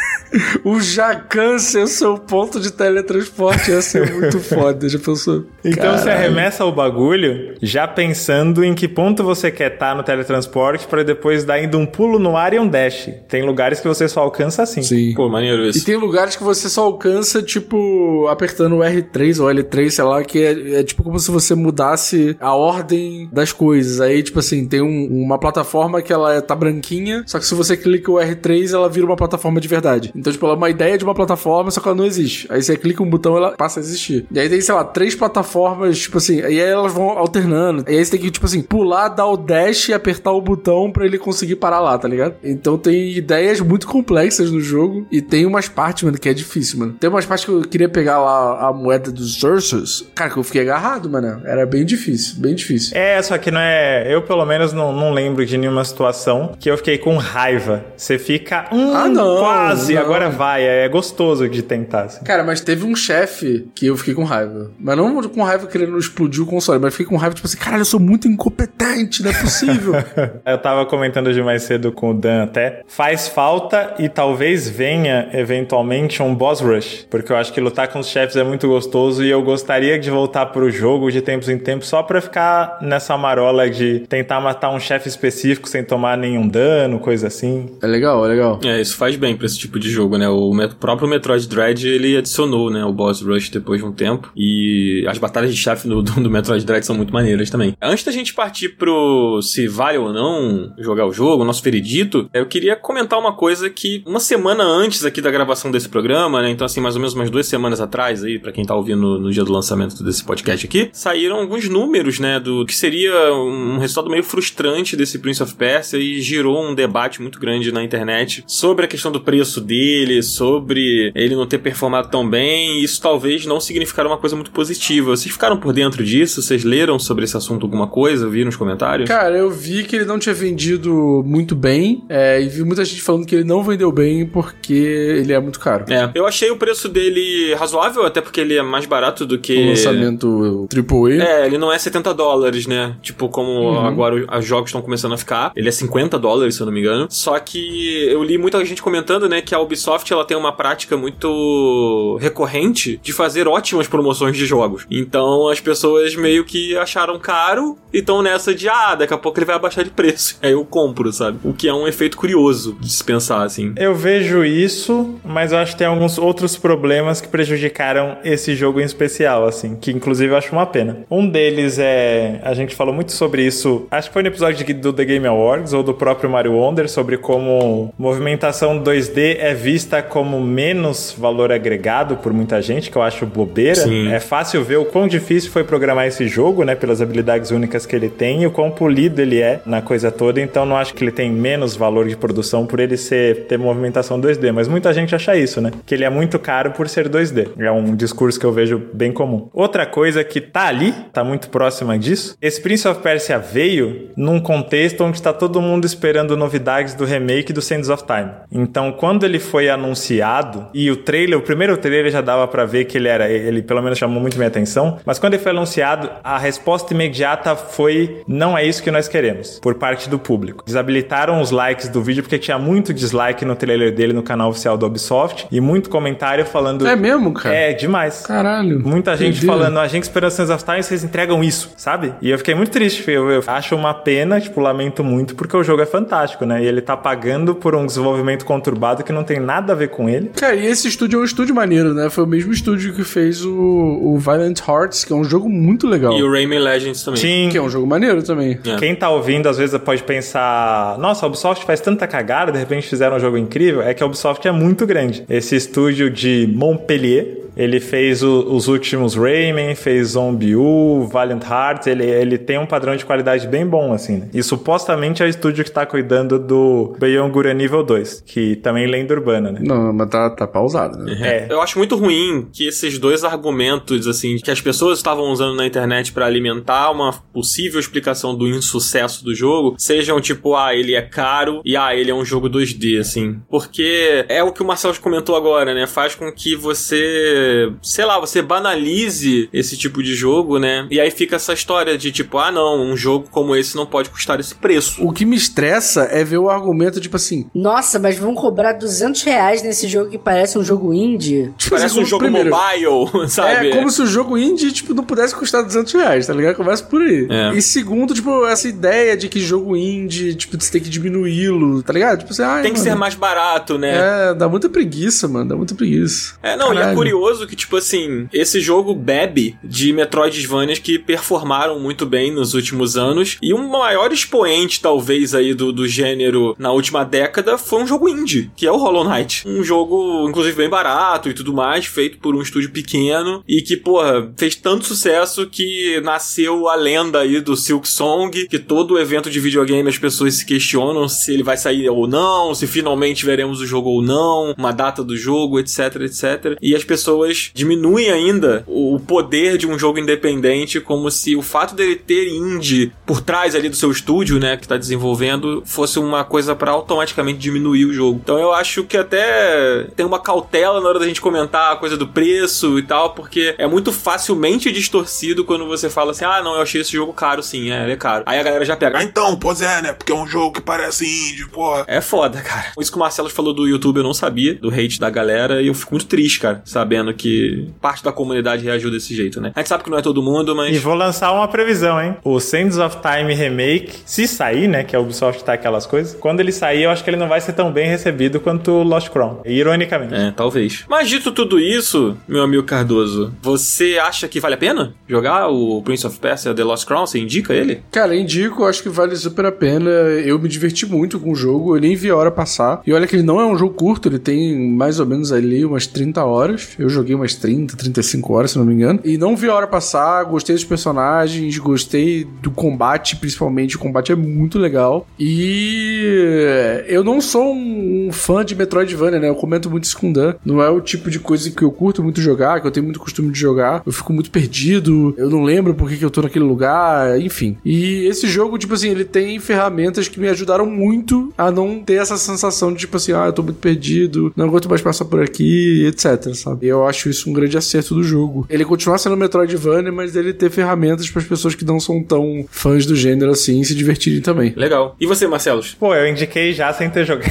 O 0.65 0.81
Jacan 0.81 1.59
ser 1.59 1.85
o 1.85 1.87
seu 1.87 2.19
ponto 2.19 2.59
de 2.61 2.73
teletransporte 2.73 3.71
ia 3.71 3.81
ser 3.83 4.13
muito 4.13 4.39
foda, 4.41 4.89
já 4.89 4.99
pensou? 4.99 5.45
Então 5.65 5.97
você 5.97 6.05
Caralho. 6.05 6.11
arremessa 6.27 6.65
o 6.65 6.73
bagulho 6.73 7.55
já 7.63 7.87
pensando 7.89 8.65
em 8.65 8.75
que 8.75 8.87
ponto 8.89 9.23
você 9.25 9.51
quer 9.51 9.73
estar 9.75 9.95
no 9.97 10.03
teletransporte 10.03 10.87
para 10.87 11.03
depois 11.03 11.45
dar 11.45 11.55
ainda 11.55 11.77
um 11.79 11.87
pulo 11.87 12.19
no 12.19 12.37
ar 12.37 12.53
e 12.55 12.59
um 12.59 12.69
dash. 12.69 13.11
Tem 13.29 13.45
lugares 13.45 13.81
que 13.81 13.89
você 13.89 14.09
só 14.09 14.21
alcança 14.21 14.63
assim. 14.63 14.83
Sim. 14.83 15.15
Pô, 15.15 15.29
maneiro 15.29 15.65
E 15.67 15.71
isso. 15.71 15.85
tem 15.85 15.97
lugares 15.97 16.37
que 16.37 16.43
você 16.45 16.69
só 16.69 16.83
alcança, 16.85 17.43
tipo, 17.43 18.27
apertando 18.29 18.77
o 18.77 18.81
R3 18.81 19.41
ou 19.43 19.49
L3, 19.49 19.91
sei 19.91 20.05
lá, 20.05 20.23
que 20.25 20.39
é, 20.43 20.81
é 20.81 20.83
tipo 20.83 21.03
como 21.03 21.19
se 21.19 21.31
você 21.31 21.55
mudasse 21.55 22.37
a 22.41 22.55
ordem 22.55 23.29
das 23.33 23.53
coisas. 23.53 24.01
Aí, 24.01 24.23
tipo 24.23 24.39
assim, 24.39 24.67
tem 24.67 24.81
um- 24.83 25.07
uma 25.25 25.39
plataforma 25.39 26.03
que 26.03 26.13
ela 26.13 26.35
é- 26.35 26.41
tá 26.41 26.55
branquinha, 26.55 27.23
só 27.27 27.39
que 27.39 27.47
se 27.47 27.55
você 27.55 27.77
clica 27.77 28.11
o 28.11 28.15
R3, 28.17 28.73
ela 28.73 28.89
vira 28.89 29.07
uma 29.07 29.17
plataforma 29.17 29.61
de 29.61 29.69
verdade. 29.69 30.13
Então, 30.17 30.33
tipo, 30.33 30.45
ela 30.47 30.55
é 30.55 30.59
uma 30.59 30.71
ideia 30.71 30.97
de 30.99 31.05
uma 31.05 31.15
plataforma, 31.15 31.71
só 31.71 31.81
que 31.81 31.89
ela 31.89 31.97
não 31.97 32.05
existe. 32.05 32.47
Aí 32.51 32.63
você 32.63 32.77
clica 32.77 33.03
um 33.03 33.09
botão, 33.11 33.37
ela 33.37 33.53
passa 33.53 33.81
a 33.81 33.83
existir. 33.83 34.27
E 34.31 34.39
aí 34.41 34.49
tem, 34.49 34.61
sei 34.61 34.75
lá, 34.75 34.85
três 34.85 35.15
plataformas, 35.15 35.99
tipo 35.99 36.19
assim, 36.19 36.39
e 36.39 36.45
aí 36.45 36.59
elas 36.59 36.93
vão 36.93 37.11
alternando. 37.11 37.85
E 37.89 37.97
aí 37.97 38.05
você 38.05 38.13
tem 38.13 38.21
que, 38.21 38.31
tipo 38.31 38.47
assim, 38.47 38.63
pular, 38.63 39.09
dar 39.09 39.27
o 39.27 39.37
dash 39.37 39.89
e 39.89 39.95
apertar 39.95 40.33
o 40.33 40.41
botão 40.41 40.91
pra 40.91 41.05
ele 41.05 41.19
conseguir 41.19 41.57
parar 41.57 41.81
lá, 41.81 41.97
tá 41.99 42.09
ligado? 42.09 42.35
Então 42.43 42.79
tem 42.79 43.13
ideias 43.17 43.61
muito 43.61 43.87
complexas 43.87 44.51
no 44.51 44.61
jogo 44.61 45.07
e 45.11 45.21
tem 45.21 45.47
umas 45.47 45.69
partes, 45.69 46.03
mano, 46.05 46.19
que 46.19 46.29
é 46.29 46.35
difícil, 46.35 46.79
mano. 46.79 46.93
Tem 46.99 47.09
umas 47.11 47.27
partes 47.27 47.45
que 47.45 47.51
eu 47.51 47.61
queria 47.63 47.89
pegar 47.89 48.19
lá 48.19 48.69
a 48.69 48.73
moeda 48.73 49.11
dos 49.11 49.43
Ursus, 49.43 50.09
cara, 50.15 50.31
que 50.31 50.37
eu 50.39 50.43
fiquei 50.43 50.63
agarrado, 50.63 51.09
mano. 51.11 51.43
Era 51.45 51.67
bem 51.67 51.85
difícil, 51.85 52.37
bem 52.41 52.55
difícil. 52.55 52.97
É, 52.97 53.21
só 53.23 53.37
que 53.39 53.51
não 53.51 53.61
é. 53.61 54.07
Eu, 54.13 54.23
pelo 54.23 54.45
menos, 54.45 54.73
não, 54.73 54.93
não 54.93 55.13
lembro 55.13 55.45
de 55.45 55.57
nenhuma 55.59 55.85
situação 55.85 56.53
que 56.59 56.71
eu 56.71 56.77
fiquei 56.77 56.99
com 56.99 57.17
raiva. 57.17 57.85
Você 57.97 58.19
fica. 58.19 58.67
Hum, 58.73 58.93
Ah, 58.95 59.09
não, 59.09 59.39
quase, 59.39 59.95
não. 59.95 60.06
Agora 60.07 60.31
vai. 60.31 60.65
É 60.65 60.89
gostoso 60.89 61.49
de 61.49 61.63
tentar. 61.63 62.05
assim. 62.05 62.25
Cara, 62.25 62.43
mas 62.45 62.61
teve 62.61 62.85
um 62.85 62.95
chefe 62.95 63.69
que 63.75 63.87
eu 63.87 63.97
fiquei 63.97 64.15
com 64.15 64.25
raiva. 64.25 64.71
Mas 64.79 64.97
não 64.97 65.23
com 65.29 65.43
raiva 65.43 65.67
querendo 65.67 65.99
explodir 65.99 66.43
o 66.43 66.47
console, 66.47 66.81
mas 66.81 66.93
fiquei 66.95 67.07
com 67.07 67.17
raiva, 67.17 67.35
tipo 67.35 67.47
assim, 67.47 67.57
caralho, 67.57 67.81
eu 67.83 67.87
sou 67.87 68.01
muito 68.01 68.29
incompetente, 68.29 69.23
não 69.23 69.31
é 69.31 69.35
possível. 69.35 69.95
Eu 70.45 70.59
tava 70.59 70.87
comentando 70.87 71.33
de 71.33 71.43
mais 71.43 71.63
cedo 71.63 71.91
com 71.93 72.11
o 72.11 72.15
Dan 72.15 72.45
até. 72.45 72.83
Faz 72.87 73.29
falta 73.29 73.95
e 73.99 74.09
talvez 74.09 74.69
venha 74.69 75.29
eventualmente 75.33 76.23
um 76.23 76.35
boss 76.35 76.61
rush. 76.61 77.07
Porque 77.11 77.33
eu 77.33 77.37
acho 77.37 77.53
que 77.53 77.61
lutar 77.61 77.89
com 77.89 77.99
os 77.99 78.07
chefes 78.07 78.37
é 78.37 78.45
muito 78.45 78.69
gostoso 78.69 79.25
e 79.25 79.31
eu 79.31 79.43
gostaria 79.43 79.99
de 79.99 80.11
voltar 80.11 80.47
pro 80.47 80.71
jogo 80.71 81.11
de 81.11 81.21
tempos 81.21 81.49
em 81.49 81.59
tempos 81.59 81.89
só 81.89 82.03
pra 82.03 82.21
ficar 82.21 82.79
nessa 82.81 83.17
marola 83.17 83.69
de 83.69 84.01
tentar 84.09 84.41
matar 84.41 84.71
um 84.71 84.79
chefe 84.81 85.09
específico 85.09 85.69
sem 85.69 85.83
tomar 85.83 86.17
nenhum 86.17 86.47
dano, 86.47 86.99
coisa 86.99 87.27
assim. 87.27 87.77
é 87.83 87.87
legal, 87.87 88.25
é 88.25 88.29
legal. 88.29 88.61
É, 88.65 88.81
isso 88.81 88.97
faz 88.97 89.17
bem 89.17 89.37
pra 89.37 89.47
esse 89.47 89.59
tipo 89.59 89.79
de 89.79 89.91
jogo, 89.97 90.19
né? 90.19 90.29
O 90.29 90.53
próprio 90.79 91.09
Metroid 91.09 91.49
Dread, 91.49 91.89
ele 91.89 92.17
adicionou, 92.17 92.71
né, 92.71 92.85
o 92.85 92.93
Boss 92.93 93.23
Rush 93.23 93.49
depois 93.49 93.81
de 93.81 93.87
um 93.87 93.93
tempo. 93.93 94.31
E 94.37 95.05
as 95.09 95.19
batalhas 95.19 95.55
de 95.55 95.61
chefe 95.61 95.89
do, 95.89 96.03
do, 96.03 96.31
Metroid 96.31 96.65
Dread 96.65 96.85
são 96.85 96.97
muito 96.97 97.13
maneiras 97.13 97.51
também. 97.51 97.75
Antes 97.81 98.05
da 98.05 98.13
gente 98.13 98.35
partir 98.35 98.71
pro 98.71 99.41
se 99.43 99.67
vale 99.67 99.99
ou 99.99 100.13
não 100.13 100.73
jogar 100.79 101.07
o 101.07 101.13
jogo, 101.13 101.45
nosso 101.45 101.63
veredito, 101.63 102.29
eu 102.33 102.47
queria 102.47 102.77
comentar 102.77 103.19
uma 103.19 103.35
coisa 103.35 103.71
que 103.71 104.03
uma 104.07 104.21
semana 104.21 104.65
antes 104.65 105.05
aqui 105.05 105.21
da 105.21 105.31
gravação 105.31 105.71
desse 105.71 105.89
programa, 105.89 106.43
né? 106.43 106.51
Então, 106.51 106.65
assim, 106.65 106.81
mais 106.81 106.95
ou 106.95 107.01
menos 107.01 107.15
umas 107.15 107.31
duas 107.31 107.47
semanas 107.47 107.81
atrás 107.81 108.23
aí, 108.23 108.39
pra 108.39 108.53
quem 108.53 108.65
tá 108.65 108.75
ouvindo 108.75 109.19
no 109.19 109.31
dia 109.31 109.45
do 109.45 109.53
lançamento 109.53 110.03
desse 110.03 110.25
podcast 110.25 110.67
aqui, 110.67 110.91
saíram 110.93 111.37
alguns 111.37 111.69
números, 111.69 112.19
né, 112.19 112.39
do 112.39 112.65
que 112.67 112.75
seria 112.75 113.33
um 113.33 113.79
resultado 113.79 114.11
meio 114.11 114.23
frustrante 114.23 114.97
desse 114.97 115.19
Prince 115.19 115.43
of 115.43 115.55
Persia 115.55 115.99
e 115.99 116.21
girou 116.21 116.63
um 116.63 116.75
debate 116.75 117.23
muito 117.23 117.39
grande 117.39 117.73
na 117.73 117.83
internet 117.83 118.45
sobre 118.47 118.85
a 118.85 118.89
questão 118.89 119.11
do 119.11 119.21
preço 119.21 119.61
dele, 119.61 119.86
sobre 120.23 121.13
ele 121.15 121.35
não 121.35 121.47
ter 121.47 121.59
performado 121.59 122.09
tão 122.09 122.29
bem, 122.29 122.83
isso 122.83 123.01
talvez 123.01 123.47
não 123.47 123.61
significar 123.61 124.07
uma 124.07 124.17
coisa 124.17 124.35
muito 124.35 124.51
positiva. 124.51 125.17
Vocês 125.17 125.33
ficaram 125.33 125.57
por 125.57 125.73
dentro 125.73 126.05
disso? 126.05 126.43
Vocês 126.43 126.65
leram 126.65 126.99
sobre 126.99 127.25
esse 127.25 127.37
assunto 127.37 127.65
alguma 127.65 127.87
coisa? 127.87 128.29
Viram 128.29 128.47
nos 128.47 128.57
comentários? 128.57 129.09
Cara, 129.09 129.37
eu 129.37 129.51
vi 129.51 129.85
que 129.85 129.97
ele 129.97 130.05
não 130.05 130.19
tinha 130.19 130.35
vendido 130.35 131.23
muito 131.27 131.55
bem, 131.55 132.05
é, 132.09 132.41
e 132.41 132.49
vi 132.49 132.65
muita 132.65 132.85
gente 132.85 133.03
falando 133.03 133.27
que 133.27 133.35
ele 133.35 133.45
não 133.45 133.63
vendeu 133.63 133.91
bem 133.93 134.27
porque 134.27 134.73
ele 134.73 135.33
é 135.33 135.41
muito 135.41 135.61
caro. 135.61 135.85
É, 135.89 136.11
eu 136.15 136.27
achei 136.27 136.51
o 136.51 136.57
preço 136.57 136.89
dele 136.89 137.55
razoável, 137.55 138.05
até 138.05 138.21
porque 138.21 138.41
ele 138.41 138.57
é 138.57 138.63
mais 138.63 138.87
barato 138.87 139.27
do 139.27 139.39
que. 139.39 139.57
O 139.57 139.69
lançamento 139.69 140.69
AAA. 140.73 141.25
É, 141.25 141.47
ele 141.47 141.59
não 141.59 141.73
é 141.73 141.79
70 141.79 142.15
dólares, 142.15 142.67
né? 142.67 142.97
Tipo, 143.03 143.29
como 143.29 143.79
agora 143.79 144.27
os 144.39 144.45
jogos 144.45 144.69
estão 144.69 144.83
começando 144.83 145.13
a 145.13 145.19
ficar. 145.19 145.53
Ele 145.55 145.69
é 145.69 145.73
50 145.73 146.19
dólares, 146.19 146.55
se 146.55 146.63
eu 146.63 146.67
não 146.67 146.73
me 146.73 146.81
engano. 146.81 147.07
Só 147.11 147.39
que 147.39 148.07
eu 148.09 148.23
li 148.23 148.39
muita 148.39 148.65
gente 148.65 148.83
comentando, 148.83 149.29
né, 149.29 149.41
que 149.41 149.55
a 149.55 149.61
Ubisoft 149.61 149.76
ela 150.13 150.25
tem 150.25 150.37
uma 150.37 150.53
prática 150.53 150.97
muito 150.97 152.19
recorrente 152.21 153.01
de 153.03 153.13
fazer 153.13 153.49
ótimas 153.49 153.89
promoções 153.89 154.37
de 154.37 154.47
jogos. 154.47 154.87
Então 154.91 155.49
as 155.49 155.61
pessoas 155.61 156.15
meio 156.15 156.45
que 156.45 156.77
acharam 156.77 157.19
caro 157.19 157.77
e 157.93 157.99
estão 157.99 158.23
nessa 158.23 158.55
de, 158.55 158.69
ah, 158.69 158.95
daqui 158.95 159.15
a 159.15 159.19
pouco 159.19 159.39
ele 159.39 159.47
vai 159.47 159.57
abaixar 159.57 159.85
de 159.85 159.91
preço. 159.91 160.39
Aí 160.43 160.53
eu 160.53 160.65
compro, 160.65 161.13
sabe? 161.13 161.39
O 161.45 161.53
que 161.53 161.69
é 161.69 161.75
um 161.75 161.87
efeito 161.87 162.17
curioso 162.17 162.77
de 162.81 162.91
se 162.91 163.03
pensar, 163.03 163.43
assim. 163.43 163.73
Eu 163.77 163.95
vejo 163.95 164.45
isso, 164.45 165.15
mas 165.25 165.53
eu 165.53 165.59
acho 165.59 165.73
que 165.73 165.79
tem 165.79 165.87
alguns 165.87 166.19
outros 166.19 166.57
problemas 166.57 167.21
que 167.21 167.29
prejudicaram 167.29 168.19
esse 168.25 168.55
jogo 168.55 168.81
em 168.81 168.85
especial, 168.85 169.47
assim, 169.47 169.77
que 169.77 169.91
inclusive 169.91 170.33
eu 170.33 170.37
acho 170.37 170.53
uma 170.53 170.67
pena. 170.67 170.99
Um 171.11 171.29
deles 171.29 171.79
é. 171.79 172.41
A 172.43 172.55
gente 172.55 172.75
falou 172.75 172.95
muito 172.95 173.13
sobre 173.13 173.45
isso, 173.45 173.87
acho 173.91 174.09
que 174.09 174.13
foi 174.13 174.23
no 174.23 174.29
episódio 174.29 174.67
do 174.75 174.93
The 174.93 175.05
Game 175.05 175.27
Awards 175.27 175.73
ou 175.73 175.83
do 175.83 175.95
próprio 175.95 176.31
Mario 176.31 176.53
Wonder, 176.53 176.89
sobre 176.89 177.17
como 177.17 177.93
movimentação 177.99 178.83
2D 178.83 179.37
é 179.39 179.55
vista 179.67 180.01
como 180.01 180.41
menos 180.41 181.13
valor 181.19 181.51
agregado 181.51 182.19
por 182.19 182.33
muita 182.33 182.63
gente, 182.63 182.89
que 182.89 182.97
eu 182.97 183.03
acho 183.03 183.27
bobeira. 183.27 183.75
Sim. 183.75 184.13
É 184.13 184.21
fácil 184.21 184.63
ver 184.63 184.77
o 184.77 184.85
quão 184.85 185.09
difícil 185.09 185.51
foi 185.51 185.65
programar 185.65 186.07
esse 186.07 186.29
jogo, 186.29 186.63
né, 186.63 186.77
pelas 186.77 187.03
habilidades 187.03 187.51
únicas 187.51 187.85
que 187.85 187.97
ele 187.97 188.09
tem 188.09 188.43
e 188.43 188.47
o 188.47 188.53
quão 188.53 188.71
polido 188.71 189.21
ele 189.21 189.43
é 189.43 189.61
na 189.67 189.83
coisa 189.83 190.13
toda, 190.13 190.41
então 190.41 190.65
não 190.65 190.77
acho 190.77 190.95
que 190.95 191.03
ele 191.03 191.11
tem 191.11 191.33
menos 191.33 191.75
valor 191.75 192.07
de 192.07 192.17
produção 192.17 192.65
por 192.65 192.79
ele 192.79 192.97
ser 192.97 193.47
ter 193.47 193.59
movimentação 193.59 194.21
2D, 194.21 194.53
mas 194.53 194.69
muita 194.69 194.95
gente 194.95 195.17
acha 195.17 195.35
isso, 195.35 195.61
né? 195.61 195.73
Que 195.85 195.97
ele 195.97 196.05
é 196.05 196.11
muito 196.11 196.39
caro 196.39 196.71
por 196.71 196.89
ser 196.89 197.09
2D. 197.09 197.49
É 197.59 197.73
um 197.73 197.97
discurso 197.97 198.39
que 198.39 198.47
eu 198.47 198.53
vejo 198.53 198.81
bem 198.95 199.11
comum. 199.11 199.49
Outra 199.53 199.85
coisa 199.85 200.23
que 200.23 200.41
tá 200.41 200.69
ali, 200.69 200.95
tá 201.13 201.25
muito 201.25 201.49
próxima 201.51 201.99
disso, 201.99 202.37
esse 202.41 202.61
Prince 202.61 202.87
of 202.87 203.01
Persia 203.01 203.37
veio 203.37 204.11
num 204.17 204.39
contexto 204.39 205.03
onde 205.03 205.21
tá 205.21 205.33
todo 205.33 205.61
mundo 205.61 205.85
esperando 205.85 206.37
novidades 206.37 206.95
do 206.95 207.05
remake 207.05 207.53
do 207.53 207.61
Sands 207.61 207.89
of 207.89 208.05
Time. 208.05 208.31
Então, 208.53 208.93
quando 208.93 209.27
ele 209.27 209.41
foi 209.41 209.56
anunciado 209.69 210.67
e 210.73 210.91
o 210.91 210.97
trailer, 210.97 211.39
o 211.39 211.43
primeiro 211.43 211.77
trailer 211.77 212.11
já 212.11 212.21
dava 212.21 212.47
pra 212.47 212.65
ver 212.65 212.85
que 212.85 212.99
ele 212.99 213.09
era, 213.09 213.31
ele 213.31 213.63
pelo 213.63 213.83
menos 213.83 213.99
chamou 213.99 214.21
muito 214.21 214.37
minha 214.37 214.49
atenção, 214.49 214.99
mas 215.05 215.19
quando 215.19 215.35
ele 215.35 215.43
foi 215.43 215.53
anunciado, 215.53 216.11
a 216.23 216.39
resposta 216.39 216.93
imediata 216.93 217.57
foi 217.57 218.23
não 218.27 218.57
é 218.57 218.65
isso 218.65 218.83
que 218.83 218.91
nós 218.91 219.09
queremos, 219.09 219.59
por 219.61 219.75
parte 219.75 220.09
do 220.09 220.19
público. 220.19 220.65
Desabilitaram 220.65 221.41
os 221.41 221.51
likes 221.51 221.89
do 221.89 222.03
vídeo 222.03 222.23
porque 222.23 222.39
tinha 222.39 222.59
muito 222.59 222.93
dislike 222.93 223.45
no 223.45 223.57
trailer 223.57 223.95
dele 223.95 224.13
no 224.13 224.23
canal 224.23 224.51
oficial 224.51 224.77
da 224.77 224.87
Ubisoft 224.87 225.47
e 225.51 225.61
muito 225.61 225.89
comentário 225.89 226.45
falando 226.45 226.87
É 226.87 226.97
mesmo, 226.97 227.33
cara? 227.33 227.55
É, 227.55 227.73
demais. 227.73 228.27
Caralho. 228.27 228.81
Muita 228.81 229.17
gente 229.17 229.45
falando, 229.45 229.79
a 229.79 229.89
gente 229.89 230.05
esperando 230.05 230.31
Sands 230.31 230.51
of 230.51 230.65
Time, 230.65 230.83
vocês 230.83 231.05
entregam 231.05 231.43
isso, 231.43 231.73
sabe? 231.77 232.15
E 232.21 232.31
eu 232.31 232.39
fiquei 232.39 232.55
muito 232.55 232.71
triste. 232.71 233.09
Eu, 233.11 233.31
eu 233.31 233.43
acho 233.47 233.75
uma 233.75 233.95
pena, 233.95 234.41
tipo, 234.41 234.61
lamento 234.61 235.03
muito, 235.05 235.35
porque 235.35 235.57
o 235.57 235.63
jogo 235.63 235.83
é 235.83 235.87
fantástico, 235.87 236.45
né? 236.45 236.63
E 236.63 236.67
ele 236.67 236.81
tá 236.81 236.97
pagando 236.97 237.55
por 237.55 237.75
um 237.75 237.87
desenvolvimento 237.87 238.45
conturbado 238.45 239.05
que 239.05 239.13
não 239.13 239.25
tem 239.25 239.41
nada 239.47 239.73
a 239.73 239.77
ver 239.77 239.89
com 239.89 240.09
ele. 240.09 240.31
Cara, 240.35 240.57
e 240.57 240.67
esse 240.67 240.89
estúdio 240.89 241.19
é 241.19 241.23
um 241.23 241.25
estúdio 241.25 241.55
maneiro, 241.55 241.95
né? 241.95 242.11
Foi 242.11 242.25
o 242.25 242.27
mesmo 242.27 242.53
estúdio 242.53 242.93
que 242.93 243.05
fez 243.05 243.45
o, 243.45 243.53
o 243.53 244.19
Violent 244.19 244.61
Hearts, 244.67 245.05
que 245.05 245.13
é 245.13 245.17
um 245.17 245.25
jogo 245.25 245.49
muito 245.49 245.87
legal. 245.87 246.13
E 246.13 246.23
o 246.23 246.31
Rayman 246.31 246.59
Legends 246.59 247.03
também. 247.03 247.21
Sim. 247.21 247.49
Que 247.51 247.59
é 247.59 247.63
um 247.63 247.71
jogo 247.71 247.87
maneiro 247.87 248.23
também. 248.23 248.59
É. 248.65 248.77
Quem 248.77 248.95
tá 248.95 249.09
ouvindo, 249.09 249.49
às 249.49 249.57
vezes, 249.57 249.79
pode 249.79 250.03
pensar: 250.03 250.99
nossa, 250.99 251.25
a 251.25 251.29
Ubisoft 251.29 251.65
faz 251.65 251.81
tanta 251.81 252.07
cagada, 252.07 252.51
de 252.51 252.59
repente 252.59 252.89
fizeram 252.89 253.17
um 253.17 253.21
jogo 253.21 253.39
incrível. 253.39 253.83
É 253.83 253.95
que 253.95 254.03
a 254.03 254.07
Ubisoft 254.07 254.47
é 254.47 254.53
muito 254.53 254.87
grande. 254.87 255.25
Esse 255.29 255.55
estúdio 255.55 256.11
de 256.11 256.53
Montpellier. 256.53 257.46
Ele 257.57 257.81
fez 257.81 258.23
o- 258.23 258.55
os 258.55 258.69
últimos 258.69 259.15
Rayman, 259.15 259.75
fez 259.75 260.09
Zombie 260.09 260.55
U, 260.57 261.09
Valiant 261.11 261.43
Hearts. 261.43 261.87
Ele, 261.87 262.05
ele 262.05 262.39
tem 262.39 262.59
um 262.59 262.67
padrão 262.67 262.95
de 262.97 263.05
qualidade 263.05 263.47
bem 263.49 263.67
bom, 263.67 263.93
assim. 263.93 264.19
Né? 264.19 264.29
E 264.35 264.43
supostamente 264.43 265.23
é 265.23 265.27
o 265.27 265.29
estúdio 265.29 265.65
que 265.65 265.71
tá 265.71 265.87
cuidando 265.87 266.39
do 266.39 266.95
Beyond 266.99 267.33
Gura 267.33 267.55
Nível 267.55 267.83
2, 267.83 268.23
que 268.27 268.57
também 268.57 268.85
é 268.85 268.87
lenda 268.87 269.15
urbana, 269.15 269.51
né? 269.53 269.61
Não, 269.63 269.93
mas 269.93 270.09
tá, 270.11 270.29
tá 270.31 270.47
pausado, 270.47 270.99
né? 270.99 271.17
É. 271.23 271.53
Eu 271.53 271.61
acho 271.61 271.79
muito 271.79 271.97
ruim 271.97 272.49
que 272.53 272.67
esses 272.69 272.99
dois 272.99 273.25
argumentos, 273.25 274.07
assim, 274.07 274.37
que 274.37 274.51
as 274.51 274.61
pessoas 274.61 274.99
estavam 274.99 275.31
usando 275.31 275.57
na 275.57 275.67
internet 275.67 276.13
pra 276.13 276.27
alimentar 276.27 276.91
uma 276.91 277.13
possível 277.33 277.81
explicação 277.81 278.35
do 278.37 278.47
insucesso 278.49 279.25
do 279.25 279.35
jogo, 279.35 279.75
sejam 279.79 280.21
tipo, 280.21 280.55
ah, 280.57 280.75
ele 280.75 280.95
é 280.95 281.03
caro 281.03 281.61
e 281.65 281.77
ah, 281.77 281.95
ele 281.95 282.11
é 282.11 282.15
um 282.15 282.25
jogo 282.25 282.49
2D, 282.49 282.99
assim. 283.01 283.37
Porque 283.49 284.25
é 284.29 284.43
o 284.43 284.53
que 284.53 284.63
o 284.63 284.67
Marcelo 284.67 284.95
comentou 285.01 285.37
agora, 285.37 285.75
né? 285.75 285.87
Faz 285.87 286.15
com 286.15 286.31
que 286.33 286.55
você, 286.55 287.46
sei 287.83 288.05
lá, 288.05 288.19
você 288.19 288.43
banalize 288.43 289.49
esse 289.53 289.77
tipo 289.77 290.03
de 290.03 290.15
jogo, 290.15 290.59
né? 290.59 290.87
E 290.91 291.01
aí 291.01 291.11
fica 291.11 291.37
essa 291.37 291.53
história 291.53 291.97
de 291.97 292.13
tipo, 292.13 292.39
ah, 292.39 292.51
não, 292.51 292.81
um 292.81 292.97
jogo 292.97 293.29
como 293.31 293.55
esse 293.55 293.77
não 293.77 293.87
pode 293.87 294.11
custar 294.11 294.39
esse 294.41 294.55
preço. 294.55 295.05
O 295.05 295.13
que 295.13 295.25
me 295.25 295.37
estressa 295.37 296.05
é 296.05 296.25
ver 296.25 296.39
o 296.39 296.51
argumento, 296.51 297.01
tipo 297.01 297.17
assim. 297.17 297.49
Nossa, 297.55 297.99
mas 297.99 298.19
vão 298.19 298.35
cobrar 298.35 298.73
200 298.73 299.23
reais 299.23 299.63
nesse 299.63 299.89
jogo 299.89 300.11
que 300.11 300.19
parece 300.19 300.59
um 300.59 300.65
jogo 300.65 300.93
indie? 300.93 301.53
Tipo 301.57 301.77
Parece 301.77 301.87
assim, 301.87 302.03
um 302.03 302.07
jogo 302.07 302.25
primeiro, 302.25 302.51
mobile, 302.51 303.29
sabe? 303.29 303.69
É 303.69 303.77
como 303.77 303.91
se 303.91 304.03
o 304.03 304.07
jogo 304.07 304.37
indie, 304.39 304.73
tipo, 304.73 304.95
não 304.95 305.05
pudesse 305.05 305.35
custar 305.35 305.63
200 305.63 305.93
reais, 305.93 306.27
tá 306.27 306.33
ligado? 306.33 306.57
Começa 306.57 306.83
por 306.83 307.03
aí. 307.03 307.27
É. 307.31 307.55
E 307.55 307.63
segundo, 307.63 308.15
tipo, 308.15 308.47
essa 308.47 308.69
ideia 308.69 309.17
de 309.17 309.29
que 309.29 309.41
jogo 309.41 309.77
indie, 309.77 310.35
tipo, 310.35 310.61
você 310.61 310.73
tem 310.73 310.81
que 310.81 310.89
diminuí-lo, 310.89 311.83
tá 311.83 311.93
ligado? 311.93 312.21
Tipo 312.21 312.33
assim, 312.33 312.43
ai, 312.43 312.63
Tem 312.63 312.73
que 312.73 312.79
mano, 312.79 312.91
ser 312.91 312.97
mais 312.97 313.15
barato, 313.15 313.79
né? 313.79 314.31
É, 314.31 314.35
dá 314.35 314.49
muita 314.49 314.69
preguiça, 314.69 315.29
mano, 315.29 315.49
dá 315.49 315.57
muita 315.57 315.75
preguiça. 315.75 316.35
É, 316.43 316.57
não, 316.57 316.69
e 316.69 316.77
é 316.77 316.81
Caralho. 316.81 316.97
Curioso 317.37 317.47
que, 317.47 317.57
tipo 317.57 317.77
assim, 317.77 318.29
esse 318.33 318.61
jogo 318.61 318.95
bebe 318.95 319.57
de 319.63 319.93
Metroidvanias 319.93 320.79
que 320.79 320.99
performaram 320.99 321.79
muito 321.79 322.07
bem 322.07 322.33
nos 322.33 322.55
últimos 322.55 322.97
anos. 322.97 323.37
E 323.43 323.53
um 323.53 323.69
maior 323.69 324.13
expoente, 324.13 324.81
talvez, 324.81 325.35
aí 325.35 325.53
do, 325.55 325.73
do 325.73 325.87
gênero 325.87 326.57
na 326.59 326.73
última 326.73 327.05
década 327.05 327.59
foi 327.59 327.83
um 327.83 327.87
jogo 327.87 328.09
indie, 328.09 328.51
que 328.57 328.67
é 328.67 328.73
o 328.73 328.77
Hollow 328.77 329.05
Knight. 329.05 329.47
Um 329.47 329.63
jogo, 329.63 330.27
inclusive, 330.29 330.57
bem 330.57 330.69
barato 330.69 331.29
e 331.29 331.35
tudo 331.35 331.53
mais, 331.53 331.87
feito 331.87 332.19
por 332.19 332.35
um 332.35 332.43
estúdio 332.43 332.71
pequeno 332.71 333.43
e 333.47 333.61
que, 333.61 333.77
porra, 333.77 334.33
fez 334.37 334.55
tanto 334.55 334.87
sucesso 334.87 335.47
que 335.47 336.01
nasceu 336.03 336.69
a 336.69 336.75
lenda 336.75 337.21
aí 337.21 337.41
do 337.41 337.57
Silk 337.57 337.89
Song, 337.89 338.47
que 338.49 338.59
todo 338.59 338.99
evento 338.99 339.31
de 339.31 339.41
videogame 339.41 339.89
as 339.89 339.99
pessoas 339.99 340.35
se 340.35 340.47
questionam 340.47 341.09
se 341.09 341.33
ele 341.33 341.43
vai 341.43 341.57
sair 341.57 341.89
ou 341.89 342.07
não, 342.07 342.55
se 342.55 342.67
finalmente 342.67 343.25
veremos 343.25 343.61
o 343.61 343.67
jogo 343.67 343.91
ou 343.91 344.03
não, 344.03 344.55
uma 344.57 344.73
data 344.73 345.03
do 345.03 345.17
jogo, 345.17 345.59
etc, 345.59 345.97
etc. 346.03 346.57
E 346.63 346.75
as 346.75 346.85
pessoas 346.85 347.26
diminuem 347.55 348.11
ainda 348.11 348.65
o 348.67 348.99
poder 349.01 349.57
de 349.59 349.67
um 349.67 349.79
jogo 349.79 349.99
independente, 349.99 350.81
como 350.81 351.11
se 351.11 351.37
o 351.37 351.43
fato 351.43 351.75
dele 351.75 351.97
ter 351.97 352.29
indie 352.29 352.93
por 353.05 353.21
trás 353.21 353.55
ali 353.55 353.69
do 353.69 353.77
seu 353.77 353.91
estúdio, 353.91 354.39
né, 354.39 354.57
que 354.57 354.69
tá 354.69 354.77
desenvolvendo, 354.77 355.63
fosse 355.65 355.99
uma 355.99 356.25
coisa 356.25 356.55
pra 356.55 356.71
automaticamente 356.71 357.39
diminuir 357.39 357.85
o 357.85 357.93
jogo. 357.93 358.21
Então 358.23 358.39
eu 358.39 358.53
acho 358.53 358.85
que 358.85 358.97
até 358.97 359.85
tem 359.95 360.05
uma 360.05 360.19
cautela 360.19 360.81
na 360.81 360.89
hora 360.89 360.99
da 360.99 361.07
gente 361.07 361.21
comentar 361.21 361.73
a 361.73 361.77
coisa 361.77 361.97
do 361.97 362.07
preço 362.07 362.79
e 362.79 362.83
tal, 362.83 363.11
porque 363.15 363.55
é 363.59 363.67
muito 363.67 363.93
facilmente 363.93 364.71
distorcido 364.73 365.45
quando 365.45 365.67
você 365.67 365.89
fala 365.89 366.11
assim: 366.11 366.25
ah, 366.25 366.43
não, 366.43 366.55
eu 366.55 366.63
achei 366.63 366.81
esse 366.81 366.93
jogo 366.93 367.13
caro 367.13 367.43
sim, 367.43 367.71
é, 367.71 367.85
ele 367.85 367.93
é 367.93 367.97
caro. 367.97 368.25
Aí 368.27 368.39
a 368.39 368.43
galera 368.43 368.65
já 368.65 368.77
pega, 368.77 368.99
ah, 368.99 369.05
então, 369.05 369.37
pois 369.37 369.61
é, 369.61 369.83
né? 369.83 369.93
Porque 369.93 370.13
é 370.13 370.15
um 370.15 370.27
jogo 370.27 370.53
que 370.53 370.61
parece 370.61 371.05
indie, 371.05 371.49
porra. 371.49 371.85
é 371.87 372.01
foda, 372.01 372.41
cara. 372.41 372.73
Isso 372.79 372.91
que 372.91 372.97
o 372.97 373.01
Marcelo 373.01 373.31
falou 373.31 373.53
do 373.53 373.67
YouTube 373.67 373.99
eu 373.99 374.03
não 374.03 374.15
sabia, 374.15 374.55
do 374.55 374.69
hate 374.69 374.99
da 375.01 375.11
galera, 375.11 375.63
e 375.63 375.69
eu 375.69 375.75
fico 375.75 375.95
muito 375.95 376.07
triste, 376.07 376.41
cara, 376.41 376.63
sabendo 376.65 377.13
que 377.17 377.69
parte 377.81 378.05
da 378.05 378.13
comunidade 378.13 378.65
reagiu 378.65 378.91
desse 378.91 379.15
jeito, 379.15 379.41
né? 379.41 379.53
A 379.55 379.61
gente 379.61 379.69
sabe 379.69 379.85
que 379.85 379.91
não 379.91 379.99
é 379.99 380.03
todo 380.03 380.23
mundo, 380.23 380.55
mas. 380.55 380.75
E 380.75 380.79
vou 380.79 380.95
lançar 380.95 381.33
uma 381.33 381.49
previsão, 381.49 382.01
hein? 382.01 382.17
O 382.23 382.39
Sands 382.39 382.79
of 382.79 382.99
Time 383.01 383.35
Remake, 383.35 384.01
se 384.05 384.29
sair, 384.29 384.69
né? 384.69 384.85
Que 384.85 384.95
a 384.95 385.01
Ubisoft 385.01 385.43
tá 385.45 385.55
aquelas 385.55 385.87
coisas. 385.87 386.15
Quando 386.15 386.41
ele 386.41 386.53
sair, 386.53 386.83
eu 386.83 386.91
acho 386.91 387.03
que 387.03 387.11
ele 387.11 387.17
não 387.17 387.29
vai 387.29 387.41
ser 387.41 387.53
tão 387.53 387.73
bem 387.73 387.89
recebido 387.89 388.39
quanto 388.41 388.71
o 388.71 388.83
Lost 388.83 389.11
Crown. 389.11 389.41
Ironicamente. 389.45 390.15
É, 390.15 390.31
talvez. 390.31 390.85
Mas 390.89 391.09
dito 391.09 391.33
tudo 391.33 391.59
isso, 391.59 392.17
meu 392.29 392.43
amigo 392.43 392.63
Cardoso, 392.63 393.33
você 393.43 393.99
acha 394.01 394.29
que 394.29 394.41
vale 394.41 394.55
a 394.55 394.59
pena 394.59 394.95
jogar 395.09 395.49
o 395.49 395.83
Prince 395.83 396.07
of 396.07 396.19
Persia 396.19 396.55
The 396.55 396.65
Lost 396.65 396.87
Crown? 396.87 397.07
Você 397.07 397.19
indica 397.19 397.55
ele? 397.55 397.83
Cara, 397.91 398.15
indico, 398.15 398.65
acho 398.65 398.83
que 398.83 398.89
vale 398.89 399.17
super 399.17 399.47
a 399.47 399.53
pena. 399.53 399.91
Eu 399.91 400.39
me 400.39 400.49
diverti 400.49 400.87
muito 400.87 401.19
com 401.19 401.33
o 401.33 401.35
jogo, 401.35 401.77
eu 401.77 401.81
nem 401.81 401.95
vi 401.97 402.11
a 402.11 402.17
hora 402.17 402.31
passar. 402.31 402.83
E 402.87 402.93
olha 402.93 403.07
que 403.07 403.17
ele 403.17 403.23
não 403.23 403.41
é 403.41 403.47
um 403.47 403.57
jogo 403.57 403.75
curto, 403.75 404.09
ele 404.09 404.19
tem 404.19 404.71
mais 404.71 405.01
ou 405.01 405.07
menos 405.07 405.33
ali 405.33 405.65
umas 405.65 405.87
30 405.87 406.25
horas. 406.25 406.75
Eu 406.79 406.89
joguei 406.97 407.15
umas 407.15 407.35
30, 407.35 407.77
35 407.77 408.33
horas, 408.33 408.51
se 408.51 408.59
não 408.59 408.65
me 408.65 408.75
engano. 408.75 409.01
E 409.05 409.17
não 409.17 409.37
vi 409.37 409.49
a 409.49 409.55
hora 409.55 409.67
passar, 409.67 410.25
gostei 410.25 410.55
dos 410.55 410.65
personagens, 410.65 411.59
gostei 411.59 412.27
do 412.43 412.51
combate, 412.51 413.17
principalmente. 413.17 413.77
O 413.77 413.79
combate 413.79 414.13
é 414.13 414.17
muito 414.17 414.59
legal. 414.59 415.07
E 415.19 416.85
eu 416.87 417.05
não 417.05 417.21
sou 417.21 417.55
um 417.55 418.11
fã 418.13 418.45
de 418.45 418.55
Metroidvania, 418.55 419.21
né? 419.21 419.29
Eu 419.29 419.35
comento 419.35 419.71
muito 419.71 419.85
isso 419.85 419.99
com 419.99 420.13
Dan. 420.13 420.35
Não 420.45 420.63
é 420.63 420.71
o 420.71 420.81
tipo 420.81 421.11
de 421.11 421.19
coisa 421.19 421.51
que 421.51 421.63
eu 421.63 421.71
curto 421.71 422.03
muito 422.03 422.21
jogar, 422.21 422.61
que 422.61 422.67
eu 422.67 422.71
tenho 422.71 422.85
muito 422.85 423.01
costume 423.01 423.31
de 423.31 423.39
jogar. 423.39 423.83
Eu 423.85 423.93
fico 423.93 424.13
muito 424.13 424.31
perdido, 424.31 425.15
eu 425.17 425.29
não 425.29 425.43
lembro 425.43 425.75
por 425.75 425.89
que, 425.89 425.97
que 425.97 426.05
eu 426.05 426.11
tô 426.11 426.23
naquele 426.23 426.45
lugar, 426.45 427.21
enfim. 427.21 427.57
E 427.65 428.07
esse 428.07 428.27
jogo, 428.29 428.59
tipo 428.59 428.75
assim, 428.75 428.91
ele 428.91 429.05
tem 429.05 429.39
ferramentas 429.39 430.09
que 430.09 430.21
me 430.21 430.29
ajudaram 430.29 430.67
muito 430.67 431.33
a 431.37 431.51
não 431.51 431.81
ter 431.81 431.95
essa 431.95 432.17
sensação 432.17 432.73
de, 432.73 432.81
tipo 432.81 432.97
assim, 432.97 433.13
ah, 433.13 433.27
eu 433.27 433.33
tô 433.33 433.43
muito 433.43 433.59
perdido, 433.59 434.33
não 434.37 434.47
aguento 434.47 434.69
mais 434.69 434.83
passar 434.83 435.05
por 435.05 435.23
aqui, 435.23 435.85
etc, 435.87 436.35
sabe? 436.35 436.67
Eu 436.67 436.86
acho 436.87 437.09
isso 437.09 437.29
um 437.29 437.33
grande 437.33 437.57
acerto 437.57 437.95
do 437.95 438.03
jogo. 438.03 438.47
Ele 438.49 438.65
continua 438.65 438.99
sendo 438.99 439.17
Metroidvania, 439.17 439.93
mas 439.93 440.17
ele 440.17 440.33
ter 440.33 440.51
ferramentas 440.51 441.09
para 441.09 441.23
as 441.23 441.29
pessoas 441.29 441.55
que 441.55 441.65
não 441.65 441.81
são 441.81 442.03
tão 442.03 442.47
fãs 442.51 442.87
do 442.87 442.97
gênero 442.97 443.31
assim 443.31 443.63
se 443.65 443.75
divertirem 443.75 444.21
também. 444.21 444.53
Legal. 444.57 444.97
E 445.01 445.07
você, 445.07 445.27
Marcelos? 445.27 445.75
Pô, 445.75 445.95
eu 445.95 446.09
indiquei 446.09 446.53
já 446.53 446.73
sem 446.73 446.91
ter 446.91 447.05
jogado. 447.05 447.31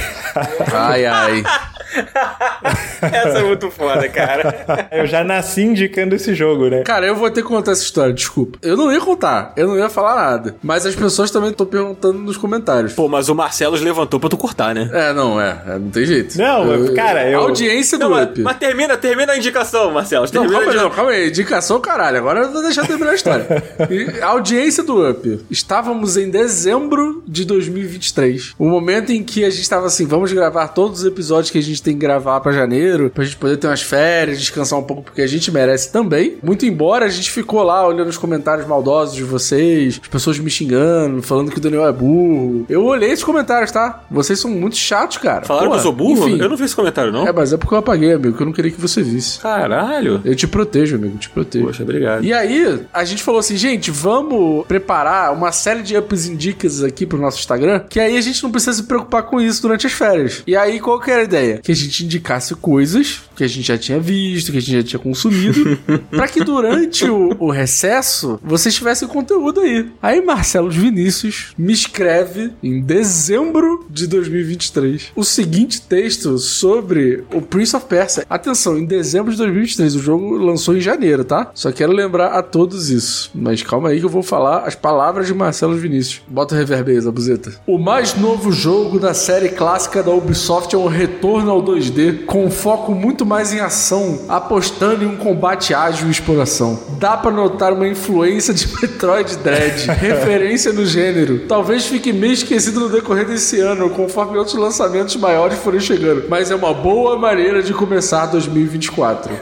Ai, 0.72 1.04
ai. 1.04 1.42
Essa 3.00 3.38
é 3.38 3.42
muito 3.42 3.70
foda, 3.70 4.08
cara. 4.08 4.88
eu 4.92 5.06
já 5.06 5.24
nasci 5.24 5.62
indicando 5.62 6.14
esse 6.14 6.34
jogo, 6.34 6.68
né? 6.68 6.82
Cara, 6.82 7.06
eu 7.06 7.14
vou 7.14 7.30
ter 7.30 7.42
que 7.42 7.48
contar 7.48 7.72
essa 7.72 7.82
história, 7.82 8.12
desculpa. 8.12 8.58
Eu 8.62 8.76
não 8.76 8.92
ia 8.92 9.00
contar, 9.00 9.52
eu 9.56 9.68
não 9.68 9.76
ia 9.76 9.88
falar 9.88 10.16
nada. 10.16 10.56
Mas 10.62 10.86
as 10.86 10.94
pessoas 10.94 11.30
também 11.30 11.50
estão 11.50 11.66
perguntando 11.66 12.18
nos 12.18 12.36
comentários. 12.36 12.92
Pô, 12.92 13.08
mas 13.08 13.28
o 13.28 13.34
Marcelos 13.34 13.80
levantou 13.80 14.18
pra 14.18 14.28
tu 14.28 14.36
cortar, 14.36 14.74
né? 14.74 14.90
É, 14.92 15.12
não, 15.12 15.40
é. 15.40 15.62
é 15.66 15.78
não 15.78 15.90
tem 15.90 16.04
jeito. 16.04 16.36
Não, 16.38 16.72
eu, 16.72 16.94
cara, 16.94 17.28
eu. 17.28 17.40
A 17.40 17.42
audiência 17.42 17.98
do 17.98 18.04
Não, 18.04 18.10
mas, 18.10 18.28
Up. 18.28 18.40
mas 18.42 18.56
termina, 18.56 18.96
termina 18.96 19.32
a 19.32 19.36
indicação, 19.36 19.90
Marcelos. 19.92 20.32
Não, 20.32 20.48
calma 20.48 20.70
aí, 20.70 20.76
não, 20.76 20.90
calma 20.90 21.10
aí. 21.10 21.28
Indicação, 21.28 21.80
caralho. 21.80 22.18
Agora 22.18 22.40
eu 22.40 22.52
vou 22.52 22.62
deixar 22.62 22.86
terminar 22.86 23.12
a 23.12 23.14
história. 23.14 23.46
E 23.90 24.20
a 24.20 24.28
audiência 24.28 24.82
do 24.82 25.08
Up. 25.08 25.40
Estávamos 25.50 26.16
em 26.16 26.30
dezembro 26.30 27.22
de 27.26 27.44
2023. 27.44 28.54
O 28.58 28.68
momento 28.68 29.12
em 29.12 29.22
que 29.22 29.44
a 29.44 29.50
gente 29.50 29.62
estava 29.62 29.86
assim, 29.86 30.06
vamos 30.06 30.32
gravar 30.32 30.68
todos 30.68 31.00
os 31.00 31.06
episódios 31.06 31.50
que 31.50 31.58
a 31.58 31.62
gente 31.62 31.82
tem 31.86 31.94
que 31.94 32.00
gravar 32.00 32.40
pra 32.40 32.50
janeiro, 32.50 33.10
pra 33.10 33.24
gente 33.24 33.36
poder 33.36 33.56
ter 33.56 33.68
umas 33.68 33.82
férias, 33.82 34.38
descansar 34.38 34.78
um 34.78 34.82
pouco, 34.82 35.02
porque 35.02 35.22
a 35.22 35.26
gente 35.26 35.52
merece 35.52 35.92
também. 35.92 36.36
Muito 36.42 36.66
embora 36.66 37.06
a 37.06 37.08
gente 37.08 37.30
ficou 37.30 37.62
lá 37.62 37.86
olhando 37.86 38.08
os 38.08 38.18
comentários 38.18 38.66
maldosos 38.66 39.14
de 39.14 39.22
vocês, 39.22 40.00
as 40.02 40.08
pessoas 40.08 40.38
me 40.38 40.50
xingando, 40.50 41.22
falando 41.22 41.50
que 41.50 41.58
o 41.58 41.60
Daniel 41.60 41.86
é 41.86 41.92
burro. 41.92 42.66
Eu 42.68 42.84
olhei 42.84 43.10
esses 43.10 43.24
comentários, 43.24 43.70
tá? 43.70 44.02
Vocês 44.10 44.40
são 44.40 44.50
muito 44.50 44.76
chatos, 44.76 45.18
cara. 45.18 45.44
Falaram 45.44 45.68
Porra, 45.68 45.80
que 45.80 45.86
eu 45.86 45.90
sou 45.90 45.92
burro? 45.92 46.28
enfim. 46.28 46.40
Eu 46.40 46.48
não 46.48 46.56
vi 46.56 46.64
esse 46.64 46.74
comentário, 46.74 47.12
não. 47.12 47.26
É, 47.26 47.32
mas 47.32 47.52
é 47.52 47.56
porque 47.56 47.74
eu 47.74 47.78
apaguei, 47.78 48.12
amigo, 48.12 48.36
que 48.36 48.42
eu 48.42 48.46
não 48.46 48.52
queria 48.52 48.70
que 48.72 48.80
você 48.80 49.00
visse. 49.02 49.38
Caralho. 49.38 50.20
Eu 50.24 50.34
te 50.34 50.48
protejo, 50.48 50.96
amigo, 50.96 51.16
te 51.18 51.30
protejo. 51.30 51.66
Poxa, 51.66 51.84
obrigado. 51.84 52.24
E 52.24 52.32
aí, 52.32 52.80
a 52.92 53.04
gente 53.04 53.22
falou 53.22 53.38
assim, 53.38 53.56
gente, 53.56 53.92
vamos 53.92 54.66
preparar 54.66 55.32
uma 55.32 55.52
série 55.52 55.82
de 55.82 55.96
ups 55.96 56.26
e 56.26 56.34
dicas 56.34 56.82
aqui 56.82 57.06
pro 57.06 57.18
nosso 57.18 57.38
Instagram, 57.38 57.84
que 57.88 58.00
aí 58.00 58.16
a 58.16 58.20
gente 58.20 58.42
não 58.42 58.50
precisa 58.50 58.72
se 58.72 58.82
preocupar 58.82 59.22
com 59.22 59.40
isso 59.40 59.62
durante 59.62 59.86
as 59.86 59.92
férias. 59.92 60.42
E 60.46 60.56
aí, 60.56 60.80
qual 60.80 61.00
que 61.00 61.10
era 61.10 61.20
a 61.20 61.24
ideia? 61.24 61.60
Que 61.62 61.72
a 61.72 61.75
gente 61.76 62.04
indicasse 62.04 62.54
coisas 62.54 63.22
que 63.36 63.44
a 63.44 63.46
gente 63.46 63.66
já 63.66 63.78
tinha 63.78 64.00
visto, 64.00 64.50
que 64.50 64.58
a 64.58 64.60
gente 64.60 64.76
já 64.76 64.82
tinha 64.82 64.98
consumido, 64.98 65.78
pra 66.10 66.26
que 66.26 66.42
durante 66.42 67.04
o, 67.04 67.36
o 67.38 67.50
recesso 67.50 68.40
vocês 68.42 68.74
tivessem 68.74 69.06
conteúdo 69.06 69.60
aí. 69.60 69.90
Aí, 70.02 70.24
Marcelo 70.24 70.70
Vinícius 70.70 71.52
me 71.56 71.72
escreve 71.72 72.52
em 72.62 72.80
dezembro 72.80 73.86
de 73.90 74.06
2023 74.06 75.12
o 75.14 75.24
seguinte 75.24 75.80
texto 75.82 76.38
sobre 76.38 77.24
o 77.32 77.42
Prince 77.42 77.76
of 77.76 77.86
Persia. 77.86 78.24
Atenção, 78.28 78.78
em 78.78 78.86
dezembro 78.86 79.30
de 79.30 79.38
2023, 79.38 79.96
o 79.96 80.00
jogo 80.00 80.36
lançou 80.36 80.76
em 80.76 80.80
janeiro, 80.80 81.24
tá? 81.24 81.50
Só 81.54 81.70
quero 81.70 81.92
lembrar 81.92 82.28
a 82.28 82.42
todos 82.42 82.90
isso. 82.90 83.30
Mas 83.34 83.62
calma 83.62 83.90
aí 83.90 83.98
que 83.98 84.04
eu 84.04 84.10
vou 84.10 84.22
falar 84.22 84.60
as 84.60 84.74
palavras 84.74 85.26
de 85.26 85.34
Marcelo 85.34 85.76
Vinícius. 85.76 86.22
Bota 86.28 86.54
o 86.54 86.58
reverb 86.58 86.90
aí, 86.90 87.00
Zabuzeta. 87.00 87.52
O 87.66 87.78
mais 87.78 88.14
novo 88.14 88.50
jogo 88.52 88.98
da 88.98 89.14
série 89.14 89.50
clássica 89.50 90.02
da 90.02 90.10
Ubisoft 90.10 90.74
é 90.74 90.78
um 90.78 90.86
retorno 90.86 91.50
ao 91.56 91.62
2D, 91.62 92.24
com 92.26 92.44
um 92.44 92.50
foco 92.50 92.92
muito 92.92 93.24
mais 93.26 93.52
em 93.52 93.60
ação, 93.60 94.20
apostando 94.28 95.04
em 95.04 95.06
um 95.06 95.16
combate 95.16 95.74
ágil 95.74 96.08
e 96.08 96.10
exploração. 96.10 96.78
Dá 96.98 97.16
pra 97.16 97.30
notar 97.30 97.72
uma 97.72 97.86
influência 97.88 98.52
de 98.54 98.66
Metroid 98.80 99.36
Dread, 99.38 99.86
referência 99.90 100.72
no 100.72 100.84
gênero. 100.84 101.40
Talvez 101.48 101.86
fique 101.86 102.12
meio 102.12 102.32
esquecido 102.32 102.80
no 102.80 102.88
decorrer 102.88 103.26
desse 103.26 103.60
ano, 103.60 103.90
conforme 103.90 104.38
outros 104.38 104.56
lançamentos 104.56 105.16
maiores 105.16 105.58
forem 105.58 105.80
chegando. 105.80 106.24
Mas 106.28 106.50
é 106.50 106.54
uma 106.54 106.72
boa 106.74 107.18
maneira 107.18 107.62
de 107.62 107.72
começar 107.72 108.26
2024. 108.26 109.32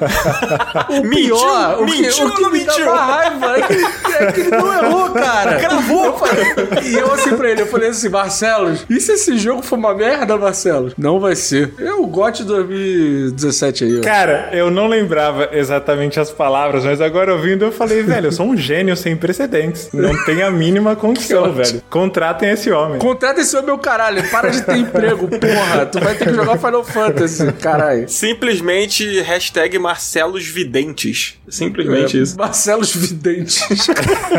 o 0.90 1.02
Mentiu, 1.02 1.36
pior, 1.36 1.82
o 1.82 1.86
que, 1.86 2.02
mentiu 2.02 2.26
o 2.26 2.30
que 2.34 2.36
ou 2.36 2.40
não 2.42 2.50
me 2.50 2.64
dá 2.64 2.72
mentiu? 2.72 2.92
uma 2.92 3.00
raiva 3.02 3.46
é 3.58 3.62
que, 3.62 3.74
é 4.24 4.32
que 4.32 4.40
ele 4.40 4.50
não 4.50 4.72
errou, 4.72 5.10
cara. 5.10 5.58
Gravou. 5.58 6.04
Eu 6.04 6.12
falei- 6.18 6.44
e 6.84 6.94
eu 6.94 7.12
assim 7.12 7.36
pra 7.36 7.50
ele, 7.50 7.62
eu 7.62 7.66
falei 7.66 7.88
assim, 7.90 8.08
Marcelos, 8.08 8.84
e 8.88 9.00
se 9.00 9.12
esse 9.12 9.36
jogo 9.38 9.62
for 9.62 9.78
uma 9.78 9.94
merda, 9.94 10.36
Marcelos? 10.36 10.92
Não 10.96 11.18
vai 11.20 11.34
ser. 11.36 11.72
É 11.78 11.92
o 12.04 12.06
GOT 12.06 12.44
2017 12.44 13.84
aí, 13.84 13.98
ó. 13.98 14.02
Cara, 14.02 14.50
eu 14.52 14.70
não 14.70 14.86
lembrava 14.86 15.48
exatamente 15.52 16.20
as 16.20 16.30
palavras, 16.30 16.84
mas 16.84 17.00
agora 17.00 17.32
ouvindo 17.32 17.64
eu 17.64 17.72
falei, 17.72 18.02
velho, 18.04 18.26
eu 18.28 18.32
sou 18.32 18.46
um 18.46 18.56
gênio 18.56 18.96
sem 18.96 19.16
precedentes. 19.16 19.88
Não 19.92 20.24
tem 20.24 20.42
a 20.42 20.50
mínima 20.50 20.94
condição, 20.96 21.52
velho. 21.52 21.82
Contratem 21.90 22.50
esse 22.50 22.70
homem. 22.70 22.98
Contrata 22.98 23.40
esse 23.40 23.54
homem, 23.56 23.66
meu 23.66 23.78
caralho. 23.78 24.28
Para 24.30 24.50
de 24.50 24.62
ter 24.62 24.76
emprego, 24.76 25.28
porra. 25.28 25.86
Tu 25.86 26.00
vai 26.00 26.14
ter 26.14 26.26
que 26.28 26.34
jogar 26.34 26.58
Final 26.58 26.84
Fantasy, 26.84 27.52
caralho. 27.54 28.08
Simplesmente 28.08 29.20
hashtag 29.22 29.78
Marcelos 29.78 30.46
Videntes. 30.46 31.38
Simplesmente 31.48 32.18
É, 32.18 32.20
isso. 32.22 32.36
Marcelos 32.36 32.94
Videntes. 32.94 33.60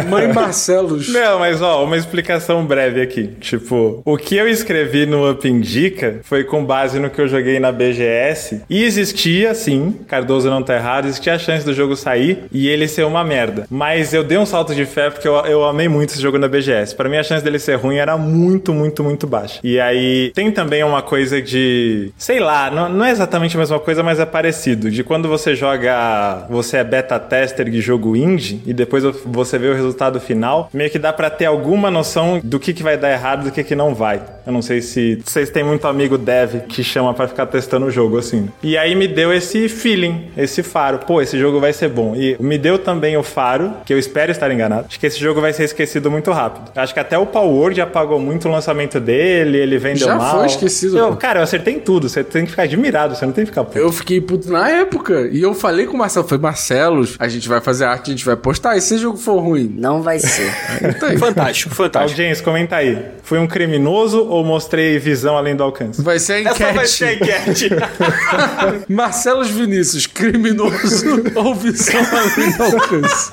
Mãe 0.10 0.32
Marcelos. 0.32 1.10
Não, 1.10 1.40
mas 1.40 1.62
ó, 1.62 1.84
uma 1.84 1.98
explicação 1.98 2.66
breve 2.66 3.02
aqui. 3.02 3.28
Tipo, 3.40 4.02
o 4.06 4.18
que 4.18 4.36
eu 4.36 4.48
escrevi 4.48 5.06
no 5.06 5.30
Up 5.30 5.48
Indica 5.48 6.20
foi 6.24 6.44
com 6.44 6.64
base 6.66 7.00
no 7.00 7.10
que 7.10 7.20
eu 7.22 7.28
joguei 7.28 7.55
na 7.60 7.72
BGS. 7.72 8.62
E 8.70 8.84
existia, 8.84 9.54
sim, 9.54 9.96
Cardoso 10.08 10.50
não 10.50 10.64
tá 10.64 10.76
errado, 10.76 11.06
existia 11.06 11.36
a 11.36 11.40
chance 11.40 11.66
do 11.66 11.74
jogo 11.74 11.96
sair 11.96 12.46
e 12.52 12.68
ele 12.68 12.88
ser 12.88 13.04
uma 13.04 13.24
merda. 13.24 13.66
Mas 13.70 14.14
eu 14.14 14.24
dei 14.24 14.38
um 14.38 14.46
salto 14.46 14.74
de 14.74 14.86
fé 14.86 15.10
porque 15.10 15.28
eu, 15.28 15.36
eu 15.46 15.64
amei 15.64 15.88
muito 15.88 16.12
esse 16.12 16.22
jogo 16.22 16.38
na 16.38 16.48
BGS. 16.48 16.96
Pra 16.96 17.10
mim, 17.10 17.18
a 17.18 17.24
chance 17.24 17.44
dele 17.44 17.60
ser 17.60 17.76
ruim 17.76 17.98
era 17.98 18.18
muito, 18.18 18.74
muito, 18.74 19.04
muito 19.04 19.28
baixa. 19.28 19.60
E 19.64 19.80
aí, 19.80 20.32
tem 20.34 20.52
também 20.52 20.84
uma 20.84 21.02
coisa 21.02 21.42
de. 21.42 22.12
Sei 22.18 22.40
lá, 22.40 22.70
não, 22.72 22.90
não 22.90 23.06
é 23.06 23.12
exatamente 23.12 23.56
a 23.56 23.60
mesma 23.60 23.80
coisa, 23.80 24.04
mas 24.04 24.20
é 24.20 24.26
parecido. 24.26 24.90
De 24.90 25.04
quando 25.04 25.28
você 25.28 25.56
joga. 25.56 26.46
Você 26.50 26.78
é 26.78 26.84
beta 26.84 27.20
tester 27.20 27.70
de 27.70 27.82
jogo 27.82 28.16
indie 28.16 28.62
e 28.66 28.74
depois 28.74 29.04
você 29.26 29.58
vê 29.58 29.68
o 29.68 29.74
resultado 29.74 30.20
final, 30.20 30.70
meio 30.74 30.90
que 30.90 31.00
dá 31.00 31.12
pra 31.12 31.30
ter 31.30 31.46
alguma 31.46 31.90
noção 31.92 32.40
do 32.44 32.60
que, 32.60 32.74
que 32.74 32.84
vai 32.84 32.98
dar 32.98 33.12
errado 33.12 33.42
e 33.42 33.44
do 33.46 33.52
que, 33.52 33.64
que 33.64 33.76
não 33.76 33.94
vai. 33.94 34.22
Eu 34.46 34.54
não 34.54 34.62
sei 34.62 34.82
se 34.82 35.22
vocês 35.26 35.50
têm 35.50 35.64
muito 35.64 35.88
amigo 35.88 36.18
dev 36.18 36.62
que 36.68 36.84
chama 36.84 37.14
pra 37.14 37.28
ficar 37.28 37.45
testando 37.46 37.86
o 37.86 37.92
jogo 37.92 38.18
assim. 38.18 38.50
E 38.64 38.78
aí 38.78 38.96
me 38.96 39.08
deu 39.08 39.32
esse 39.34 39.70
feeling, 39.70 40.30
esse 40.38 40.64
faro. 40.64 41.00
Pô, 41.00 41.22
esse 41.22 41.38
jogo 41.38 41.60
vai 41.60 41.72
ser 41.74 41.90
bom. 41.90 42.16
E 42.16 42.36
me 42.40 42.58
deu 42.58 42.80
também 42.80 43.16
o 43.18 43.24
faro, 43.24 43.74
que 43.86 43.94
eu 43.94 44.00
espero 44.00 44.32
estar 44.32 44.52
enganado, 44.52 44.88
de 44.88 44.98
que 45.00 45.06
esse 45.06 45.20
jogo 45.20 45.40
vai 45.40 45.54
ser 45.54 45.64
esquecido 45.66 46.10
muito 46.10 46.32
rápido. 46.32 46.72
Acho 46.76 46.94
que 46.94 47.00
até 47.00 47.18
o 47.18 47.26
Power 47.26 47.52
Word 47.52 47.82
apagou 47.82 48.20
muito 48.20 48.48
o 48.48 48.52
lançamento 48.52 49.00
dele, 49.00 49.58
ele 49.58 49.78
vendeu 49.78 50.08
Já 50.08 50.16
mal. 50.16 50.38
foi 50.38 50.48
esquecido, 50.48 50.98
Eu, 50.98 51.16
cara, 51.16 51.40
eu 51.40 51.44
acertei 51.44 51.76
em 51.76 51.80
tudo. 51.80 52.10
Você 52.10 52.24
tem 52.24 52.44
que 52.46 52.52
ficar 52.52 52.64
admirado, 52.64 53.16
você 53.16 53.26
não 53.26 53.34
tem 53.34 53.44
que 53.46 53.52
ficar 53.52 53.64
puto. 53.64 53.78
Eu 53.78 53.92
fiquei 53.92 54.20
puto 54.20 54.52
na 54.52 54.70
época. 54.70 55.30
E 55.32 55.42
eu 55.42 55.54
falei 55.54 55.86
com 55.86 55.94
o 55.94 55.98
Marcelo, 55.98 56.28
foi 56.28 56.38
Marcelos, 56.38 57.16
a 57.20 57.28
gente 57.28 57.48
vai 57.48 57.62
fazer 57.62 57.86
arte, 57.86 58.12
a 58.12 58.14
gente 58.14 58.26
vai 58.26 58.36
postar. 58.36 58.76
E 58.78 58.82
se 58.82 58.96
esse 58.96 59.02
jogo 59.02 59.18
for 59.18 59.40
ruim? 59.40 59.74
Não 59.78 60.02
vai 60.02 60.20
ser. 60.20 60.52
Tá 61.00 61.08
aí. 61.08 61.18
Fantástico, 61.18 61.74
fantástico. 61.76 62.12
Audiência, 62.22 62.44
comenta 62.44 62.76
aí. 62.78 62.98
Fui 63.24 63.38
um 63.38 63.48
criminoso 63.48 64.26
ou 64.28 64.44
mostrei 64.46 64.98
visão 64.98 65.36
além 65.38 65.56
do 65.56 65.64
alcance? 65.64 66.02
Vai 66.02 66.20
ser 66.20 66.34
a 66.34 66.42
enquete. 66.42 66.64
Essa 66.64 66.74
vai 66.74 66.86
ser 66.86 67.06
a 67.06 67.14
enquete. 67.14 67.35
Marcelos 68.88 69.50
Vinícius, 69.50 70.08
criminoso 70.08 71.24
ou 71.36 71.56
visão 71.56 72.02
além 72.02 72.52
do 72.52 72.64
alcance? 72.64 73.30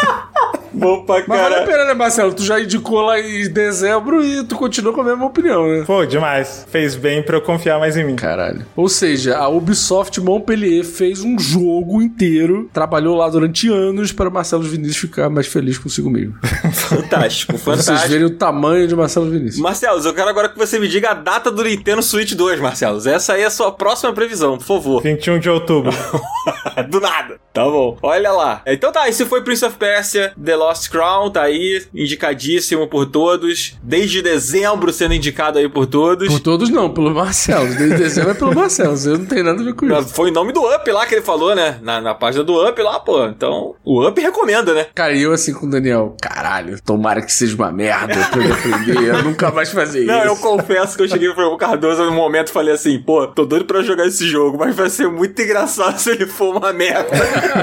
Bom 0.72 1.04
pra 1.04 1.16
Mas 1.26 1.26
vale 1.26 1.40
a 1.42 1.58
caralho. 1.58 1.66
pena, 1.66 1.84
né, 1.86 1.94
Marcelo? 1.94 2.32
Tu 2.32 2.42
já 2.44 2.60
indicou 2.60 3.00
lá 3.02 3.18
em 3.20 3.48
dezembro 3.52 4.24
e 4.24 4.44
tu 4.44 4.56
continua 4.56 4.92
com 4.92 5.00
a 5.00 5.04
mesma 5.04 5.26
opinião, 5.26 5.66
né? 5.68 5.84
Pô, 5.86 6.04
demais. 6.04 6.66
Fez 6.70 6.94
bem 6.94 7.22
pra 7.22 7.36
eu 7.36 7.40
confiar 7.42 7.78
mais 7.78 7.96
em 7.96 8.04
mim. 8.04 8.16
Caralho. 8.16 8.64
Ou 8.76 8.88
seja, 8.88 9.36
a 9.36 9.48
Ubisoft 9.48 10.20
Montpellier 10.20 10.84
fez 10.84 11.22
um 11.22 11.38
jogo 11.38 12.00
inteiro, 12.02 12.68
trabalhou 12.72 13.16
lá 13.16 13.28
durante 13.28 13.68
anos 13.68 14.12
para 14.12 14.30
Marcelo 14.30 14.62
Vinícius 14.62 14.96
ficar 14.96 15.28
mais 15.30 15.46
feliz 15.46 15.78
consigo 15.78 16.08
mesmo. 16.10 16.34
Fantástico, 16.72 17.52
Pra 17.58 17.74
vocês 17.74 17.86
fantástico. 17.86 18.10
verem 18.12 18.26
o 18.26 18.30
tamanho 18.30 18.86
de 18.88 18.94
Marcelo 18.96 19.30
Vinícius. 19.30 19.58
Marcelos, 19.62 20.04
eu 20.04 20.14
quero 20.14 20.28
agora 20.28 20.48
que 20.48 20.58
você 20.58 20.78
me 20.78 20.88
diga 20.88 21.10
a 21.10 21.14
data 21.14 21.50
do 21.50 21.62
Nintendo 21.64 22.02
Switch 22.02 22.32
2, 22.32 22.60
Marcelos. 22.60 23.06
Essa 23.06 23.34
aí 23.34 23.42
é 23.42 23.46
a 23.46 23.50
sua 23.50 23.72
próxima 23.72 24.12
previsão, 24.12 24.56
por 24.58 24.64
favor. 24.64 25.02
21 25.02 25.38
de 25.38 25.48
outubro. 25.50 25.92
Do 26.88 27.00
nada. 27.00 27.36
Tá 27.52 27.64
bom. 27.64 27.98
Olha 28.02 28.32
lá. 28.32 28.62
Então 28.66 28.90
tá, 28.90 29.08
esse 29.08 29.24
foi 29.26 29.42
Prince 29.42 29.64
of 29.64 29.76
Persia, 29.76 30.32
The 30.42 30.56
Lost 30.62 30.88
Crown, 30.90 31.30
tá 31.30 31.42
aí, 31.42 31.82
indicadíssimo 31.94 32.86
por 32.86 33.06
todos. 33.06 33.76
Desde 33.82 34.22
dezembro 34.22 34.92
sendo 34.92 35.14
indicado 35.14 35.58
aí 35.58 35.68
por 35.68 35.86
todos. 35.86 36.28
Por 36.28 36.40
todos 36.40 36.70
não, 36.70 36.90
pelo 36.90 37.12
Marcelo. 37.12 37.66
Desde 37.74 37.96
dezembro 37.96 38.30
é 38.30 38.34
pelo 38.34 38.54
Marcelo. 38.54 38.96
Eu 39.04 39.18
não 39.18 39.26
tenho 39.26 39.44
nada 39.44 39.60
a 39.60 39.64
ver 39.64 39.74
com 39.74 39.86
isso. 39.86 40.08
Foi 40.14 40.30
o 40.30 40.32
nome 40.32 40.52
do 40.52 40.60
Up 40.60 40.90
lá 40.90 41.06
que 41.06 41.14
ele 41.14 41.22
falou, 41.22 41.54
né? 41.54 41.78
Na, 41.82 42.00
na 42.00 42.14
página 42.14 42.44
do 42.44 42.68
Up 42.68 42.80
lá, 42.80 43.00
pô. 43.00 43.26
Então, 43.26 43.74
o 43.84 44.06
Up 44.06 44.20
recomenda, 44.20 44.72
né? 44.74 44.86
Cara, 44.94 45.12
e 45.12 45.22
eu 45.22 45.32
assim 45.32 45.52
com 45.52 45.66
o 45.66 45.70
Daniel, 45.70 46.16
caralho, 46.20 46.80
tomara 46.82 47.22
que 47.22 47.32
seja 47.32 47.54
uma 47.56 47.72
merda 47.72 48.14
pra 48.30 48.44
eu 48.44 48.52
aprender, 48.52 49.08
eu 49.08 49.22
nunca 49.22 49.50
mais 49.50 49.70
fazer 49.70 50.04
Não, 50.04 50.24
eu 50.24 50.34
isso. 50.34 50.42
confesso 50.42 50.96
que 50.96 51.02
eu 51.02 51.08
cheguei 51.08 51.32
pro 51.32 51.56
Cardoso 51.56 52.04
no 52.04 52.12
momento 52.12 52.48
e 52.48 52.52
falei 52.52 52.74
assim, 52.74 52.98
pô, 52.98 53.26
tô 53.26 53.44
doido 53.44 53.64
pra 53.64 53.82
jogar 53.82 54.06
esse 54.06 54.26
jogo, 54.28 54.58
mas 54.58 54.74
vai 54.74 54.88
ser 54.90 55.08
muito 55.08 55.40
engraçado 55.40 55.98
se 55.98 56.10
ele 56.10 56.26
for 56.26 56.56
uma 56.56 56.72
merda. 56.72 57.08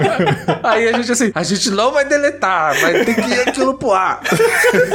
Aí 0.64 0.88
a 0.88 0.94
gente 0.94 1.12
assim, 1.12 1.32
a 1.34 1.44
gente 1.44 1.70
não 1.72 1.92
vai 1.92 2.06
deletar, 2.06 2.80
vai 2.94 3.06
ter 3.06 3.16
que 3.16 3.30
ir 3.30 3.40
aquilo 3.50 3.74
pro 3.78 3.92
ar. 3.92 4.22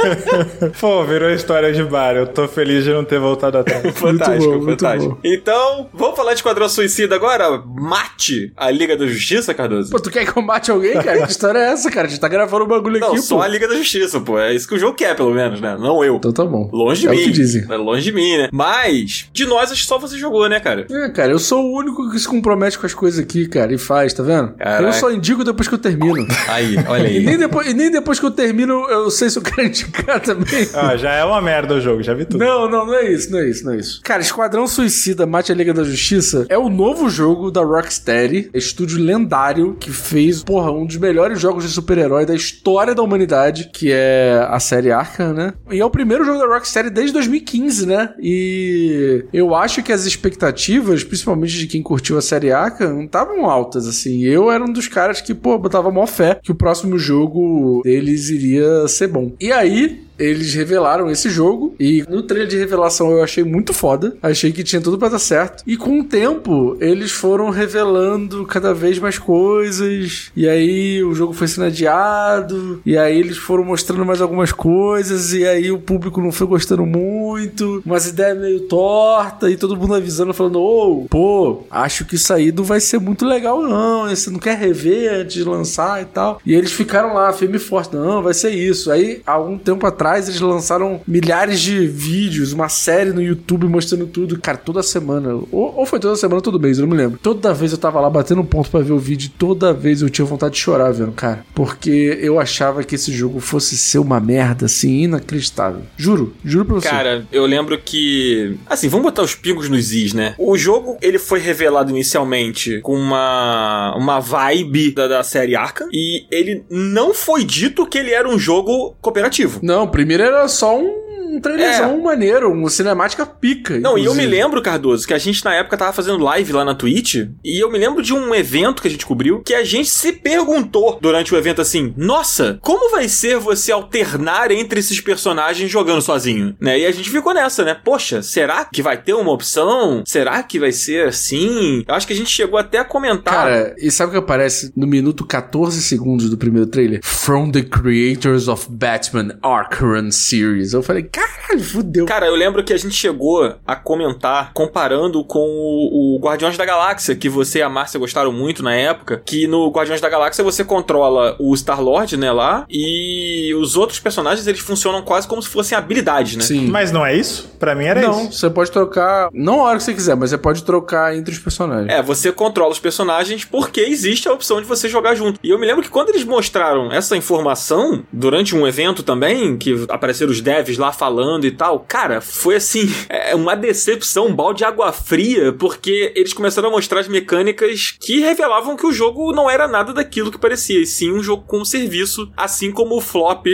Pô, 0.79 1.03
virou 1.03 1.29
história 1.29 1.71
de 1.73 1.83
bar. 1.83 2.15
Eu 2.15 2.27
tô 2.27 2.47
feliz 2.47 2.83
de 2.83 2.91
não 2.91 3.03
ter 3.03 3.19
voltado 3.19 3.57
atrás. 3.57 3.81
fantástico, 3.97 4.51
bom, 4.53 4.63
muito 4.65 4.81
fantástico. 4.81 5.13
bom. 5.15 5.19
Então, 5.23 5.89
vamos 5.93 6.15
falar 6.15 6.31
de 6.31 6.39
Esquadrão 6.39 6.67
Suicida 6.69 7.15
agora? 7.15 7.61
Mate 7.65 8.51
a 8.55 8.69
Liga 8.71 8.95
da 8.97 9.05
Justiça, 9.07 9.53
Cardoso? 9.53 9.91
Pô, 9.91 9.99
tu 9.99 10.09
quer 10.11 10.25
que 10.31 10.37
eu 10.37 10.41
mate 10.43 10.71
alguém, 10.71 10.93
cara? 10.93 11.23
Que 11.25 11.31
história 11.31 11.59
é 11.59 11.71
essa, 11.71 11.89
cara? 11.89 12.07
A 12.07 12.09
gente 12.09 12.19
tá 12.19 12.27
gravando 12.27 12.65
um 12.65 12.67
bagulho 12.67 12.99
Não, 12.99 13.09
aqui, 13.09 13.21
só 13.21 13.37
pô. 13.37 13.41
a 13.41 13.47
Liga 13.47 13.67
da 13.67 13.75
Justiça, 13.75 14.19
pô. 14.19 14.39
É 14.39 14.53
isso 14.53 14.67
que 14.67 14.75
o 14.75 14.79
jogo 14.79 14.95
quer, 14.95 15.15
pelo 15.15 15.33
menos, 15.33 15.59
né? 15.61 15.77
Não 15.79 16.03
eu. 16.03 16.15
Então 16.15 16.31
tá 16.31 16.43
bom. 16.45 16.69
Longe 16.71 17.01
de 17.01 17.07
é 17.07 17.11
mim. 17.11 17.17
o 17.17 17.23
que 17.23 17.31
dizem. 17.31 17.65
É 17.69 17.75
longe 17.75 18.03
de 18.03 18.11
mim, 18.11 18.37
né? 18.37 18.49
Mas, 18.51 19.29
de 19.33 19.45
nós, 19.45 19.71
acho 19.71 19.81
que 19.81 19.87
só 19.87 19.97
você 19.97 20.17
jogou, 20.17 20.47
né, 20.49 20.59
cara? 20.59 20.85
É, 20.89 21.09
cara, 21.09 21.31
eu 21.31 21.39
sou 21.39 21.63
o 21.65 21.77
único 21.77 22.09
que 22.11 22.19
se 22.19 22.27
compromete 22.27 22.77
com 22.77 22.85
as 22.85 22.93
coisas 22.93 23.19
aqui, 23.19 23.47
cara, 23.47 23.73
e 23.73 23.77
faz, 23.77 24.13
tá 24.13 24.23
vendo? 24.23 24.53
Caraca. 24.53 24.83
Eu 24.83 24.93
só 24.93 25.11
indico 25.11 25.43
depois 25.43 25.67
que 25.67 25.73
eu 25.73 25.79
termino. 25.79 26.25
Aí, 26.47 26.75
olha 26.87 27.07
E 27.09 27.19
nem, 27.19 27.29
aí. 27.35 27.37
depois, 27.37 27.67
e 27.69 27.73
nem 27.73 27.84
depois 27.89 28.19
que 28.19 28.25
eu 28.25 28.31
termino 28.31 28.87
eu 28.89 29.09
sei 29.09 29.29
se 29.29 29.37
eu 29.37 29.43
quero 29.43 29.63
indicar 29.67 30.19
também. 30.19 30.67
Ah, 30.73 30.95
já 30.95 31.11
é 31.13 31.23
uma 31.23 31.41
merda 31.41 31.75
o 31.75 31.81
jogo, 31.81 32.03
já 32.03 32.13
vi 32.13 32.25
tudo. 32.25 32.43
Não, 32.43 32.69
não, 32.69 32.85
não 32.85 32.95
é 32.95 33.11
isso, 33.11 33.31
não 33.31 33.39
é 33.39 33.49
isso, 33.49 33.65
não 33.65 33.73
é 33.73 33.77
isso. 33.77 34.01
Cara, 34.03 34.21
Esquadrão 34.21 34.67
Suicida 34.67 35.25
Mate 35.25 35.51
a 35.51 35.55
Liga 35.55 35.73
da 35.73 35.83
Justiça 35.83 36.45
é 36.49 36.57
o 36.57 36.69
novo 36.69 37.09
jogo 37.09 37.51
da 37.51 37.61
Rocksteady, 37.61 38.49
estúdio 38.53 38.99
lendário 38.99 39.75
que 39.79 39.91
fez, 39.91 40.43
porra, 40.43 40.71
um 40.71 40.85
dos 40.85 40.97
melhores 40.97 41.39
jogos 41.39 41.63
de 41.63 41.69
super-herói 41.69 42.25
da 42.25 42.35
história 42.35 42.93
da 42.95 43.01
humanidade, 43.01 43.69
que 43.73 43.91
é 43.91 44.45
a 44.49 44.59
série 44.59 44.91
Arkham, 44.91 45.33
né? 45.33 45.53
E 45.71 45.79
é 45.79 45.85
o 45.85 45.89
primeiro 45.89 46.23
jogo 46.23 46.39
da 46.39 46.45
Rocksteady 46.45 46.89
desde 46.89 47.13
2015, 47.13 47.85
né? 47.85 48.13
E 48.19 49.25
eu 49.33 49.55
acho 49.55 49.83
que 49.83 49.91
as 49.91 50.05
expectativas, 50.05 51.03
principalmente 51.03 51.57
de 51.57 51.67
quem 51.67 51.81
curtiu 51.81 52.17
a 52.17 52.21
série 52.21 52.51
Arkham, 52.51 53.03
estavam 53.03 53.45
altas, 53.49 53.87
assim. 53.87 54.23
Eu 54.23 54.51
era 54.51 54.63
um 54.63 54.71
dos 54.71 54.87
caras 54.87 55.21
que, 55.21 55.33
pô, 55.33 55.57
botava 55.57 55.91
mó 55.91 56.05
fé 56.05 56.39
que 56.41 56.51
o 56.51 56.55
próximo 56.55 56.97
jogo 56.97 57.74
deles 57.83 58.29
iria 58.29 58.87
ser 58.87 59.07
bom. 59.07 59.31
E 59.39 59.51
aí, 59.51 60.01
eles 60.17 60.53
revelaram 60.53 61.09
esse 61.09 61.29
jogo 61.29 61.75
e 61.79 62.03
no 62.09 62.23
trailer 62.23 62.47
de 62.47 62.57
revelação 62.57 63.11
eu 63.11 63.23
achei 63.23 63.43
muito 63.43 63.73
foda. 63.73 64.15
Achei 64.21 64.51
que 64.51 64.63
tinha 64.63 64.81
tudo 64.81 64.97
pra 64.97 65.09
dar 65.09 65.19
certo. 65.19 65.63
E 65.65 65.77
com 65.77 65.99
o 65.99 66.03
tempo, 66.03 66.77
eles 66.79 67.11
foram 67.11 67.49
revelando 67.49 68.45
cada 68.45 68.73
vez 68.73 68.99
mais 68.99 69.17
coisas. 69.17 70.31
E 70.35 70.47
aí 70.47 71.03
o 71.03 71.13
jogo 71.13 71.33
foi 71.33 71.47
sendo 71.47 71.65
adiado. 71.65 72.81
E 72.85 72.97
aí 72.97 73.17
eles 73.17 73.37
foram 73.37 73.63
mostrando 73.63 74.05
mais 74.05 74.21
algumas 74.21 74.51
coisas. 74.51 75.33
E 75.33 75.45
aí 75.45 75.71
o 75.71 75.79
público 75.79 76.21
não 76.21 76.31
foi 76.31 76.47
gostando 76.47 76.85
muito. 76.85 77.81
Umas 77.85 78.07
ideias 78.07 78.37
meio 78.37 78.61
tortas. 78.61 79.51
E 79.51 79.57
todo 79.57 79.75
mundo 79.75 79.95
avisando, 79.95 80.33
falando: 80.33 80.59
Ô, 80.59 81.05
pô, 81.09 81.63
acho 81.69 82.05
que 82.05 82.15
isso 82.15 82.33
aí 82.33 82.51
não 82.51 82.63
vai 82.63 82.79
ser 82.79 82.99
muito 82.99 83.25
legal, 83.25 83.61
não. 83.61 84.09
Você 84.09 84.29
não 84.29 84.39
quer 84.39 84.57
rever 84.57 85.13
antes 85.13 85.35
de 85.35 85.43
lançar 85.43 86.01
e 86.01 86.05
tal. 86.05 86.41
E 86.45 86.53
eles 86.53 86.71
ficaram 86.71 87.13
lá, 87.13 87.31
firme 87.33 87.57
e 87.57 87.59
forte. 87.59 87.95
Não, 87.95 88.21
vai 88.21 88.33
ser 88.33 88.51
isso. 88.51 88.91
Aí, 88.91 89.21
há 89.25 89.33
algum 89.33 89.57
tempo 89.57 89.85
atrás, 89.85 90.04
eles 90.13 90.39
lançaram 90.39 91.01
milhares 91.07 91.59
de 91.61 91.87
vídeos, 91.87 92.53
uma 92.53 92.69
série 92.69 93.11
no 93.11 93.21
YouTube 93.21 93.67
mostrando 93.67 94.07
tudo. 94.07 94.39
Cara, 94.39 94.57
toda 94.57 94.83
semana. 94.83 95.33
Ou, 95.51 95.73
ou 95.75 95.85
foi 95.85 95.99
toda 95.99 96.15
semana, 96.15 96.41
todo 96.41 96.59
mês, 96.59 96.77
eu 96.77 96.85
não 96.85 96.95
me 96.95 97.01
lembro. 97.01 97.19
Toda 97.21 97.53
vez 97.53 97.71
eu 97.71 97.77
tava 97.77 97.99
lá 97.99 98.09
batendo 98.09 98.41
um 98.41 98.45
ponto 98.45 98.69
pra 98.69 98.81
ver 98.81 98.93
o 98.93 98.99
vídeo. 98.99 99.31
Toda 99.37 99.73
vez 99.73 100.01
eu 100.01 100.09
tinha 100.09 100.25
vontade 100.25 100.53
de 100.53 100.59
chorar 100.59 100.91
vendo, 100.91 101.11
cara. 101.11 101.45
Porque 101.53 102.17
eu 102.21 102.39
achava 102.39 102.83
que 102.83 102.95
esse 102.95 103.11
jogo 103.11 103.39
fosse 103.39 103.77
ser 103.77 103.99
uma 103.99 104.19
merda, 104.19 104.65
assim, 104.65 105.03
inacreditável. 105.03 105.81
Juro, 105.97 106.33
juro 106.43 106.65
pra 106.65 106.75
você. 106.75 106.89
Cara, 106.89 107.25
eu 107.31 107.45
lembro 107.45 107.77
que. 107.77 108.57
Assim, 108.67 108.87
vamos 108.87 109.05
botar 109.05 109.23
os 109.23 109.35
pingos 109.35 109.69
nos 109.69 109.91
is, 109.91 110.13
né? 110.13 110.35
O 110.37 110.57
jogo, 110.57 110.97
ele 111.01 111.19
foi 111.19 111.39
revelado 111.39 111.91
inicialmente 111.91 112.79
com 112.81 112.95
uma, 112.95 113.95
uma 113.97 114.19
vibe 114.19 114.91
da, 114.91 115.07
da 115.07 115.23
série 115.23 115.55
Arkham. 115.55 115.87
E 115.91 116.25
ele 116.31 116.63
não 116.69 117.13
foi 117.13 117.43
dito 117.43 117.85
que 117.85 117.97
ele 117.97 118.11
era 118.11 118.27
um 118.27 118.37
jogo 118.37 118.95
cooperativo. 119.01 119.59
Não, 119.63 119.87
primeiro 119.95 120.23
era 120.23 120.45
só 120.49 120.77
um, 120.77 121.05
um 121.35 121.39
trailerzão 121.39 122.01
maneiro, 122.01 122.51
uma 122.51 122.69
cinemática 122.69 123.25
pica. 123.25 123.75
É. 123.75 123.79
Não, 123.79 123.97
e 123.97 124.05
eu 124.05 124.13
me 124.13 124.23
inclusive. 124.23 124.27
lembro, 124.27 124.61
Cardoso, 124.61 125.07
que 125.07 125.13
a 125.13 125.17
gente 125.17 125.43
na 125.45 125.53
época 125.53 125.77
tava 125.77 125.93
fazendo 125.93 126.21
live 126.21 126.51
lá 126.51 126.65
na 126.65 126.75
Twitch, 126.75 127.15
e 127.43 127.63
eu 127.63 127.71
me 127.71 127.77
lembro 127.77 128.01
de 128.01 128.13
um 128.13 128.35
evento 128.35 128.81
que 128.81 128.89
a 128.89 128.91
gente 128.91 129.05
cobriu, 129.05 129.41
que 129.41 129.53
a 129.53 129.63
gente 129.63 129.89
se 129.89 130.11
perguntou 130.11 130.99
durante 131.01 131.33
o 131.33 131.37
evento 131.37 131.61
assim: 131.61 131.93
Nossa, 131.95 132.59
como 132.61 132.91
vai 132.91 133.07
ser 133.07 133.37
você 133.37 133.71
alternar 133.71 134.51
entre 134.51 134.81
esses 134.81 134.99
personagens 134.99 135.71
jogando 135.71 136.01
sozinho? 136.01 136.55
Né? 136.59 136.79
E 136.79 136.85
a 136.85 136.91
gente 136.91 137.09
ficou 137.09 137.33
nessa, 137.33 137.63
né? 137.63 137.73
Poxa, 137.73 138.21
será 138.21 138.65
que 138.65 138.81
vai 138.81 138.97
ter 138.97 139.13
uma 139.13 139.31
opção? 139.31 140.03
Será 140.05 140.43
que 140.43 140.59
vai 140.59 140.73
ser 140.73 141.07
assim? 141.07 141.85
Eu 141.87 141.95
acho 141.95 142.05
que 142.05 142.13
a 142.13 142.15
gente 142.15 142.29
chegou 142.29 142.59
até 142.59 142.79
a 142.79 142.85
comentar. 142.85 143.33
Cara, 143.33 143.75
e 143.77 143.89
sabe 143.89 144.09
o 144.09 144.11
que 144.11 144.17
aparece 144.17 144.73
no 144.75 144.85
minuto 144.85 145.25
14 145.25 145.81
segundos 145.81 146.29
do 146.29 146.37
primeiro 146.37 146.67
trailer? 146.67 146.99
From 147.03 147.51
the 147.51 147.63
creators 147.63 148.49
of 148.49 148.67
Batman 148.69 149.37
Arkham 149.41 149.84
Series. 150.11 150.73
Eu 150.73 150.83
falei, 150.83 151.03
caralho, 151.03 151.63
fudeu. 151.63 152.05
Cara, 152.05 152.27
eu 152.27 152.35
lembro 152.35 152.63
que 152.63 152.73
a 152.73 152.77
gente 152.77 152.95
chegou 152.95 153.55
a 153.65 153.75
comentar 153.75 154.51
comparando 154.53 155.23
com 155.23 155.39
o, 155.39 156.15
o 156.15 156.19
Guardiões 156.19 156.57
da 156.57 156.65
Galáxia, 156.65 157.15
que 157.15 157.29
você 157.29 157.59
e 157.59 157.61
a 157.61 157.69
Márcia 157.69 157.99
gostaram 157.99 158.31
muito 158.31 158.63
na 158.63 158.73
época, 158.73 159.21
que 159.25 159.47
no 159.47 159.69
Guardiões 159.69 160.01
da 160.01 160.09
Galáxia 160.09 160.43
você 160.43 160.63
controla 160.63 161.35
o 161.39 161.55
Star-Lord, 161.55 162.17
né, 162.17 162.31
lá, 162.31 162.65
e 162.69 163.53
os 163.55 163.75
outros 163.75 163.99
personagens, 163.99 164.47
eles 164.47 164.61
funcionam 164.61 165.01
quase 165.01 165.27
como 165.27 165.41
se 165.41 165.49
fossem 165.49 165.77
habilidades, 165.77 166.35
né? 166.35 166.43
Sim. 166.43 166.67
Mas 166.67 166.91
não 166.91 167.05
é 167.05 167.15
isso? 167.15 167.49
Pra 167.59 167.75
mim 167.75 167.85
era 167.85 168.01
não, 168.01 168.25
isso. 168.25 168.39
você 168.39 168.49
pode 168.49 168.71
trocar, 168.71 169.29
não 169.33 169.61
a 169.61 169.69
hora 169.69 169.77
que 169.77 169.83
você 169.83 169.93
quiser, 169.93 170.15
mas 170.15 170.29
você 170.29 170.37
pode 170.37 170.63
trocar 170.63 171.15
entre 171.15 171.33
os 171.33 171.39
personagens. 171.39 171.89
É, 171.89 172.01
você 172.01 172.31
controla 172.31 172.71
os 172.71 172.79
personagens 172.79 173.45
porque 173.45 173.81
existe 173.81 174.27
a 174.27 174.33
opção 174.33 174.61
de 174.61 174.67
você 174.67 174.87
jogar 174.89 175.15
junto. 175.15 175.39
E 175.43 175.49
eu 175.49 175.59
me 175.59 175.65
lembro 175.65 175.83
que 175.83 175.89
quando 175.89 176.09
eles 176.09 176.23
mostraram 176.23 176.91
essa 176.91 177.15
informação, 177.15 178.03
durante 178.11 178.55
um 178.55 178.67
evento 178.67 179.03
também, 179.03 179.57
que 179.57 179.74
apareceram 179.89 180.31
os 180.31 180.41
devs 180.41 180.77
lá 180.77 180.91
falando 180.91 181.45
e 181.45 181.51
tal, 181.51 181.79
cara, 181.79 182.21
foi 182.21 182.55
assim, 182.55 182.89
é 183.09 183.35
uma 183.35 183.55
decepção, 183.55 184.27
um 184.27 184.35
balde 184.35 184.59
de 184.59 184.65
água 184.65 184.91
fria, 184.91 185.51
porque 185.53 186.13
eles 186.15 186.33
começaram 186.33 186.69
a 186.69 186.71
mostrar 186.71 186.99
as 186.99 187.07
mecânicas 187.07 187.95
que 187.99 188.19
revelavam 188.19 188.77
que 188.77 188.85
o 188.85 188.91
jogo 188.91 189.33
não 189.33 189.49
era 189.49 189.67
nada 189.67 189.93
daquilo 189.93 190.31
que 190.31 190.37
parecia, 190.37 190.81
e 190.81 190.85
sim 190.85 191.11
um 191.11 191.21
jogo 191.21 191.43
com 191.45 191.65
serviço, 191.65 192.31
assim 192.37 192.71
como 192.71 192.95
o 192.95 193.01
flop 193.01 193.45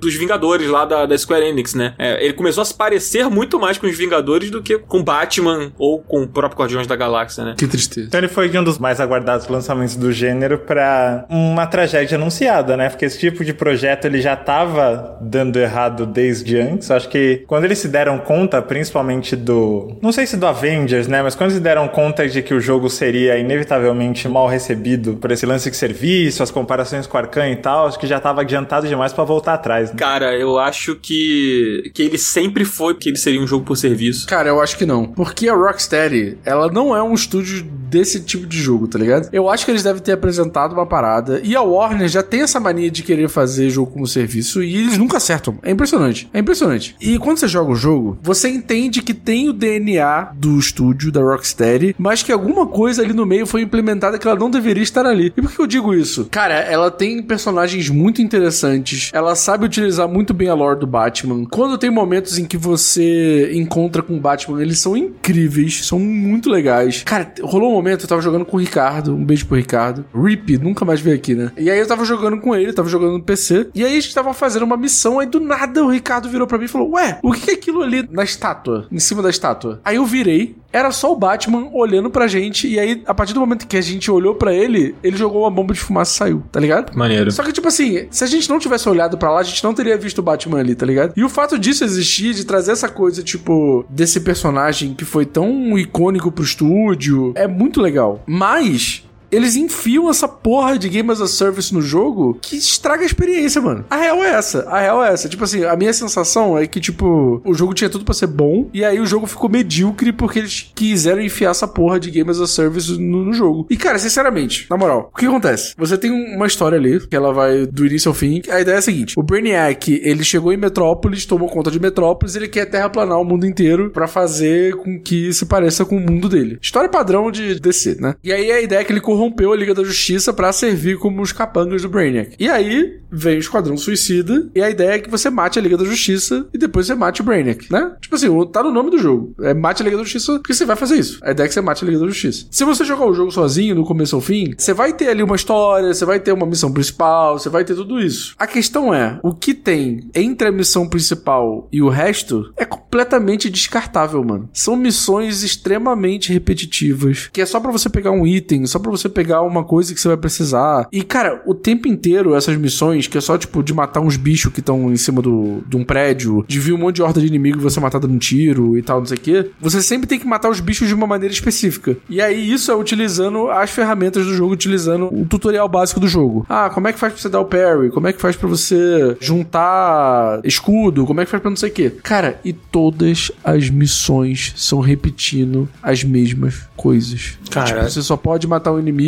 dos 0.00 0.14
Vingadores 0.14 0.68
lá 0.68 0.84
da, 0.84 1.06
da 1.06 1.16
Square 1.16 1.46
Enix, 1.46 1.74
né? 1.74 1.94
É, 1.98 2.24
ele 2.24 2.34
começou 2.34 2.62
a 2.62 2.64
se 2.64 2.74
parecer 2.74 3.28
muito 3.28 3.58
mais 3.58 3.78
com 3.78 3.86
os 3.86 3.96
Vingadores 3.96 4.50
do 4.50 4.62
que 4.62 4.78
com 4.78 5.02
Batman 5.02 5.72
ou 5.78 6.00
com 6.00 6.22
o 6.22 6.28
próprio 6.28 6.58
Guardiões 6.58 6.86
da 6.86 6.96
Galáxia, 6.96 7.44
né? 7.44 7.54
Que 7.56 7.66
tristeza. 7.66 8.06
Então 8.06 8.20
ele 8.20 8.28
foi 8.28 8.50
um 8.58 8.64
dos 8.64 8.78
mais 8.78 9.00
aguardados 9.00 9.48
lançamentos 9.48 9.96
do 9.96 10.12
gênero 10.12 10.58
pra 10.58 11.26
uma 11.28 11.66
tragédia 11.66 12.16
anunciada, 12.16 12.76
né? 12.76 12.88
Porque 12.88 13.04
esse 13.04 13.18
tipo 13.18 13.44
de 13.44 13.54
projeto 13.54 14.04
ele 14.04 14.20
já 14.20 14.36
tava 14.36 15.18
dando 15.20 15.58
errado 15.58 15.69
desde 16.06 16.58
antes. 16.58 16.90
Acho 16.90 17.08
que 17.08 17.44
quando 17.46 17.64
eles 17.64 17.78
se 17.78 17.88
deram 17.88 18.18
conta, 18.18 18.60
principalmente 18.60 19.36
do, 19.36 19.96
não 20.00 20.12
sei 20.12 20.26
se 20.26 20.36
do 20.36 20.46
Avengers, 20.46 21.06
né? 21.06 21.22
Mas 21.22 21.34
quando 21.34 21.50
eles 21.50 21.58
se 21.58 21.62
deram 21.62 21.88
conta 21.88 22.28
de 22.28 22.42
que 22.42 22.54
o 22.54 22.60
jogo 22.60 22.88
seria 22.88 23.38
inevitavelmente 23.38 24.28
mal 24.28 24.46
recebido 24.46 25.14
por 25.14 25.30
esse 25.30 25.46
lance 25.46 25.70
de 25.70 25.76
serviço, 25.76 26.42
as 26.42 26.50
comparações 26.50 27.06
com 27.06 27.16
Arcan 27.16 27.48
e 27.50 27.56
tal, 27.56 27.86
acho 27.86 27.98
que 27.98 28.06
já 28.06 28.20
tava 28.20 28.40
adiantado 28.42 28.86
demais 28.86 29.12
pra 29.12 29.24
voltar 29.24 29.54
atrás. 29.54 29.90
Né? 29.90 29.96
Cara, 29.98 30.36
eu 30.36 30.58
acho 30.58 30.96
que, 30.96 31.90
que 31.94 32.02
ele 32.02 32.18
sempre 32.18 32.64
foi 32.64 32.94
que 32.94 33.08
ele 33.08 33.18
seria 33.18 33.40
um 33.40 33.46
jogo 33.46 33.64
por 33.64 33.76
serviço. 33.76 34.26
Cara, 34.26 34.48
eu 34.48 34.60
acho 34.60 34.76
que 34.76 34.86
não. 34.86 35.06
Porque 35.06 35.48
a 35.48 35.54
Rocksteady, 35.54 36.38
ela 36.44 36.70
não 36.70 36.96
é 36.96 37.02
um 37.02 37.14
estúdio 37.14 37.62
desse 37.62 38.20
tipo 38.20 38.46
de 38.46 38.58
jogo, 38.58 38.86
tá 38.86 38.98
ligado? 38.98 39.28
Eu 39.32 39.48
acho 39.48 39.64
que 39.64 39.70
eles 39.70 39.82
devem 39.82 40.00
ter 40.00 40.12
apresentado 40.12 40.72
uma 40.72 40.86
parada. 40.86 41.40
E 41.42 41.56
a 41.56 41.62
Warner 41.62 42.08
já 42.08 42.22
tem 42.22 42.42
essa 42.42 42.60
mania 42.60 42.90
de 42.90 43.02
querer 43.02 43.28
fazer 43.28 43.68
jogo 43.68 43.92
como 43.92 44.06
serviço 44.06 44.62
e 44.62 44.76
eles 44.76 44.96
nunca 44.96 45.16
acertam. 45.16 45.58
É 45.62 45.70
impressionante. 45.70 46.28
É 46.32 46.38
impressionante. 46.38 46.96
E 47.00 47.18
quando 47.18 47.38
você 47.38 47.48
joga 47.48 47.70
o 47.70 47.76
jogo, 47.76 48.18
você 48.22 48.48
entende 48.48 49.02
que 49.02 49.14
tem 49.14 49.48
o 49.48 49.52
DNA 49.52 50.32
do 50.34 50.58
estúdio, 50.58 51.12
da 51.12 51.20
Rocksteady, 51.20 51.94
mas 51.98 52.22
que 52.22 52.32
alguma 52.32 52.66
coisa 52.66 53.02
ali 53.02 53.12
no 53.12 53.26
meio 53.26 53.46
foi 53.46 53.62
implementada 53.62 54.18
que 54.18 54.26
ela 54.26 54.38
não 54.38 54.50
deveria 54.50 54.82
estar 54.82 55.06
ali. 55.06 55.32
E 55.36 55.42
por 55.42 55.50
que 55.50 55.60
eu 55.60 55.66
digo 55.66 55.94
isso? 55.94 56.28
Cara, 56.30 56.54
ela 56.54 56.90
tem 56.90 57.22
personagens 57.22 57.88
muito 57.88 58.22
interessantes. 58.22 59.10
Ela 59.12 59.34
sabe 59.34 59.64
utilizar 59.64 60.08
muito 60.08 60.32
bem 60.32 60.48
a 60.48 60.54
lore 60.54 60.80
do 60.80 60.86
Batman. 60.86 61.44
Quando 61.50 61.78
tem 61.78 61.90
momentos 61.90 62.38
em 62.38 62.44
que 62.44 62.56
você 62.56 63.50
encontra 63.54 64.02
com 64.02 64.16
o 64.16 64.20
Batman, 64.20 64.62
eles 64.62 64.78
são 64.78 64.96
incríveis, 64.96 65.86
são 65.86 65.98
muito 65.98 66.50
legais. 66.50 67.02
Cara, 67.04 67.32
rolou 67.42 67.70
um 67.70 67.74
momento, 67.74 68.04
eu 68.04 68.08
tava 68.08 68.20
jogando 68.20 68.44
com 68.44 68.56
o 68.56 68.60
Ricardo, 68.60 69.14
um 69.14 69.24
beijo 69.24 69.46
pro 69.46 69.56
Ricardo. 69.56 70.04
Rip, 70.14 70.58
nunca 70.58 70.84
mais 70.84 71.00
veio 71.00 71.16
aqui, 71.16 71.34
né? 71.34 71.50
E 71.56 71.70
aí 71.70 71.78
eu 71.78 71.86
tava 71.86 72.04
jogando 72.04 72.38
com 72.38 72.54
ele, 72.54 72.72
tava 72.72 72.88
jogando 72.88 73.14
no 73.14 73.22
PC. 73.22 73.68
E 73.74 73.84
aí 73.84 73.96
a 73.96 74.00
gente 74.00 74.14
tava 74.14 74.32
fazendo 74.32 74.64
uma 74.64 74.76
missão, 74.76 75.18
aí 75.18 75.26
do 75.26 75.39
nada 75.40 75.84
o 75.84 75.90
Ricardo 75.90 76.28
virou 76.28 76.46
pra 76.46 76.58
mim 76.58 76.64
e 76.64 76.68
falou: 76.68 76.92
Ué, 76.92 77.18
o 77.22 77.32
que 77.32 77.50
é 77.50 77.54
aquilo 77.54 77.82
ali 77.82 78.06
na 78.10 78.22
estátua? 78.22 78.86
Em 78.90 78.98
cima 78.98 79.22
da 79.22 79.30
estátua? 79.30 79.80
Aí 79.84 79.96
eu 79.96 80.04
virei, 80.04 80.56
era 80.72 80.90
só 80.92 81.12
o 81.12 81.16
Batman 81.16 81.68
olhando 81.72 82.10
pra 82.10 82.28
gente. 82.28 82.68
E 82.68 82.78
aí, 82.78 83.02
a 83.06 83.14
partir 83.14 83.34
do 83.34 83.40
momento 83.40 83.66
que 83.66 83.76
a 83.76 83.80
gente 83.80 84.10
olhou 84.10 84.34
pra 84.34 84.54
ele, 84.54 84.94
ele 85.02 85.16
jogou 85.16 85.42
uma 85.42 85.50
bomba 85.50 85.74
de 85.74 85.80
fumaça 85.80 86.12
e 86.12 86.16
saiu, 86.16 86.42
tá 86.50 86.60
ligado? 86.60 86.96
Maneiro. 86.96 87.30
Só 87.32 87.42
que, 87.42 87.52
tipo 87.52 87.68
assim, 87.68 88.06
se 88.10 88.24
a 88.24 88.26
gente 88.26 88.48
não 88.48 88.58
tivesse 88.58 88.88
olhado 88.88 89.18
pra 89.18 89.30
lá, 89.30 89.40
a 89.40 89.44
gente 89.44 89.62
não 89.64 89.74
teria 89.74 89.96
visto 89.96 90.18
o 90.18 90.22
Batman 90.22 90.60
ali, 90.60 90.74
tá 90.74 90.86
ligado? 90.86 91.12
E 91.16 91.24
o 91.24 91.28
fato 91.28 91.58
disso 91.58 91.84
existir, 91.84 92.34
de 92.34 92.44
trazer 92.44 92.72
essa 92.72 92.88
coisa, 92.88 93.22
tipo, 93.22 93.84
desse 93.88 94.20
personagem 94.20 94.94
que 94.94 95.04
foi 95.04 95.26
tão 95.26 95.78
icônico 95.78 96.30
pro 96.30 96.44
estúdio, 96.44 97.32
é 97.34 97.46
muito 97.48 97.80
legal. 97.80 98.22
Mas 98.26 99.04
eles 99.30 99.56
enfiam 99.56 100.10
essa 100.10 100.28
porra 100.28 100.78
de 100.78 100.88
Game 100.88 101.10
as 101.10 101.20
a 101.20 101.28
Service 101.28 101.72
no 101.72 101.80
jogo 101.80 102.38
que 102.40 102.56
estraga 102.56 103.02
a 103.02 103.06
experiência, 103.06 103.60
mano. 103.60 103.84
A 103.88 103.96
real 103.96 104.22
é 104.24 104.30
essa. 104.30 104.68
A 104.68 104.80
real 104.80 105.04
é 105.04 105.12
essa. 105.12 105.28
Tipo 105.28 105.44
assim, 105.44 105.64
a 105.64 105.76
minha 105.76 105.92
sensação 105.92 106.58
é 106.58 106.66
que, 106.66 106.80
tipo, 106.80 107.40
o 107.44 107.54
jogo 107.54 107.74
tinha 107.74 107.90
tudo 107.90 108.04
pra 108.04 108.14
ser 108.14 108.26
bom 108.26 108.68
e 108.72 108.84
aí 108.84 109.00
o 109.00 109.06
jogo 109.06 109.26
ficou 109.26 109.48
medíocre 109.48 110.12
porque 110.12 110.40
eles 110.40 110.70
quiseram 110.74 111.22
enfiar 111.22 111.50
essa 111.50 111.68
porra 111.68 112.00
de 112.00 112.10
Game 112.10 112.30
as 112.30 112.40
a 112.40 112.46
Service 112.46 112.98
no, 112.98 113.24
no 113.24 113.32
jogo. 113.32 113.66
E, 113.70 113.76
cara, 113.76 113.98
sinceramente, 113.98 114.66
na 114.68 114.76
moral, 114.76 115.10
o 115.12 115.16
que 115.16 115.26
acontece? 115.26 115.74
Você 115.76 115.96
tem 115.96 116.10
uma 116.10 116.46
história 116.46 116.76
ali 116.76 117.06
que 117.06 117.16
ela 117.16 117.32
vai 117.32 117.66
do 117.66 117.86
início 117.86 118.08
ao 118.08 118.14
fim. 118.14 118.42
A 118.50 118.60
ideia 118.60 118.76
é 118.76 118.78
a 118.78 118.82
seguinte: 118.82 119.14
o 119.16 119.22
Brainiac, 119.22 120.00
ele 120.02 120.24
chegou 120.24 120.52
em 120.52 120.56
Metrópolis, 120.56 121.24
tomou 121.24 121.48
conta 121.48 121.70
de 121.70 121.80
Metrópolis, 121.80 122.34
ele 122.34 122.48
quer 122.48 122.66
terraplanar 122.66 123.20
o 123.20 123.24
mundo 123.24 123.46
inteiro 123.46 123.90
pra 123.90 124.06
fazer 124.06 124.76
com 124.76 125.00
que 125.00 125.32
se 125.32 125.46
pareça 125.46 125.84
com 125.84 125.96
o 125.96 126.00
mundo 126.00 126.28
dele. 126.28 126.58
História 126.60 126.88
padrão 126.88 127.30
de 127.30 127.58
DC, 127.60 127.96
né? 128.00 128.14
E 128.22 128.32
aí 128.32 128.50
a 128.50 128.60
ideia 128.60 128.80
é 128.80 128.84
que 128.84 128.92
ele 128.92 129.00
corrompeu 129.00 129.19
a 129.26 129.56
Liga 129.56 129.74
da 129.74 129.82
Justiça 129.82 130.32
pra 130.32 130.52
servir 130.52 130.98
como 130.98 131.22
os 131.22 131.32
capangas 131.32 131.82
do 131.82 131.88
Brainiac. 131.88 132.36
E 132.38 132.48
aí 132.48 133.00
vem 133.10 133.36
o 133.36 133.40
Esquadrão 133.40 133.76
Suicida 133.76 134.48
e 134.54 134.62
a 134.62 134.70
ideia 134.70 134.92
é 134.92 134.98
que 134.98 135.10
você 135.10 135.28
mate 135.28 135.58
a 135.58 135.62
Liga 135.62 135.76
da 135.76 135.84
Justiça 135.84 136.46
e 136.54 136.58
depois 136.58 136.86
você 136.86 136.94
mate 136.94 137.20
o 137.20 137.24
Brainiac, 137.24 137.70
né? 137.70 137.96
Tipo 138.00 138.14
assim, 138.14 138.28
tá 138.52 138.62
no 138.62 138.70
nome 138.70 138.90
do 138.90 138.98
jogo. 138.98 139.34
É 139.40 139.52
mate 139.52 139.82
a 139.82 139.84
Liga 139.84 139.96
da 139.96 140.04
Justiça 140.04 140.34
porque 140.34 140.54
você 140.54 140.64
vai 140.64 140.76
fazer 140.76 140.96
isso. 140.96 141.18
A 141.22 141.32
ideia 141.32 141.46
é 141.46 141.48
que 141.48 141.54
você 141.54 141.60
mate 141.60 141.84
a 141.84 141.86
Liga 141.86 142.00
da 142.00 142.06
Justiça. 142.06 142.46
Se 142.50 142.64
você 142.64 142.84
jogar 142.84 143.06
o 143.06 143.14
jogo 143.14 143.30
sozinho, 143.30 143.74
do 143.74 143.84
começo 143.84 144.14
ao 144.14 144.22
fim, 144.22 144.54
você 144.56 144.72
vai 144.72 144.92
ter 144.92 145.08
ali 145.08 145.22
uma 145.22 145.36
história, 145.36 145.92
você 145.92 146.04
vai 146.04 146.20
ter 146.20 146.32
uma 146.32 146.46
missão 146.46 146.72
principal, 146.72 147.38
você 147.38 147.48
vai 147.48 147.64
ter 147.64 147.74
tudo 147.74 148.00
isso. 148.00 148.34
A 148.38 148.46
questão 148.46 148.92
é, 148.94 149.18
o 149.22 149.34
que 149.34 149.54
tem 149.54 150.08
entre 150.14 150.48
a 150.48 150.52
missão 150.52 150.88
principal 150.88 151.68
e 151.72 151.82
o 151.82 151.88
resto 151.88 152.52
é 152.56 152.64
completamente 152.64 153.50
descartável, 153.50 154.22
mano. 154.24 154.48
São 154.52 154.76
missões 154.76 155.42
extremamente 155.42 156.32
repetitivas, 156.32 157.28
que 157.32 157.40
é 157.40 157.46
só 157.46 157.60
pra 157.60 157.72
você 157.72 157.88
pegar 157.88 158.10
um 158.10 158.26
item, 158.26 158.66
só 158.66 158.78
pra 158.78 158.90
você 158.90 159.08
pegar 159.10 159.42
uma 159.42 159.64
coisa 159.64 159.94
que 159.94 160.00
você 160.00 160.08
vai 160.08 160.16
precisar. 160.16 160.88
E, 160.92 161.02
cara, 161.02 161.42
o 161.46 161.54
tempo 161.54 161.88
inteiro 161.88 162.34
essas 162.34 162.56
missões, 162.56 163.06
que 163.06 163.18
é 163.18 163.20
só, 163.20 163.36
tipo, 163.36 163.62
de 163.62 163.74
matar 163.74 164.00
uns 164.00 164.16
bichos 164.16 164.52
que 164.52 164.60
estão 164.60 164.92
em 164.92 164.96
cima 164.96 165.20
do, 165.20 165.62
de 165.66 165.76
um 165.76 165.84
prédio, 165.84 166.44
de 166.46 166.58
vir 166.58 166.72
um 166.72 166.78
monte 166.78 166.96
de 166.96 167.02
horda 167.02 167.20
de 167.20 167.26
inimigo 167.26 167.58
e 167.58 167.62
você 167.62 167.80
matar 167.80 167.98
dando 167.98 168.14
um 168.14 168.18
tiro 168.18 168.76
e 168.76 168.82
tal, 168.82 169.00
não 169.00 169.06
sei 169.06 169.16
o 169.16 169.20
quê, 169.20 169.50
você 169.60 169.82
sempre 169.82 170.06
tem 170.06 170.18
que 170.18 170.26
matar 170.26 170.50
os 170.50 170.60
bichos 170.60 170.88
de 170.88 170.94
uma 170.94 171.06
maneira 171.06 171.32
específica. 171.32 171.96
E 172.08 172.20
aí 172.20 172.52
isso 172.52 172.70
é 172.70 172.74
utilizando 172.74 173.50
as 173.50 173.70
ferramentas 173.70 174.24
do 174.24 174.34
jogo, 174.34 174.52
utilizando 174.52 175.06
o 175.12 175.24
tutorial 175.24 175.68
básico 175.68 176.00
do 176.00 176.08
jogo. 176.08 176.46
Ah, 176.48 176.70
como 176.70 176.88
é 176.88 176.92
que 176.92 176.98
faz 176.98 177.12
pra 177.12 177.22
você 177.22 177.28
dar 177.28 177.40
o 177.40 177.44
parry? 177.44 177.90
Como 177.90 178.06
é 178.06 178.12
que 178.12 178.20
faz 178.20 178.36
pra 178.36 178.48
você 178.48 179.16
juntar 179.20 180.40
escudo? 180.44 181.06
Como 181.06 181.20
é 181.20 181.24
que 181.24 181.30
faz 181.30 181.40
pra 181.40 181.50
não 181.50 181.56
sei 181.56 181.70
o 181.70 181.72
quê? 181.72 181.92
Cara, 182.02 182.40
e 182.44 182.52
todas 182.52 183.30
as 183.42 183.70
missões 183.70 184.52
são 184.56 184.80
repetindo 184.80 185.68
as 185.82 186.04
mesmas 186.04 186.68
coisas. 186.76 187.38
Cara. 187.50 187.66
Tipo, 187.66 187.82
você 187.82 188.02
só 188.02 188.16
pode 188.16 188.46
matar 188.46 188.72
um 188.72 188.78
inimigo 188.78 188.99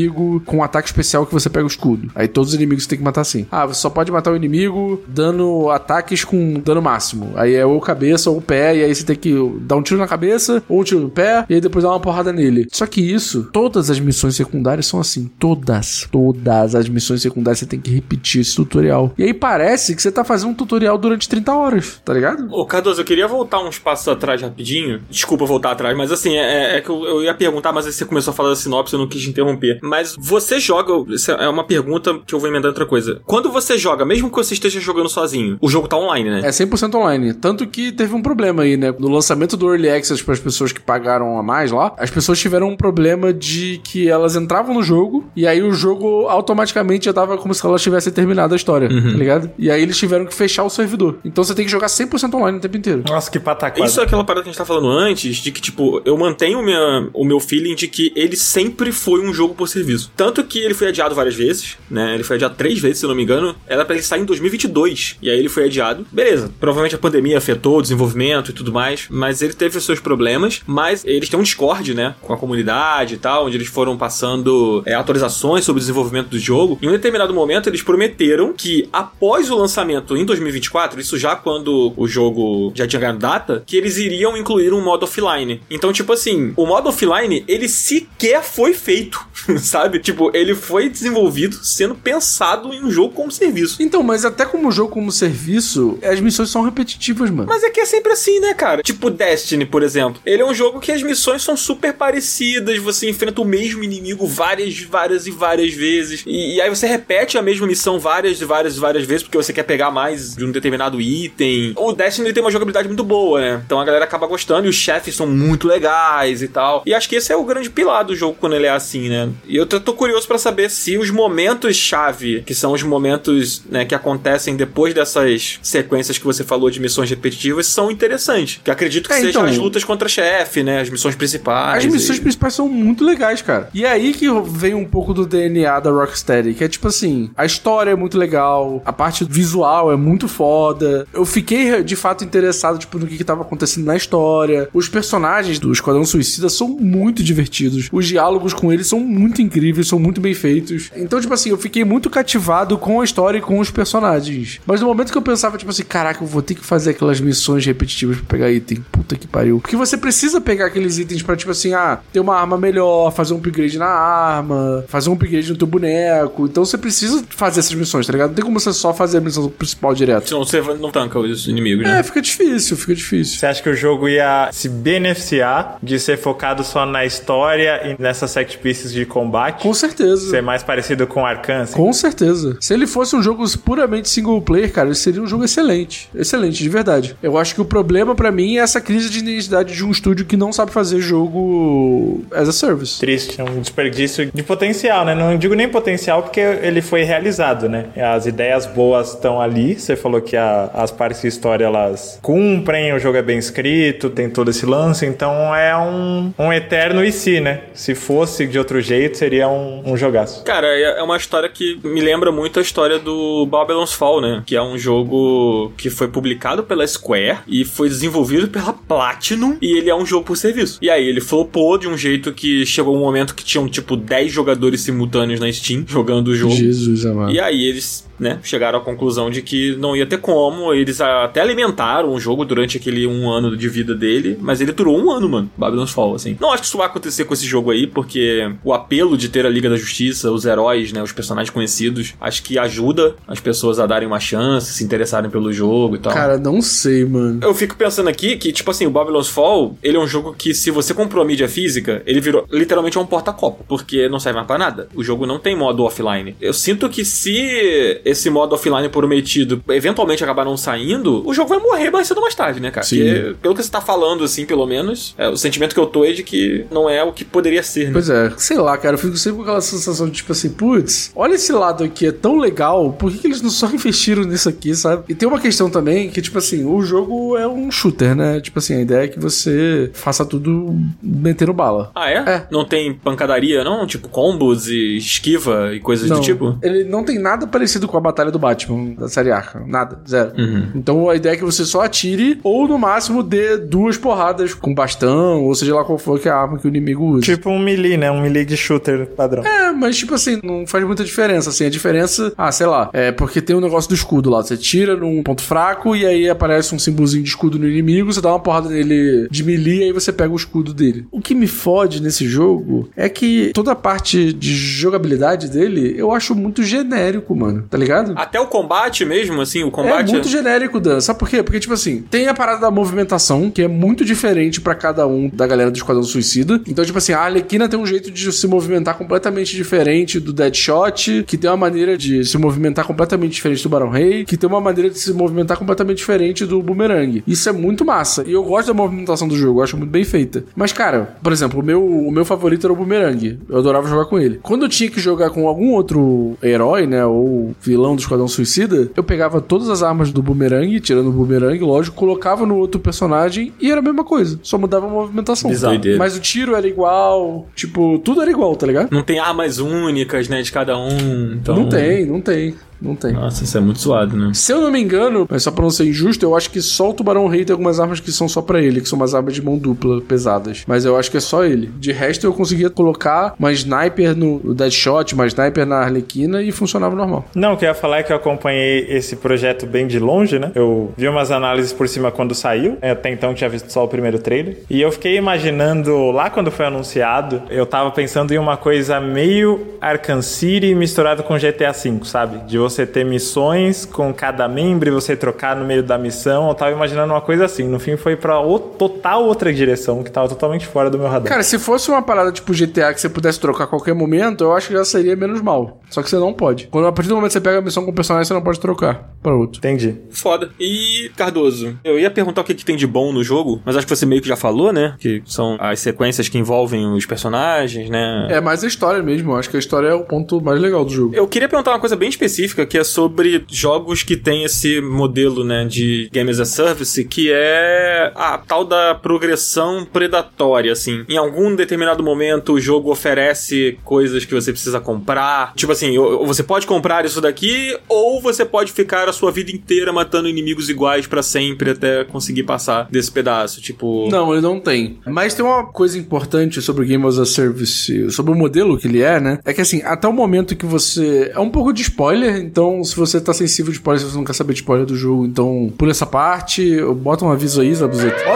com 0.45 0.59
um 0.59 0.63
ataque 0.63 0.89
especial 0.89 1.27
que 1.27 1.33
você 1.33 1.49
pega 1.49 1.65
o 1.65 1.69
escudo. 1.69 2.11
Aí 2.15 2.29
todos 2.29 2.51
os 2.51 2.55
inimigos 2.55 2.85
você 2.85 2.91
tem 2.91 2.99
que 2.99 3.05
matar 3.05 3.23
assim. 3.23 3.47
Ah, 3.51 3.67
você 3.67 3.81
só 3.81 3.91
pode 3.91 4.11
matar 4.11 4.33
o 4.33 4.37
inimigo 4.37 5.03
dando 5.07 5.71
ataques 5.71 6.25
com 6.25 6.55
dano 6.61 6.83
máximo. 6.83 7.33
Aí 7.35 7.55
é 7.55 7.65
ou 7.65 7.81
cabeça 7.81 8.31
ou 8.31 8.41
pé, 8.41 8.77
e 8.77 8.85
aí 8.85 8.95
você 8.95 9.05
tem 9.05 9.17
que 9.17 9.33
dar 9.61 9.77
um 9.77 9.83
tiro 9.83 9.99
na 9.99 10.07
cabeça 10.07 10.63
ou 10.69 10.81
um 10.81 10.85
tiro 10.85 11.01
no 11.01 11.11
pé, 11.11 11.45
e 11.49 11.55
aí 11.55 11.61
depois 11.61 11.85
dar 11.85 11.91
uma 11.91 12.01
porrada 12.01 12.33
nele. 12.33 12.69
Só 12.73 12.87
que 12.87 13.01
isso, 13.01 13.49
todas 13.53 13.91
as 13.91 14.01
missões 14.01 14.37
secundárias 14.37 14.87
são 14.87 15.01
assim. 15.01 15.31
Todas. 15.39 16.09
Todas 16.11 16.75
as 16.75 16.89
missões 16.89 17.23
secundárias 17.23 17.59
você 17.59 17.67
tem 17.67 17.81
que 17.81 17.91
repetir 17.91 18.41
esse 18.41 18.55
tutorial. 18.55 19.13
E 19.19 19.25
aí 19.25 19.35
parece 19.35 19.95
que 19.95 20.03
você 20.03 20.11
tá 20.11 20.25
fazendo 20.25 20.51
um 20.51 20.55
tutorial 20.55 20.99
durante 20.99 21.29
30 21.29 21.55
horas, 21.55 22.01
tá 22.05 22.13
ligado? 22.13 22.49
Ô, 22.53 22.67
Cardoso, 22.67 23.01
eu 23.01 23.05
queria 23.05 23.27
voltar 23.29 23.61
uns 23.61 23.79
passos 23.79 24.09
atrás 24.09 24.41
rapidinho. 24.41 25.01
Desculpa 25.11 25.45
voltar 25.45 25.73
atrás, 25.73 25.97
mas 25.97 26.13
assim, 26.13 26.37
é, 26.37 26.77
é 26.77 26.81
que 26.81 26.89
eu, 26.89 27.05
eu 27.05 27.23
ia 27.23 27.35
perguntar, 27.35 27.73
mas 27.73 27.87
aí 27.87 27.93
você 27.93 28.05
começou 28.05 28.33
a 28.33 28.35
falar 28.35 28.51
da 28.51 28.57
sinopse, 28.57 28.95
eu 28.95 28.99
não 28.99 29.09
quis 29.09 29.23
te 29.23 29.31
interromper. 29.31 29.79
Mas 29.83 30.17
você 30.19 30.61
joga. 30.61 30.93
Isso 31.13 31.31
é 31.33 31.49
uma 31.49 31.65
pergunta 31.65 32.19
que 32.27 32.35
eu 32.35 32.39
vou 32.39 32.49
emendar 32.49 32.69
em 32.69 32.73
outra 32.73 32.87
coisa. 32.87 33.21
Quando 33.25 33.51
você 33.51 33.77
joga, 33.77 34.05
mesmo 34.05 34.31
que 34.31 34.37
você 34.37 34.55
esteja 34.55 34.81
jogando 34.81 35.09
sozinho, 35.09 35.59
o 35.61 35.69
jogo 35.69 35.89
tá 35.89 35.97
online, 35.97 36.31
né? 36.31 36.41
É 36.45 36.51
100% 36.51 36.95
online. 36.95 37.35
Tanto 37.35 37.67
que 37.67 37.93
teve 37.93 38.15
um 38.15 38.23
problema 38.23 38.63
aí, 38.63 38.77
né? 38.77 38.95
No 38.99 39.09
lançamento 39.09 39.57
do 39.57 39.69
Early 39.69 39.91
Access 39.91 40.23
para 40.23 40.35
as 40.35 40.41
pessoas 40.41 40.73
que 40.73 40.81
pagaram 40.81 41.39
a 41.39 41.43
mais 41.43 41.71
lá, 41.73 41.95
as 41.99 42.11
pessoas 42.11 42.39
tiveram 42.39 42.69
um 42.69 42.77
problema 42.77 43.33
de 43.33 43.81
que 43.83 44.09
elas 44.09 44.37
entravam 44.37 44.75
no 44.75 44.83
jogo 44.83 45.25
e 45.35 45.47
aí 45.47 45.63
o 45.63 45.73
jogo 45.73 46.27
automaticamente 46.29 47.07
já 47.07 47.13
tava 47.13 47.37
como 47.37 47.53
se 47.55 47.65
elas 47.67 47.83
tivessem 47.83 48.13
terminado 48.13 48.55
a 48.55 48.57
história, 48.57 48.89
tá 48.89 48.95
ligado? 48.95 49.51
E 49.59 49.71
aí 49.71 49.83
eles 49.83 49.99
tiveram 49.99 50.27
que 50.27 50.35
fechar 50.35 50.65
o 50.65 50.71
servidor. 50.71 51.19
Então 51.25 51.43
você 51.43 51.55
tem 51.55 51.65
que 51.65 51.71
jogar 51.71 51.87
100% 51.87 52.35
online 52.35 52.59
o 52.59 52.61
tempo 52.61 52.77
inteiro. 52.77 53.03
Nossa, 53.09 53.31
que 53.31 53.41
pataquada. 53.41 53.89
Isso 53.89 54.01
é 54.01 54.05
aquela 54.05 54.25
parada 54.25 54.43
que 54.43 54.49
a 54.49 54.53
gente 54.53 54.59
tá 54.59 54.65
falando 54.65 54.89
antes, 54.89 55.37
de 55.37 55.51
que, 55.51 55.61
tipo, 55.61 56.01
eu 56.05 56.17
mantenho 56.17 56.61
o 56.61 56.63
meu, 56.63 57.11
o 57.13 57.25
meu 57.25 57.41
feeling 57.41 57.75
de 57.75 57.89
que 57.89 58.13
ele 58.15 58.37
sempre 58.37 58.93
foi 58.93 59.21
um 59.21 59.33
jogo 59.33 59.55
por 59.55 59.69
serviço. 59.73 60.11
Tanto 60.17 60.45
que 60.45 60.59
ele 60.59 60.75
foi 60.75 60.89
adiado 60.89 61.15
várias 61.15 61.35
vezes, 61.35 61.77
né? 61.91 62.15
Ele 62.15 62.23
foi 62.23 62.37
adiado 62.37 62.55
três 62.57 62.79
vezes, 62.79 62.99
se 62.99 63.07
não 63.07 63.15
me 63.15 63.23
engano. 63.23 63.55
Era 63.67 63.85
pra 63.85 63.95
ele 63.95 64.05
sair 64.05 64.21
em 64.21 64.25
2022. 64.25 65.17
E 65.23 65.31
aí 65.31 65.39
ele 65.39 65.49
foi 65.49 65.65
adiado. 65.65 66.07
Beleza, 66.13 66.51
provavelmente 66.61 66.95
a 66.95 66.99
pandemia 66.99 67.39
afetou 67.39 67.79
o 67.79 67.83
desenvolvimento 67.83 68.51
e 68.51 68.55
tudo 68.55 68.73
mais, 68.73 69.07
mas 69.11 69.43
ele 69.43 69.53
teve 69.53 69.81
seus 69.81 70.01
problemas. 70.01 70.63
Mas 70.67 71.05
eles 71.05 71.29
têm 71.29 71.39
um 71.39 71.43
Discord, 71.43 71.95
né? 71.95 72.15
Com 72.21 72.33
a 72.33 72.37
comunidade 72.37 73.15
e 73.15 73.19
tal, 73.19 73.47
onde 73.47 73.57
eles 73.57 73.69
foram 73.69 73.97
passando 73.97 74.83
é, 74.87 74.95
atualizações 74.95 75.65
sobre 75.65 75.79
o 75.79 75.81
desenvolvimento 75.81 76.29
do 76.29 76.39
jogo. 76.39 76.79
Em 76.83 76.89
um 76.89 76.93
determinado 76.93 77.33
momento, 77.35 77.69
eles 77.69 77.83
prometeram 77.83 78.53
que 78.53 78.89
após 78.93 79.51
o 79.51 79.57
lançamento 79.57 80.17
em 80.17 80.25
2024, 80.25 81.01
isso 81.01 81.19
já 81.19 81.37
quando 81.37 81.93
o 81.97 82.07
jogo 82.07 82.73
já 82.75 82.87
tinha 82.87 83.01
ganhado 83.01 83.19
data, 83.19 83.63
que 83.67 83.77
eles 83.77 83.97
iriam 83.97 84.37
incluir 84.37 84.73
um 84.73 84.83
modo 84.83 85.05
offline. 85.05 85.61
Então, 85.71 85.93
tipo 85.93 86.13
assim, 86.13 86.53
o 86.57 86.67
modo 86.67 86.89
offline, 86.89 87.45
ele 87.47 87.69
sequer 87.69 88.43
foi 88.43 88.75
feito, 88.75 89.21
sabe? 89.61 89.99
Tipo, 89.99 90.31
ele 90.35 90.55
foi 90.55 90.89
desenvolvido 90.89 91.57
sendo 91.63 91.95
pensado 91.95 92.73
em 92.73 92.85
um 92.85 92.91
jogo 92.91 93.15
como 93.15 93.31
serviço. 93.31 93.83
Então, 93.83 94.03
mas 94.03 94.25
até 94.25 94.45
como 94.45 94.71
jogo 94.71 94.93
como 94.93 95.11
serviço, 95.11 95.99
as 96.03 96.21
missões 96.21 96.51
são 96.51 96.63
repetitivas, 96.63 97.31
mano. 97.31 97.49
Mas 97.49 97.63
é 97.63 97.71
que 97.71 97.81
é 97.81 97.87
sempre 97.87 98.13
assim, 98.13 98.41
né, 98.41 98.55
cara? 98.55 98.83
Tipo 98.83 99.11
Destiny, 99.11 99.65
por 99.65 99.83
exemplo. 99.83 100.21
Ele 100.25 100.43
é 100.43 100.47
um 100.47 100.55
jogo 100.55 100.81
que 100.81 100.93
as 100.93 101.03
missões 101.03 101.43
são 101.43 101.57
super 101.57 101.93
parecidas, 101.93 102.79
você 102.79 103.09
enfrenta 103.09 103.41
o 103.41 103.45
mesmo 103.45 103.83
inimigo 103.83 104.27
várias, 104.27 104.81
várias 104.81 105.27
e 105.27 105.31
várias 105.31 105.73
vezes. 105.73 106.23
E, 106.27 106.57
e 106.57 106.61
aí 106.61 106.69
você 106.69 106.87
repete 106.87 107.39
a 107.39 107.43
mesma 107.43 107.67
missão 107.67 107.99
várias 107.99 108.41
e 108.41 108.45
várias 108.45 108.77
e 108.77 108.81
várias 108.81 109.05
vezes, 109.05 109.23
porque 109.23 109.37
você 109.37 109.53
quer 109.53 109.65
pegar 109.65 109.91
mais 109.91 110.35
de 110.35 110.45
um 110.45 110.53
determinado 110.53 111.01
item. 111.01 111.73
O 111.77 111.93
Destiny 111.93 112.29
ele 112.29 112.35
tem 112.35 112.43
uma 112.43 112.51
jogabilidade 112.51 112.89
muito 112.89 113.05
boa, 113.05 113.41
né? 113.41 113.63
Então 113.65 113.81
a 113.81 113.85
galera 113.85 114.05
acaba 114.05 114.27
gostando 114.27 114.67
e 114.67 114.71
os 114.71 114.77
chefes 114.77 115.15
são 115.15 115.27
muito 115.27 115.67
legais 115.67 116.43
e 116.43 116.49
tal. 116.49 116.83
E 116.87 116.95
acho 116.95 117.09
que 117.09 117.17
esse 117.17 117.33
é 117.33 117.37
o 117.37 117.45
grande 117.45 117.71
pilar 117.71 118.05
do 118.05 118.15
jogo 118.15 118.37
quando 118.39 118.55
ele 118.55 118.67
é 118.67 118.71
assim, 118.71 119.09
né? 119.09 119.31
E 119.47 119.57
eu 119.57 119.67
tô, 119.67 119.93
curioso 119.93 120.27
pra 120.27 120.39
saber 120.39 120.71
se 120.71 120.97
os 120.97 121.11
momentos-chave, 121.11 122.43
que 122.45 122.55
são 122.55 122.73
os 122.73 122.83
momentos 122.83 123.63
né, 123.71 123.85
que 123.85 123.95
acontecem 123.95 124.57
depois 124.57 124.95
dessas 124.95 125.59
sequências 125.63 126.19
que 126.19 126.25
você 126.25 126.45
falou 126.45 126.71
de 126.71 126.81
missões 126.81 127.09
repetitivas, 127.11 127.67
são 127.67 127.91
interessantes. 127.91 128.61
Que 128.63 128.71
acredito 128.71 129.09
que 129.09 129.15
É, 129.15 129.17
sejam 129.21 129.43
então- 129.43 129.45
as 129.45 129.59
lutas 129.59 129.85
contra 129.85 130.09
chefe, 130.09 130.63
né? 130.63 130.81
As 130.81 130.91
missões 130.91 131.15
principais. 131.15 131.85
As 131.85 131.91
missões 131.93 132.19
e- 132.19 132.23
principais 132.23 132.55
são 132.55 132.69
muito 132.69 133.05
legais, 133.05 133.43
cara. 133.43 133.69
E 133.75 133.85
é 133.85 133.91
aí 133.91 134.13
que 134.13 134.27
vem 134.47 134.75
um 134.75 134.85
pouco 134.85 135.13
do 135.15 135.27
DNA 135.27 135.81
da 135.81 135.91
Rocksteady, 135.91 136.55
que 136.55 136.65
é 136.65 136.69
tipo 136.69 136.89
assim, 136.89 137.31
a 137.37 137.45
história 137.45 137.91
é 137.91 137.97
muito 137.97 138.17
legal, 138.19 138.83
a 138.85 138.93
parte 138.93 139.25
visual 139.25 139.93
é 139.93 139.97
muito 139.97 140.29
foda. 140.29 141.07
Eu 141.13 141.25
fiquei 141.25 141.83
de 141.83 141.97
fato 141.97 142.25
interessado 142.25 142.79
tipo 142.79 142.99
no 142.99 143.07
que, 143.07 143.17
que 143.17 143.25
tava 143.25 143.43
acontecendo 143.43 143.85
na 143.87 143.97
história. 143.97 144.69
Os 144.73 144.89
personagens 144.89 145.59
do 145.59 145.73
Esquadrão 145.73 146.05
Suicida 146.05 146.49
são 146.49 146.69
muito 146.69 147.23
divertidos. 147.23 147.89
Os 147.93 148.07
diálogos 148.07 148.53
com 148.55 148.73
eles 148.73 148.87
são 148.87 149.01
muito 149.01 149.32
incríveis, 149.41 149.89
são 149.89 149.99
muito 149.99 150.21
bem 150.21 150.35
feitos. 150.35 150.91
Então, 150.97 151.21
tipo 151.21 151.33
assim, 151.33 151.51
eu 151.51 151.59
fiquei 151.59 151.85
muito 151.85 152.11
cativado 152.11 152.77
com 152.77 153.01
a 153.01 153.05
história 153.05 153.39
e 153.39 153.41
com 153.41 153.59
os 153.59 153.71
personagens. 153.71 154.61
Mas 154.67 154.81
no 154.81 154.87
momento 154.87 155.13
que 155.13 155.19
eu 155.19 155.23
pensava, 155.23 155.57
tipo 155.57 155.71
assim, 155.71 155.85
caraca, 155.85 156.23
eu 156.23 156.27
vou 156.27 156.43
ter 156.43 156.55
que 156.55 156.65
fazer 156.65 156.91
aquelas 156.91 157.21
missões 157.21 157.65
repetitivas 157.65 158.17
pra 158.19 158.27
pegar 158.27 158.51
item. 158.51 158.85
Puta 158.91 159.17
que 159.17 159.27
pariu. 159.27 159.61
Porque 159.61 159.77
você 159.77 159.97
precisa 159.97 160.41
pegar 160.41 160.67
aqueles 160.67 160.99
itens 160.99 161.23
pra, 161.23 161.37
tipo 161.37 161.51
assim, 161.51 161.73
ah, 161.75 162.01
ter 162.13 162.21
uma 162.21 162.37
arma 162.37 162.59
melhor, 162.59 163.13
fazer 163.13 163.35
um 163.35 163.39
upgrade 163.39 163.79
na 163.79 163.87
arma, 163.87 164.85
fazer 164.89 165.11
um 165.11 165.15
upgrade 165.15 165.51
no 165.51 165.57
teu 165.57 165.67
boneco. 165.67 166.47
Então 166.47 166.65
você 166.65 166.77
precisa 166.77 167.25
fazer 167.31 167.61
essas 167.61 167.75
missões, 167.75 168.07
tá 168.07 168.13
ligado? 168.13 168.31
Não 168.31 168.35
tem 168.35 168.45
como 168.45 168.59
você 168.59 168.73
só 168.73 168.93
fazer 168.93 169.19
a 169.19 169.21
missão 169.21 169.49
principal 169.49 169.95
direto. 169.95 170.29
Senão 170.29 170.45
você 170.45 170.61
não 170.61 170.91
tanca 170.91 171.19
os 171.19 171.47
inimigos, 171.47 171.87
né? 171.87 172.01
É, 172.01 172.03
fica 172.03 172.21
difícil, 172.21 172.77
fica 172.77 172.95
difícil. 172.95 173.39
Você 173.39 173.47
acha 173.47 173.63
que 173.63 173.69
o 173.69 173.75
jogo 173.75 174.09
ia 174.09 174.49
se 174.53 174.69
beneficiar 174.69 175.79
de 175.83 175.99
ser 175.99 176.19
focado 176.19 176.65
só 176.65 176.85
na 176.87 177.05
história 177.05 177.81
e 177.89 178.03
nessas 178.03 178.31
set 178.31 178.59
pieces 178.59 178.93
de 178.93 179.05
combate? 179.05 179.22
Com 179.61 179.73
certeza. 179.75 180.31
Ser 180.31 180.43
mais 180.43 180.63
parecido 180.63 181.07
com 181.07 181.25
Arkham? 181.25 181.63
assim? 181.63 181.75
Com 181.77 181.93
certeza. 181.93 182.57
Se 182.61 182.73
ele 182.75 182.87
fosse 182.87 183.15
um 183.17 183.23
jogo 183.23 183.45
puramente 183.59 184.09
single 184.09 184.41
player, 184.41 184.73
cara, 184.73 184.89
ele 184.89 184.95
seria 184.95 185.23
um 185.23 185.27
jogo 185.27 185.45
excelente. 185.45 186.09
Excelente, 186.15 186.63
de 186.63 186.69
verdade. 186.69 187.17
Eu 187.23 187.37
acho 187.39 187.55
que 187.55 187.61
o 187.61 187.65
problema 187.65 188.15
pra 188.15 188.31
mim 188.33 188.57
é 188.57 188.61
essa 188.61 188.81
crise 188.81 189.11
de 189.11 189.19
identidade 189.19 189.75
de 189.75 189.85
um 189.85 189.91
estúdio 189.91 190.25
que 190.27 190.37
não 190.37 190.53
sabe 190.53 190.71
fazer 190.73 191.01
jogo 191.01 192.25
as 192.33 192.49
a 192.49 192.53
service. 192.53 192.99
Triste, 193.01 193.41
é 193.41 193.45
um 193.45 193.61
desperdício 193.61 194.31
de 194.33 194.43
potencial, 194.43 195.05
né? 195.05 195.15
Não 195.15 195.37
digo 195.37 195.55
nem 195.55 195.69
potencial 195.69 196.23
porque 196.23 196.41
ele 196.41 196.81
foi 196.83 197.03
realizado, 197.03 197.69
né? 197.69 197.87
As 197.97 198.27
ideias 198.27 198.67
boas 198.67 199.11
estão 199.15 199.41
ali. 199.41 199.79
Você 199.79 199.97
falou 199.97 200.21
que 200.21 200.37
a- 200.37 200.71
as 200.75 200.91
partes 200.91 201.21
de 201.23 201.29
história 201.29 201.65
elas 201.65 202.19
cumprem, 202.23 202.93
o 202.93 202.99
jogo 202.99 203.17
é 203.19 203.23
bem 203.23 203.39
escrito, 203.39 204.11
tem 204.11 204.29
todo 204.29 204.51
esse 204.51 204.67
lance, 204.67 205.07
então 205.07 205.55
é 205.55 205.77
um, 205.77 206.33
um 206.39 206.53
eterno 206.53 207.05
e 207.05 207.13
se, 207.13 207.41
né? 207.41 207.61
Se 207.75 207.95
fosse 207.95 208.47
de 208.47 208.59
outro 208.59 208.81
jeito, 208.81 209.12
seria 209.17 209.49
um, 209.49 209.83
um 209.85 209.97
jogaço. 209.97 210.45
Cara, 210.45 210.69
é 210.69 211.03
é 211.03 211.05
uma 211.05 211.17
história 211.17 211.49
que 211.49 211.79
me 211.85 212.01
lembra 212.01 212.31
muito 212.31 212.59
a 212.59 212.63
história 212.63 212.99
do 212.99 213.45
Babylon's 213.47 213.93
Fall, 213.93 214.21
né? 214.21 214.43
Que 214.47 214.57
é 214.57 214.63
um 214.63 214.79
jogo 214.79 215.73
que 215.77 215.91
foi 215.91 216.09
publicado 216.09 216.63
pela 216.63 216.87
Square 216.87 217.41
e 217.47 217.65
foi 217.65 217.89
desenvolvido 217.89 218.49
pela 218.49 218.73
Platinum 218.73 219.59
e 219.61 219.77
ele 219.77 219.91
é 219.91 219.95
um 219.95 220.07
jogo 220.07 220.25
por 220.25 220.37
serviço. 220.37 220.79
E 220.81 220.89
aí 220.89 221.07
ele 221.07 221.21
flopou 221.21 221.77
de 221.77 221.89
um 221.89 221.97
jeito 221.97 222.33
que 222.33 222.65
chegou 222.65 222.97
um 222.97 223.01
momento 223.01 223.35
que 223.35 223.45
tinham 223.45 223.69
tipo 223.69 223.97
10 223.97 224.31
jogadores 224.31 224.81
simultâneos 224.83 225.41
na 225.41 225.53
Steam 225.53 225.85
jogando 225.87 226.29
o 226.29 226.35
jogo. 226.35 226.55
Jesus 226.55 227.05
amado. 227.05 227.33
E 227.33 227.41
aí 227.41 227.65
eles, 227.65 228.09
né, 228.19 228.39
chegaram 228.43 228.79
à 228.79 228.83
conclusão 228.83 229.31
de 229.31 229.43
que 229.43 229.75
não 229.77 229.97
ia 229.97 230.07
ter 230.07 230.19
como. 230.19 230.73
Eles 230.73 231.01
até 231.01 231.41
alimentaram 231.41 232.13
o 232.13 232.21
jogo 232.21 232.45
durante 232.45 232.77
aquele 232.77 233.07
um 233.07 233.29
ano 233.29 233.57
de 233.57 233.69
vida 233.69 233.95
dele, 233.95 234.39
mas 234.41 234.61
ele 234.61 234.73
durou 234.73 234.99
um 234.99 235.11
ano, 235.11 235.29
mano. 235.29 235.51
Babylon's 235.57 235.91
Fall, 235.91 236.15
assim. 236.15 236.37
Não 236.41 236.53
acho 236.53 236.63
que 236.63 236.69
isso 236.69 236.79
vai 236.79 236.87
acontecer 236.87 237.25
com 237.25 237.35
esse 237.35 237.47
jogo 237.47 237.71
aí, 237.71 237.87
porque 237.87 238.51
o 238.63 238.73
apelo 238.73 239.02
de 239.17 239.29
ter 239.29 239.45
a 239.47 239.49
Liga 239.49 239.69
da 239.69 239.77
Justiça, 239.77 240.31
os 240.31 240.45
heróis, 240.45 240.93
né, 240.93 241.03
os 241.03 241.13
personagens 241.13 241.51
conhecidos, 241.51 242.15
acho 242.21 242.43
que 242.43 242.59
ajuda 242.59 243.15
as 243.27 243.41
pessoas 243.41 243.79
a 243.79 243.87
darem 243.87 244.07
uma 244.07 244.21
chance, 244.21 244.73
se 244.73 244.85
interessarem 244.85 245.31
pelo 245.31 245.53
jogo 245.53 245.97
e 245.97 245.99
tal. 245.99 246.13
Cara, 246.13 246.39
não 246.39 246.63
sei, 246.63 247.05
mano. 247.05 247.41
Eu 247.43 247.55
fico 247.55 247.77
pensando 247.77 248.09
aqui 248.09 248.37
que, 248.37 248.53
tipo 248.53 248.71
assim, 248.71 248.87
o 248.87 248.91
Babylon's 248.91 249.29
Fall, 249.29 249.77
ele 249.83 249.97
é 249.97 250.01
um 250.01 250.07
jogo 250.07 250.35
que, 250.37 250.55
se 250.55 250.71
você 250.71 250.95
comprou 250.95 251.23
a 251.23 251.27
mídia 251.27 251.49
física, 251.49 252.03
ele 252.07 252.21
virou 252.21 252.47
literalmente 252.51 252.99
um 252.99 253.07
porta-copo, 253.07 253.65
porque 253.69 254.09
não 254.09 254.21
serve 254.21 254.37
mais 254.37 254.47
pra 254.47 254.59
nada. 254.59 254.89
O 254.95 255.03
jogo 255.03 255.27
não 255.27 255.39
tem 255.39 255.57
modo 255.57 255.85
offline. 255.85 256.37
Eu 256.41 256.53
sinto 256.53 256.89
que 256.89 257.05
se 257.05 258.01
esse 258.05 258.31
modo 258.31 258.55
offline 258.55 258.89
prometido 258.89 259.63
eventualmente 259.69 260.23
acabar 260.23 260.45
não 260.45 260.57
saindo, 260.57 261.27
o 261.27 261.35
jogo 261.35 261.49
vai 261.49 261.59
morrer 261.59 261.91
mais 261.91 262.07
cedo 262.07 262.19
ou 262.19 262.23
mais 262.23 262.35
tarde, 262.35 262.61
né, 262.61 262.71
cara? 262.71 262.87
Sim. 262.87 262.99
Porque, 262.99 263.37
pelo 263.43 263.55
que 263.55 263.63
você 263.63 263.71
tá 263.71 263.81
falando, 263.81 264.25
assim, 264.25 264.45
pelo 264.47 264.67
menos, 264.67 265.15
é, 265.19 265.29
o 265.29 265.37
sentimento 265.37 265.75
que 265.75 265.81
eu 265.81 265.87
tô 265.87 266.05
é 266.05 266.13
de 266.13 266.23
que 266.23 266.65
não 266.71 266.89
é 266.89 267.03
o 267.03 267.13
que 267.13 267.25
poderia 267.25 267.63
ser, 267.63 267.87
né? 267.87 267.93
Pois 267.93 268.09
é, 268.09 268.33
sei 268.37 268.59
lá, 268.59 268.77
cara, 268.77 268.92
eu 268.95 268.99
fico 268.99 269.17
sempre 269.17 269.39
com 269.39 269.43
aquela 269.43 269.61
sensação 269.61 270.07
de 270.07 270.13
tipo 270.13 270.33
assim, 270.33 270.51
putz, 270.51 271.11
olha 271.15 271.35
esse 271.35 271.53
lado 271.53 271.85
aqui, 271.85 272.07
é 272.07 272.13
tão 272.13 272.39
legal, 272.39 272.93
por 272.93 273.11
que, 273.11 273.19
que 273.19 273.27
eles 273.27 273.43
não 273.43 273.51
só 273.51 273.69
investiram 273.73 274.25
nisso 274.25 274.49
aqui, 274.49 274.75
sabe? 274.75 275.05
E 275.09 275.15
tem 275.15 275.29
uma 275.29 275.41
questão 275.41 275.71
também 275.71 276.11
que, 276.11 276.21
tipo 276.21 276.39
assim, 276.39 276.65
o 276.65 276.83
jogo 276.83 277.37
é 277.37 277.47
um 277.47 277.71
shooter, 277.71 278.15
né? 278.15 278.41
Tipo 278.41 278.59
assim, 278.59 278.77
a 278.77 278.81
ideia 278.81 279.05
é 279.05 279.09
que 279.09 279.19
você 279.19 279.91
faça 279.95 280.25
tudo 280.25 280.75
metendo 281.03 281.53
bala. 281.53 281.91
Ah, 281.95 282.11
é? 282.11 282.17
É. 282.17 282.47
Não 282.51 282.65
tem 282.65 282.93
pancadaria, 282.95 283.65
não? 283.65 283.87
Tipo, 283.87 284.09
combos 284.09 284.69
e 284.69 284.97
esquiva 284.97 285.75
e 285.75 285.81
coisas 285.81 286.09
Não, 286.09 286.19
do 286.19 286.23
tipo? 286.23 286.59
ele 286.63 286.85
não 286.85 287.05
tem 287.05 287.19
nada 287.19 287.47
parecido 287.47 287.89
com 287.89 287.97
a 287.97 288.01
batalha 288.01 288.31
do 288.31 288.39
Batman 288.39 288.95
da 288.95 289.09
série 289.09 289.31
Arkham, 289.31 289.67
nada, 289.67 289.99
zero. 290.09 290.33
Uhum. 290.37 290.69
Então 290.75 291.09
a 291.09 291.17
ideia 291.17 291.35
é 291.35 291.37
que 291.37 291.45
você 291.45 291.65
só 291.65 291.83
atire 291.83 292.39
ou 292.43 292.67
no 292.69 292.79
máximo 292.79 293.23
dê 293.23 293.57
duas 293.57 293.97
porradas 293.97 294.55
com 294.55 294.75
bastão, 294.75 295.45
ou 295.45 295.55
seja 295.55 295.75
lá 295.75 295.85
qual 295.85 295.99
for 295.99 296.19
que 296.19 296.29
é 296.29 296.33
a 296.33 296.37
arma 296.37 296.59
que 296.59 296.67
o 296.67 296.69
inimigo 296.69 297.05
usa. 297.05 297.23
Tipo 297.23 297.51
um 297.51 297.59
melee, 297.59 297.97
né? 297.97 298.11
Um 298.11 298.21
melee 298.21 298.45
de 298.45 298.57
shooter 298.83 299.07
padrão. 299.07 299.45
É, 299.45 299.73
mas 299.73 299.97
tipo 299.97 300.15
assim, 300.15 300.41
não 300.43 300.67
faz 300.67 300.85
muita 300.85 301.05
diferença. 301.05 301.51
Assim, 301.51 301.65
a 301.65 301.71
diferença, 301.71 302.33
ah, 302.37 302.51
sei 302.51 302.67
lá, 302.67 302.91
é 302.93 303.13
porque 303.13 303.41
tem 303.41 303.55
um 303.55 303.61
negócio 303.61 303.89
do 303.89 303.95
escudo 303.95 304.29
lá. 304.29 304.43
Você 304.43 304.57
tira 304.57 304.97
num 304.97 305.23
ponto 305.23 305.43
fraco 305.43 305.95
e 305.95 306.05
aí 306.05 306.29
aparece 306.29 306.75
um 306.75 306.79
símbolozinho 306.79 307.23
de 307.23 307.29
escudo 307.29 307.59
no 307.59 307.69
inimigo, 307.69 308.13
você 308.13 308.21
dá 308.21 308.31
uma 308.31 308.41
porrada 308.41 308.69
nele 308.69 309.29
de 309.31 309.45
melee 309.45 309.81
e 309.81 309.85
aí 309.85 309.93
você 309.93 310.13
pega 310.13 310.33
o 310.33 310.37
escudo 310.37 310.75
dele. 310.75 311.07
O 311.11 311.21
que 311.21 311.35
me 311.35 311.47
fode 311.47 312.03
nesse 312.03 312.27
jogo 312.27 312.89
é 312.97 313.09
que 313.09 313.53
toda 313.55 313.73
a 313.73 313.77
parte 313.77 314.33
de 314.33 314.55
jogabilidade 314.55 315.49
dele 315.49 315.95
eu 315.97 316.13
acho 316.13 316.35
muito 316.35 316.63
genérico, 316.63 317.35
mano. 317.35 317.65
Tá 317.71 317.79
ligado? 317.79 318.15
Até 318.17 318.41
o 318.41 318.47
combate 318.47 319.05
mesmo, 319.05 319.41
assim, 319.41 319.63
o 319.63 319.71
combate. 319.71 320.11
É 320.11 320.13
muito 320.13 320.29
genérico, 320.29 320.81
Dan. 320.81 321.01
Sabe 321.01 321.19
por 321.19 321.29
quê? 321.29 321.43
Porque, 321.43 321.61
tipo 321.61 321.75
assim, 321.75 322.03
tem 322.03 322.29
a 322.29 322.35
parada 322.35 322.61
da 322.61 322.71
movimentação, 322.71 323.51
que 323.51 323.63
é 323.63 323.69
muito 323.69 324.05
diferente 324.05 324.61
pra 324.61 324.75
cada 324.75 325.07
um 325.07 325.29
da 325.29 325.47
galera 325.47 325.71
do 325.71 325.77
Esquadrão 325.77 326.03
Suicida. 326.03 326.61
Então, 326.67 326.85
tipo 326.85 326.99
assim, 326.99 327.13
a 327.13 327.21
Arlequina 327.21 327.69
tem 327.69 327.79
um 327.79 327.87
jeito 327.87 328.11
de 328.11 328.33
se 328.33 328.47
movimentar 328.47 328.72
completamente 328.95 329.55
diferente 329.55 330.19
do 330.21 330.33
Deadshot, 330.33 331.25
que 331.27 331.37
tem 331.37 331.51
uma 331.51 331.57
maneira 331.57 331.97
de 331.97 332.25
se 332.25 332.39
movimentar 332.39 332.87
completamente 332.87 333.33
diferente 333.33 333.63
do 333.63 333.69
Barão 333.69 333.91
Rei, 333.91 334.25
que 334.25 334.37
tem 334.37 334.49
uma 334.49 334.61
maneira 334.61 334.91
de 334.91 334.99
se 334.99 335.13
movimentar 335.13 335.59
completamente 335.59 335.99
diferente 335.99 336.47
do 336.47 336.63
Boomerang. 336.63 337.23
Isso 337.27 337.49
é 337.49 337.53
muito 337.53 337.85
massa. 337.85 338.25
E 338.27 338.33
eu 338.33 338.43
gosto 338.43 338.69
da 338.69 338.75
movimentação 338.75 339.29
do 339.29 339.37
jogo, 339.37 339.61
eu 339.61 339.65
acho 339.65 339.77
muito 339.77 339.91
bem 339.91 340.05
feita. 340.05 340.45
Mas, 340.55 340.73
cara, 340.73 341.17
por 341.23 341.33
exemplo, 341.33 341.61
o 341.61 341.63
meu, 341.63 341.85
o 341.85 342.11
meu 342.11 342.25
favorito 342.25 342.67
era 342.67 342.73
o 342.73 342.77
Boomerang. 342.77 343.39
Eu 343.49 343.59
adorava 343.59 343.89
jogar 343.89 344.07
com 344.07 344.19
ele. 344.19 344.41
Quando 344.43 344.63
eu 344.63 344.69
tinha 344.69 344.91
que 344.91 345.01
jogar 345.01 345.31
com 345.31 345.47
algum 345.47 345.73
outro 345.73 346.37
herói, 346.43 346.87
né, 346.87 347.05
ou 347.05 347.55
vilão 347.61 347.95
do 347.95 348.01
Esquadrão 348.01 348.29
Suicida, 348.29 348.91
eu 348.97 349.03
pegava 349.03 349.41
todas 349.41 349.69
as 349.69 349.83
armas 349.83 350.11
do 350.11 350.23
Boomerang, 350.23 350.81
tirando 350.81 351.09
o 351.09 351.13
Boomerang, 351.13 351.59
lógico, 351.61 351.97
colocava 351.97 352.47
no 352.47 352.57
outro 352.57 352.81
personagem 352.81 353.53
e 353.61 353.71
era 353.71 353.81
a 353.81 353.83
mesma 353.83 354.05
coisa. 354.05 354.39
Só 354.43 354.59
mudava 354.59 354.87
a 354.87 354.91
movimentação. 354.91 355.51
Bizarro. 355.51 355.75
Doideira. 355.75 355.99
Mas 355.99 356.17
o 356.17 356.21
tiro 356.21 356.55
era 356.55 356.67
igual, 356.67 357.47
tipo, 357.55 357.99
tudo 357.99 358.23
era 358.23 358.31
igual, 358.31 358.52
tá 358.57 358.67
ligado? 358.67 358.91
Não 358.91 359.03
tem 359.03 359.19
armas 359.19 359.59
únicas, 359.59 360.29
né, 360.29 360.43
de 360.43 360.53
cada 360.53 360.79
um. 360.79 361.33
Então... 361.35 361.57
Não 361.57 361.69
tem, 361.69 362.07
não 362.07 362.21
tem. 362.21 362.55
Não 362.83 362.95
tem. 362.97 363.13
Nossa, 363.13 363.45
isso 363.45 363.57
é 363.57 363.61
muito 363.61 363.81
zoado, 363.81 364.17
né? 364.17 364.33
Se 364.35 364.53
eu 364.53 364.61
não 364.61 364.71
me 364.71 364.81
engano, 364.81 365.27
mas 365.31 365.43
só 365.43 365.51
pra 365.51 365.63
não 365.63 365.71
ser 365.71 365.87
injusto, 365.87 366.25
eu 366.25 366.37
acho 366.37 366.51
que 366.51 366.61
só 366.61 366.91
o 366.91 366.93
Tubarão 366.93 367.29
Rei 367.29 367.45
tem 367.45 367.53
algumas 367.53 367.79
armas 367.79 368.01
que 368.01 368.11
são 368.11 368.29
só 368.29 368.43
pra 368.43 368.61
ele, 368.61 368.81
que 368.81 368.89
são 368.89 368.99
umas 368.99 369.15
armas 369.15 369.35
de 369.35 369.43
mão 369.43 369.57
dupla, 369.57 370.01
pesadas. 370.01 370.65
Mas 370.67 370.85
eu 370.85 370.97
acho 370.97 371.11
que 371.11 371.17
é 371.17 371.21
só 371.21 371.45
ele. 371.45 371.71
De 371.79 371.93
resto, 371.93 372.27
eu 372.27 372.33
conseguia 372.33 372.71
colocar 372.71 373.35
uma 373.39 373.53
sniper 373.53 374.17
no 374.17 374.55
Deadshot, 374.55 375.15
uma 375.15 375.27
sniper 375.27 375.67
na 375.67 375.77
Arlequina 375.77 376.43
e 376.43 376.51
funcionava 376.51 376.95
normal. 376.95 377.25
Não, 377.35 377.55
o 377.55 377.57
que 377.57 377.65
eu 377.65 377.69
ia 377.69 377.75
falar 377.75 377.99
é 377.99 378.03
que 378.03 378.13
eu 378.13 378.17
acompanhei 378.17 378.87
esse 378.89 379.17
projeto 379.17 379.67
bem 379.67 379.87
de 379.87 379.99
longe, 379.99 380.39
né? 380.39 380.51
Eu 380.55 380.93
vi 380.97 381.07
umas 381.07 381.31
análises 381.31 381.73
por 381.73 381.89
cima 381.89 382.11
quando 382.11 382.35
saiu. 382.35 382.79
Até 382.83 383.13
então 383.13 383.35
tinha 383.35 383.49
visto 383.49 383.71
só 383.71 383.85
o 383.85 383.89
primeiro 383.89 384.19
trailer. 384.19 384.59
E 384.69 384.81
eu 384.81 384.91
fiquei 384.91 385.17
imaginando, 385.17 386.11
lá 386.11 386.31
quando 386.31 386.51
foi 386.51 386.67
anunciado, 386.67 387.43
eu 387.51 387.67
tava 387.67 387.91
pensando 387.91 388.33
em 388.33 388.39
uma 388.39 388.57
coisa 388.57 389.01
meio 389.01 389.67
Arkham 389.81 390.23
City 390.23 390.75
misturado 390.75 391.23
com 391.23 391.35
GTA 391.37 391.73
V, 391.73 392.01
sabe? 392.05 392.39
De 392.47 392.59
você 392.59 392.72
ter 392.87 393.05
missões 393.05 393.85
com 393.85 394.13
cada 394.13 394.49
membro 394.49 394.89
e 394.89 394.93
você 394.93 395.15
trocar 395.17 395.55
no 395.57 395.65
meio 395.65 395.83
da 395.83 395.97
missão. 395.99 396.49
Eu 396.49 396.55
tava 396.55 396.73
imaginando 396.73 397.13
uma 397.13 397.21
coisa 397.21 397.45
assim. 397.45 397.65
No 397.69 397.79
fim 397.79 397.97
foi 397.97 398.17
pra 398.17 398.41
o- 398.41 398.59
total 398.59 399.25
outra 399.25 399.53
direção 399.53 400.03
que 400.03 400.11
tava 400.11 400.29
totalmente 400.29 400.67
fora 400.67 400.89
do 400.91 400.99
meu 400.99 401.09
radar. 401.09 401.29
Cara, 401.31 401.43
se 401.43 401.59
fosse 401.59 401.91
uma 401.91 402.03
parada 402.03 402.33
tipo 402.33 402.53
GTA 402.53 402.93
que 402.93 403.01
você 403.01 403.09
pudesse 403.09 403.39
trocar 403.39 403.65
a 403.65 403.67
qualquer 403.67 403.95
momento, 403.95 404.45
eu 404.45 404.53
acho 404.53 404.69
que 404.69 404.75
já 404.75 404.85
seria 404.85 405.15
menos 405.15 405.41
mal. 405.41 405.81
Só 405.91 406.03
que 406.03 406.09
você 406.09 406.17
não 406.17 406.33
pode. 406.33 406.69
Quando 406.69 406.87
a 406.87 406.93
partir 406.93 407.09
do 407.09 407.15
momento 407.15 407.29
que 407.29 407.35
você 407.35 407.41
pega 407.41 407.59
a 407.59 407.63
missão 407.63 407.85
com 407.85 407.91
o 407.91 407.95
personagem, 407.95 408.27
você 408.27 408.35
não 408.35 408.43
pode 408.43 408.59
trocar 408.59 409.11
pra 409.23 409.35
outro. 409.35 409.59
Entendi. 409.59 409.97
Foda. 410.11 410.51
E, 410.59 411.11
Cardoso, 411.17 411.79
eu 411.85 411.99
ia 411.99 412.11
perguntar 412.11 412.41
o 412.41 412.45
que, 412.45 412.55
que 412.55 412.65
tem 412.65 412.77
de 412.77 412.87
bom 412.87 413.13
no 413.13 413.23
jogo, 413.23 413.61
mas 413.65 413.77
acho 413.77 413.87
que 413.87 413.95
você 413.95 414.07
meio 414.07 414.23
que 414.23 414.29
já 414.29 414.37
falou, 414.37 414.73
né? 414.73 414.95
Que 414.99 415.23
são 415.27 415.57
as 415.61 415.81
sequências 415.81 416.29
que 416.29 416.39
envolvem 416.39 416.87
os 416.95 417.05
personagens, 417.07 417.91
né? 417.91 418.29
É 418.31 418.41
mais 418.41 418.65
a 418.65 418.67
história 418.67 419.03
mesmo. 419.03 419.33
Eu 419.33 419.37
acho 419.37 419.51
que 419.51 419.57
a 419.57 419.61
história 419.61 419.89
é 419.89 419.95
o 419.95 420.05
ponto 420.05 420.41
mais 420.41 420.61
legal 420.61 420.85
do 420.85 420.91
jogo. 420.91 421.15
Eu 421.15 421.27
queria 421.29 421.49
perguntar 421.49 421.73
uma 421.73 421.79
coisa 421.81 421.97
bem 421.97 422.09
específica, 422.09 422.62
que 422.67 422.79
é 422.79 422.85
sobre 422.85 423.45
jogos 423.51 424.03
que 424.03 424.17
tem 424.17 424.45
esse 424.45 424.81
modelo, 424.81 425.45
né, 425.45 425.65
de 425.65 426.09
Game 426.13 426.31
as 426.31 426.41
a 426.41 426.45
Service, 426.45 427.05
que 427.05 427.31
é 427.33 428.13
a 428.15 428.39
tal 428.39 428.65
da 428.65 428.95
progressão 428.95 429.85
predatória, 429.85 430.73
assim. 430.73 431.05
Em 431.09 431.17
algum 431.17 431.55
determinado 431.55 432.03
momento, 432.03 432.55
o 432.55 432.61
jogo 432.61 432.91
oferece 432.91 433.79
coisas 433.85 434.25
que 434.25 434.35
você 434.35 434.53
precisa 434.53 434.81
comprar. 434.81 435.55
Tipo 435.55 435.73
assim, 435.73 435.97
você 436.25 436.43
pode 436.43 436.67
comprar 436.67 437.05
isso 437.05 437.21
daqui, 437.21 437.77
ou 437.89 438.21
você 438.21 438.45
pode 438.45 438.73
ficar 438.73 439.09
a 439.09 439.13
sua 439.13 439.31
vida 439.31 439.51
inteira 439.51 439.93
matando 439.93 440.29
inimigos 440.29 440.69
iguais 440.69 441.07
pra 441.07 441.23
sempre 441.23 441.71
até 441.71 442.05
conseguir 442.05 442.43
passar 442.45 442.89
desse 442.91 443.11
pedaço. 443.11 443.61
Tipo... 443.61 444.09
Não, 444.11 444.33
ele 444.33 444.43
não 444.43 444.61
tem. 444.61 444.99
Mas 445.07 445.35
tem 445.35 445.45
uma 445.45 445.67
coisa 445.67 445.99
importante 445.99 446.61
sobre 446.61 446.85
o 446.85 446.87
Game 446.87 447.07
as 447.07 447.19
a 447.19 447.27
Service, 447.27 448.11
sobre 448.11 448.33
o 448.33 448.35
modelo 448.35 448.79
que 448.79 448.87
ele 448.87 449.03
é, 449.03 449.21
né? 449.21 449.39
É 449.45 449.53
que 449.53 449.61
assim, 449.61 449.83
até 449.85 450.07
o 450.07 450.13
momento 450.13 450.57
que 450.57 450.67
você. 450.67 451.31
É 451.35 451.41
um 451.41 451.51
pouco 451.51 451.73
de 451.73 451.83
spoiler, 451.83 452.37
então 452.53 452.85
se 452.85 452.95
você 452.95 453.19
tá 453.19 453.33
sensível 453.33 453.73
de 453.73 453.79
spoiler, 453.79 454.05
se 454.05 454.11
você 454.11 454.17
não 454.19 454.25
quer 454.25 454.35
saber 454.35 454.53
de 454.53 454.59
spoiler 454.59 454.85
do 454.85 454.95
jogo, 454.95 455.25
então 455.25 455.73
pula 455.79 455.91
essa 455.91 456.05
parte, 456.05 456.83
bota 456.97 457.25
um 457.25 457.31
aviso 457.33 457.63
aí, 457.63 457.75
Zabuzeta. 457.75 458.29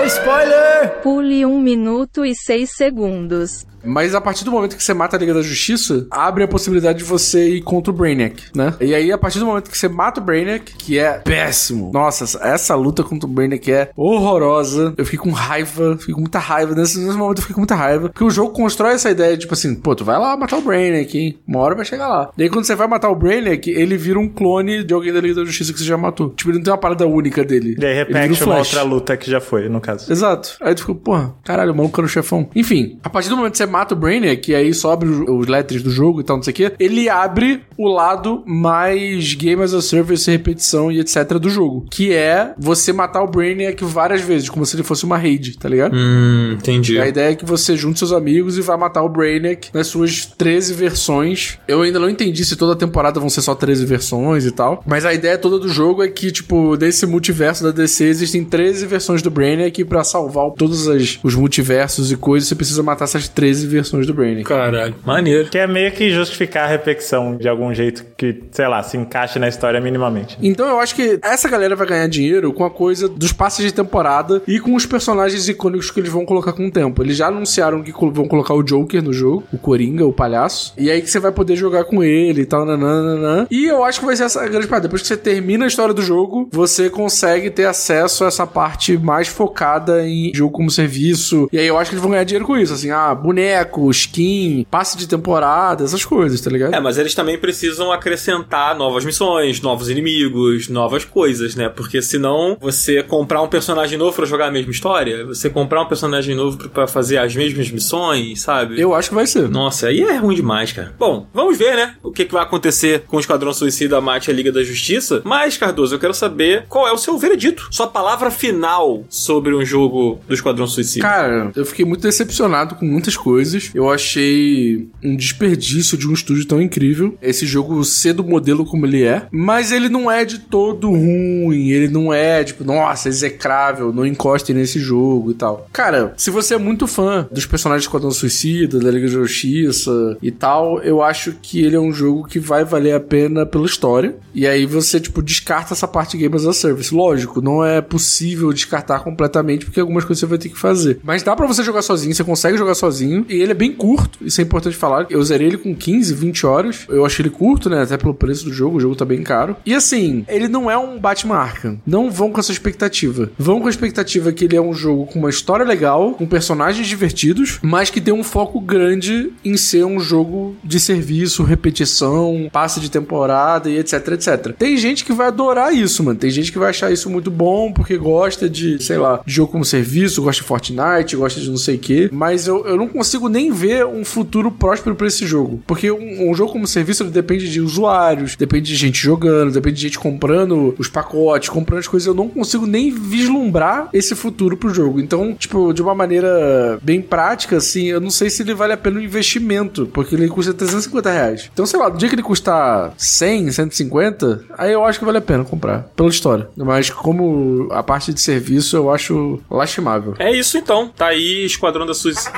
Pule 1.02 1.44
1 1.44 1.60
minuto 1.60 2.24
e 2.24 2.34
6 2.34 2.70
segundos. 2.74 3.66
Mas 3.86 4.14
a 4.14 4.20
partir 4.20 4.44
do 4.44 4.50
momento 4.50 4.76
que 4.76 4.82
você 4.84 4.92
mata 4.94 5.16
a 5.16 5.18
Liga 5.20 5.34
da 5.34 5.42
Justiça, 5.42 6.06
abre 6.10 6.44
a 6.44 6.48
possibilidade 6.48 6.98
de 6.98 7.04
você 7.04 7.48
ir 7.56 7.62
contra 7.62 7.92
o 7.92 7.96
Brainiac, 7.96 8.42
né? 8.54 8.74
E 8.80 8.94
aí, 8.94 9.10
a 9.12 9.18
partir 9.18 9.38
do 9.38 9.46
momento 9.46 9.70
que 9.70 9.78
você 9.78 9.88
mata 9.88 10.20
o 10.20 10.24
Brainiac, 10.24 10.74
que 10.76 10.98
é 10.98 11.18
péssimo. 11.18 11.90
Nossa, 11.92 12.24
essa- 12.46 12.74
luta 12.76 13.02
contra 13.02 13.26
o 13.26 13.32
Brainiac 13.32 13.70
é 13.72 13.90
horrorosa. 13.96 14.92
Eu 14.96 15.04
fiquei 15.04 15.18
com 15.18 15.30
raiva, 15.30 15.96
fiquei 15.98 16.14
com 16.14 16.20
muita 16.20 16.38
raiva. 16.38 16.74
Nesse, 16.74 16.98
nesse 16.98 17.16
momento 17.16 17.38
eu 17.38 17.42
fiquei 17.42 17.54
com 17.54 17.60
muita 17.60 17.74
raiva. 17.74 18.08
Porque 18.10 18.24
o 18.24 18.30
jogo 18.30 18.52
constrói 18.52 18.92
essa 18.94 19.10
ideia, 19.10 19.36
tipo 19.36 19.54
assim, 19.54 19.74
pô, 19.74 19.94
tu 19.94 20.04
vai 20.04 20.18
lá 20.18 20.36
matar 20.36 20.58
o 20.58 20.62
Brainiac, 20.62 21.16
hein? 21.18 21.38
Uma 21.46 21.60
hora 21.60 21.74
vai 21.74 21.84
chegar 21.84 22.08
lá. 22.08 22.30
Daí 22.36 22.48
quando 22.50 22.64
você 22.64 22.74
vai 22.74 22.86
matar 22.86 23.08
o 23.10 23.14
Brainiac, 23.14 23.68
ele 23.70 23.96
vira 23.96 24.18
um 24.18 24.28
clone 24.28 24.84
de 24.84 24.92
alguém 24.92 25.12
da 25.12 25.20
Liga 25.20 25.34
da 25.36 25.44
Justiça 25.44 25.72
que 25.72 25.78
você 25.78 25.84
já 25.84 25.96
matou. 25.96 26.30
Tipo, 26.30 26.50
ele 26.50 26.58
não 26.58 26.64
tem 26.64 26.72
uma 26.72 26.78
parada 26.78 27.06
única 27.06 27.44
dele. 27.44 27.76
E 27.78 27.84
aí 27.84 27.94
repete 27.94 28.44
uma 28.44 28.58
outra 28.58 28.82
luta 28.82 29.16
que 29.16 29.30
já 29.30 29.40
foi, 29.40 29.68
no 29.68 29.80
caso. 29.80 30.10
Exato. 30.12 30.56
Aí 30.60 30.74
tu 30.74 30.80
ficou, 30.80 30.94
porra, 30.94 31.34
caralho, 31.44 31.72
o 31.72 31.76
maluco 31.76 31.98
era 32.00 32.06
o 32.06 32.08
chefão. 32.10 32.48
Enfim, 32.54 32.98
a 33.02 33.08
partir 33.08 33.28
do 33.28 33.36
momento 33.36 33.52
que 33.52 33.58
você 33.58 33.66
mata 33.76 33.94
o 33.94 33.98
Brainiac, 33.98 34.50
e 34.50 34.54
aí 34.54 34.72
sobe 34.72 35.06
os, 35.06 35.46
letters 35.46 35.82
do 35.82 35.90
jogo 35.90 36.20
e 36.20 36.24
tal, 36.24 36.36
não 36.36 36.42
sei 36.42 36.52
o 36.52 36.54
quê, 36.54 36.72
ele 36.78 37.08
abre 37.08 37.62
o 37.76 37.88
lado 37.88 38.42
mais 38.46 39.34
Game 39.34 39.62
as 39.62 39.74
a 39.74 39.82
Service, 39.82 40.30
repetição 40.30 40.90
e 40.90 40.98
etc 40.98 41.32
do 41.38 41.48
jogo. 41.50 41.86
Que 41.90 42.12
é 42.12 42.52
você 42.58 42.92
matar 42.92 43.22
o 43.22 43.26
Brainiac 43.28 43.84
várias 43.84 44.22
vezes, 44.22 44.48
como 44.48 44.64
se 44.64 44.76
ele 44.76 44.82
fosse 44.82 45.04
uma 45.04 45.16
raid, 45.18 45.58
tá 45.58 45.68
ligado? 45.68 45.94
Hum, 45.94 46.52
entendi. 46.58 46.98
A 46.98 47.06
ideia 47.06 47.32
é 47.32 47.34
que 47.34 47.44
você 47.44 47.76
junte 47.76 47.98
seus 47.98 48.12
amigos 48.12 48.56
e 48.56 48.60
vai 48.62 48.76
matar 48.76 49.02
o 49.02 49.08
Brainiac 49.08 49.68
nas 49.74 49.86
suas 49.88 50.24
13 50.26 50.74
versões. 50.74 51.58
Eu 51.68 51.82
ainda 51.82 51.98
não 51.98 52.08
entendi 52.08 52.44
se 52.44 52.56
toda 52.56 52.74
temporada 52.74 53.20
vão 53.20 53.28
ser 53.28 53.42
só 53.42 53.54
13 53.54 53.84
versões 53.84 54.44
e 54.46 54.50
tal. 54.50 54.82
Mas 54.86 55.04
a 55.04 55.12
ideia 55.12 55.36
toda 55.38 55.58
do 55.58 55.68
jogo 55.68 56.02
é 56.02 56.08
que, 56.08 56.30
tipo, 56.32 56.76
desse 56.76 57.06
multiverso 57.06 57.62
da 57.64 57.70
DC 57.70 58.04
existem 58.04 58.44
13 58.44 58.86
versões 58.86 59.22
do 59.22 59.30
Brainiac 59.30 59.80
e 59.80 59.84
pra 59.84 60.02
salvar 60.02 60.50
todos 60.52 60.88
as- 60.88 61.18
os 61.22 61.34
multiversos 61.34 62.10
e 62.10 62.16
coisas, 62.16 62.48
você 62.48 62.54
precisa 62.54 62.82
matar 62.82 63.04
essas 63.04 63.28
13 63.28 63.65
versões 63.66 64.06
do 64.06 64.14
Brainiac. 64.14 64.44
Caralho, 64.44 64.94
maneiro. 65.04 65.48
Que 65.48 65.58
é 65.58 65.66
meio 65.66 65.92
que 65.92 66.10
justificar 66.10 66.64
a 66.64 66.68
repetição 66.68 67.36
de 67.36 67.48
algum 67.48 67.72
jeito 67.74 68.04
que, 68.16 68.42
sei 68.50 68.66
lá, 68.68 68.82
se 68.82 68.96
encaixe 68.96 69.38
na 69.38 69.48
história 69.48 69.80
minimamente. 69.80 70.36
Então 70.42 70.68
eu 70.68 70.78
acho 70.78 70.94
que 70.94 71.18
essa 71.22 71.48
galera 71.48 71.76
vai 71.76 71.86
ganhar 71.86 72.08
dinheiro 72.08 72.52
com 72.52 72.64
a 72.64 72.70
coisa 72.70 73.08
dos 73.08 73.32
passes 73.32 73.64
de 73.64 73.72
temporada 73.72 74.42
e 74.46 74.58
com 74.60 74.74
os 74.74 74.86
personagens 74.86 75.48
icônicos 75.48 75.90
que 75.90 76.00
eles 76.00 76.10
vão 76.10 76.24
colocar 76.24 76.52
com 76.52 76.66
o 76.66 76.70
tempo. 76.70 77.02
Eles 77.02 77.16
já 77.16 77.28
anunciaram 77.28 77.82
que 77.82 77.92
vão 77.92 78.26
colocar 78.26 78.54
o 78.54 78.62
Joker 78.62 79.02
no 79.02 79.12
jogo, 79.12 79.44
o 79.52 79.58
Coringa, 79.58 80.06
o 80.06 80.12
palhaço. 80.12 80.72
E 80.76 80.90
aí 80.90 81.02
que 81.02 81.10
você 81.10 81.18
vai 81.18 81.32
poder 81.32 81.56
jogar 81.56 81.84
com 81.84 82.02
ele 82.02 82.42
e 82.42 82.46
tal, 82.46 82.64
nananana. 82.64 83.46
E 83.50 83.66
eu 83.66 83.84
acho 83.84 84.00
que 84.00 84.06
vai 84.06 84.16
ser 84.16 84.24
essa 84.24 84.46
grande 84.48 84.66
parada. 84.66 84.88
Depois 84.88 85.02
que 85.02 85.08
você 85.08 85.16
termina 85.16 85.64
a 85.64 85.68
história 85.68 85.94
do 85.94 86.02
jogo, 86.02 86.48
você 86.52 86.88
consegue 86.90 87.50
ter 87.50 87.66
acesso 87.66 88.24
a 88.24 88.28
essa 88.28 88.46
parte 88.46 88.96
mais 88.96 89.28
focada 89.28 90.06
em 90.06 90.32
jogo 90.34 90.52
como 90.52 90.70
serviço. 90.70 91.48
E 91.52 91.58
aí 91.58 91.66
eu 91.66 91.78
acho 91.78 91.90
que 91.90 91.94
eles 91.94 92.02
vão 92.02 92.10
ganhar 92.10 92.24
dinheiro 92.24 92.44
com 92.44 92.56
isso. 92.56 92.72
Assim, 92.72 92.90
ah, 92.90 93.14
boneco, 93.14 93.55
skin, 93.90 94.66
passe 94.70 94.96
de 94.96 95.06
temporada, 95.08 95.84
essas 95.84 96.04
coisas, 96.04 96.40
tá 96.40 96.50
ligado? 96.50 96.74
É, 96.74 96.80
mas 96.80 96.98
eles 96.98 97.14
também 97.14 97.38
precisam 97.38 97.92
acrescentar 97.92 98.76
novas 98.76 99.04
missões, 99.04 99.60
novos 99.60 99.88
inimigos, 99.88 100.68
novas 100.68 101.04
coisas, 101.04 101.54
né? 101.54 101.68
Porque 101.68 102.00
senão 102.02 102.56
você 102.60 103.02
comprar 103.02 103.42
um 103.42 103.48
personagem 103.48 103.98
novo 103.98 104.14
pra 104.16 104.26
jogar 104.26 104.46
a 104.46 104.50
mesma 104.50 104.70
história, 104.70 105.24
você 105.26 105.48
comprar 105.50 105.82
um 105.82 105.86
personagem 105.86 106.34
novo 106.34 106.56
pra- 106.56 106.68
pra 106.68 106.86
fazer 106.86 107.18
as 107.18 107.34
mesmas 107.34 107.70
missões, 107.70 108.40
sabe? 108.40 108.80
Eu 108.80 108.94
acho 108.94 109.08
que 109.10 109.14
vai 109.14 109.26
ser. 109.26 109.48
Nossa, 109.48 109.88
aí 109.88 110.00
é 110.02 110.16
ruim 110.16 110.34
demais, 110.36 110.72
cara. 110.72 110.94
Bom, 110.98 111.26
vamos 111.32 111.56
ver, 111.58 111.74
né? 111.76 111.94
O 112.02 112.10
que, 112.12 112.24
que 112.24 112.32
vai 112.32 112.42
acontecer 112.42 113.02
com 113.06 113.16
o 113.16 113.20
Esquadrão 113.20 113.52
Suicida 113.52 114.00
Mate 114.00 114.30
a 114.30 114.34
Liga 114.34 114.52
da 114.52 114.62
Justiça. 114.62 115.20
Mas, 115.24 115.56
Cardoso, 115.56 115.94
eu 115.94 115.98
quero 115.98 116.14
saber 116.14 116.64
qual 116.68 116.86
é 116.86 116.92
o 116.92 116.98
seu 116.98 117.16
veredito. 117.18 117.68
Sua 117.70 117.86
palavra 117.86 118.30
final 118.30 119.04
sobre 119.08 119.54
um 119.54 119.64
jogo 119.64 120.20
do 120.26 120.34
Esquadrão 120.34 120.66
Suicida. 120.66 121.06
Cara, 121.06 121.50
eu 121.54 121.64
fiquei 121.64 121.84
muito 121.84 122.02
decepcionado 122.02 122.74
com 122.74 122.84
muitas 122.84 123.16
coisas. 123.16 123.35
Eu 123.74 123.90
achei 123.90 124.88
um 125.02 125.16
desperdício 125.16 125.96
de 125.96 126.08
um 126.08 126.12
estúdio 126.12 126.46
tão 126.46 126.60
incrível. 126.60 127.16
Esse 127.20 127.46
jogo 127.46 127.84
ser 127.84 128.12
do 128.12 128.24
modelo 128.24 128.64
como 128.64 128.86
ele 128.86 129.04
é. 129.04 129.26
Mas 129.30 129.72
ele 129.72 129.88
não 129.88 130.10
é 130.10 130.24
de 130.24 130.38
todo 130.38 130.90
ruim. 130.90 131.70
Ele 131.70 131.88
não 131.88 132.12
é, 132.12 132.42
tipo, 132.44 132.64
nossa, 132.64 133.08
execrável. 133.08 133.92
Não 133.92 134.06
encostem 134.06 134.54
nesse 134.54 134.78
jogo 134.78 135.30
e 135.30 135.34
tal. 135.34 135.68
Cara, 135.72 136.14
se 136.16 136.30
você 136.30 136.54
é 136.54 136.58
muito 136.58 136.86
fã 136.86 137.28
dos 137.30 137.46
personagens 137.46 137.84
do 137.84 137.88
Esquadrão 137.88 138.10
Suicida, 138.10 138.78
da 138.78 138.90
Liga 138.90 139.06
da 139.06 139.12
Justiça 139.12 140.16
e 140.22 140.30
tal, 140.30 140.80
eu 140.82 141.02
acho 141.02 141.34
que 141.42 141.62
ele 141.62 141.76
é 141.76 141.80
um 141.80 141.92
jogo 141.92 142.26
que 142.26 142.38
vai 142.38 142.64
valer 142.64 142.94
a 142.94 143.00
pena 143.00 143.46
pela 143.46 143.66
história. 143.66 144.16
E 144.34 144.46
aí 144.46 144.66
você, 144.66 145.00
tipo, 145.00 145.22
descarta 145.22 145.74
essa 145.74 145.88
parte 145.88 146.16
Game 146.16 146.34
as 146.34 146.46
a 146.46 146.52
Service. 146.52 146.94
Lógico, 146.94 147.40
não 147.40 147.64
é 147.64 147.80
possível 147.80 148.52
descartar 148.52 149.00
completamente, 149.00 149.64
porque 149.64 149.80
algumas 149.80 150.04
coisas 150.04 150.20
você 150.20 150.26
vai 150.26 150.38
ter 150.38 150.48
que 150.48 150.58
fazer. 150.58 150.98
Mas 151.02 151.22
dá 151.22 151.34
pra 151.34 151.46
você 151.46 151.62
jogar 151.62 151.82
sozinho, 151.82 152.14
você 152.14 152.24
consegue 152.24 152.58
jogar 152.58 152.74
sozinho. 152.74 153.24
E 153.28 153.40
ele 153.40 153.52
é 153.52 153.54
bem 153.54 153.72
curto, 153.72 154.18
isso 154.22 154.40
é 154.40 154.44
importante 154.44 154.76
falar. 154.76 155.06
Eu 155.10 155.22
zerei 155.22 155.48
ele 155.48 155.58
com 155.58 155.74
15, 155.74 156.14
20 156.14 156.46
horas. 156.46 156.86
Eu 156.88 157.04
achei 157.04 157.22
ele 157.22 157.30
curto, 157.30 157.68
né? 157.68 157.82
Até 157.82 157.96
pelo 157.96 158.14
preço 158.14 158.44
do 158.44 158.52
jogo, 158.52 158.76
o 158.76 158.80
jogo 158.80 158.96
tá 158.96 159.04
bem 159.04 159.22
caro. 159.22 159.56
E 159.64 159.74
assim, 159.74 160.24
ele 160.28 160.48
não 160.48 160.70
é 160.70 160.76
um 160.76 160.98
Batman 160.98 161.36
Arkham. 161.36 161.78
Não 161.86 162.10
vão 162.10 162.30
com 162.30 162.40
essa 162.40 162.52
expectativa. 162.52 163.30
Vão 163.38 163.60
com 163.60 163.66
a 163.66 163.70
expectativa 163.70 164.32
que 164.32 164.44
ele 164.44 164.56
é 164.56 164.60
um 164.60 164.72
jogo 164.72 165.06
com 165.06 165.18
uma 165.18 165.30
história 165.30 165.64
legal, 165.64 166.12
com 166.12 166.26
personagens 166.26 166.86
divertidos, 166.86 167.58
mas 167.62 167.90
que 167.90 168.00
tem 168.00 168.14
um 168.14 168.24
foco 168.24 168.60
grande 168.60 169.32
em 169.44 169.56
ser 169.56 169.84
um 169.84 169.98
jogo 169.98 170.56
de 170.62 170.78
serviço, 170.80 171.42
repetição, 171.42 172.48
passe 172.52 172.80
de 172.80 172.90
temporada 172.90 173.70
e 173.70 173.78
etc, 173.78 174.08
etc. 174.08 174.54
Tem 174.58 174.76
gente 174.76 175.04
que 175.04 175.12
vai 175.12 175.28
adorar 175.28 175.74
isso, 175.74 176.02
mano. 176.02 176.18
Tem 176.18 176.30
gente 176.30 176.52
que 176.52 176.58
vai 176.58 176.70
achar 176.70 176.92
isso 176.92 177.08
muito 177.10 177.30
bom 177.30 177.72
porque 177.72 177.96
gosta 177.96 178.48
de, 178.48 178.82
sei 178.82 178.98
lá, 178.98 179.20
de 179.24 179.32
jogo 179.32 179.52
como 179.52 179.64
serviço, 179.64 180.22
gosta 180.22 180.42
de 180.42 180.48
Fortnite, 180.48 181.16
gosta 181.16 181.40
de 181.40 181.48
não 181.48 181.56
sei 181.56 181.76
o 181.76 181.78
quê. 181.78 182.08
Mas 182.12 182.46
eu, 182.46 182.66
eu 182.66 182.76
não 182.76 182.88
consigo 182.88 183.15
nem 183.28 183.50
ver 183.50 183.86
um 183.86 184.04
futuro 184.04 184.50
próspero 184.50 184.94
pra 184.94 185.06
esse 185.06 185.26
jogo. 185.26 185.62
Porque 185.66 185.90
um, 185.90 186.30
um 186.30 186.34
jogo 186.34 186.52
como 186.52 186.66
serviço 186.66 187.02
ele 187.02 187.10
depende 187.10 187.50
de 187.50 187.60
usuários, 187.60 188.36
depende 188.36 188.66
de 188.66 188.76
gente 188.76 189.02
jogando, 189.02 189.52
depende 189.52 189.76
de 189.76 189.82
gente 189.82 189.98
comprando 189.98 190.74
os 190.78 190.88
pacotes, 190.88 191.48
comprando 191.48 191.80
as 191.80 191.88
coisas. 191.88 192.06
Eu 192.06 192.14
não 192.14 192.28
consigo 192.28 192.66
nem 192.66 192.90
vislumbrar 192.90 193.88
esse 193.92 194.14
futuro 194.14 194.56
pro 194.56 194.72
jogo. 194.72 195.00
Então, 195.00 195.34
tipo, 195.34 195.72
de 195.72 195.82
uma 195.82 195.94
maneira 195.94 196.78
bem 196.82 197.00
prática, 197.00 197.56
assim, 197.56 197.86
eu 197.86 198.00
não 198.00 198.10
sei 198.10 198.30
se 198.30 198.42
ele 198.42 198.54
vale 198.54 198.72
a 198.72 198.76
pena 198.76 198.98
o 198.98 199.02
investimento, 199.02 199.86
porque 199.92 200.14
ele 200.14 200.28
custa 200.28 200.52
350 200.54 201.10
reais. 201.10 201.50
Então, 201.52 201.66
sei 201.66 201.78
lá, 201.78 201.88
no 201.88 201.96
dia 201.96 202.08
que 202.08 202.14
ele 202.14 202.22
custar 202.22 202.92
100, 202.96 203.52
150, 203.52 204.44
aí 204.56 204.72
eu 204.72 204.84
acho 204.84 204.98
que 204.98 205.04
vale 205.04 205.18
a 205.18 205.22
pena 205.22 205.44
comprar, 205.44 205.90
pela 205.94 206.08
história. 206.08 206.48
Mas 206.56 206.90
como 206.90 207.68
a 207.70 207.82
parte 207.82 208.12
de 208.12 208.20
serviço, 208.20 208.76
eu 208.76 208.90
acho 208.90 209.40
lastimável. 209.50 210.14
É 210.18 210.30
isso 210.34 210.58
então. 210.58 210.88
Tá 210.88 211.06
aí 211.06 211.44
Esquadrão 211.44 211.86
da 211.86 211.94
Suicida. 211.94 212.32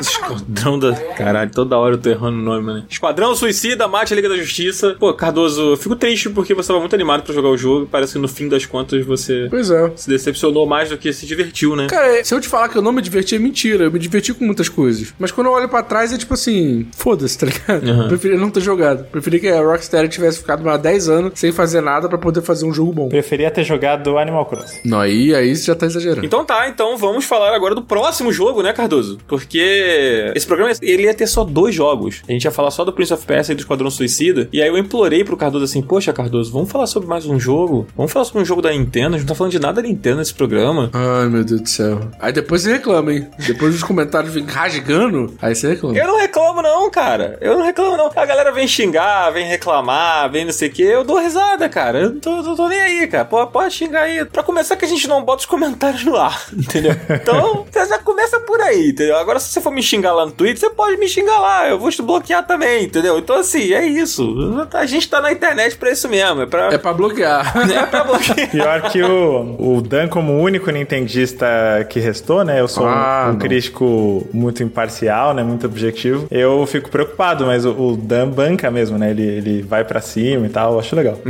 Esquadrão 0.68 0.78
da. 0.78 0.92
Caralho, 1.14 1.50
toda 1.50 1.76
hora 1.78 1.94
eu 1.94 1.98
tô 1.98 2.10
errando 2.10 2.38
o 2.38 2.42
nome, 2.42 2.62
mano. 2.64 2.84
Esquadrão 2.88 3.34
Suicida, 3.34 3.88
Mate 3.88 4.12
a 4.12 4.16
Liga 4.16 4.28
da 4.28 4.36
Justiça. 4.36 4.96
Pô, 4.98 5.12
Cardoso, 5.14 5.72
eu 5.72 5.76
fico 5.76 5.96
triste 5.96 6.28
porque 6.30 6.54
você 6.54 6.68
tava 6.68 6.80
muito 6.80 6.94
animado 6.94 7.22
pra 7.22 7.34
jogar 7.34 7.48
o 7.48 7.56
jogo. 7.56 7.88
Parece 7.90 8.14
que 8.14 8.18
no 8.18 8.28
fim 8.28 8.48
das 8.48 8.66
contas 8.66 9.04
você 9.04 9.46
Pois 9.50 9.70
é. 9.70 9.90
se 9.96 10.08
decepcionou 10.08 10.66
mais 10.66 10.88
do 10.90 10.98
que 10.98 11.12
se 11.12 11.26
divertiu, 11.26 11.74
né? 11.74 11.86
Cara, 11.88 12.22
se 12.24 12.34
eu 12.34 12.40
te 12.40 12.48
falar 12.48 12.68
que 12.68 12.76
eu 12.76 12.82
não 12.82 12.92
me 12.92 13.00
diverti, 13.02 13.34
é 13.34 13.38
mentira. 13.38 13.84
Eu 13.84 13.92
me 13.92 13.98
diverti 13.98 14.34
com 14.34 14.44
muitas 14.44 14.68
coisas. 14.68 15.14
Mas 15.18 15.30
quando 15.32 15.46
eu 15.46 15.52
olho 15.52 15.68
pra 15.68 15.82
trás, 15.82 16.12
é 16.12 16.18
tipo 16.18 16.34
assim, 16.34 16.86
foda-se, 16.96 17.38
tá 17.38 17.46
ligado? 17.46 17.88
Aham. 17.88 18.08
Preferi 18.08 18.36
não 18.36 18.50
ter 18.50 18.60
jogado. 18.60 19.04
Preferi 19.04 19.40
que 19.40 19.48
a 19.48 19.60
Rockstar 19.60 20.08
tivesse 20.08 20.38
ficado 20.38 20.62
mais 20.64 20.80
10 20.80 21.08
anos 21.08 21.32
sem 21.34 21.52
fazer 21.52 21.80
nada 21.80 22.08
pra 22.08 22.18
poder 22.18 22.42
fazer 22.42 22.66
um 22.66 22.72
jogo 22.72 22.92
bom. 22.92 23.08
Preferia 23.08 23.50
ter 23.50 23.64
jogado 23.64 24.18
Animal 24.18 24.46
Crossing. 24.46 24.80
Não, 24.84 25.00
aí, 25.00 25.34
aí 25.34 25.54
você 25.54 25.64
já 25.66 25.74
tá 25.74 25.86
exagerando. 25.86 26.24
Então 26.26 26.44
tá, 26.44 26.68
então 26.68 26.96
vamos 26.96 27.24
falar 27.24 27.54
agora 27.54 27.74
do 27.74 27.82
próximo 27.82 28.32
jogo, 28.32 28.62
né, 28.62 28.72
Cardoso? 28.72 29.18
Porque 29.26 30.32
esse 30.34 30.46
programa 30.46 30.57
ele 30.82 31.02
ia 31.02 31.14
ter 31.14 31.26
só 31.26 31.44
dois 31.44 31.74
jogos. 31.74 32.22
A 32.28 32.32
gente 32.32 32.44
ia 32.44 32.50
falar 32.50 32.70
só 32.70 32.84
do 32.84 32.92
Prince 32.92 33.12
of 33.14 33.24
Persia 33.26 33.52
e 33.52 33.56
do 33.56 33.60
Esquadrão 33.60 33.90
Suicida. 33.90 34.48
E 34.52 34.60
aí 34.62 34.68
eu 34.68 34.78
implorei 34.78 35.24
pro 35.24 35.36
Cardoso 35.36 35.64
assim: 35.64 35.82
Poxa, 35.82 36.12
Cardoso, 36.12 36.52
vamos 36.52 36.70
falar 36.70 36.86
sobre 36.86 37.08
mais 37.08 37.26
um 37.26 37.38
jogo? 37.38 37.86
Vamos 37.96 38.12
falar 38.12 38.24
sobre 38.24 38.42
um 38.42 38.44
jogo 38.44 38.62
da 38.62 38.70
Nintendo? 38.70 39.14
A 39.14 39.18
gente 39.18 39.26
não 39.26 39.34
tá 39.34 39.38
falando 39.38 39.52
de 39.52 39.58
nada 39.60 39.80
da 39.82 39.88
Nintendo 39.88 40.16
nesse 40.18 40.34
programa. 40.34 40.90
Ai, 40.92 41.28
meu 41.28 41.44
Deus 41.44 41.60
do 41.60 41.68
céu. 41.68 42.00
Aí 42.20 42.32
depois 42.32 42.62
você 42.62 42.72
reclama, 42.72 43.12
hein? 43.12 43.26
Depois 43.46 43.74
os 43.74 43.82
comentários 43.82 44.32
vêm 44.32 44.44
rasgando, 44.44 45.34
aí 45.40 45.54
você 45.54 45.68
reclama. 45.68 45.96
Eu 45.98 46.06
não 46.06 46.18
reclamo, 46.18 46.62
não, 46.62 46.90
cara. 46.90 47.38
Eu 47.40 47.56
não 47.58 47.64
reclamo, 47.64 47.96
não. 47.96 48.10
A 48.14 48.26
galera 48.26 48.52
vem 48.52 48.66
xingar, 48.66 49.30
vem 49.30 49.46
reclamar, 49.46 50.30
vem 50.30 50.44
não 50.44 50.52
sei 50.52 50.68
o 50.68 50.72
quê. 50.72 50.82
Eu 50.82 51.04
dou 51.04 51.18
risada, 51.18 51.68
cara. 51.68 52.00
Eu 52.00 52.10
não 52.10 52.20
tô, 52.20 52.42
tô- 52.42 52.56
tô 52.56 52.68
nem 52.68 52.80
aí, 52.80 53.06
cara. 53.06 53.24
Pô, 53.24 53.46
pode 53.46 53.74
xingar 53.74 54.02
aí. 54.02 54.24
Pra 54.24 54.42
começar, 54.42 54.76
que 54.76 54.84
a 54.84 54.88
gente 54.88 55.06
não 55.08 55.22
bota 55.24 55.40
os 55.40 55.46
comentários 55.46 56.04
no 56.04 56.16
ar, 56.16 56.46
entendeu? 56.52 56.92
Então, 57.10 57.66
você 57.70 57.86
já 57.86 57.98
começa 57.98 58.40
por 58.40 58.60
aí, 58.60 58.90
entendeu? 58.90 59.16
Agora, 59.16 59.38
se 59.40 59.48
você 59.50 59.60
for 59.60 59.70
me 59.72 59.82
xingar 59.82 60.12
lá 60.14 60.26
no 60.26 60.32
Twitter, 60.32 60.47
você 60.56 60.70
pode 60.70 60.96
me 60.96 61.08
xingar 61.08 61.38
lá. 61.40 61.68
Eu 61.68 61.78
vou 61.78 61.90
te 61.90 62.00
bloquear 62.02 62.46
também, 62.46 62.84
entendeu? 62.84 63.18
Então, 63.18 63.36
assim, 63.36 63.72
é 63.72 63.86
isso. 63.86 64.34
A 64.72 64.86
gente 64.86 65.08
tá 65.08 65.20
na 65.20 65.32
internet 65.32 65.76
pra 65.76 65.90
isso 65.90 66.08
mesmo. 66.08 66.42
É 66.42 66.46
pra, 66.46 66.72
É 66.72 66.78
pra 66.78 66.92
bloquear. 66.92 67.52
é 67.70 67.86
pra 67.86 68.04
bloquear. 68.04 68.50
Pior 68.50 68.82
que 68.90 69.02
o, 69.02 69.76
o 69.76 69.80
Dan, 69.82 70.08
como 70.08 70.32
o 70.32 70.40
único 70.42 70.70
nintendista 70.70 71.46
que 71.88 71.98
restou, 72.00 72.44
né? 72.44 72.60
Eu 72.60 72.68
sou 72.68 72.84
um- 72.84 72.88
Ah, 72.88 73.26
um, 73.28 73.32
não. 73.32 73.38
crítico 73.38 74.26
muito 74.32 74.62
imparcial, 74.62 75.34
né? 75.34 75.42
Muito 75.42 75.66
objetivo. 75.66 76.26
Eu 76.30 76.66
fico 76.66 76.90
preocupado, 76.90 77.46
mas 77.46 77.64
o, 77.64 77.70
o 77.72 77.96
Dan 77.96 78.28
banca 78.28 78.70
mesmo, 78.70 78.98
né? 78.98 79.10
Ele, 79.10 79.22
ele 79.22 79.62
vai 79.62 79.84
pra 79.84 80.00
cima 80.00 80.46
e 80.46 80.48
tal. 80.48 80.74
eu 80.74 80.78
Acho 80.80 80.94
legal. 80.96 81.18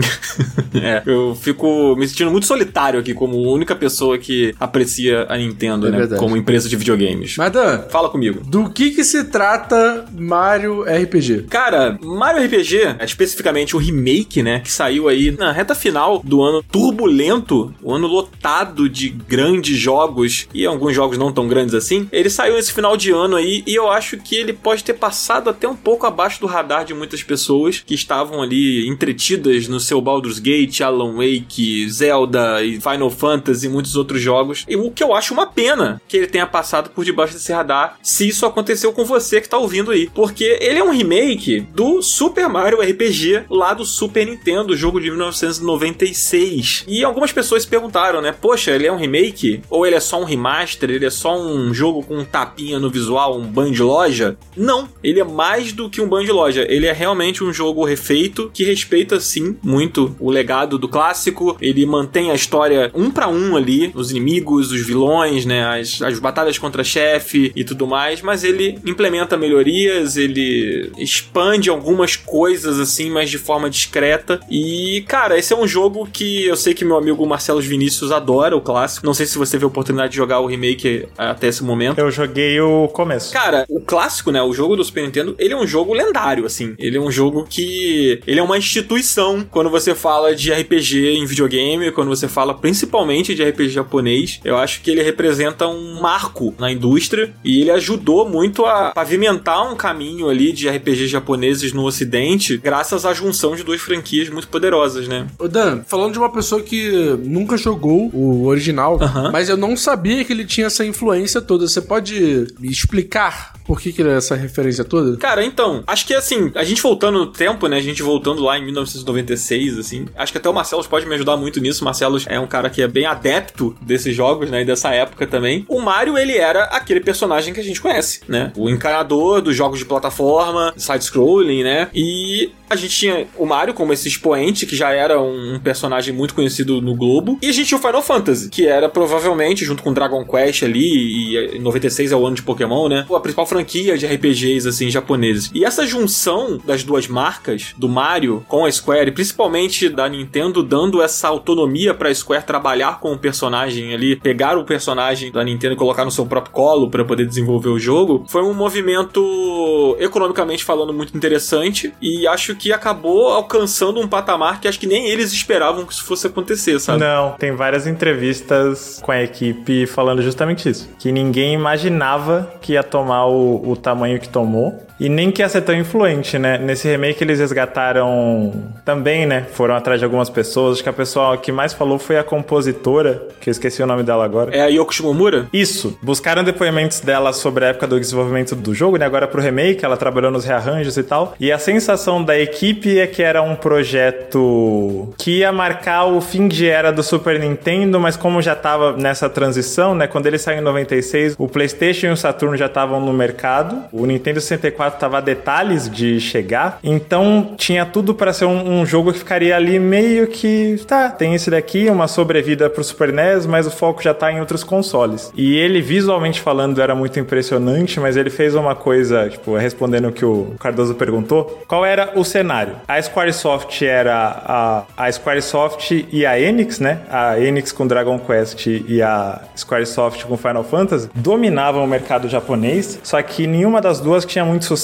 É, 0.80 1.02
eu 1.06 1.34
fico 1.34 1.96
me 1.96 2.06
sentindo 2.06 2.30
muito 2.30 2.46
solitário 2.46 3.00
aqui 3.00 3.12
como 3.14 3.36
única 3.38 3.74
pessoa 3.74 4.18
que 4.18 4.54
aprecia 4.60 5.26
a 5.28 5.36
Nintendo, 5.36 5.88
É 5.88 5.90
né? 5.90 5.96
verdade. 5.98 6.20
Como 6.20 6.36
empresa 6.36 6.68
de 6.68 6.76
videogames. 6.76 7.36
Mas, 7.36 7.50
Dan, 7.50 7.82
Fala 7.88 8.08
comigo. 8.10 8.40
do 8.44 8.70
que 8.70 8.90
que 8.90 9.02
se 9.08 9.24
trata 9.24 10.06
Mario 10.12 10.82
RPG? 10.82 11.46
Cara, 11.48 11.98
Mario 12.02 12.44
RPG, 12.44 13.02
especificamente 13.04 13.74
o 13.74 13.78
remake, 13.78 14.42
né, 14.42 14.60
que 14.60 14.70
saiu 14.70 15.08
aí 15.08 15.30
na 15.30 15.50
reta 15.50 15.74
final 15.74 16.20
do 16.22 16.42
ano 16.42 16.62
turbulento, 16.62 17.74
o 17.82 17.94
ano 17.94 18.06
lotado 18.06 18.88
de 18.88 19.08
grandes 19.08 19.78
jogos 19.78 20.46
e 20.52 20.66
alguns 20.66 20.94
jogos 20.94 21.16
não 21.16 21.32
tão 21.32 21.48
grandes 21.48 21.74
assim. 21.74 22.06
Ele 22.12 22.28
saiu 22.28 22.54
nesse 22.54 22.72
final 22.72 22.96
de 22.96 23.10
ano 23.10 23.36
aí 23.36 23.62
e 23.66 23.74
eu 23.74 23.90
acho 23.90 24.18
que 24.18 24.36
ele 24.36 24.52
pode 24.52 24.84
ter 24.84 24.94
passado 24.94 25.48
até 25.48 25.66
um 25.66 25.76
pouco 25.76 26.06
abaixo 26.06 26.40
do 26.40 26.46
radar 26.46 26.84
de 26.84 26.92
muitas 26.92 27.22
pessoas 27.22 27.82
que 27.84 27.94
estavam 27.94 28.42
ali 28.42 28.86
entretidas 28.86 29.68
no 29.68 29.80
seu 29.80 30.00
Baldur's 30.00 30.38
Gate, 30.38 30.82
Alan 30.82 31.14
Wake, 31.14 31.88
Zelda 31.88 32.62
e 32.62 32.78
Final 32.80 33.10
Fantasy 33.10 33.66
e 33.66 33.70
muitos 33.70 33.96
outros 33.96 34.20
jogos. 34.20 34.66
E 34.68 34.76
o 34.76 34.90
que 34.90 35.02
eu 35.02 35.14
acho 35.14 35.32
uma 35.32 35.46
pena 35.46 36.00
que 36.06 36.16
ele 36.16 36.26
tenha 36.26 36.46
passado 36.46 36.90
por 36.90 37.04
debaixo 37.04 37.32
desse 37.32 37.52
radar, 37.52 37.96
se 38.02 38.28
isso 38.28 38.44
aconteceu 38.44 38.92
com 38.98 39.04
você 39.04 39.40
que 39.40 39.48
tá 39.48 39.56
ouvindo 39.56 39.92
aí. 39.92 40.10
Porque 40.12 40.58
ele 40.60 40.80
é 40.80 40.82
um 40.82 40.90
remake 40.90 41.60
do 41.72 42.02
Super 42.02 42.48
Mario 42.48 42.80
RPG 42.80 43.44
lá 43.48 43.72
do 43.72 43.84
Super 43.84 44.26
Nintendo, 44.26 44.76
jogo 44.76 45.00
de 45.00 45.08
1996. 45.08 46.84
E 46.88 47.04
algumas 47.04 47.30
pessoas 47.30 47.62
se 47.62 47.68
perguntaram, 47.68 48.20
né? 48.20 48.32
Poxa, 48.32 48.72
ele 48.72 48.88
é 48.88 48.92
um 48.92 48.96
remake? 48.96 49.62
Ou 49.70 49.86
ele 49.86 49.94
é 49.94 50.00
só 50.00 50.20
um 50.20 50.24
remaster? 50.24 50.90
Ele 50.90 51.06
é 51.06 51.10
só 51.10 51.40
um 51.40 51.72
jogo 51.72 52.02
com 52.02 52.18
um 52.18 52.24
tapinha 52.24 52.80
no 52.80 52.90
visual, 52.90 53.38
um 53.38 53.46
ban 53.46 53.70
de 53.70 53.84
loja? 53.84 54.36
Não, 54.56 54.88
ele 55.00 55.20
é 55.20 55.24
mais 55.24 55.72
do 55.72 55.88
que 55.88 56.00
um 56.00 56.08
ban 56.08 56.24
de 56.24 56.32
loja. 56.32 56.66
Ele 56.68 56.86
é 56.86 56.92
realmente 56.92 57.44
um 57.44 57.52
jogo 57.52 57.84
refeito 57.84 58.50
que 58.52 58.64
respeita 58.64 59.20
sim 59.20 59.56
muito 59.62 60.16
o 60.18 60.28
legado 60.28 60.76
do 60.76 60.88
clássico. 60.88 61.56
Ele 61.60 61.86
mantém 61.86 62.32
a 62.32 62.34
história 62.34 62.90
um 62.92 63.12
pra 63.12 63.28
um 63.28 63.56
ali, 63.56 63.92
os 63.94 64.10
inimigos, 64.10 64.72
os 64.72 64.84
vilões, 64.84 65.46
né? 65.46 65.78
As, 65.78 66.02
as 66.02 66.18
batalhas 66.18 66.58
contra 66.58 66.82
chefe 66.82 67.52
e 67.54 67.62
tudo 67.62 67.86
mais, 67.86 68.20
mas 68.22 68.42
ele 68.42 68.76
implementa 68.84 69.36
melhorias, 69.36 70.16
ele 70.16 70.90
expande 70.98 71.70
algumas 71.70 72.16
coisas 72.16 72.78
assim, 72.78 73.10
mas 73.10 73.30
de 73.30 73.38
forma 73.38 73.70
discreta. 73.70 74.40
E, 74.50 75.04
cara, 75.06 75.38
esse 75.38 75.52
é 75.52 75.56
um 75.56 75.66
jogo 75.66 76.08
que 76.10 76.46
eu 76.46 76.56
sei 76.56 76.74
que 76.74 76.84
meu 76.84 76.96
amigo 76.96 77.26
Marcelo 77.26 77.60
Vinícius 77.60 78.12
adora 78.12 78.56
o 78.56 78.60
clássico. 78.60 79.06
Não 79.06 79.14
sei 79.14 79.26
se 79.26 79.38
você 79.38 79.52
teve 79.52 79.64
a 79.64 79.68
oportunidade 79.68 80.12
de 80.12 80.16
jogar 80.16 80.40
o 80.40 80.46
remake 80.46 81.06
até 81.16 81.48
esse 81.48 81.62
momento. 81.62 81.98
Eu 81.98 82.10
joguei 82.10 82.60
o 82.60 82.88
começo. 82.88 83.32
Cara, 83.32 83.64
o 83.68 83.80
clássico, 83.80 84.30
né? 84.30 84.42
O 84.42 84.52
jogo 84.52 84.76
do 84.76 84.84
Super 84.84 85.04
Nintendo, 85.04 85.34
ele 85.38 85.54
é 85.54 85.56
um 85.56 85.66
jogo 85.66 85.92
lendário, 85.92 86.46
assim. 86.46 86.74
Ele 86.78 86.96
é 86.96 87.00
um 87.00 87.10
jogo 87.10 87.46
que. 87.48 88.20
Ele 88.26 88.40
é 88.40 88.42
uma 88.42 88.58
instituição 88.58 89.46
quando 89.50 89.70
você 89.70 89.94
fala 89.94 90.34
de 90.34 90.52
RPG 90.52 91.16
em 91.16 91.26
videogame, 91.26 91.92
quando 91.92 92.08
você 92.08 92.28
fala 92.28 92.54
principalmente 92.54 93.34
de 93.34 93.42
RPG 93.42 93.70
japonês. 93.70 94.40
Eu 94.44 94.56
acho 94.56 94.80
que 94.82 94.90
ele 94.90 95.02
representa 95.02 95.66
um 95.66 96.00
marco 96.00 96.54
na 96.58 96.70
indústria 96.70 97.32
e 97.44 97.60
ele 97.60 97.70
ajudou 97.70 98.28
muito 98.28 98.64
a 98.68 98.90
pavimentar 98.90 99.70
um 99.70 99.76
caminho 99.76 100.28
ali 100.28 100.52
de 100.52 100.68
RPGs 100.68 101.08
japoneses 101.08 101.72
no 101.72 101.84
ocidente, 101.84 102.56
graças 102.56 103.04
à 103.04 103.12
junção 103.12 103.54
de 103.54 103.62
duas 103.62 103.80
franquias 103.80 104.28
muito 104.28 104.48
poderosas, 104.48 105.08
né? 105.08 105.26
Ô 105.38 105.48
Dan, 105.48 105.82
falando 105.86 106.12
de 106.12 106.18
uma 106.18 106.30
pessoa 106.30 106.62
que 106.62 106.90
nunca 107.24 107.56
jogou 107.56 108.10
o 108.12 108.46
original, 108.46 108.98
mas 109.32 109.48
eu 109.48 109.56
não 109.56 109.76
sabia 109.76 110.24
que 110.24 110.32
ele 110.32 110.44
tinha 110.44 110.66
essa 110.66 110.84
influência 110.84 111.40
toda. 111.40 111.66
Você 111.66 111.80
pode 111.80 112.46
me 112.58 112.68
explicar 112.68 113.54
por 113.68 113.78
que, 113.78 113.92
que 113.92 114.00
ele 114.00 114.08
é 114.08 114.16
essa 114.16 114.34
referência 114.34 114.82
toda? 114.82 115.18
Cara, 115.18 115.44
então, 115.44 115.84
acho 115.86 116.06
que 116.06 116.14
assim, 116.14 116.50
a 116.54 116.64
gente 116.64 116.80
voltando 116.80 117.18
no 117.18 117.26
tempo, 117.26 117.68
né? 117.68 117.76
A 117.76 117.82
gente 117.82 118.02
voltando 118.02 118.42
lá 118.42 118.58
em 118.58 118.64
1996, 118.64 119.78
assim. 119.78 120.06
Acho 120.16 120.32
que 120.32 120.38
até 120.38 120.48
o 120.48 120.54
Marcelo 120.54 120.82
pode 120.84 121.04
me 121.04 121.14
ajudar 121.14 121.36
muito 121.36 121.60
nisso. 121.60 121.82
O 121.82 121.84
Marcelo 121.84 122.18
é 122.26 122.40
um 122.40 122.46
cara 122.46 122.70
que 122.70 122.80
é 122.80 122.88
bem 122.88 123.04
adepto 123.04 123.76
desses 123.82 124.16
jogos, 124.16 124.50
né? 124.50 124.62
E 124.62 124.64
dessa 124.64 124.88
época 124.94 125.26
também. 125.26 125.66
O 125.68 125.82
Mario, 125.82 126.16
ele 126.16 126.34
era 126.34 126.64
aquele 126.64 127.00
personagem 127.00 127.52
que 127.52 127.60
a 127.60 127.62
gente 127.62 127.78
conhece, 127.78 128.22
né? 128.26 128.52
O 128.58 128.68
encanador 128.68 129.40
dos 129.40 129.54
jogos 129.54 129.78
de 129.78 129.84
plataforma, 129.84 130.72
side-scrolling, 130.76 131.62
né? 131.62 131.88
E 131.94 132.50
a 132.68 132.76
gente 132.76 132.94
tinha 132.94 133.26
o 133.36 133.46
Mario 133.46 133.72
como 133.72 133.92
esse 133.92 134.08
expoente, 134.08 134.66
que 134.66 134.76
já 134.76 134.90
era 134.90 135.20
um 135.20 135.58
personagem 135.62 136.12
muito 136.12 136.34
conhecido 136.34 136.82
no 136.82 136.94
Globo. 136.94 137.38
E 137.40 137.48
a 137.48 137.52
gente 137.52 137.68
tinha 137.68 137.78
o 137.78 137.80
Final 137.80 138.02
Fantasy, 138.02 138.50
que 138.50 138.66
era 138.66 138.88
provavelmente, 138.88 139.64
junto 139.64 139.82
com 139.82 139.92
Dragon 139.92 140.24
Quest 140.24 140.62
ali, 140.64 140.80
e 140.80 141.56
em 141.56 141.60
96 141.60 142.12
é 142.12 142.16
o 142.16 142.26
ano 142.26 142.36
de 142.36 142.42
Pokémon, 142.42 142.88
né? 142.88 143.06
A 143.10 143.20
principal 143.20 143.46
franquia 143.46 143.96
de 143.96 144.06
RPGs, 144.06 144.68
assim, 144.68 144.90
japoneses. 144.90 145.50
E 145.54 145.64
essa 145.64 145.86
junção 145.86 146.60
das 146.64 146.84
duas 146.84 147.08
marcas, 147.08 147.74
do 147.76 147.88
Mario 147.88 148.44
com 148.48 148.64
a 148.64 148.70
Square, 148.70 149.08
e 149.08 149.12
principalmente 149.12 149.88
da 149.88 150.08
Nintendo, 150.08 150.62
dando 150.62 151.00
essa 151.00 151.28
autonomia 151.28 151.94
pra 151.94 152.14
Square 152.14 152.44
trabalhar 152.44 153.00
com 153.00 153.12
o 153.12 153.18
personagem 153.18 153.94
ali, 153.94 154.16
pegar 154.16 154.58
o 154.58 154.64
personagem 154.64 155.32
da 155.32 155.42
Nintendo 155.42 155.74
e 155.74 155.78
colocar 155.78 156.04
no 156.04 156.10
seu 156.10 156.26
próprio 156.26 156.52
colo 156.52 156.90
para 156.90 157.04
poder 157.04 157.26
desenvolver 157.26 157.68
o 157.68 157.78
jogo, 157.78 158.24
foi 158.28 158.42
um 158.42 158.47
movimento, 158.54 159.96
economicamente 159.98 160.64
falando, 160.64 160.92
muito 160.92 161.16
interessante. 161.16 161.92
E 162.00 162.26
acho 162.26 162.54
que 162.54 162.72
acabou 162.72 163.28
alcançando 163.28 164.00
um 164.00 164.08
patamar 164.08 164.60
que 164.60 164.68
acho 164.68 164.78
que 164.78 164.86
nem 164.86 165.08
eles 165.08 165.32
esperavam 165.32 165.84
que 165.84 165.92
isso 165.92 166.04
fosse 166.04 166.26
acontecer, 166.26 166.78
sabe? 166.78 167.00
Não, 167.00 167.32
tem 167.32 167.52
várias 167.52 167.86
entrevistas 167.86 169.00
com 169.02 169.12
a 169.12 169.22
equipe 169.22 169.86
falando 169.86 170.22
justamente 170.22 170.68
isso. 170.68 170.88
Que 170.98 171.12
ninguém 171.12 171.54
imaginava 171.54 172.52
que 172.60 172.72
ia 172.72 172.82
tomar 172.82 173.26
o, 173.26 173.70
o 173.70 173.76
tamanho 173.76 174.20
que 174.20 174.28
tomou. 174.28 174.87
E 175.00 175.08
nem 175.08 175.30
que 175.30 175.42
ia 175.42 175.48
ser 175.48 175.62
tão 175.62 175.74
influente, 175.74 176.38
né? 176.38 176.58
Nesse 176.58 176.88
remake 176.88 177.22
eles 177.22 177.38
resgataram 177.38 178.52
também, 178.84 179.26
né? 179.26 179.46
Foram 179.52 179.74
atrás 179.74 180.00
de 180.00 180.04
algumas 180.04 180.28
pessoas. 180.28 180.74
Acho 180.74 180.82
que 180.82 180.88
a 180.88 180.92
pessoa 180.92 181.36
que 181.36 181.52
mais 181.52 181.72
falou 181.72 181.98
foi 181.98 182.18
a 182.18 182.24
compositora, 182.24 183.22
que 183.40 183.48
eu 183.48 183.52
esqueci 183.52 183.82
o 183.82 183.86
nome 183.86 184.02
dela 184.02 184.24
agora. 184.24 184.54
É 184.54 184.62
a 184.62 184.66
Yoko 184.66 184.94
Shimomura? 184.94 185.46
Isso. 185.52 185.98
Buscaram 186.02 186.42
depoimentos 186.42 187.00
dela 187.00 187.32
sobre 187.32 187.64
a 187.64 187.68
época 187.68 187.86
do 187.86 187.98
desenvolvimento 187.98 188.54
do 188.54 188.74
jogo, 188.74 188.96
né? 188.96 189.06
Agora 189.06 189.26
pro 189.26 189.40
remake, 189.40 189.84
ela 189.84 189.96
trabalhou 189.96 190.30
nos 190.30 190.44
rearranjos 190.44 190.96
e 190.96 191.02
tal. 191.02 191.34
E 191.38 191.52
a 191.52 191.58
sensação 191.58 192.22
da 192.22 192.38
equipe 192.38 192.98
é 192.98 193.06
que 193.06 193.22
era 193.22 193.42
um 193.42 193.54
projeto 193.54 195.14
que 195.16 195.38
ia 195.38 195.52
marcar 195.52 196.06
o 196.06 196.20
fim 196.20 196.48
de 196.48 196.68
era 196.68 196.90
do 196.90 197.02
Super 197.02 197.38
Nintendo, 197.38 198.00
mas 198.00 198.16
como 198.16 198.42
já 198.42 198.54
tava 198.54 198.96
nessa 198.96 199.28
transição, 199.28 199.94
né? 199.94 200.06
Quando 200.06 200.26
ele 200.26 200.38
saiu 200.38 200.58
em 200.58 200.62
96, 200.62 201.34
o 201.38 201.46
PlayStation 201.48 202.06
e 202.06 202.10
o 202.10 202.16
Saturn 202.16 202.56
já 202.56 202.66
estavam 202.66 203.00
no 203.00 203.12
mercado. 203.12 203.84
O 203.92 204.06
Nintendo 204.06 204.40
64 204.40 204.87
tava 204.96 205.18
a 205.18 205.20
detalhes 205.20 205.90
de 205.90 206.20
chegar. 206.20 206.78
Então 206.82 207.54
tinha 207.56 207.84
tudo 207.84 208.14
para 208.14 208.32
ser 208.32 208.44
um, 208.44 208.80
um, 208.80 208.86
jogo 208.86 209.12
que 209.12 209.18
ficaria 209.18 209.56
ali 209.56 209.78
meio 209.78 210.26
que. 210.26 210.76
Tá, 210.86 211.10
tem 211.10 211.34
esse 211.34 211.50
daqui, 211.50 211.88
uma 211.88 212.08
sobrevida 212.08 212.70
pro 212.70 212.82
Super 212.82 213.12
NES, 213.12 213.46
mas 213.46 213.66
o 213.66 213.70
foco 213.70 214.02
já 214.02 214.14
tá 214.14 214.32
em 214.32 214.40
outros 214.40 214.64
consoles. 214.64 215.32
E 215.36 215.56
ele, 215.56 215.80
visualmente 215.80 216.40
falando, 216.40 216.80
era 216.80 216.94
muito 216.94 217.18
impressionante, 217.18 218.00
mas 218.00 218.16
ele 218.16 218.30
fez 218.30 218.54
uma 218.54 218.74
coisa, 218.74 219.28
tipo, 219.28 219.56
respondendo 219.56 220.08
o 220.08 220.12
que 220.12 220.24
o 220.24 220.54
Cardoso 220.58 220.94
perguntou. 220.94 221.62
Qual 221.66 221.84
era 221.84 222.12
o 222.14 222.24
cenário? 222.24 222.76
A 222.86 223.00
Squaresoft 223.00 223.82
era 223.82 224.42
a, 224.44 224.84
a 224.96 225.12
Squaresoft 225.12 226.06
e 226.10 226.24
a 226.24 226.38
Enix, 226.40 226.80
né? 226.80 227.00
A 227.10 227.38
Enix 227.38 227.72
com 227.72 227.86
Dragon 227.86 228.18
Quest 228.18 228.66
e 228.66 229.02
a 229.02 229.40
Squaresoft 229.56 230.24
com 230.24 230.36
Final 230.36 230.64
Fantasy 230.64 231.10
dominavam 231.14 231.84
o 231.84 231.86
mercado 231.86 232.28
japonês, 232.28 232.98
só 233.02 233.20
que 233.22 233.46
nenhuma 233.46 233.80
das 233.80 234.00
duas 234.00 234.24
tinha 234.24 234.44
muito 234.44 234.64
sucesso 234.64 234.77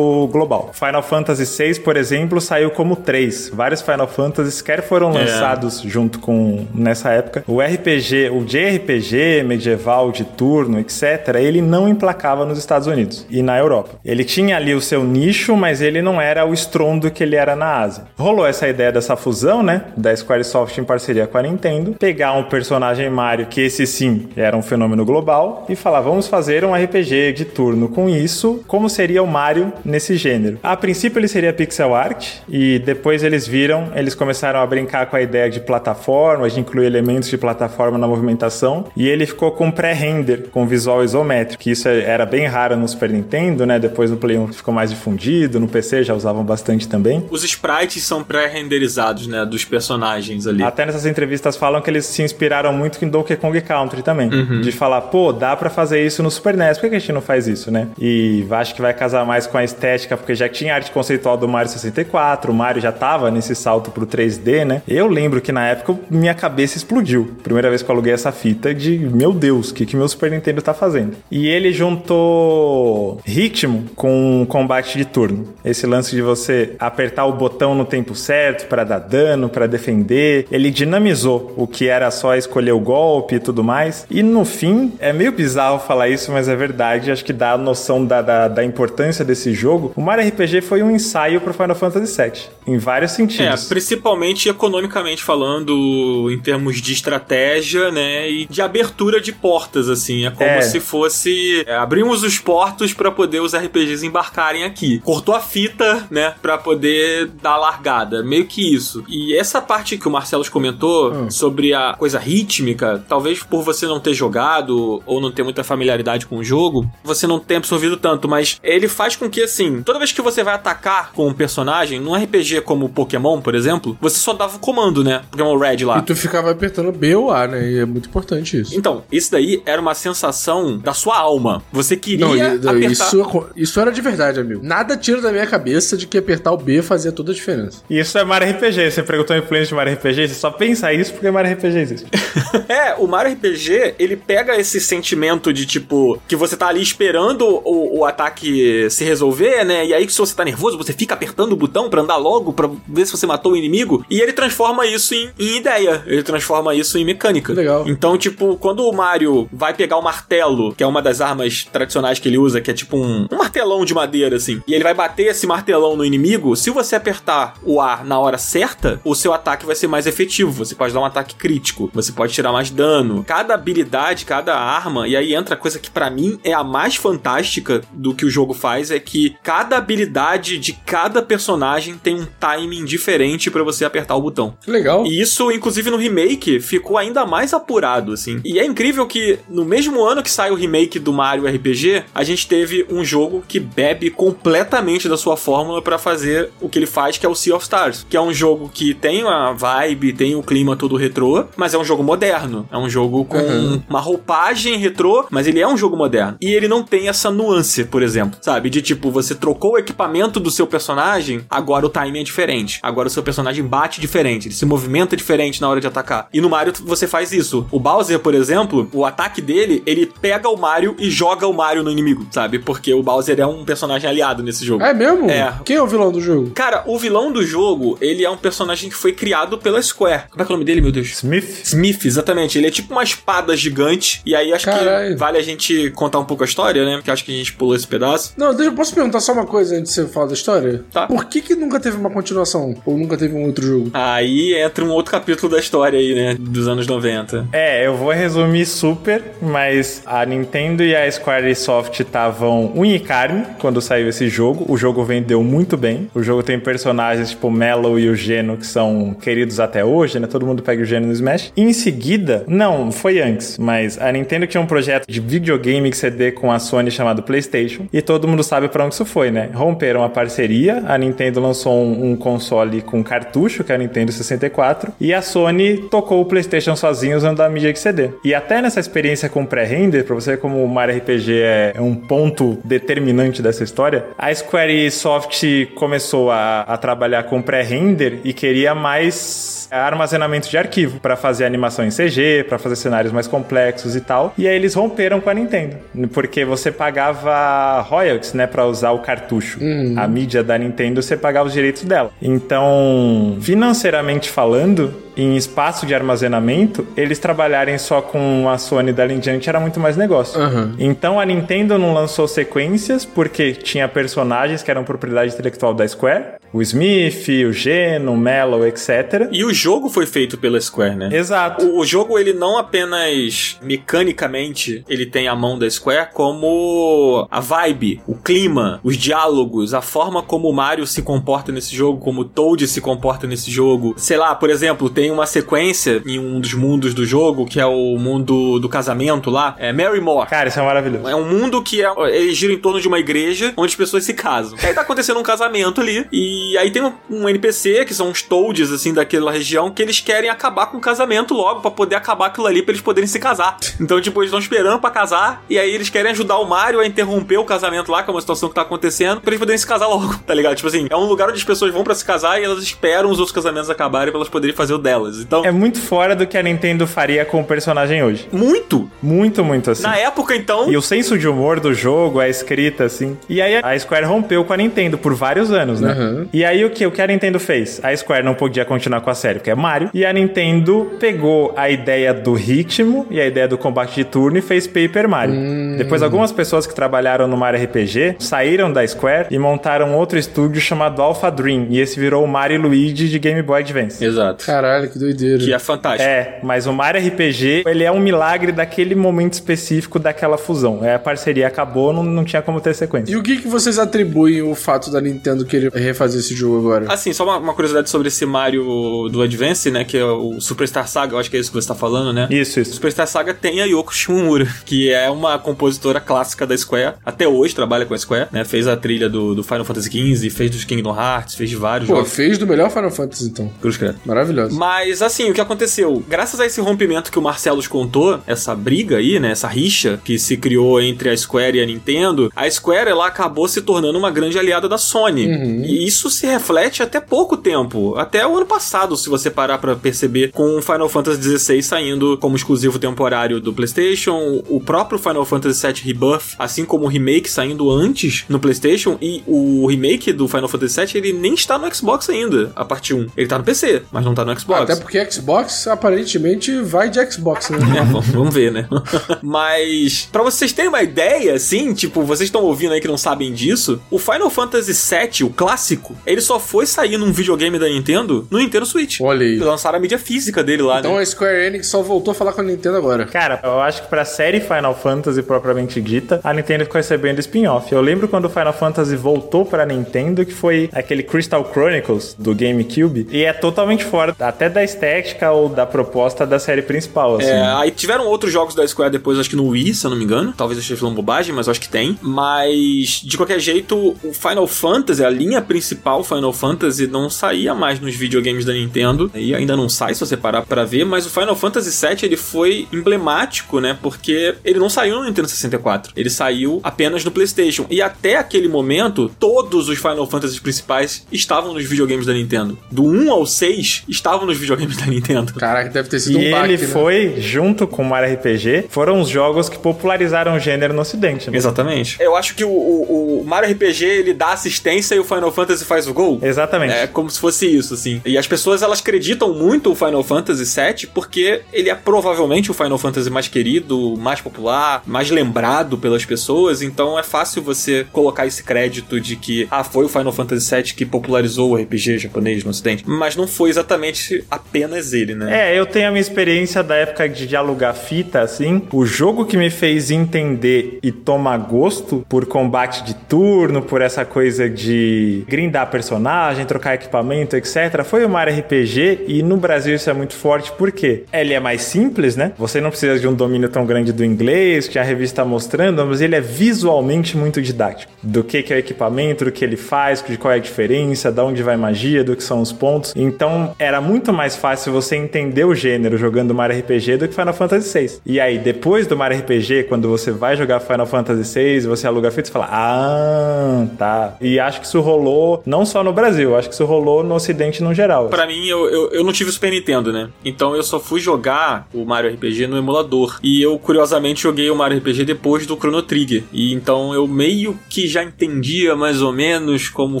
global. 0.30 0.70
Final 0.72 1.02
Fantasy 1.02 1.44
VI, 1.44 1.80
por 1.80 1.96
exemplo, 1.96 2.40
saiu 2.40 2.70
como 2.70 2.96
3. 2.96 3.50
Vários 3.50 3.82
Final 3.82 4.08
Fantasies 4.08 4.62
quer 4.62 4.82
foram 4.82 5.10
é. 5.10 5.20
lançados 5.20 5.84
é. 5.84 5.88
junto 5.88 6.18
com 6.18 6.66
nessa 6.74 7.10
época. 7.10 7.44
O 7.46 7.60
RPG, 7.60 8.30
o 8.30 8.44
JRPG 8.44 9.42
medieval 9.44 10.10
de 10.10 10.24
turno, 10.24 10.78
etc, 10.78 11.36
ele 11.38 11.60
não 11.60 11.88
emplacava 11.88 12.44
nos 12.44 12.58
Estados 12.58 12.86
Unidos 12.86 13.26
e 13.30 13.42
na 13.42 13.58
Europa. 13.58 13.98
Ele 14.04 14.24
tinha 14.24 14.56
ali 14.56 14.74
o 14.74 14.80
seu 14.80 15.04
nicho, 15.04 15.56
mas 15.56 15.80
ele 15.80 16.02
não 16.02 16.20
era 16.20 16.44
o 16.44 16.52
estrondo 16.54 17.10
que 17.10 17.22
ele 17.22 17.36
era 17.36 17.56
na 17.56 17.80
Ásia. 17.80 18.04
Rolou 18.18 18.46
essa 18.46 18.68
ideia 18.68 18.92
dessa 18.92 19.16
fusão, 19.16 19.62
né, 19.62 19.84
da 19.96 20.14
Squaresoft 20.14 20.78
em 20.78 20.84
parceria 20.84 21.26
com 21.26 21.38
a 21.38 21.42
Nintendo, 21.42 21.92
pegar 21.98 22.32
um 22.32 22.44
personagem 22.44 23.08
Mario 23.10 23.46
que 23.46 23.60
esse 23.60 23.86
sim 23.86 24.28
era 24.36 24.56
um 24.56 24.62
fenômeno 24.62 25.04
global 25.04 25.66
e 25.68 25.76
falar, 25.76 26.00
vamos 26.00 26.28
fazer 26.28 26.64
um 26.64 26.74
RPG 26.74 27.32
de 27.32 27.44
turno 27.44 27.88
com 27.88 28.08
isso, 28.08 28.62
como 28.66 28.88
seria 28.88 29.09
o 29.18 29.26
Mario 29.26 29.72
nesse 29.84 30.16
gênero. 30.16 30.58
A 30.62 30.76
princípio 30.76 31.18
ele 31.18 31.28
seria 31.28 31.52
pixel 31.52 31.94
art 31.94 32.36
e 32.48 32.78
depois 32.78 33.22
eles 33.22 33.46
viram, 33.46 33.90
eles 33.94 34.14
começaram 34.14 34.60
a 34.60 34.66
brincar 34.66 35.06
com 35.06 35.16
a 35.16 35.22
ideia 35.22 35.50
de 35.50 35.60
plataforma, 35.60 36.48
de 36.48 36.60
incluir 36.60 36.86
elementos 36.86 37.28
de 37.28 37.38
plataforma 37.38 37.98
na 37.98 38.06
movimentação 38.06 38.86
e 38.96 39.08
ele 39.08 39.26
ficou 39.26 39.52
com 39.52 39.70
pré-render, 39.70 40.48
com 40.50 40.66
visual 40.66 41.04
isométrico, 41.04 41.62
que 41.62 41.70
isso 41.70 41.88
era 41.88 42.26
bem 42.26 42.46
raro 42.46 42.76
no 42.76 42.86
Super 42.86 43.10
Nintendo, 43.10 43.66
né? 43.66 43.78
Depois 43.78 44.10
no 44.10 44.16
Play 44.16 44.38
1 44.38 44.52
ficou 44.52 44.72
mais 44.72 44.90
difundido, 44.90 45.58
no 45.58 45.68
PC 45.68 46.04
já 46.04 46.14
usavam 46.14 46.44
bastante 46.44 46.88
também. 46.88 47.24
Os 47.30 47.44
sprites 47.44 48.02
são 48.02 48.22
pré-renderizados, 48.22 49.26
né, 49.26 49.44
dos 49.44 49.64
personagens 49.64 50.46
ali. 50.46 50.62
Até 50.62 50.86
nessas 50.86 51.06
entrevistas 51.06 51.56
falam 51.56 51.80
que 51.80 51.90
eles 51.90 52.06
se 52.06 52.22
inspiraram 52.22 52.72
muito 52.72 53.02
em 53.04 53.08
Donkey 53.08 53.36
Kong 53.36 53.60
Country 53.60 54.02
também, 54.02 54.28
uhum. 54.32 54.60
de 54.60 54.72
falar, 54.72 55.00
pô, 55.02 55.32
dá 55.32 55.56
para 55.56 55.70
fazer 55.70 56.04
isso 56.04 56.22
no 56.22 56.30
Super 56.30 56.56
NES, 56.56 56.78
por 56.78 56.88
que 56.88 56.96
a 56.96 56.98
gente 56.98 57.12
não 57.12 57.20
faz 57.20 57.46
isso, 57.46 57.70
né? 57.70 57.88
E 57.98 58.44
acho 58.50 58.74
que 58.74 58.82
vai 58.82 58.90
casar 59.00 59.24
mais 59.24 59.46
com 59.46 59.56
a 59.56 59.64
estética, 59.64 60.14
porque 60.14 60.34
já 60.34 60.46
tinha 60.46 60.74
arte 60.74 60.90
conceitual 60.90 61.34
do 61.34 61.48
Mario 61.48 61.72
64, 61.72 62.52
o 62.52 62.54
Mario 62.54 62.82
já 62.82 62.92
tava 62.92 63.30
nesse 63.30 63.54
salto 63.54 63.90
pro 63.90 64.06
3D, 64.06 64.66
né? 64.66 64.82
Eu 64.86 65.08
lembro 65.08 65.40
que 65.40 65.50
na 65.50 65.66
época 65.66 65.98
minha 66.10 66.34
cabeça 66.34 66.76
explodiu. 66.76 67.34
Primeira 67.42 67.70
vez 67.70 67.82
que 67.82 67.90
eu 67.90 67.94
aluguei 67.94 68.12
essa 68.12 68.30
fita 68.30 68.74
de, 68.74 68.98
meu 68.98 69.32
Deus, 69.32 69.70
o 69.70 69.74
que, 69.74 69.86
que 69.86 69.96
meu 69.96 70.06
Super 70.06 70.30
Nintendo 70.30 70.60
tá 70.60 70.74
fazendo? 70.74 71.16
E 71.30 71.48
ele 71.48 71.72
juntou 71.72 73.18
ritmo 73.24 73.86
com 73.96 74.44
combate 74.46 74.98
de 74.98 75.06
turno. 75.06 75.46
Esse 75.64 75.86
lance 75.86 76.14
de 76.14 76.20
você 76.20 76.76
apertar 76.78 77.24
o 77.24 77.32
botão 77.32 77.74
no 77.74 77.86
tempo 77.86 78.14
certo 78.14 78.68
para 78.68 78.84
dar 78.84 78.98
dano, 78.98 79.48
para 79.48 79.66
defender. 79.66 80.46
Ele 80.52 80.70
dinamizou 80.70 81.54
o 81.56 81.66
que 81.66 81.88
era 81.88 82.10
só 82.10 82.36
escolher 82.36 82.72
o 82.72 82.80
golpe 82.80 83.36
e 83.36 83.40
tudo 83.40 83.64
mais. 83.64 84.06
E 84.10 84.22
no 84.22 84.44
fim, 84.44 84.92
é 85.00 85.10
meio 85.10 85.32
bizarro 85.32 85.78
falar 85.78 86.08
isso, 86.08 86.30
mas 86.30 86.50
é 86.50 86.54
verdade. 86.54 87.10
Acho 87.10 87.24
que 87.24 87.32
dá 87.32 87.52
a 87.52 87.58
noção 87.58 88.04
da, 88.04 88.20
da, 88.20 88.46
da 88.46 88.62
importância 88.62 88.89
desse 89.24 89.52
jogo. 89.52 89.92
O 89.96 90.02
Mario 90.02 90.28
RPG 90.28 90.60
foi 90.60 90.82
um 90.82 90.90
ensaio 90.90 91.40
pro 91.40 91.54
Final 91.54 91.74
Fantasy 91.74 92.22
VII, 92.22 92.42
em 92.66 92.78
vários 92.78 93.12
sentidos. 93.12 93.64
É, 93.64 93.68
principalmente 93.68 94.48
economicamente 94.48 95.22
falando, 95.22 96.28
em 96.30 96.38
termos 96.38 96.80
de 96.80 96.92
estratégia, 96.92 97.90
né? 97.90 98.30
E 98.30 98.46
de 98.46 98.60
abertura 98.62 99.20
de 99.20 99.32
portas, 99.32 99.88
assim. 99.88 100.26
É 100.26 100.30
como 100.30 100.50
é. 100.50 100.62
se 100.62 100.80
fosse. 100.80 101.64
É, 101.66 101.74
abrimos 101.76 102.22
os 102.22 102.38
portos 102.38 102.92
para 102.92 103.10
poder 103.10 103.40
os 103.40 103.54
RPGs 103.54 104.06
embarcarem 104.06 104.64
aqui. 104.64 104.98
Cortou 105.00 105.34
a 105.34 105.40
fita, 105.40 106.06
né? 106.10 106.34
Pra 106.42 106.58
poder 106.58 107.28
dar 107.42 107.52
a 107.52 107.56
largada. 107.56 108.22
Meio 108.22 108.46
que 108.46 108.74
isso. 108.74 109.04
E 109.08 109.36
essa 109.36 109.60
parte 109.60 109.96
que 109.96 110.08
o 110.08 110.10
Marcelo 110.10 110.40
comentou 110.50 111.12
hum. 111.12 111.30
sobre 111.30 111.74
a 111.74 111.94
coisa 111.94 112.18
rítmica, 112.18 113.04
talvez 113.08 113.42
por 113.42 113.62
você 113.62 113.86
não 113.86 114.00
ter 114.00 114.14
jogado 114.14 115.02
ou 115.06 115.20
não 115.20 115.30
ter 115.30 115.42
muita 115.42 115.62
familiaridade 115.62 116.26
com 116.26 116.38
o 116.38 116.44
jogo, 116.44 116.90
você 117.04 117.26
não 117.26 117.38
tenha 117.38 117.58
absorvido 117.58 117.96
tanto, 117.96 118.28
mas 118.28 118.60
ele 118.70 118.88
faz 118.88 119.16
com 119.16 119.28
que, 119.28 119.42
assim, 119.42 119.82
toda 119.82 119.98
vez 119.98 120.12
que 120.12 120.22
você 120.22 120.42
vai 120.42 120.54
atacar 120.54 121.12
com 121.12 121.28
um 121.28 121.34
personagem, 121.34 122.00
num 122.00 122.14
RPG 122.14 122.62
como 122.62 122.88
Pokémon, 122.88 123.40
por 123.40 123.54
exemplo, 123.54 123.96
você 124.00 124.18
só 124.18 124.32
dava 124.32 124.56
o 124.56 124.60
comando, 124.60 125.02
né? 125.02 125.22
Pokémon 125.30 125.56
Red 125.56 125.84
lá. 125.84 125.98
E 125.98 126.02
tu 126.02 126.14
ficava 126.14 126.50
apertando 126.50 126.92
B 126.92 127.14
ou 127.14 127.30
A, 127.30 127.46
né? 127.46 127.70
E 127.70 127.78
é 127.78 127.84
muito 127.84 128.08
importante 128.08 128.60
isso. 128.60 128.76
Então, 128.76 129.04
isso 129.10 129.30
daí 129.30 129.62
era 129.66 129.80
uma 129.80 129.94
sensação 129.94 130.78
da 130.78 130.92
sua 130.92 131.18
alma. 131.18 131.62
Você 131.72 131.96
queria 131.96 132.26
não, 132.26 132.70
apertar... 132.70 132.90
Isso, 132.90 133.46
isso 133.56 133.80
era 133.80 133.90
de 133.90 134.00
verdade, 134.00 134.40
amigo. 134.40 134.60
Nada 134.62 134.96
tira 134.96 135.20
da 135.20 135.32
minha 135.32 135.46
cabeça 135.46 135.96
de 135.96 136.06
que 136.06 136.18
apertar 136.18 136.52
o 136.52 136.56
B 136.56 136.82
fazia 136.82 137.12
toda 137.12 137.32
a 137.32 137.34
diferença. 137.34 137.82
Isso 137.88 138.16
é 138.18 138.24
Mario 138.24 138.50
RPG. 138.52 138.90
Você 138.90 139.02
perguntou 139.02 139.36
em 139.36 139.40
influência 139.40 139.68
de 139.68 139.74
Mario 139.74 139.94
RPG, 139.94 140.28
você 140.28 140.34
só 140.34 140.50
pensa 140.50 140.92
isso 140.92 141.12
porque 141.12 141.30
Mario 141.30 141.52
RPG 141.52 141.78
existe. 141.78 142.06
é, 142.68 142.94
o 142.94 143.06
Mario 143.06 143.32
RPG, 143.32 143.94
ele 143.98 144.16
pega 144.16 144.56
esse 144.56 144.80
sentimento 144.80 145.52
de 145.52 145.66
tipo, 145.66 146.20
que 146.28 146.36
você 146.36 146.56
tá 146.56 146.68
ali 146.68 146.82
esperando 146.82 147.42
o, 147.64 148.00
o 148.00 148.04
ataque 148.04 148.59
se 148.90 149.04
resolver, 149.04 149.64
né? 149.64 149.86
E 149.86 149.94
aí, 149.94 150.08
se 150.08 150.18
você 150.18 150.34
tá 150.34 150.44
nervoso, 150.44 150.76
você 150.76 150.92
fica 150.92 151.14
apertando 151.14 151.52
o 151.52 151.56
botão 151.56 151.88
para 151.88 152.02
andar 152.02 152.16
logo, 152.16 152.52
para 152.52 152.68
ver 152.86 153.06
se 153.06 153.12
você 153.12 153.26
matou 153.26 153.52
o 153.52 153.56
inimigo. 153.56 154.04
E 154.10 154.20
ele 154.20 154.32
transforma 154.32 154.86
isso 154.86 155.14
em, 155.14 155.30
em 155.38 155.56
ideia. 155.56 156.02
Ele 156.06 156.22
transforma 156.22 156.74
isso 156.74 156.98
em 156.98 157.04
mecânica. 157.04 157.52
Legal. 157.52 157.84
Então, 157.86 158.16
tipo, 158.16 158.56
quando 158.56 158.86
o 158.86 158.92
Mario 158.92 159.48
vai 159.52 159.74
pegar 159.74 159.96
o 159.96 160.02
martelo, 160.02 160.74
que 160.74 160.82
é 160.82 160.86
uma 160.86 161.02
das 161.02 161.20
armas 161.20 161.66
tradicionais 161.70 162.18
que 162.18 162.28
ele 162.28 162.38
usa, 162.38 162.60
que 162.60 162.70
é 162.70 162.74
tipo 162.74 162.96
um, 162.96 163.26
um 163.30 163.36
martelão 163.36 163.84
de 163.84 163.94
madeira, 163.94 164.36
assim, 164.36 164.62
e 164.66 164.74
ele 164.74 164.84
vai 164.84 164.94
bater 164.94 165.26
esse 165.26 165.46
martelão 165.46 165.96
no 165.96 166.04
inimigo, 166.04 166.56
se 166.56 166.70
você 166.70 166.96
apertar 166.96 167.54
o 167.62 167.80
A 167.80 168.02
na 168.04 168.18
hora 168.18 168.38
certa, 168.38 169.00
o 169.04 169.14
seu 169.14 169.32
ataque 169.32 169.66
vai 169.66 169.74
ser 169.74 169.86
mais 169.86 170.06
efetivo. 170.06 170.52
Você 170.52 170.74
pode 170.74 170.92
dar 170.92 171.00
um 171.00 171.04
ataque 171.04 171.34
crítico, 171.34 171.90
você 171.92 172.12
pode 172.12 172.32
tirar 172.32 172.52
mais 172.52 172.70
dano. 172.70 173.24
Cada 173.26 173.54
habilidade, 173.54 174.24
cada 174.24 174.56
arma, 174.56 175.08
e 175.08 175.16
aí 175.16 175.34
entra 175.34 175.54
a 175.54 175.58
coisa 175.58 175.78
que 175.78 175.90
para 175.90 176.10
mim 176.10 176.38
é 176.44 176.52
a 176.52 176.64
mais 176.64 176.96
fantástica 176.96 177.82
do 177.92 178.14
que 178.14 178.24
o 178.24 178.30
jogo 178.30 178.49
faz, 178.54 178.90
é 178.90 178.98
que 178.98 179.36
cada 179.42 179.76
habilidade 179.76 180.58
de 180.58 180.72
cada 180.72 181.22
personagem 181.22 181.96
tem 181.96 182.14
um 182.14 182.26
timing 182.38 182.84
diferente 182.84 183.50
para 183.50 183.62
você 183.62 183.84
apertar 183.84 184.16
o 184.16 184.22
botão. 184.22 184.54
Legal. 184.66 185.06
E 185.06 185.20
isso, 185.20 185.50
inclusive 185.50 185.90
no 185.90 185.96
remake, 185.96 186.60
ficou 186.60 186.96
ainda 186.96 187.26
mais 187.26 187.52
apurado, 187.52 188.12
assim. 188.12 188.40
E 188.44 188.58
é 188.58 188.64
incrível 188.64 189.06
que 189.06 189.38
no 189.48 189.64
mesmo 189.64 190.04
ano 190.04 190.22
que 190.22 190.30
sai 190.30 190.50
o 190.50 190.54
remake 190.54 190.98
do 190.98 191.12
Mario 191.12 191.46
RPG, 191.46 192.04
a 192.14 192.24
gente 192.24 192.46
teve 192.46 192.86
um 192.90 193.04
jogo 193.04 193.44
que 193.46 193.60
bebe 193.60 194.10
completamente 194.10 195.08
da 195.08 195.16
sua 195.16 195.36
fórmula 195.36 195.82
para 195.82 195.98
fazer 195.98 196.50
o 196.60 196.68
que 196.68 196.78
ele 196.78 196.86
faz, 196.86 197.18
que 197.18 197.26
é 197.26 197.28
o 197.28 197.34
Sea 197.34 197.54
of 197.54 197.62
Stars, 197.62 198.06
que 198.08 198.16
é 198.16 198.20
um 198.20 198.32
jogo 198.32 198.70
que 198.72 198.94
tem 198.94 199.22
a 199.26 199.52
vibe, 199.52 200.12
tem 200.12 200.34
o 200.34 200.42
clima 200.42 200.76
todo 200.76 200.96
retrô, 200.96 201.46
mas 201.56 201.74
é 201.74 201.78
um 201.78 201.84
jogo 201.84 202.02
moderno. 202.02 202.68
É 202.70 202.78
um 202.78 202.88
jogo 202.88 203.24
com 203.24 203.38
uhum. 203.38 203.82
uma 203.88 204.00
roupagem 204.00 204.76
retrô, 204.78 205.26
mas 205.30 205.46
ele 205.46 205.60
é 205.60 205.68
um 205.68 205.76
jogo 205.76 205.96
moderno. 205.96 206.36
E 206.40 206.52
ele 206.52 206.68
não 206.68 206.82
tem 206.82 207.08
essa 207.08 207.30
nuance, 207.30 207.84
por 207.84 208.02
exemplo, 208.02 208.38
sabe? 208.40 208.70
De 208.70 208.82
tipo, 208.82 209.10
você 209.10 209.34
trocou 209.34 209.72
o 209.72 209.78
equipamento 209.78 210.40
do 210.40 210.50
seu 210.50 210.66
personagem, 210.66 211.44
agora 211.48 211.86
o 211.86 211.88
timing 211.88 212.20
é 212.20 212.24
diferente. 212.24 212.78
Agora 212.82 213.08
o 213.08 213.10
seu 213.10 213.22
personagem 213.22 213.64
bate 213.64 214.00
diferente, 214.00 214.48
ele 214.48 214.54
se 214.54 214.66
movimenta 214.66 215.16
diferente 215.16 215.60
na 215.60 215.68
hora 215.68 215.80
de 215.80 215.86
atacar. 215.86 216.28
E 216.32 216.40
no 216.40 216.48
Mario 216.48 216.72
você 216.84 217.06
faz 217.06 217.32
isso. 217.32 217.66
O 217.70 217.80
Bowser, 217.80 218.18
por 218.18 218.34
exemplo, 218.34 218.88
o 218.92 219.04
ataque 219.04 219.40
dele, 219.40 219.82
ele 219.86 220.06
pega 220.06 220.48
o 220.48 220.56
Mario 220.56 220.94
e 220.98 221.10
joga 221.10 221.46
o 221.46 221.52
Mario 221.52 221.82
no 221.82 221.90
inimigo, 221.90 222.26
sabe? 222.30 222.58
Porque 222.58 222.92
o 222.94 223.02
Bowser 223.02 223.38
é 223.40 223.46
um 223.46 223.64
personagem 223.64 224.08
aliado 224.08 224.42
nesse 224.42 224.64
jogo. 224.64 224.82
É 224.82 224.92
mesmo? 224.92 225.30
É. 225.30 225.54
Quem 225.64 225.76
é 225.76 225.82
o 225.82 225.86
vilão 225.86 226.12
do 226.12 226.20
jogo? 226.20 226.50
Cara, 226.50 226.82
o 226.86 226.98
vilão 226.98 227.32
do 227.32 227.44
jogo, 227.44 227.98
ele 228.00 228.24
é 228.24 228.30
um 228.30 228.36
personagem 228.36 228.88
que 228.88 228.96
foi 228.96 229.12
criado 229.12 229.58
pela 229.58 229.82
Square. 229.82 230.24
Como 230.30 230.42
é 230.42 230.44
que 230.44 230.52
é 230.52 230.54
o 230.54 230.56
nome 230.56 230.64
dele, 230.64 230.80
meu 230.80 230.92
Deus? 230.92 231.08
Smith? 231.12 231.62
Smith, 231.64 232.04
exatamente. 232.04 232.58
Ele 232.58 232.66
é 232.66 232.70
tipo 232.70 232.92
uma 232.92 233.02
espada 233.02 233.56
gigante. 233.56 234.20
E 234.24 234.34
aí 234.34 234.52
acho 234.52 234.64
Carai. 234.64 235.10
que 235.10 235.16
vale 235.16 235.38
a 235.38 235.42
gente 235.42 235.90
contar 235.90 236.18
um 236.18 236.24
pouco 236.24 236.42
a 236.42 236.46
história, 236.46 236.84
né? 236.84 236.96
Porque 236.96 237.10
acho 237.10 237.24
que 237.24 237.32
a 237.32 237.36
gente 237.36 237.52
pulou 237.52 237.74
esse 237.74 237.86
pedaço. 237.86 238.29
Não, 238.36 238.54
deixa, 238.54 238.70
eu 238.70 238.74
posso 238.74 238.94
perguntar 238.94 239.20
só 239.20 239.32
uma 239.32 239.46
coisa 239.46 239.76
antes 239.76 239.94
de 239.94 240.02
você 240.02 240.08
falar 240.08 240.26
da 240.26 240.34
história? 240.34 240.84
Tá. 240.92 241.06
Por 241.06 241.24
que 241.26 241.40
que 241.40 241.54
nunca 241.54 241.78
teve 241.80 241.96
uma 241.96 242.10
continuação? 242.10 242.74
Ou 242.84 242.96
nunca 242.96 243.16
teve 243.16 243.34
um 243.34 243.44
outro 243.44 243.66
jogo? 243.66 243.90
Aí 243.92 244.54
entra 244.54 244.84
um 244.84 244.90
outro 244.90 245.10
capítulo 245.10 245.52
da 245.52 245.58
história 245.58 245.98
aí, 245.98 246.14
né? 246.14 246.36
Dos 246.38 246.68
anos 246.68 246.86
90. 246.86 247.48
É, 247.52 247.86
eu 247.86 247.96
vou 247.96 248.12
resumir 248.12 248.66
super, 248.66 249.22
mas 249.40 250.02
a 250.06 250.24
Nintendo 250.24 250.82
e 250.82 250.94
a 250.94 251.10
Squaresoft 251.10 252.00
estavam 252.00 252.72
unha 252.76 252.96
e 252.96 253.00
carne 253.00 253.46
quando 253.58 253.80
saiu 253.80 254.08
esse 254.08 254.28
jogo. 254.28 254.64
O 254.68 254.76
jogo 254.76 255.04
vendeu 255.04 255.42
muito 255.42 255.76
bem. 255.76 256.10
O 256.14 256.22
jogo 256.22 256.42
tem 256.42 256.58
personagens 256.58 257.30
tipo 257.30 257.50
Mellow 257.50 257.98
e 257.98 258.08
o 258.08 258.14
Geno 258.14 258.56
que 258.56 258.66
são 258.66 259.14
queridos 259.20 259.60
até 259.60 259.84
hoje, 259.84 260.18
né? 260.18 260.26
Todo 260.26 260.46
mundo 260.46 260.62
pega 260.62 260.82
o 260.82 260.84
Geno 260.84 261.06
no 261.06 261.12
Smash. 261.12 261.52
E 261.56 261.62
em 261.62 261.72
seguida, 261.72 262.44
não, 262.46 262.90
foi 262.92 263.20
antes, 263.20 263.58
mas 263.58 263.98
a 263.98 264.10
Nintendo 264.12 264.46
tinha 264.46 264.60
um 264.60 264.66
projeto 264.66 265.06
de 265.08 265.20
videogame 265.20 265.92
CD 265.92 266.32
com 266.32 266.50
a 266.50 266.58
Sony 266.58 266.90
chamado 266.90 267.22
PlayStation 267.22 267.86
e 267.92 268.00
todo 268.00 268.19
todo 268.20 268.28
mundo 268.28 268.42
sabe 268.42 268.68
pra 268.68 268.84
onde 268.84 268.94
isso 268.94 269.06
foi, 269.06 269.30
né? 269.30 269.48
Romperam 269.54 270.04
a 270.04 270.08
parceria, 270.08 270.82
a 270.86 270.98
Nintendo 270.98 271.40
lançou 271.40 271.72
um, 271.72 272.10
um 272.10 272.16
console 272.16 272.82
com 272.82 273.02
cartucho, 273.02 273.64
que 273.64 273.72
é 273.72 273.74
a 273.74 273.78
Nintendo 273.78 274.12
64, 274.12 274.92
e 275.00 275.14
a 275.14 275.22
Sony 275.22 275.88
tocou 275.90 276.20
o 276.20 276.26
PlayStation 276.26 276.76
sozinho 276.76 277.16
usando 277.16 277.40
a 277.40 277.48
mídia 277.48 277.72
de 277.72 277.78
CD. 277.78 278.10
E 278.22 278.34
até 278.34 278.60
nessa 278.60 278.78
experiência 278.78 279.28
com 279.28 279.46
pré-render, 279.46 280.04
pra 280.04 280.14
você 280.14 280.32
ver 280.32 280.36
como 280.36 280.62
o 280.62 280.68
Mario 280.68 280.98
RPG 280.98 281.40
é, 281.40 281.72
é 281.76 281.80
um 281.80 281.94
ponto 281.94 282.58
determinante 282.62 283.40
dessa 283.40 283.64
história, 283.64 284.04
a 284.18 284.32
Squaresoft 284.34 285.66
começou 285.74 286.30
a, 286.30 286.60
a 286.60 286.76
trabalhar 286.76 287.22
com 287.22 287.40
pré-render 287.40 288.20
e 288.22 288.34
queria 288.34 288.74
mais 288.74 289.66
armazenamento 289.70 290.48
de 290.50 290.58
arquivo 290.58 291.00
para 291.00 291.16
fazer 291.16 291.44
animação 291.44 291.86
em 291.86 291.90
CG, 291.90 292.44
para 292.48 292.58
fazer 292.58 292.76
cenários 292.76 293.12
mais 293.12 293.26
complexos 293.26 293.96
e 293.96 294.00
tal. 294.00 294.34
E 294.36 294.46
aí 294.46 294.54
eles 294.54 294.74
romperam 294.74 295.20
com 295.20 295.30
a 295.30 295.34
Nintendo, 295.34 295.76
porque 296.12 296.44
você 296.44 296.70
pagava 296.70 297.80
royalties, 297.80 298.09
né, 298.34 298.46
para 298.46 298.66
usar 298.66 298.90
o 298.92 298.98
cartucho. 299.00 299.58
A 299.96 300.06
mídia 300.08 300.42
da 300.42 300.56
Nintendo 300.58 301.02
você 301.02 301.16
pagava 301.16 301.46
os 301.46 301.52
direitos 301.52 301.84
dela. 301.84 302.10
Então, 302.20 303.36
financeiramente 303.40 304.28
falando, 304.30 304.94
em 305.22 305.36
espaço 305.36 305.86
de 305.86 305.94
armazenamento, 305.94 306.86
eles 306.96 307.18
trabalharem 307.18 307.76
só 307.78 308.00
com 308.00 308.48
a 308.48 308.58
Sony 308.58 308.92
dali 308.92 309.14
em 309.14 309.18
diante 309.18 309.48
era 309.48 309.60
muito 309.60 309.78
mais 309.78 309.96
negócio. 309.96 310.40
Aham. 310.40 310.74
Então 310.78 311.20
a 311.20 311.24
Nintendo 311.24 311.78
não 311.78 311.92
lançou 311.92 312.26
sequências 312.26 313.04
porque 313.04 313.52
tinha 313.52 313.88
personagens 313.88 314.62
que 314.62 314.70
eram 314.70 314.84
propriedade 314.84 315.32
intelectual 315.32 315.74
da 315.74 315.86
Square, 315.86 316.40
o 316.52 316.60
Smith, 316.62 317.28
o 317.48 317.52
Geno, 317.52 318.12
o 318.12 318.16
Mellow, 318.16 318.66
etc. 318.66 319.28
E 319.30 319.44
o 319.44 319.52
jogo 319.52 319.88
foi 319.88 320.06
feito 320.06 320.36
pela 320.36 320.60
Square, 320.60 320.96
né? 320.96 321.10
Exato. 321.12 321.64
O, 321.64 321.80
o 321.80 321.84
jogo, 321.84 322.18
ele 322.18 322.32
não 322.32 322.58
apenas 322.58 323.58
mecanicamente 323.62 324.84
ele 324.88 325.06
tem 325.06 325.28
a 325.28 325.34
mão 325.34 325.58
da 325.58 325.68
Square, 325.68 326.10
como 326.12 327.26
a 327.30 327.40
vibe, 327.40 328.00
o 328.06 328.14
clima, 328.14 328.80
os 328.82 328.96
diálogos, 328.96 329.74
a 329.74 329.80
forma 329.80 330.22
como 330.22 330.48
o 330.48 330.52
Mario 330.52 330.86
se 330.86 331.02
comporta 331.02 331.52
nesse 331.52 331.74
jogo, 331.74 332.00
como 332.00 332.22
o 332.22 332.24
Toad 332.24 332.66
se 332.66 332.80
comporta 332.80 333.26
nesse 333.26 333.50
jogo. 333.50 333.94
Sei 333.96 334.16
lá, 334.16 334.34
por 334.34 334.50
exemplo, 334.50 334.90
tem 334.90 335.09
uma 335.10 335.26
sequência 335.26 336.02
em 336.06 336.18
um 336.18 336.40
dos 336.40 336.54
mundos 336.54 336.94
do 336.94 337.04
jogo, 337.04 337.46
que 337.46 337.60
é 337.60 337.66
o 337.66 337.96
mundo 337.98 338.58
do 338.58 338.68
casamento 338.68 339.30
lá, 339.30 339.54
é 339.58 339.72
Mary 339.72 340.00
Moore. 340.00 340.28
Cara, 340.28 340.48
isso 340.48 340.58
é 340.58 340.62
maravilhoso. 340.62 341.08
É 341.08 341.14
um 341.14 341.28
mundo 341.28 341.62
que 341.62 341.82
é, 341.82 341.92
ele 342.12 342.34
gira 342.34 342.52
em 342.52 342.58
torno 342.58 342.80
de 342.80 342.88
uma 342.88 342.98
igreja 342.98 343.52
onde 343.56 343.70
as 343.70 343.76
pessoas 343.76 344.04
se 344.04 344.14
casam. 344.14 344.58
E 344.62 344.66
aí 344.66 344.74
tá 344.74 344.82
acontecendo 344.82 345.18
um 345.18 345.22
casamento 345.22 345.80
ali. 345.80 346.06
E 346.12 346.56
aí 346.58 346.70
tem 346.70 346.82
um, 346.82 346.92
um 347.08 347.28
NPC, 347.28 347.84
que 347.84 347.94
são 347.94 348.08
uns 348.08 348.22
toads, 348.22 348.70
assim, 348.70 348.92
daquela 348.92 349.32
região, 349.32 349.70
que 349.70 349.82
eles 349.82 350.00
querem 350.00 350.30
acabar 350.30 350.66
com 350.66 350.78
o 350.78 350.80
casamento 350.80 351.34
logo, 351.34 351.60
pra 351.60 351.70
poder 351.70 351.96
acabar 351.96 352.26
aquilo 352.26 352.46
ali, 352.46 352.62
pra 352.62 352.72
eles 352.72 352.82
poderem 352.82 353.06
se 353.06 353.18
casar. 353.18 353.56
Então, 353.80 354.00
tipo, 354.00 354.20
eles 354.20 354.28
estão 354.28 354.38
esperando 354.38 354.78
pra 354.78 354.90
casar. 354.90 355.42
E 355.48 355.58
aí 355.58 355.74
eles 355.74 355.88
querem 355.88 356.12
ajudar 356.12 356.38
o 356.38 356.44
Mario 356.44 356.80
a 356.80 356.86
interromper 356.86 357.38
o 357.38 357.44
casamento 357.44 357.90
lá, 357.90 358.02
que 358.02 358.10
é 358.10 358.12
uma 358.12 358.20
situação 358.20 358.48
que 358.48 358.54
tá 358.54 358.60
acontecendo, 358.60 359.20
pra 359.20 359.30
eles 359.30 359.38
poderem 359.38 359.58
se 359.58 359.66
casar 359.66 359.88
logo, 359.88 360.14
tá 360.26 360.34
ligado? 360.34 360.54
Tipo 360.54 360.68
assim, 360.68 360.86
é 360.88 360.96
um 360.96 361.06
lugar 361.06 361.28
onde 361.28 361.38
as 361.38 361.44
pessoas 361.44 361.72
vão 361.72 361.82
pra 361.82 361.94
se 361.94 362.04
casar 362.04 362.40
e 362.40 362.44
elas 362.44 362.62
esperam 362.62 363.10
os 363.10 363.18
outros 363.18 363.34
casamentos 363.34 363.70
acabarem 363.70 364.12
pra 364.12 364.18
elas 364.18 364.28
poderem 364.28 364.54
fazer 364.54 364.74
o 364.74 364.78
delas. 365.02 365.20
Então, 365.20 365.44
É 365.44 365.50
muito 365.50 365.78
fora 365.80 366.14
do 366.14 366.26
que 366.26 366.36
a 366.36 366.42
Nintendo 366.42 366.86
faria 366.86 367.24
com 367.24 367.40
o 367.40 367.44
personagem 367.44 368.02
hoje. 368.02 368.28
muito. 368.32 368.88
Muito, 369.02 369.44
muito 369.44 369.70
assim. 369.70 369.82
Na 369.82 369.96
época, 369.96 370.34
então. 370.36 370.70
E 370.70 370.76
o 370.76 370.82
senso 370.82 371.18
de 371.18 371.26
humor 371.26 371.58
do 371.60 371.72
jogo, 371.74 372.20
a 372.20 372.28
escrita, 372.28 372.84
assim. 372.84 373.16
E 373.28 373.40
aí 373.40 373.56
a 373.62 373.78
Square 373.78 374.06
rompeu 374.06 374.44
com 374.44 374.52
a 374.52 374.56
Nintendo 374.56 374.96
por 374.98 375.14
vários 375.14 375.52
anos, 375.52 375.80
né? 375.80 375.92
Uhum. 375.92 376.28
E 376.32 376.44
aí 376.44 376.64
o 376.64 376.70
que? 376.70 376.86
O 376.86 376.90
que 376.90 377.00
a 377.02 377.06
Nintendo 377.06 377.38
fez? 377.40 377.80
A 377.82 377.94
Square 377.96 378.24
não 378.24 378.34
podia 378.34 378.64
continuar 378.64 379.00
com 379.00 379.10
a 379.10 379.14
série, 379.14 379.38
porque 379.38 379.50
é 379.50 379.54
Mario. 379.54 379.90
E 379.92 380.04
a 380.04 380.12
Nintendo 380.12 380.92
pegou 381.00 381.52
a 381.56 381.68
ideia 381.70 382.12
do 382.14 382.34
ritmo 382.34 383.06
e 383.10 383.20
a 383.20 383.26
ideia 383.26 383.48
do 383.48 383.58
combate 383.58 383.94
de 383.96 384.04
turno 384.04 384.38
e 384.38 384.42
fez 384.42 384.66
Paper 384.66 385.08
Mario. 385.08 385.34
Depois, 385.76 386.02
algumas 386.02 386.32
pessoas 386.32 386.66
que 386.66 386.74
trabalharam 386.74 387.26
no 387.26 387.36
Mario 387.36 387.62
RPG 387.64 388.16
saíram 388.18 388.72
da 388.72 388.86
Square 388.86 389.26
e 389.30 389.38
montaram 389.38 389.94
outro 389.94 390.18
estúdio 390.18 390.60
chamado 390.60 391.00
Alpha 391.02 391.30
Dream. 391.30 391.66
E 391.70 391.80
esse 391.80 391.98
virou 391.98 392.24
o 392.24 392.28
Mario 392.28 392.60
Luigi 392.60 393.08
de 393.08 393.18
Game 393.18 393.42
Boy 393.42 393.60
Advance. 393.60 394.04
Exato. 394.04 394.44
Caralho, 394.44 394.79
que 394.86 394.98
doideira. 394.98 395.38
Que 395.44 395.52
é 395.52 395.58
fantástico. 395.58 396.08
É, 396.08 396.38
mas 396.42 396.66
o 396.66 396.72
Mario 396.72 397.06
RPG, 397.06 397.64
ele 397.66 397.84
é 397.84 397.90
um 397.92 398.00
milagre 398.00 398.52
daquele 398.52 398.94
momento 398.94 399.34
específico 399.34 399.98
daquela 399.98 400.36
fusão. 400.38 400.84
É, 400.84 400.94
a 400.94 400.98
parceria 400.98 401.46
acabou, 401.46 401.92
não, 401.92 402.02
não 402.02 402.24
tinha 402.24 402.42
como 402.42 402.60
ter 402.60 402.74
sequência. 402.74 403.12
E 403.12 403.16
o 403.16 403.22
que, 403.22 403.38
que 403.38 403.48
vocês 403.48 403.78
atribuem 403.78 404.42
o 404.42 404.54
fato 404.54 404.90
da 404.90 405.00
Nintendo 405.00 405.44
querer 405.44 405.72
refazer 405.72 406.20
esse 406.20 406.34
jogo 406.34 406.58
agora? 406.58 406.92
Assim, 406.92 407.12
só 407.12 407.24
uma, 407.24 407.38
uma 407.38 407.54
curiosidade 407.54 407.90
sobre 407.90 408.08
esse 408.08 408.24
Mario 408.26 409.08
do 409.10 409.22
Advance, 409.22 409.70
né? 409.70 409.84
Que 409.84 409.98
é 409.98 410.04
o 410.04 410.40
Superstar 410.40 410.88
Saga, 410.88 411.14
eu 411.14 411.18
acho 411.18 411.30
que 411.30 411.36
é 411.36 411.40
isso 411.40 411.50
que 411.50 411.60
você 411.60 411.68
tá 411.68 411.74
falando, 411.74 412.12
né? 412.12 412.28
Isso, 412.30 412.58
O 412.58 412.62
isso. 412.62 412.74
Superstar 412.74 413.06
Saga 413.06 413.34
tem 413.34 413.60
a 413.60 413.64
Yoko 413.64 413.94
Shimomura, 413.94 414.46
que 414.64 414.90
é 414.92 415.08
uma 415.10 415.38
compositora 415.38 416.00
clássica 416.00 416.46
da 416.46 416.56
Square. 416.56 416.94
Até 417.04 417.26
hoje 417.28 417.54
trabalha 417.54 417.84
com 417.86 417.94
a 417.94 417.98
Square, 417.98 418.28
né? 418.32 418.44
Fez 418.44 418.66
a 418.66 418.76
trilha 418.76 419.08
do, 419.08 419.34
do 419.34 419.42
Final 419.42 419.64
Fantasy 419.64 419.90
XV, 419.90 420.30
fez 420.30 420.50
dos 420.50 420.64
Kingdom 420.64 420.94
Hearts, 420.96 421.34
fez 421.34 421.50
de 421.50 421.56
vários 421.56 421.88
Pô, 421.88 421.96
jogos. 421.96 422.12
fez 422.12 422.38
do 422.38 422.46
melhor 422.46 422.70
Final 422.70 422.90
Fantasy, 422.90 423.26
então. 423.26 423.50
Cruz 423.60 423.76
credo. 423.76 423.96
Maravilhoso. 424.04 424.56
Mas 424.56 424.69
assim, 425.02 425.30
o 425.30 425.34
que 425.34 425.40
aconteceu? 425.40 426.02
Graças 426.08 426.40
a 426.40 426.46
esse 426.46 426.60
rompimento 426.60 427.10
que 427.10 427.18
o 427.18 427.22
Marcelo 427.22 427.60
contou, 427.68 428.20
essa 428.26 428.54
briga 428.54 428.96
aí, 428.96 429.20
né, 429.20 429.32
essa 429.32 429.46
rixa 429.46 430.00
que 430.04 430.18
se 430.18 430.36
criou 430.36 430.80
entre 430.80 431.10
a 431.10 431.16
Square 431.16 431.58
e 431.58 431.62
a 431.62 431.66
Nintendo, 431.66 432.32
a 432.34 432.50
Square 432.50 432.90
ela 432.90 433.06
acabou 433.06 433.46
se 433.46 433.60
tornando 433.60 433.98
uma 433.98 434.10
grande 434.10 434.38
aliada 434.38 434.68
da 434.68 434.78
Sony. 434.78 435.26
E 435.64 435.86
isso 435.86 436.08
se 436.10 436.26
reflete 436.26 436.82
até 436.82 437.00
pouco 437.00 437.36
tempo, 437.36 437.94
até 437.96 438.26
o 438.26 438.36
ano 438.36 438.46
passado, 438.46 438.96
se 438.96 439.08
você 439.08 439.30
parar 439.30 439.58
pra 439.58 439.76
perceber, 439.76 440.32
com 440.32 440.58
o 440.58 440.62
Final 440.62 440.88
Fantasy 440.88 441.38
XVI 441.38 441.62
saindo 441.62 442.16
como 442.18 442.36
exclusivo 442.36 442.78
temporário 442.78 443.40
do 443.40 443.52
PlayStation, 443.52 444.42
o 444.48 444.60
próprio 444.60 444.98
Final 444.98 445.24
Fantasy 445.24 445.66
VII 445.66 445.82
Rebirth, 445.82 446.34
assim 446.38 446.64
como 446.64 446.84
o 446.84 446.88
remake 446.88 447.30
saindo 447.30 447.70
antes 447.70 448.24
no 448.28 448.38
PlayStation 448.38 448.96
e 449.00 449.22
o 449.26 449.66
remake 449.66 450.12
do 450.12 450.26
Final 450.28 450.48
Fantasy 450.48 450.80
VII 450.80 450.90
ele 450.94 451.12
nem 451.12 451.34
está 451.34 451.58
no 451.58 451.72
Xbox 451.74 452.08
ainda, 452.08 452.52
a 452.54 452.64
parte 452.64 452.94
1. 452.94 453.08
Ele 453.16 453.26
tá 453.26 453.38
no 453.38 453.44
PC, 453.44 453.82
mas 453.92 454.04
não 454.04 454.14
tá 454.14 454.24
no 454.24 454.38
Xbox. 454.38 454.59
Até 454.62 454.76
porque 454.76 455.10
Xbox 455.10 455.66
aparentemente 455.66 456.60
vai 456.62 456.88
de 456.90 456.98
Xbox, 457.10 457.50
né? 457.50 457.58
É, 457.80 457.84
vamos- 457.84 458.34
ver, 458.34 458.52
né? 458.52 458.68
Mas, 459.22 460.08
pra 460.10 460.22
vocês 460.22 460.52
terem 460.52 460.68
uma 460.68 460.82
ideia, 460.82 461.34
assim, 461.34 461.72
tipo, 461.72 462.02
vocês 462.02 462.28
estão 462.28 462.42
ouvindo 462.42 462.72
aí 462.74 462.80
que 462.80 462.88
não 462.88 462.98
sabem 462.98 463.32
disso, 463.32 463.80
o 463.90 463.98
Final 463.98 464.30
Fantasy 464.30 464.72
VII, 464.72 465.24
o 465.26 465.30
clássico, 465.30 465.96
ele 466.06 466.20
só 466.20 466.38
foi 466.38 466.66
sair 466.66 466.96
num 466.98 467.12
videogame 467.12 467.58
da 467.58 467.68
Nintendo 467.68 468.26
no 468.30 468.38
Nintendo 468.38 468.66
Switch. 468.66 469.00
Olha 469.00 469.24
aí. 469.24 469.38
Lançaram 469.38 469.78
a 469.78 469.80
mídia 469.80 469.98
física 469.98 470.42
dele 470.42 470.62
lá, 470.62 470.80
Então 470.80 470.96
né? 470.96 471.02
a 471.02 471.06
Square 471.06 471.46
Enix 471.46 471.66
só 471.68 471.82
voltou 471.82 472.12
a 472.12 472.14
falar 472.14 472.32
com 472.32 472.40
a 472.40 472.44
Nintendo 472.44 472.76
agora. 472.76 473.06
Cara, 473.06 473.40
eu 473.42 473.60
acho 473.60 473.82
que 473.82 473.88
pra 473.88 474.04
série 474.04 474.40
Final 474.40 474.74
Fantasy 474.74 475.22
propriamente 475.22 475.80
dita, 475.80 476.20
a 476.22 476.32
Nintendo 476.34 476.64
ficou 476.64 476.78
recebendo 476.78 477.18
spin-off. 477.20 477.72
Eu 477.72 477.80
lembro 477.80 478.08
quando 478.08 478.26
o 478.26 478.30
Final 478.30 478.52
Fantasy 478.52 478.96
voltou 478.96 479.44
pra 479.44 479.64
Nintendo, 479.64 480.24
que 480.24 480.32
foi 480.34 480.68
aquele 480.72 481.02
Crystal 481.02 481.48
Chronicles 481.52 482.14
do 482.18 482.34
GameCube, 482.34 483.08
e 483.10 483.24
é 483.24 483.32
totalmente 483.32 483.84
fora 483.84 484.14
até 484.18 484.48
da 484.50 484.62
estética 484.62 485.30
ou 485.30 485.48
da 485.48 485.66
proposta 485.66 486.26
da 486.26 486.38
série 486.38 486.62
principal, 486.62 487.16
assim. 487.16 487.28
É, 487.28 487.42
aí 487.52 487.70
tiveram 487.70 488.06
outros 488.06 488.32
jogos 488.32 488.54
da 488.54 488.66
Square 488.66 488.90
depois, 488.90 489.18
acho 489.18 489.30
que 489.30 489.36
no 489.36 489.48
Wii, 489.48 489.74
se 489.74 489.86
eu 489.86 489.90
não 489.90 489.96
me 489.96 490.04
engano. 490.04 490.32
Talvez 490.36 490.58
eu 490.58 490.62
esteja 490.62 490.80
falando 490.80 490.96
bobagem, 490.96 491.34
mas 491.34 491.48
acho 491.48 491.60
que 491.60 491.68
tem. 491.68 491.98
Mas, 492.02 493.02
de 493.04 493.16
qualquer 493.16 493.40
jeito, 493.40 493.96
o 494.02 494.12
Final 494.12 494.46
Fantasy, 494.46 495.04
a 495.04 495.10
linha 495.10 495.40
principal 495.40 496.02
Final 496.04 496.32
Fantasy, 496.32 496.86
não 496.86 497.08
saía 497.08 497.54
mais 497.54 497.80
nos 497.80 497.94
videogames 497.94 498.44
da 498.44 498.52
Nintendo. 498.52 499.10
E 499.14 499.34
ainda 499.34 499.56
não 499.56 499.68
sai, 499.68 499.94
se 499.94 500.00
você 500.00 500.16
parar 500.16 500.42
pra 500.42 500.64
ver. 500.64 500.84
Mas 500.84 501.06
o 501.06 501.10
Final 501.10 501.36
Fantasy 501.36 501.86
VII, 501.86 502.04
ele 502.04 502.16
foi 502.16 502.66
emblemático, 502.72 503.60
né? 503.60 503.76
Porque 503.80 504.34
ele 504.44 504.58
não 504.58 504.68
saiu 504.68 504.96
no 504.96 505.04
Nintendo 505.04 505.28
64. 505.28 505.92
Ele 505.96 506.10
saiu 506.10 506.60
apenas 506.62 507.04
no 507.04 507.10
PlayStation. 507.10 507.66
E 507.70 507.80
até 507.82 508.16
aquele 508.16 508.48
momento, 508.48 509.10
todos 509.18 509.68
os 509.68 509.78
Final 509.78 510.06
Fantasy 510.06 510.40
principais 510.40 511.06
estavam 511.12 511.54
nos 511.54 511.64
videogames 511.64 512.06
da 512.06 512.12
Nintendo. 512.12 512.58
Do 512.70 512.84
1 512.84 513.10
ao 513.12 513.26
6, 513.26 513.84
estavam 513.88 514.26
nos 514.26 514.38
videogames 514.40 514.76
da 514.76 514.86
Nintendo. 514.86 515.32
Caraca, 515.34 515.70
deve 515.70 515.88
ter 515.88 515.96
E 515.96 516.00
sido 516.00 516.18
um 516.18 516.30
baque, 516.30 516.52
ele 516.52 516.62
né? 516.62 516.68
foi, 516.68 517.14
junto 517.18 517.66
com 517.66 517.82
o 517.82 517.84
Mario 517.84 518.14
RPG, 518.14 518.66
foram 518.68 519.00
os 519.00 519.08
jogos 519.08 519.48
que 519.48 519.58
popularizaram 519.58 520.34
o 520.34 520.38
gênero 520.38 520.72
no 520.74 520.80
ocidente, 520.80 521.30
né? 521.30 521.36
Exatamente. 521.36 521.96
Eu 522.00 522.16
acho 522.16 522.34
que 522.34 522.44
o, 522.44 522.48
o- 522.50 523.20
o 523.20 523.24
Mario 523.24 523.50
RPG 523.52 523.84
ele 523.84 524.14
dá 524.14 524.32
assistência 524.32 524.94
e 524.94 524.98
o 524.98 525.04
Final 525.04 525.30
Fantasy 525.32 525.64
faz 525.64 525.86
o 525.86 525.94
gol. 525.94 526.18
Exatamente. 526.22 526.72
É 526.72 526.86
como 526.86 527.10
se 527.10 527.18
fosse 527.20 527.46
isso, 527.46 527.74
assim. 527.74 528.00
E 528.04 528.16
as 528.18 528.26
pessoas 528.26 528.62
elas 528.62 528.80
acreditam 528.80 529.32
muito 529.34 529.70
o 529.70 529.74
Final 529.74 530.02
Fantasy 530.02 530.44
VII 530.44 530.88
porque 530.94 531.42
ele 531.52 531.68
é 531.70 531.74
provavelmente 531.74 532.50
o 532.50 532.54
Final 532.54 532.78
Fantasy 532.78 533.10
mais 533.10 533.28
querido, 533.28 533.96
mais 533.98 534.20
popular, 534.20 534.82
mais 534.86 535.10
lembrado 535.10 535.76
pelas 535.78 536.04
pessoas. 536.04 536.62
Então 536.62 536.98
é 536.98 537.02
fácil 537.02 537.42
você 537.42 537.86
colocar 537.92 538.26
esse 538.26 538.42
crédito 538.42 539.00
de 539.00 539.16
que, 539.16 539.46
ah, 539.50 539.62
foi 539.64 539.84
o 539.84 539.88
Final 539.88 540.12
Fantasy 540.12 540.54
VII 540.54 540.62
que 540.74 540.86
popularizou 540.86 541.50
o 541.52 541.56
RPG 541.56 541.98
japonês 541.98 542.42
no 542.44 542.50
Ocidente. 542.50 542.84
Mas 542.86 543.16
não 543.16 543.26
foi 543.26 543.50
exatamente 543.50 544.24
apenas 544.30 544.92
ele, 544.92 545.14
né? 545.14 545.50
É, 545.50 545.58
eu 545.58 545.66
tenho 545.66 545.88
a 545.88 545.90
minha 545.90 546.00
experiência 546.00 546.62
da 546.62 546.74
época 546.76 547.08
de, 547.08 547.34
alugar 547.36 547.74
fita, 547.74 548.20
assim. 548.20 548.62
O 548.72 548.84
jogo 548.84 549.24
que 549.24 549.36
me 549.36 549.50
fez 549.50 549.90
entender 549.90 550.78
e 550.82 550.92
tomar 550.92 551.38
gosto 551.38 552.04
por 552.08 552.26
combate 552.26 552.84
de 552.84 552.94
turno, 552.94 553.62
por 553.62 553.80
essa 553.80 554.04
coisa 554.04 554.48
de 554.48 555.24
grindar 555.26 555.70
personagem, 555.70 556.44
trocar 556.44 556.74
equipamento, 556.74 557.36
etc., 557.36 557.82
foi 557.84 558.04
o 558.04 558.08
Mario 558.08 558.38
RPG. 558.38 559.04
E 559.06 559.22
no 559.22 559.36
Brasil 559.36 559.74
isso 559.74 559.88
é 559.88 559.92
muito 559.92 560.14
forte 560.14 560.52
porque 560.52 561.04
ele 561.12 561.34
é 561.34 561.40
mais 561.40 561.62
simples, 561.62 562.16
né? 562.16 562.32
Você 562.38 562.60
não 562.60 562.70
precisa 562.70 562.98
de 562.98 563.08
um 563.08 563.14
domínio 563.14 563.48
tão 563.48 563.64
grande 563.64 563.92
do 563.92 564.04
inglês, 564.04 564.68
que 564.68 564.78
a 564.78 564.82
revista 564.82 565.22
tá 565.22 565.24
mostrando, 565.24 565.84
mas 565.86 566.00
ele 566.00 566.14
é 566.14 566.20
visualmente 566.20 567.16
muito 567.16 567.42
didático. 567.42 567.92
Do 568.02 568.22
que, 568.22 568.42
que 568.42 568.52
é 568.52 568.56
o 568.56 568.58
equipamento, 568.58 569.24
do 569.24 569.32
que 569.32 569.44
ele 569.44 569.56
faz, 569.56 570.04
de 570.06 570.16
qual 570.16 570.32
é 570.32 570.36
a 570.36 570.40
diferença, 570.40 571.10
de 571.10 571.20
onde 571.20 571.42
vai 571.42 571.56
magia, 571.56 572.04
do 572.04 572.14
que 572.14 572.22
são 572.22 572.40
os 572.40 572.52
pontos. 572.52 572.94
Então 572.96 573.54
era 573.58 573.80
muito 573.80 574.12
mais 574.12 574.19
fácil 574.36 574.72
você 574.72 574.96
entender 574.96 575.44
o 575.44 575.54
gênero 575.54 575.96
jogando 575.96 576.34
Mario 576.34 576.58
RPG 576.58 576.96
do 576.96 577.08
que 577.08 577.14
Final 577.14 577.34
Fantasy 577.34 577.78
VI. 577.78 578.00
E 578.04 578.20
aí, 578.20 578.38
depois 578.38 578.86
do 578.86 578.96
Mario 578.96 579.18
RPG, 579.18 579.64
quando 579.64 579.88
você 579.88 580.10
vai 580.10 580.36
jogar 580.36 580.60
Final 580.60 580.86
Fantasy 580.86 581.34
VI, 581.34 581.60
você 581.60 581.86
aluga 581.86 582.10
fita, 582.10 582.26
você 582.26 582.32
fala, 582.32 582.48
ah, 582.50 583.66
tá. 583.78 584.16
E 584.20 584.38
acho 584.38 584.60
que 584.60 584.66
isso 584.66 584.80
rolou 584.80 585.42
não 585.46 585.64
só 585.64 585.82
no 585.82 585.92
Brasil, 585.92 586.36
acho 586.36 586.48
que 586.48 586.54
isso 586.54 586.64
rolou 586.64 587.02
no 587.02 587.14
Ocidente 587.14 587.62
no 587.62 587.72
geral. 587.72 588.08
Pra 588.08 588.26
mim, 588.26 588.46
eu, 588.46 588.68
eu, 588.68 588.90
eu 588.92 589.04
não 589.04 589.12
tive 589.12 589.30
Super 589.30 589.50
Nintendo, 589.50 589.92
né? 589.92 590.10
Então 590.24 590.54
eu 590.54 590.62
só 590.62 590.78
fui 590.78 591.00
jogar 591.00 591.68
o 591.72 591.84
Mario 591.84 592.12
RPG 592.12 592.46
no 592.46 592.56
emulador. 592.56 593.18
E 593.22 593.42
eu, 593.42 593.58
curiosamente, 593.58 594.22
joguei 594.22 594.50
o 594.50 594.56
Mario 594.56 594.78
RPG 594.78 595.04
depois 595.04 595.46
do 595.46 595.56
Chrono 595.56 595.82
Trigger. 595.82 596.24
E 596.32 596.52
então 596.52 596.92
eu 596.94 597.06
meio 597.06 597.58
que 597.68 597.86
já 597.88 598.02
entendia 598.02 598.76
mais 598.76 599.02
ou 599.02 599.12
menos 599.12 599.68
como 599.68 600.00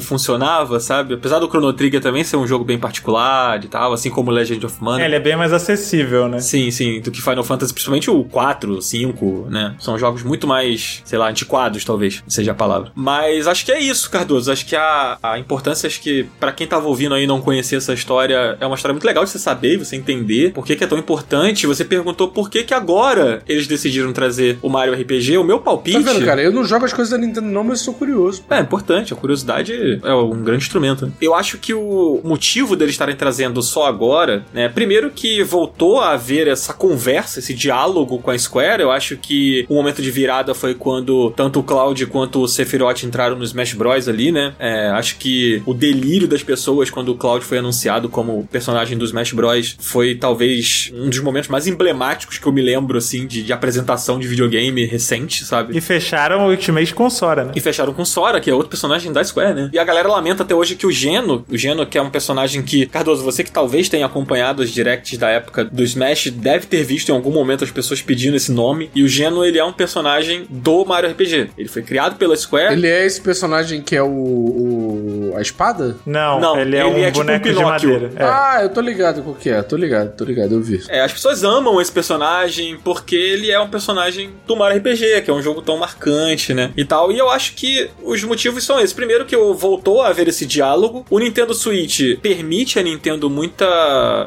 funcionava, 0.00 0.80
sabe? 0.80 1.14
Apesar 1.14 1.38
do 1.38 1.48
Chrono 1.48 1.72
Trigger 1.72 2.00
também 2.00 2.24
ser 2.24 2.36
um 2.36 2.46
jogo 2.46 2.64
bem 2.64 2.78
particular 2.78 3.62
e 3.64 3.68
tal, 3.68 3.92
assim 3.92 4.09
como 4.10 4.30
Legend 4.30 4.64
of 4.66 4.76
Mana. 4.82 5.02
É, 5.02 5.06
ele 5.06 5.16
é 5.16 5.20
bem 5.20 5.36
mais 5.36 5.52
acessível, 5.52 6.28
né? 6.28 6.40
Sim, 6.40 6.70
sim, 6.70 7.00
do 7.00 7.10
que 7.10 7.20
Final 7.20 7.44
Fantasy, 7.44 7.72
principalmente 7.72 8.10
o 8.10 8.24
4, 8.24 8.72
o 8.72 8.82
5, 8.82 9.46
né? 9.50 9.74
São 9.78 9.98
jogos 9.98 10.22
muito 10.22 10.46
mais, 10.46 11.02
sei 11.04 11.18
lá, 11.18 11.28
antiquados, 11.28 11.84
talvez 11.84 12.22
seja 12.28 12.52
a 12.52 12.54
palavra. 12.54 12.92
Mas 12.94 13.46
acho 13.46 13.64
que 13.64 13.72
é 13.72 13.80
isso, 13.80 14.10
Cardoso. 14.10 14.50
Acho 14.50 14.66
que 14.66 14.76
a, 14.76 15.18
a 15.22 15.38
importância, 15.38 15.86
acho 15.86 16.00
que 16.00 16.26
para 16.38 16.52
quem 16.52 16.66
tava 16.66 16.86
ouvindo 16.88 17.14
aí 17.14 17.26
não 17.26 17.40
conhecer 17.40 17.76
essa 17.76 17.92
história, 17.92 18.56
é 18.60 18.66
uma 18.66 18.76
história 18.76 18.92
muito 18.92 19.04
legal 19.04 19.24
de 19.24 19.30
você 19.30 19.38
saber, 19.38 19.76
você 19.76 19.96
entender 19.96 20.52
por 20.52 20.64
que, 20.64 20.76
que 20.76 20.84
é 20.84 20.86
tão 20.86 20.98
importante. 20.98 21.66
Você 21.66 21.84
perguntou 21.84 22.28
por 22.28 22.50
que 22.50 22.64
que 22.64 22.74
agora 22.74 23.42
eles 23.48 23.66
decidiram 23.66 24.12
trazer 24.12 24.58
o 24.62 24.68
Mario 24.68 24.94
RPG. 24.94 25.38
O 25.38 25.44
meu 25.44 25.60
palpite... 25.60 26.02
Tá 26.02 26.12
vendo, 26.12 26.24
cara? 26.24 26.42
Eu 26.42 26.52
não 26.52 26.64
jogo 26.64 26.84
as 26.84 26.92
coisas 26.92 27.10
da 27.10 27.18
Nintendo 27.18 27.48
não, 27.48 27.64
mas 27.64 27.80
sou 27.80 27.94
curioso. 27.94 28.44
É 28.50 28.58
importante, 28.60 29.12
a 29.12 29.16
curiosidade 29.16 30.00
é 30.02 30.14
um 30.14 30.42
grande 30.42 30.64
instrumento. 30.64 31.06
né? 31.06 31.12
Eu 31.20 31.34
acho 31.34 31.58
que 31.58 31.72
o 31.74 32.20
motivo 32.24 32.76
deles 32.76 32.94
estarem 32.94 33.16
trazendo 33.16 33.62
só 33.62 33.89
agora, 33.90 34.44
né? 34.52 34.68
Primeiro 34.68 35.10
que 35.10 35.42
voltou 35.42 36.00
a 36.00 36.12
haver 36.12 36.48
essa 36.48 36.72
conversa, 36.72 37.38
esse 37.38 37.52
diálogo 37.52 38.18
com 38.18 38.30
a 38.30 38.38
Square. 38.38 38.82
Eu 38.82 38.90
acho 38.90 39.16
que 39.16 39.66
o 39.68 39.74
momento 39.74 40.00
de 40.00 40.10
virada 40.10 40.54
foi 40.54 40.74
quando 40.74 41.30
tanto 41.36 41.60
o 41.60 41.62
Cloud 41.62 42.06
quanto 42.06 42.40
o 42.40 42.48
Sephiroth 42.48 43.02
entraram 43.02 43.36
no 43.36 43.44
Smash 43.44 43.74
Bros 43.74 44.08
ali, 44.08 44.32
né? 44.32 44.54
É, 44.58 44.88
acho 44.88 45.16
que 45.16 45.62
o 45.66 45.74
delírio 45.74 46.26
das 46.26 46.42
pessoas 46.42 46.90
quando 46.90 47.10
o 47.10 47.16
Cloud 47.16 47.44
foi 47.44 47.58
anunciado 47.58 48.08
como 48.08 48.48
personagem 48.50 48.96
do 48.96 49.04
Smash 49.04 49.32
Bros 49.32 49.76
foi 49.78 50.14
talvez 50.14 50.90
um 50.94 51.08
dos 51.08 51.20
momentos 51.20 51.48
mais 51.48 51.66
emblemáticos 51.66 52.38
que 52.38 52.46
eu 52.46 52.52
me 52.52 52.62
lembro, 52.62 52.98
assim, 52.98 53.26
de, 53.26 53.42
de 53.42 53.52
apresentação 53.52 54.18
de 54.18 54.26
videogame 54.26 54.84
recente, 54.84 55.44
sabe? 55.44 55.76
E 55.76 55.80
fecharam 55.80 56.46
o 56.46 56.50
Ultimate 56.50 56.94
com 56.94 57.10
Sora, 57.10 57.44
né? 57.44 57.52
E 57.54 57.60
fecharam 57.60 57.92
com 57.92 58.04
Sora, 58.04 58.40
que 58.40 58.50
é 58.50 58.54
outro 58.54 58.68
personagem 58.68 59.12
da 59.12 59.22
Square, 59.24 59.54
né? 59.54 59.70
E 59.72 59.78
a 59.78 59.84
galera 59.84 60.08
lamenta 60.08 60.42
até 60.42 60.54
hoje 60.54 60.76
que 60.76 60.86
o 60.86 60.92
Geno, 60.92 61.44
o 61.48 61.56
Geno 61.56 61.86
que 61.86 61.98
é 61.98 62.02
um 62.02 62.10
personagem 62.10 62.62
que, 62.62 62.86
Cardoso, 62.86 63.24
você 63.24 63.42
que 63.42 63.50
talvez 63.50 63.79
tenha 63.88 64.06
acompanhado 64.06 64.62
os 64.62 64.70
directs 64.70 65.18
da 65.18 65.28
época 65.30 65.64
do 65.64 65.82
Smash, 65.82 66.28
deve 66.30 66.66
ter 66.66 66.82
visto 66.84 67.08
em 67.10 67.12
algum 67.14 67.30
momento 67.30 67.64
as 67.64 67.70
pessoas 67.70 68.00
pedindo 68.02 68.36
esse 68.36 68.52
nome. 68.52 68.90
E 68.94 69.02
o 69.02 69.08
Geno, 69.08 69.44
ele 69.44 69.58
é 69.58 69.64
um 69.64 69.72
personagem 69.72 70.46
do 70.48 70.84
Mario 70.84 71.10
RPG. 71.10 71.50
Ele 71.56 71.68
foi 71.68 71.82
criado 71.82 72.16
pela 72.16 72.36
Square. 72.36 72.72
Ele 72.74 72.86
é 72.86 73.04
esse 73.06 73.20
personagem 73.20 73.80
que 73.82 73.94
é 73.96 74.02
o. 74.02 74.08
o- 74.08 75.34
a 75.36 75.40
espada? 75.42 75.96
Não, 76.04 76.40
Não, 76.40 76.58
ele 76.60 76.76
é 76.76 76.80
ele 76.80 76.88
um 76.88 76.98
é 76.98 77.06
tipo 77.06 77.20
um 77.20 77.24
boneco 77.24 77.48
de 77.48 77.54
Pinóquio. 77.54 77.90
madeira. 77.92 78.12
É. 78.16 78.24
Ah, 78.24 78.58
eu 78.62 78.68
tô 78.70 78.80
ligado 78.80 79.22
qual 79.22 79.36
que 79.36 79.48
é. 79.48 79.62
Tô 79.62 79.76
ligado, 79.76 80.16
tô 80.16 80.24
ligado, 80.24 80.54
eu 80.54 80.60
vi. 80.60 80.82
É, 80.88 81.00
as 81.02 81.12
pessoas 81.12 81.44
amam 81.44 81.80
esse 81.80 81.92
personagem 81.92 82.76
porque 82.82 83.14
ele 83.14 83.50
é 83.50 83.60
um 83.60 83.68
personagem 83.68 84.30
do 84.46 84.56
Mario 84.56 84.78
RPG, 84.78 85.22
que 85.22 85.30
é 85.30 85.34
um 85.34 85.40
jogo 85.42 85.62
tão 85.62 85.76
marcante, 85.76 86.52
né? 86.52 86.72
E 86.76 86.84
tal. 86.84 87.12
E 87.12 87.18
eu 87.18 87.30
acho 87.30 87.54
que 87.54 87.88
os 88.02 88.22
motivos 88.24 88.64
são 88.64 88.78
esses. 88.80 88.92
Primeiro 88.92 89.24
que 89.24 89.36
voltou 89.36 90.02
a 90.02 90.08
haver 90.08 90.26
esse 90.28 90.44
diálogo. 90.44 91.06
O 91.08 91.18
Nintendo 91.18 91.54
Switch 91.54 92.18
permite 92.20 92.78
a 92.78 92.82
Nintendo 92.82 93.30
muita 93.30 93.66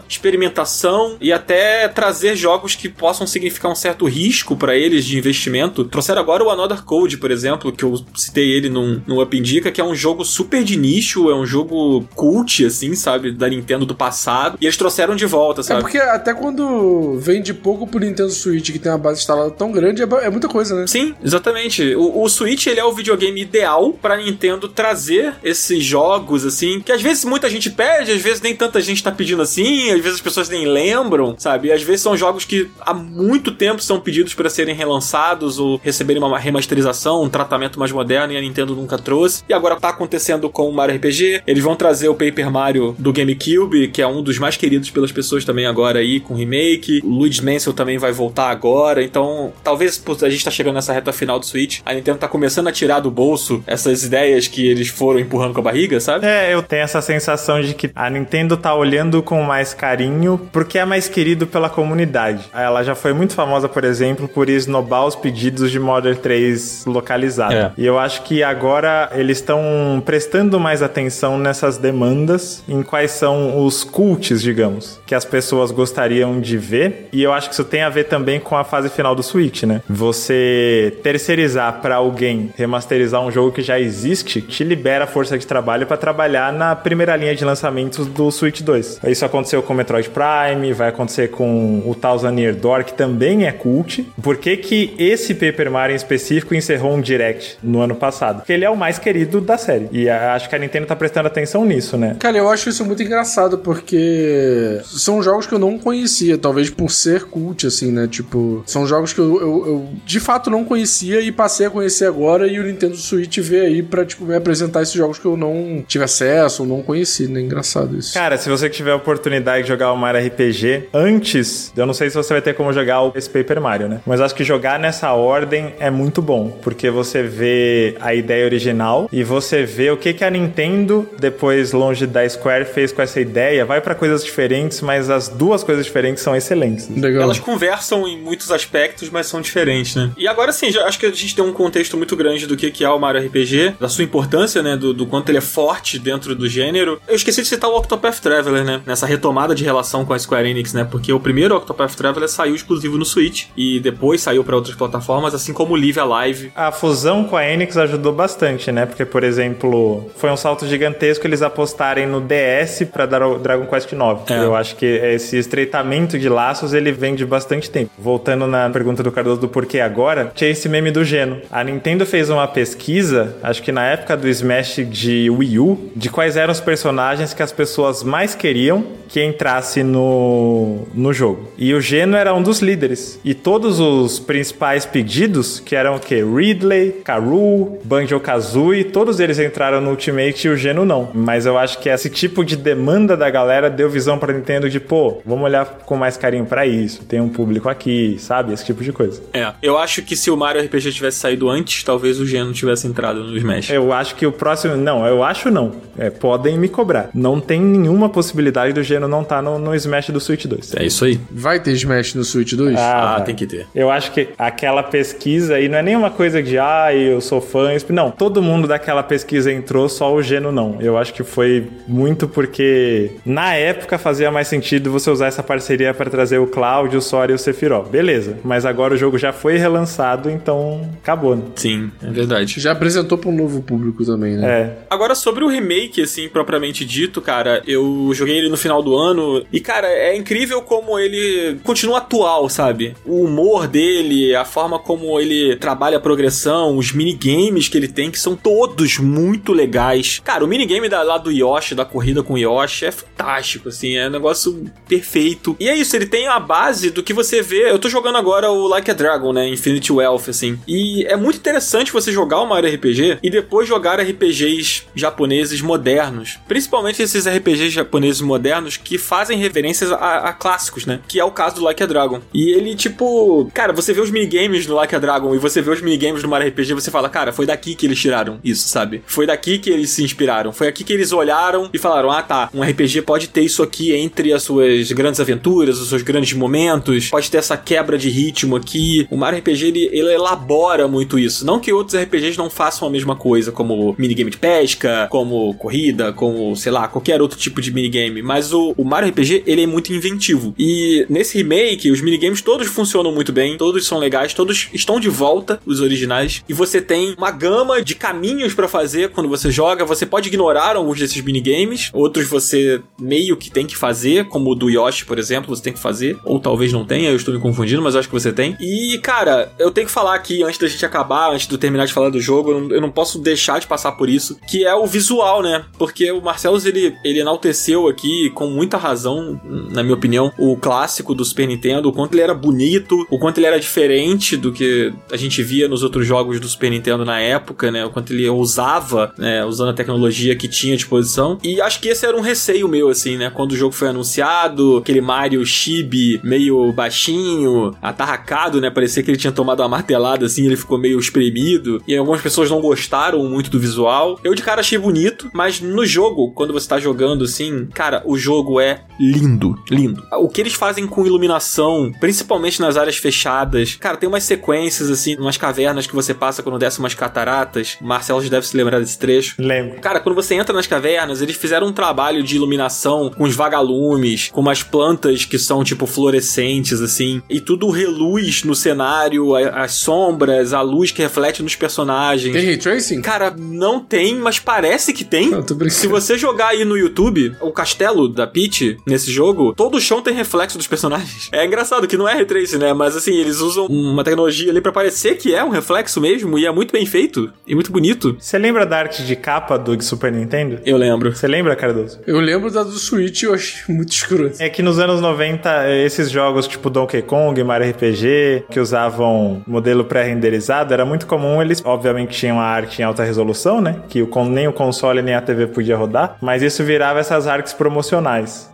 experimentação 0.07 1.17
e 1.21 1.31
até 1.31 1.87
trazer 1.87 2.35
jogos 2.35 2.75
que 2.75 2.89
possam 2.89 3.25
significar 3.27 3.71
um 3.71 3.75
certo 3.75 4.05
risco 4.05 4.55
pra 4.55 4.75
eles 4.75 5.05
de 5.05 5.17
investimento. 5.17 5.83
Trouxeram 5.85 6.21
agora 6.21 6.43
o 6.43 6.49
Another 6.49 6.83
Code, 6.83 7.17
por 7.17 7.31
exemplo, 7.31 7.71
que 7.71 7.83
eu 7.83 8.03
citei 8.15 8.51
ele 8.51 8.69
num, 8.69 9.01
no 9.05 9.21
Up 9.21 9.35
Indica, 9.37 9.71
que 9.71 9.81
é 9.81 9.83
um 9.83 9.95
jogo 9.95 10.23
super 10.25 10.63
de 10.63 10.77
nicho, 10.77 11.29
é 11.29 11.35
um 11.35 11.45
jogo 11.45 12.07
cult, 12.15 12.65
assim, 12.65 12.95
sabe? 12.95 13.31
Da 13.31 13.47
Nintendo 13.47 13.85
do 13.85 13.95
passado. 13.95 14.57
E 14.59 14.65
eles 14.65 14.77
trouxeram 14.77 15.15
de 15.15 15.25
volta, 15.25 15.61
É 15.61 15.63
sabe? 15.63 15.81
porque 15.81 15.97
até 15.97 16.33
quando 16.33 17.17
vende 17.19 17.53
pouco 17.53 17.87
pro 17.87 17.99
Nintendo 17.99 18.31
Switch, 18.31 18.71
que 18.71 18.79
tem 18.79 18.91
uma 18.91 18.97
base 18.97 19.19
instalada 19.21 19.51
tão 19.51 19.71
grande, 19.71 20.01
é, 20.01 20.07
é 20.23 20.29
muita 20.29 20.47
coisa, 20.47 20.75
né? 20.75 20.87
Sim, 20.87 21.15
exatamente. 21.23 21.95
O, 21.95 22.23
o 22.23 22.29
Switch 22.29 22.67
ele 22.67 22.79
é 22.79 22.85
o 22.85 22.91
videogame 22.93 23.41
ideal 23.41 23.93
pra 23.93 24.17
Nintendo 24.17 24.67
trazer 24.67 25.33
esses 25.43 25.83
jogos 25.83 26.45
assim, 26.45 26.81
que 26.81 26.91
às 26.91 27.01
vezes 27.01 27.23
muita 27.25 27.49
gente 27.49 27.69
pede, 27.69 28.11
às 28.11 28.21
vezes 28.21 28.41
nem 28.41 28.55
tanta 28.55 28.79
gente 28.81 29.03
tá 29.03 29.11
pedindo 29.11 29.32
assim, 29.41 29.89
às 29.91 29.99
vezes 29.99 30.15
as 30.15 30.21
pessoas 30.21 30.49
nem 30.49 30.65
lembram, 30.65 31.35
sabe? 31.37 31.69
E 31.69 31.71
às 31.71 31.81
vezes 31.81 32.01
são 32.01 32.15
jogos 32.15 32.45
que 32.45 32.69
há 32.81 32.93
muito 32.93 33.51
tempo 33.51 33.81
são 33.81 33.99
pedidos 33.99 34.33
para 34.33 34.49
serem 34.49 34.75
relançados 34.75 35.59
ou 35.59 35.79
receberem 35.83 36.21
uma 36.21 36.39
remasterização, 36.39 37.23
um 37.23 37.29
tratamento 37.29 37.79
mais 37.79 37.91
moderno 37.91 38.33
e 38.33 38.37
a 38.37 38.41
Nintendo 38.41 38.75
nunca 38.75 38.97
trouxe. 38.97 39.43
E 39.47 39.53
agora 39.53 39.79
tá 39.79 39.89
acontecendo 39.89 40.49
com 40.49 40.69
o 40.69 40.73
Mario 40.73 40.95
RPG. 40.95 41.43
Eles 41.45 41.63
vão 41.63 41.75
trazer 41.75 42.09
o 42.09 42.15
Paper 42.15 42.51
Mario 42.51 42.95
do 42.97 43.11
GameCube, 43.11 43.89
que 43.89 44.01
é 44.01 44.07
um 44.07 44.21
dos 44.21 44.37
mais 44.37 44.57
queridos 44.57 44.89
pelas 44.89 45.11
pessoas 45.11 45.45
também 45.45 45.65
agora 45.65 45.99
aí 45.99 46.19
com 46.19 46.33
remake. 46.33 47.01
O 47.03 47.09
Luigi's 47.09 47.41
Mansion 47.41 47.73
também 47.73 47.97
vai 47.97 48.11
voltar 48.11 48.49
agora. 48.49 49.03
Então, 49.03 49.53
talvez 49.63 50.01
a 50.21 50.29
gente 50.29 50.45
tá 50.45 50.51
chegando 50.51 50.75
nessa 50.75 50.93
reta 50.93 51.11
final 51.11 51.39
do 51.39 51.45
Switch, 51.45 51.79
a 51.85 51.93
Nintendo 51.93 52.17
tá 52.17 52.27
começando 52.27 52.67
a 52.67 52.71
tirar 52.71 52.99
do 52.99 53.09
bolso 53.09 53.63
essas 53.65 54.03
ideias 54.03 54.47
que 54.47 54.67
eles 54.67 54.87
foram 54.87 55.19
empurrando 55.19 55.53
com 55.53 55.59
a 55.59 55.63
barriga, 55.63 55.99
sabe? 55.99 56.25
É, 56.25 56.53
eu 56.53 56.61
tenho 56.61 56.83
essa 56.83 57.01
sensação 57.01 57.61
de 57.61 57.73
que 57.73 57.89
a 57.95 58.09
Nintendo 58.09 58.57
tá 58.57 58.75
olhando 58.75 59.21
com 59.23 59.41
mais 59.41 59.73
carinho 59.73 60.39
porque 60.51 60.77
é 60.77 60.85
mais 60.85 61.07
querido 61.07 61.47
pela 61.47 61.69
comunidade. 61.69 62.49
Ela 62.53 62.83
já 62.83 62.95
foi 62.95 63.13
muito 63.13 63.33
famosa, 63.33 63.67
por 63.67 63.83
exemplo, 63.83 64.27
por 64.27 64.49
esnobar 64.49 65.05
os 65.05 65.15
pedidos 65.15 65.71
de 65.71 65.79
Modern 65.79 66.15
3 66.17 66.85
localizado. 66.85 67.53
É. 67.53 67.71
E 67.77 67.85
eu 67.85 67.97
acho 67.97 68.23
que 68.23 68.43
agora 68.43 69.09
eles 69.13 69.37
estão 69.37 70.01
prestando 70.05 70.59
mais 70.59 70.81
atenção 70.81 71.37
nessas 71.37 71.77
demandas, 71.77 72.63
em 72.67 72.83
quais 72.83 73.11
são 73.11 73.65
os 73.65 73.83
cults, 73.83 74.41
digamos, 74.41 74.99
que 75.05 75.15
as 75.15 75.25
pessoas 75.25 75.71
gostariam 75.71 76.39
de 76.39 76.57
ver. 76.57 77.09
E 77.11 77.23
eu 77.23 77.33
acho 77.33 77.49
que 77.49 77.53
isso 77.53 77.63
tem 77.63 77.81
a 77.81 77.89
ver 77.89 78.05
também 78.05 78.39
com 78.39 78.55
a 78.55 78.63
fase 78.63 78.89
final 78.89 79.15
do 79.15 79.23
Switch, 79.23 79.63
né? 79.63 79.81
Você 79.89 80.97
terceirizar 81.03 81.81
pra 81.81 81.95
alguém 81.95 82.51
remasterizar 82.55 83.21
um 83.21 83.31
jogo 83.31 83.51
que 83.51 83.61
já 83.61 83.79
existe, 83.79 84.41
te 84.41 84.63
libera 84.63 85.07
força 85.07 85.37
de 85.37 85.45
trabalho 85.45 85.85
pra 85.85 85.97
trabalhar 85.97 86.51
na 86.51 86.75
primeira 86.75 87.15
linha 87.15 87.35
de 87.35 87.45
lançamentos 87.45 88.07
do 88.07 88.31
Switch 88.31 88.61
2. 88.61 88.99
Isso 89.13 89.23
aconteceu 89.25 89.61
com 89.61 89.73
o 89.73 89.75
Metroid 89.77 90.09
Prime, 90.09 90.73
vai 90.73 90.89
acontecer 90.89 91.29
com 91.29 91.83
o 91.85 91.93
Thousand 91.95 92.35
Year 92.39 92.55
Door, 92.55 92.83
que 92.83 92.93
também 92.93 93.45
é 93.45 93.51
cult. 93.51 94.05
Por 94.21 94.37
que 94.37 94.57
que 94.57 94.93
esse 94.97 95.33
Paper 95.35 95.69
Mario 95.71 95.93
em 95.93 95.97
específico 95.97 96.55
encerrou 96.55 96.93
um 96.95 96.99
Direct 97.01 97.57
no 97.63 97.79
ano 97.79 97.93
passado? 97.95 98.37
Porque 98.37 98.51
ele 98.53 98.65
é 98.65 98.69
o 98.69 98.75
mais 98.75 98.97
querido 98.97 99.39
da 99.39 99.57
série. 99.57 99.87
E 99.91 100.09
a- 100.09 100.33
acho 100.33 100.49
que 100.49 100.55
a 100.55 100.59
Nintendo 100.59 100.87
tá 100.87 100.95
prestando 100.95 101.27
atenção 101.27 101.63
nisso, 101.63 101.95
né? 101.95 102.15
Cara, 102.19 102.37
eu 102.37 102.49
acho 102.49 102.69
isso 102.69 102.83
muito 102.83 103.03
engraçado, 103.03 103.59
porque 103.59 104.79
são 104.83 105.21
jogos 105.21 105.45
que 105.45 105.53
eu 105.53 105.59
não 105.59 105.77
conhecia, 105.77 106.37
talvez 106.37 106.69
por 106.69 106.89
ser 106.91 107.25
cult, 107.25 107.67
assim, 107.67 107.91
né? 107.91 108.07
Tipo, 108.09 108.63
são 108.65 108.85
jogos 108.87 109.13
que 109.13 109.19
eu, 109.19 109.39
eu- 109.39 109.67
eu, 109.67 109.87
de 110.05 110.19
fato 110.19 110.49
não 110.49 110.63
conhecia 110.63 111.21
e 111.21 111.31
passei 111.31 111.67
a 111.67 111.69
conhecer 111.69 112.05
agora 112.05 112.47
e 112.47 112.59
o 112.59 112.63
Nintendo 112.63 112.95
Switch 112.95 113.37
veio 113.39 113.63
aí 113.65 113.83
pra, 113.83 114.05
tipo, 114.05 114.25
me 114.25 114.35
apresentar 114.35 114.81
esses 114.81 114.93
jogos 114.93 115.19
que 115.19 115.25
eu 115.25 115.37
não 115.37 115.83
tive 115.87 116.03
acesso 116.03 116.63
ou 116.63 116.69
não 116.69 116.81
conheci, 116.81 117.27
né? 117.27 117.39
Engraçado 117.41 117.97
isso. 117.97 118.13
Cara, 118.13 118.37
se 118.37 118.49
você 118.49 118.69
tiver 118.69 118.93
oportunidade 119.03 119.63
de 119.63 119.67
jogar 119.69 119.91
o 119.91 119.97
Mario 119.97 120.25
RPG 120.25 120.89
antes, 120.93 121.71
eu 121.75 121.85
não 121.85 121.93
sei 121.93 122.09
se 122.09 122.15
você 122.15 122.33
vai 122.33 122.41
ter 122.41 122.53
como 122.53 122.71
jogar 122.71 123.01
o 123.01 123.11
esse 123.15 123.29
Paper 123.29 123.59
Mario, 123.59 123.87
né? 123.89 124.01
Mas 124.05 124.21
acho 124.21 124.33
que 124.33 124.43
jogar 124.43 124.79
nessa 124.79 125.11
ordem 125.11 125.75
é 125.79 125.89
muito 125.89 126.21
bom, 126.21 126.49
porque 126.61 126.89
você 126.89 127.21
vê 127.21 127.95
a 127.99 128.13
ideia 128.13 128.45
original 128.45 129.09
e 129.11 129.23
você 129.23 129.63
vê 129.63 129.91
o 129.91 129.97
que 129.97 130.13
que 130.13 130.23
a 130.23 130.29
Nintendo, 130.29 131.07
depois 131.19 131.73
longe 131.73 132.07
da 132.07 132.27
Square, 132.27 132.65
fez 132.65 132.91
com 132.91 133.01
essa 133.01 133.19
ideia. 133.19 133.65
Vai 133.65 133.81
pra 133.81 133.93
coisas 133.93 134.23
diferentes, 134.23 134.81
mas 134.81 135.09
as 135.09 135.27
duas 135.27 135.63
coisas 135.63 135.85
diferentes 135.85 136.23
são 136.23 136.35
excelentes. 136.35 136.89
Legal. 136.89 137.23
Elas 137.23 137.39
conversam 137.39 138.07
em 138.07 138.17
muitos 138.17 138.51
aspectos, 138.51 139.09
mas 139.09 139.27
são 139.27 139.41
diferentes, 139.41 139.95
né? 139.95 140.11
E 140.17 140.27
agora 140.27 140.51
sim, 140.51 140.67
acho 140.77 140.99
que 140.99 141.05
a 141.05 141.11
gente 141.11 141.35
tem 141.35 141.43
um 141.43 141.53
contexto 141.53 141.97
muito 141.97 142.15
grande 142.15 142.47
do 142.47 142.55
que 142.55 142.71
que 142.71 142.83
é 142.83 142.89
o 142.89 142.99
Mario 142.99 143.25
RPG, 143.25 143.75
da 143.79 143.89
sua 143.89 144.03
importância, 144.03 144.61
né? 144.63 144.77
Do, 144.77 144.93
do 144.93 145.05
quanto 145.05 145.29
ele 145.29 145.37
é 145.37 145.41
forte 145.41 145.99
dentro 145.99 146.35
do 146.35 146.47
gênero. 146.47 147.01
Eu 147.07 147.15
esqueci 147.15 147.41
de 147.41 147.47
citar 147.47 147.69
o 147.69 147.77
Octopath 147.77 148.19
Traveler, 148.19 148.63
né? 148.63 148.81
Nessa 148.93 149.07
retomada 149.07 149.55
de 149.55 149.63
relação 149.63 150.05
com 150.05 150.13
a 150.13 150.19
Square 150.19 150.47
Enix, 150.47 150.71
né? 150.71 150.87
Porque 150.89 151.11
o 151.11 151.19
primeiro 151.19 151.55
Octopath 151.55 151.95
Traveler 151.95 152.29
saiu 152.29 152.53
exclusivo 152.53 152.95
no 152.95 153.03
Switch 153.03 153.47
e 153.57 153.79
depois 153.79 154.21
saiu 154.21 154.43
para 154.43 154.55
outras 154.55 154.75
plataformas, 154.75 155.33
assim 155.33 155.51
como 155.51 155.73
o 155.73 155.75
Live 155.75 155.99
Alive. 155.99 156.51
A 156.55 156.71
fusão 156.71 157.23
com 157.23 157.35
a 157.35 157.43
Enix 157.43 157.75
ajudou 157.75 158.13
bastante, 158.13 158.71
né? 158.71 158.85
Porque, 158.85 159.03
por 159.03 159.23
exemplo, 159.23 160.09
foi 160.15 160.29
um 160.29 160.37
salto 160.37 160.67
gigantesco 160.67 161.25
eles 161.25 161.41
apostarem 161.41 162.05
no 162.05 162.21
DS 162.21 162.87
para 162.91 163.07
dar 163.07 163.25
o 163.25 163.39
Dragon 163.39 163.65
Quest 163.65 163.91
IX. 163.91 164.29
É. 164.29 164.45
Eu 164.45 164.55
acho 164.55 164.75
que 164.75 164.85
esse 164.85 165.37
estreitamento 165.37 166.19
de 166.19 166.29
laços 166.29 166.73
ele 166.73 166.91
vem 166.91 167.15
de 167.15 167.25
bastante 167.25 167.71
tempo. 167.71 167.89
Voltando 167.97 168.45
na 168.45 168.69
pergunta 168.69 169.01
do 169.01 169.11
Cardoso 169.11 169.41
do 169.41 169.47
porquê 169.47 169.79
agora, 169.79 170.31
tinha 170.35 170.51
esse 170.51 170.69
meme 170.69 170.91
do 170.91 171.03
Geno. 171.03 171.41
A 171.51 171.63
Nintendo 171.63 172.05
fez 172.05 172.29
uma 172.29 172.47
pesquisa, 172.47 173.35
acho 173.41 173.63
que 173.63 173.71
na 173.71 173.85
época 173.85 174.15
do 174.15 174.29
Smash 174.29 174.81
de 174.87 175.31
Wii 175.31 175.59
U, 175.59 175.91
de 175.95 176.09
quais 176.09 176.37
eram 176.37 176.51
os 176.51 176.59
personagens 176.59 177.33
que 177.33 177.41
as 177.41 177.51
pessoas 177.51 178.03
mais 178.03 178.35
queriam 178.35 178.82
que 179.13 179.23
entrasse 179.23 179.83
no, 179.83 180.87
no 180.91 181.13
jogo. 181.13 181.47
E 181.55 181.71
o 181.73 181.79
Geno 181.79 182.17
era 182.17 182.33
um 182.33 182.41
dos 182.41 182.61
líderes. 182.61 183.19
E 183.23 183.35
todos 183.35 183.79
os 183.79 184.17
principais 184.17 184.87
pedidos, 184.87 185.59
que 185.59 185.75
eram 185.75 185.97
o 185.97 185.99
quê? 185.99 186.23
Ridley, 186.23 187.01
Karu, 187.03 187.77
Banjo-Kazooie, 187.83 188.85
todos 188.85 189.19
eles 189.19 189.37
entraram 189.37 189.79
no 189.79 189.91
Ultimate 189.91 190.47
e 190.47 190.49
o 190.49 190.57
Geno 190.57 190.83
não. 190.83 191.11
Mas 191.13 191.45
eu 191.45 191.59
acho 191.59 191.77
que 191.79 191.89
esse 191.89 192.09
tipo 192.09 192.43
de 192.43 192.55
demanda 192.55 193.15
da 193.15 193.29
galera 193.29 193.69
deu 193.69 193.87
visão 193.87 194.17
pra 194.17 194.33
Nintendo 194.33 194.67
de, 194.67 194.79
pô, 194.79 195.21
vamos 195.23 195.45
olhar 195.45 195.63
com 195.85 195.95
mais 195.95 196.17
carinho 196.17 196.45
pra 196.45 196.65
isso. 196.65 197.05
Tem 197.05 197.21
um 197.21 197.29
público 197.29 197.69
aqui, 197.69 198.17
sabe? 198.17 198.51
Esse 198.51 198.65
tipo 198.65 198.83
de 198.83 198.91
coisa. 198.91 199.21
É, 199.31 199.53
eu 199.61 199.77
acho 199.77 200.01
que 200.01 200.15
se 200.15 200.31
o 200.31 200.37
Mario 200.37 200.63
RPG 200.63 200.91
tivesse 200.91 201.19
saído 201.19 201.49
antes, 201.49 201.83
talvez 201.83 202.19
o 202.19 202.25
Geno 202.25 202.51
tivesse 202.51 202.87
entrado 202.87 203.23
no 203.23 203.37
Smash. 203.37 203.69
Eu 203.69 203.93
acho 203.93 204.15
que 204.15 204.25
o 204.25 204.31
próximo. 204.31 204.75
Não, 204.75 205.05
eu 205.05 205.23
acho 205.23 205.51
não. 205.51 205.71
É, 205.97 206.09
podem 206.09 206.57
me 206.57 206.67
cobrar. 206.67 207.09
Não 207.13 207.39
tem 207.39 207.61
nenhuma 207.61 208.09
possibilidade 208.09 208.62
do 208.71 208.83
Geno 208.83 209.07
não 209.07 209.23
estar 209.23 209.41
no, 209.41 209.59
no 209.59 209.75
Smash 209.75 210.09
do 210.09 210.19
Switch 210.19 210.45
2. 210.45 210.75
É 210.75 210.85
isso 210.85 211.03
aí. 211.05 211.19
Vai 211.29 211.59
ter 211.59 211.71
Smash 211.71 212.13
no 212.15 212.23
Switch 212.23 212.53
2? 212.53 212.77
Ah, 212.77 213.15
vai. 213.17 213.25
tem 213.25 213.35
que 213.35 213.45
ter. 213.45 213.67
Eu 213.73 213.89
acho 213.89 214.11
que 214.11 214.29
aquela 214.37 214.83
pesquisa 214.83 215.55
aí 215.55 215.67
não 215.67 215.79
é 215.79 215.81
nenhuma 215.81 216.09
coisa 216.09 216.41
de, 216.41 216.57
ah, 216.57 216.93
eu 216.93 217.19
sou 217.19 217.41
fã. 217.41 217.69
Não, 217.89 218.11
todo 218.11 218.41
mundo 218.41 218.67
daquela 218.67 219.01
pesquisa 219.01 219.51
entrou, 219.51 219.89
só 219.89 220.13
o 220.13 220.21
Geno 220.21 220.51
não. 220.51 220.77
Eu 220.79 220.97
acho 220.97 221.13
que 221.13 221.23
foi 221.23 221.67
muito 221.87 222.27
porque 222.27 223.11
na 223.25 223.53
época 223.55 223.97
fazia 223.97 224.31
mais 224.31 224.47
sentido 224.47 224.91
você 224.91 225.09
usar 225.09 225.27
essa 225.27 225.41
parceria 225.41 225.93
para 225.93 226.09
trazer 226.09 226.37
o 226.37 226.47
Cloud, 226.47 226.95
o 226.95 227.01
Sora 227.01 227.31
e 227.31 227.35
o 227.35 227.39
Sephiroth. 227.39 227.89
Beleza, 227.89 228.37
mas 228.43 228.65
agora 228.65 228.93
o 228.93 228.97
jogo 228.97 229.17
já 229.17 229.33
foi 229.33 229.57
relançado, 229.57 230.29
então 230.29 230.89
acabou, 231.01 231.35
né? 231.35 231.43
Sim, 231.55 231.91
é 232.01 232.11
verdade. 232.11 232.59
Já 232.59 232.71
apresentou 232.71 233.17
pra 233.17 233.29
um 233.29 233.35
novo 233.35 233.61
público 233.61 234.05
também, 234.05 234.35
né? 234.35 234.47
É. 234.47 234.77
Agora, 234.89 235.15
sobre 235.15 235.43
o 235.43 235.47
remake, 235.47 236.01
assim, 236.01 236.27
propriamente 236.27 236.85
dito, 236.85 237.21
cara, 237.21 237.61
eu 237.65 238.11
joguei 238.13 238.37
ele 238.37 238.49
no 238.53 238.57
final 238.57 238.83
do 238.83 238.95
ano 238.95 239.43
e, 239.51 239.59
cara, 239.59 239.87
é 239.87 240.15
incrível 240.15 240.61
como 240.61 240.99
ele 240.99 241.59
continua 241.63 241.97
atual, 241.97 242.47
sabe? 242.47 242.95
O 243.03 243.23
humor 243.23 243.67
dele, 243.67 244.35
a 244.35 244.45
forma 244.45 244.77
como 244.77 245.19
ele 245.19 245.55
trabalha 245.55 245.97
a 245.97 245.99
progressão, 245.99 246.77
os 246.77 246.91
minigames 246.91 247.67
que 247.67 247.75
ele 247.75 247.87
tem, 247.87 248.11
que 248.11 248.19
são 248.19 248.35
todos 248.35 248.99
muito 248.99 249.51
legais. 249.51 250.21
Cara, 250.23 250.45
o 250.45 250.47
minigame 250.47 250.87
da, 250.87 251.01
lá 251.01 251.17
do 251.17 251.31
Yoshi, 251.31 251.73
da 251.73 251.83
corrida 251.83 252.21
com 252.21 252.35
o 252.35 252.37
Yoshi, 252.37 252.85
é 252.85 252.91
fantástico, 252.91 253.69
assim, 253.69 253.97
é 253.97 254.07
um 254.07 254.11
negócio 254.11 254.63
perfeito. 254.87 255.55
E 255.59 255.67
é 255.67 255.75
isso, 255.75 255.95
ele 255.95 256.05
tem 256.05 256.27
a 256.27 256.39
base 256.39 256.91
do 256.91 257.01
que 257.01 257.11
você 257.11 257.41
vê. 257.41 257.71
Eu 257.71 257.79
tô 257.79 257.89
jogando 257.89 258.19
agora 258.19 258.51
o 258.51 258.67
Like 258.67 258.91
a 258.91 258.93
Dragon, 258.93 259.33
né? 259.33 259.47
Infinity 259.47 259.91
Wealth, 259.91 260.29
assim. 260.29 260.59
E 260.67 261.05
é 261.07 261.15
muito 261.15 261.39
interessante 261.39 261.91
você 261.91 262.11
jogar 262.11 262.39
o 262.41 262.45
Mario 262.45 262.71
RPG 262.71 263.17
e 263.23 263.29
depois 263.31 263.67
jogar 263.67 263.99
RPGs 263.99 264.83
japoneses 264.93 265.59
modernos. 265.59 266.37
Principalmente 266.47 267.01
esses 267.01 267.27
RPGs 267.27 267.71
japoneses 267.71 268.21
modernos 268.21 268.42
que 268.81 268.97
fazem 268.97 269.37
referências 269.37 269.91
a, 269.91 270.29
a 270.29 270.33
clássicos, 270.33 270.85
né? 270.85 270.99
Que 271.07 271.19
é 271.19 271.25
o 271.25 271.31
caso 271.31 271.55
do 271.55 271.63
Like 271.63 271.83
a 271.83 271.85
Dragon. 271.85 272.21
E 272.33 272.51
ele, 272.51 272.75
tipo, 272.75 273.49
cara, 273.53 273.73
você 273.73 273.93
vê 273.93 274.01
os 274.01 274.11
minigames 274.11 274.65
do 274.65 274.73
Like 274.73 274.95
a 274.95 274.99
Dragon 274.99 275.33
e 275.35 275.37
você 275.37 275.61
vê 275.61 275.71
os 275.71 275.81
minigames 275.81 276.21
do 276.21 276.27
Mario 276.27 276.49
RPG, 276.49 276.73
você 276.73 276.91
fala, 276.91 277.09
cara, 277.09 277.31
foi 277.31 277.45
daqui 277.45 277.75
que 277.75 277.85
eles 277.85 277.99
tiraram 277.99 278.39
isso, 278.43 278.67
sabe? 278.67 279.03
Foi 279.05 279.25
daqui 279.25 279.59
que 279.59 279.69
eles 279.69 279.89
se 279.89 280.03
inspiraram. 280.03 280.51
Foi 280.51 280.67
aqui 280.67 280.83
que 280.83 280.93
eles 280.93 281.11
olharam 281.11 281.69
e 281.73 281.77
falaram, 281.77 282.11
ah, 282.11 282.21
tá, 282.21 282.49
um 282.53 282.61
RPG 282.61 283.01
pode 283.03 283.27
ter 283.29 283.41
isso 283.41 283.63
aqui 283.63 283.93
entre 283.93 284.33
as 284.33 284.43
suas 284.43 284.91
grandes 284.91 285.19
aventuras, 285.19 285.79
os 285.79 285.89
seus 285.89 286.01
grandes 286.01 286.33
momentos, 286.33 287.09
pode 287.09 287.29
ter 287.29 287.37
essa 287.37 287.57
quebra 287.57 287.97
de 287.97 288.09
ritmo 288.09 288.55
aqui. 288.55 289.07
O 289.09 289.17
Mario 289.17 289.39
RPG, 289.39 289.67
ele, 289.67 289.89
ele 289.91 290.13
elabora 290.13 290.87
muito 290.87 291.17
isso. 291.17 291.45
Não 291.45 291.59
que 291.59 291.71
outros 291.71 291.99
RPGs 292.01 292.37
não 292.37 292.49
façam 292.49 292.87
a 292.87 292.91
mesma 292.91 293.15
coisa, 293.15 293.51
como 293.51 293.95
minigame 293.97 294.31
de 294.31 294.37
pesca, 294.37 295.07
como 295.09 295.53
corrida, 295.55 296.13
como, 296.13 296.55
sei 296.55 296.71
lá, 296.71 296.87
qualquer 296.87 297.21
outro 297.21 297.37
tipo 297.37 297.61
de 297.61 297.71
minigame, 297.71 298.21
mas 298.21 298.32
o, 298.53 298.73
o 298.77 298.83
Mario 298.83 299.09
RPG, 299.09 299.43
ele 299.45 299.63
é 299.63 299.67
muito 299.67 299.93
inventivo. 299.93 300.55
E 300.57 301.05
nesse 301.09 301.37
remake, 301.37 301.91
os 301.91 302.01
minigames 302.01 302.41
todos 302.41 302.67
funcionam 302.67 303.11
muito 303.11 303.31
bem, 303.31 303.57
todos 303.57 303.85
são 303.85 303.99
legais, 303.99 304.33
todos 304.33 304.69
estão 304.73 304.99
de 304.99 305.09
volta, 305.09 305.59
os 305.65 305.81
originais, 305.81 306.43
e 306.47 306.53
você 306.53 306.81
tem 306.81 307.13
uma 307.17 307.31
gama 307.31 307.81
de 307.81 307.95
caminhos 307.95 308.53
pra 308.53 308.67
fazer 308.67 309.09
quando 309.09 309.29
você 309.29 309.51
joga. 309.51 309.85
Você 309.85 310.05
pode 310.05 310.27
ignorar 310.29 310.75
alguns 310.75 310.99
desses 310.99 311.21
minigames, 311.21 311.89
outros 311.93 312.27
você 312.27 312.81
meio 312.99 313.37
que 313.37 313.51
tem 313.51 313.65
que 313.65 313.77
fazer, 313.77 314.25
como 314.25 314.51
o 314.51 314.55
do 314.55 314.69
Yoshi, 314.69 315.05
por 315.05 315.19
exemplo, 315.19 315.55
você 315.55 315.63
tem 315.63 315.73
que 315.73 315.79
fazer, 315.79 316.17
ou 316.25 316.39
talvez 316.39 316.71
não 316.71 316.85
tenha, 316.85 317.09
eu 317.09 317.15
estou 317.15 317.33
me 317.33 317.39
confundindo, 317.39 317.81
mas 317.81 317.95
acho 317.95 318.07
que 318.07 318.13
você 318.13 318.31
tem. 318.31 318.55
E, 318.59 318.97
cara, 318.99 319.51
eu 319.59 319.71
tenho 319.71 319.87
que 319.87 319.93
falar 319.93 320.15
aqui, 320.15 320.43
antes 320.43 320.59
da 320.59 320.67
gente 320.67 320.85
acabar, 320.85 321.31
antes 321.31 321.47
de 321.47 321.53
eu 321.53 321.59
terminar 321.59 321.85
de 321.85 321.93
falar 321.93 322.09
do 322.09 322.19
jogo, 322.19 322.51
eu 322.51 322.61
não, 322.61 322.71
eu 322.71 322.81
não 322.81 322.91
posso 322.91 323.19
deixar 323.19 323.59
de 323.59 323.67
passar 323.67 323.93
por 323.93 324.09
isso, 324.09 324.37
que 324.47 324.65
é 324.65 324.73
o 324.73 324.85
visual, 324.85 325.41
né? 325.41 325.65
Porque 325.77 326.11
o 326.11 326.21
Marcelos, 326.21 326.65
ele, 326.65 326.95
ele 327.03 327.19
enalteceu 327.19 327.87
aqui, 327.87 328.22
com 328.29 328.47
muita 328.47 328.77
razão, 328.77 329.39
na 329.71 329.83
minha 329.83 329.95
opinião, 329.95 330.31
o 330.37 330.55
clássico 330.57 331.13
do 331.13 331.23
Super 331.23 331.47
Nintendo, 331.47 331.89
o 331.89 331.93
quanto 331.93 332.13
ele 332.13 332.21
era 332.21 332.33
bonito, 332.33 333.05
o 333.09 333.17
quanto 333.17 333.37
ele 333.37 333.47
era 333.47 333.59
diferente 333.59 334.37
do 334.37 334.51
que 334.51 334.93
a 335.11 335.17
gente 335.17 335.41
via 335.43 335.67
nos 335.67 335.83
outros 335.83 336.05
jogos 336.05 336.39
do 336.39 336.47
Super 336.47 336.71
Nintendo 336.71 337.05
na 337.05 337.19
época, 337.19 337.71
né? 337.71 337.85
O 337.85 337.89
quanto 337.89 338.13
ele 338.13 338.27
ousava, 338.29 339.13
né? 339.17 339.45
Usando 339.45 339.69
a 339.69 339.73
tecnologia 339.73 340.35
que 340.35 340.47
tinha 340.47 340.73
à 340.73 340.77
disposição. 340.77 341.37
E 341.43 341.61
acho 341.61 341.79
que 341.79 341.89
esse 341.89 342.05
era 342.05 342.15
um 342.15 342.21
receio 342.21 342.67
meu, 342.67 342.89
assim, 342.89 343.17
né? 343.17 343.29
Quando 343.29 343.51
o 343.51 343.55
jogo 343.55 343.73
foi 343.73 343.89
anunciado, 343.89 344.77
aquele 344.77 345.01
Mario 345.01 345.45
chibi 345.45 346.19
meio 346.23 346.71
baixinho, 346.71 347.75
atarracado, 347.81 348.59
né? 348.61 348.69
Parecia 348.69 349.03
que 349.03 349.11
ele 349.11 349.17
tinha 349.17 349.33
tomado 349.33 349.61
uma 349.61 349.69
martelada, 349.69 350.25
assim, 350.25 350.45
ele 350.45 350.57
ficou 350.57 350.77
meio 350.77 350.99
espremido. 350.99 351.81
E 351.87 351.95
algumas 351.95 352.21
pessoas 352.21 352.49
não 352.49 352.61
gostaram 352.61 353.23
muito 353.27 353.49
do 353.49 353.59
visual. 353.59 354.19
Eu 354.23 354.35
de 354.35 354.41
cara 354.41 354.61
achei 354.61 354.77
bonito, 354.77 355.29
mas 355.33 355.59
no 355.59 355.85
jogo, 355.85 356.31
quando 356.31 356.53
você 356.53 356.67
tá 356.67 356.79
jogando, 356.79 357.23
assim, 357.23 357.67
cara, 357.73 358.01
o 358.05 358.12
jogo 358.17 358.59
é 358.59 358.81
lindo, 358.99 359.57
lindo. 359.69 360.05
O 360.13 360.29
que 360.29 360.41
eles 360.41 360.53
fazem 360.53 360.85
com 360.87 361.05
iluminação, 361.05 361.91
principalmente 361.99 362.61
nas 362.61 362.77
áreas 362.77 362.97
fechadas, 362.97 363.75
cara, 363.75 363.97
tem 363.97 364.07
umas 364.07 364.23
sequências, 364.23 364.89
assim, 364.89 365.15
umas 365.17 365.37
cavernas 365.37 365.87
que 365.87 365.95
você 365.95 366.13
passa 366.13 366.43
quando 366.43 366.59
desce 366.59 366.79
umas 366.79 366.93
cataratas. 366.93 367.77
O 367.81 367.85
Marcelo 367.85 368.21
já 368.21 368.29
deve 368.29 368.47
se 368.47 368.55
lembrar 368.55 368.79
desse 368.79 368.97
trecho. 368.97 369.35
Lembro. 369.39 369.79
Cara, 369.81 369.99
quando 369.99 370.15
você 370.15 370.35
entra 370.35 370.53
nas 370.53 370.67
cavernas, 370.67 371.21
eles 371.21 371.35
fizeram 371.35 371.67
um 371.67 371.73
trabalho 371.73 372.23
de 372.23 372.35
iluminação 372.35 373.09
com 373.09 373.23
os 373.23 373.35
vagalumes, 373.35 374.29
com 374.31 374.41
umas 374.41 374.63
plantas 374.63 375.25
que 375.25 375.39
são 375.39 375.63
tipo 375.63 375.85
fluorescentes, 375.85 376.81
assim, 376.81 377.21
e 377.29 377.39
tudo 377.39 377.69
reluz 377.69 378.43
no 378.43 378.55
cenário, 378.55 379.35
as 379.35 379.73
sombras, 379.73 380.53
a 380.53 380.61
luz 380.61 380.91
que 380.91 381.01
reflete 381.01 381.41
nos 381.41 381.55
personagens. 381.55 382.33
Tem 382.33 382.45
Ray 382.45 382.57
Tracing? 382.57 383.01
Cara, 383.01 383.33
não 383.37 383.79
tem, 383.79 384.15
mas 384.15 384.39
parece 384.39 384.93
que 384.93 385.03
tem. 385.03 385.29
Brincando. 385.29 385.69
Se 385.69 385.87
você 385.87 386.17
jogar 386.17 386.49
aí 386.49 386.65
no 386.65 386.77
YouTube, 386.77 387.35
o 387.41 387.51
castelo 387.51 388.02
da 388.07 388.27
Peach, 388.27 388.77
nesse 388.85 389.11
jogo, 389.11 389.53
todo 389.55 389.75
o 389.75 389.81
chão 389.81 390.01
tem 390.01 390.13
reflexo 390.13 390.57
dos 390.57 390.67
personagens. 390.67 391.29
É 391.31 391.45
engraçado 391.45 391.87
que 391.87 391.97
não 391.97 392.07
é 392.07 392.13
retrace, 392.13 392.57
né? 392.57 392.73
Mas 392.73 392.95
assim, 392.95 393.13
eles 393.15 393.39
usam 393.39 393.65
uma 393.67 394.03
tecnologia 394.03 394.49
ali 394.49 394.61
pra 394.61 394.71
parecer 394.71 395.17
que 395.17 395.33
é 395.33 395.43
um 395.43 395.49
reflexo 395.49 395.99
mesmo, 396.01 396.37
e 396.37 396.45
é 396.45 396.51
muito 396.51 396.71
bem 396.71 396.85
feito, 396.85 397.31
e 397.45 397.53
muito 397.53 397.71
bonito. 397.71 398.15
Você 398.19 398.37
lembra 398.37 398.65
da 398.65 398.77
arte 398.77 399.03
de 399.03 399.15
capa 399.15 399.57
do 399.57 399.81
Super 399.83 400.11
Nintendo? 400.11 400.59
Eu 400.65 400.77
lembro. 400.77 401.15
Você 401.15 401.27
lembra, 401.27 401.55
Cardoso? 401.55 401.99
Eu 402.05 402.19
lembro 402.19 402.51
da 402.51 402.63
do 402.63 402.71
Switch 402.71 403.23
e 403.23 403.25
eu 403.25 403.33
achei 403.33 403.61
muito 403.73 403.91
escroto. 403.91 404.35
É 404.39 404.49
que 404.49 404.61
nos 404.61 404.79
anos 404.79 405.01
90, 405.01 405.69
esses 405.85 406.09
jogos 406.09 406.47
tipo 406.47 406.69
Donkey 406.69 407.01
Kong, 407.01 407.41
Mario 407.43 407.69
RPG, 407.71 408.45
que 408.49 408.59
usavam 408.59 409.41
modelo 409.47 409.85
pré-renderizado, 409.85 410.73
era 410.73 410.85
muito 410.85 411.05
comum. 411.05 411.41
Eles, 411.41 411.61
obviamente, 411.63 412.17
tinham 412.17 412.39
a 412.39 412.45
arte 412.45 412.81
em 412.81 412.85
alta 412.85 413.03
resolução, 413.03 413.61
né? 413.61 413.81
Que 413.89 414.01
o, 414.01 414.09
nem 414.25 414.47
o 414.47 414.53
console 414.53 415.01
nem 415.01 415.15
a 415.15 415.21
TV 415.21 415.47
podia 415.47 415.77
rodar. 415.77 416.17
Mas 416.21 416.41
isso 416.41 416.63
virava 416.63 416.99
essas 416.99 417.27
artes 417.27 417.53
promocionais. 417.53 417.92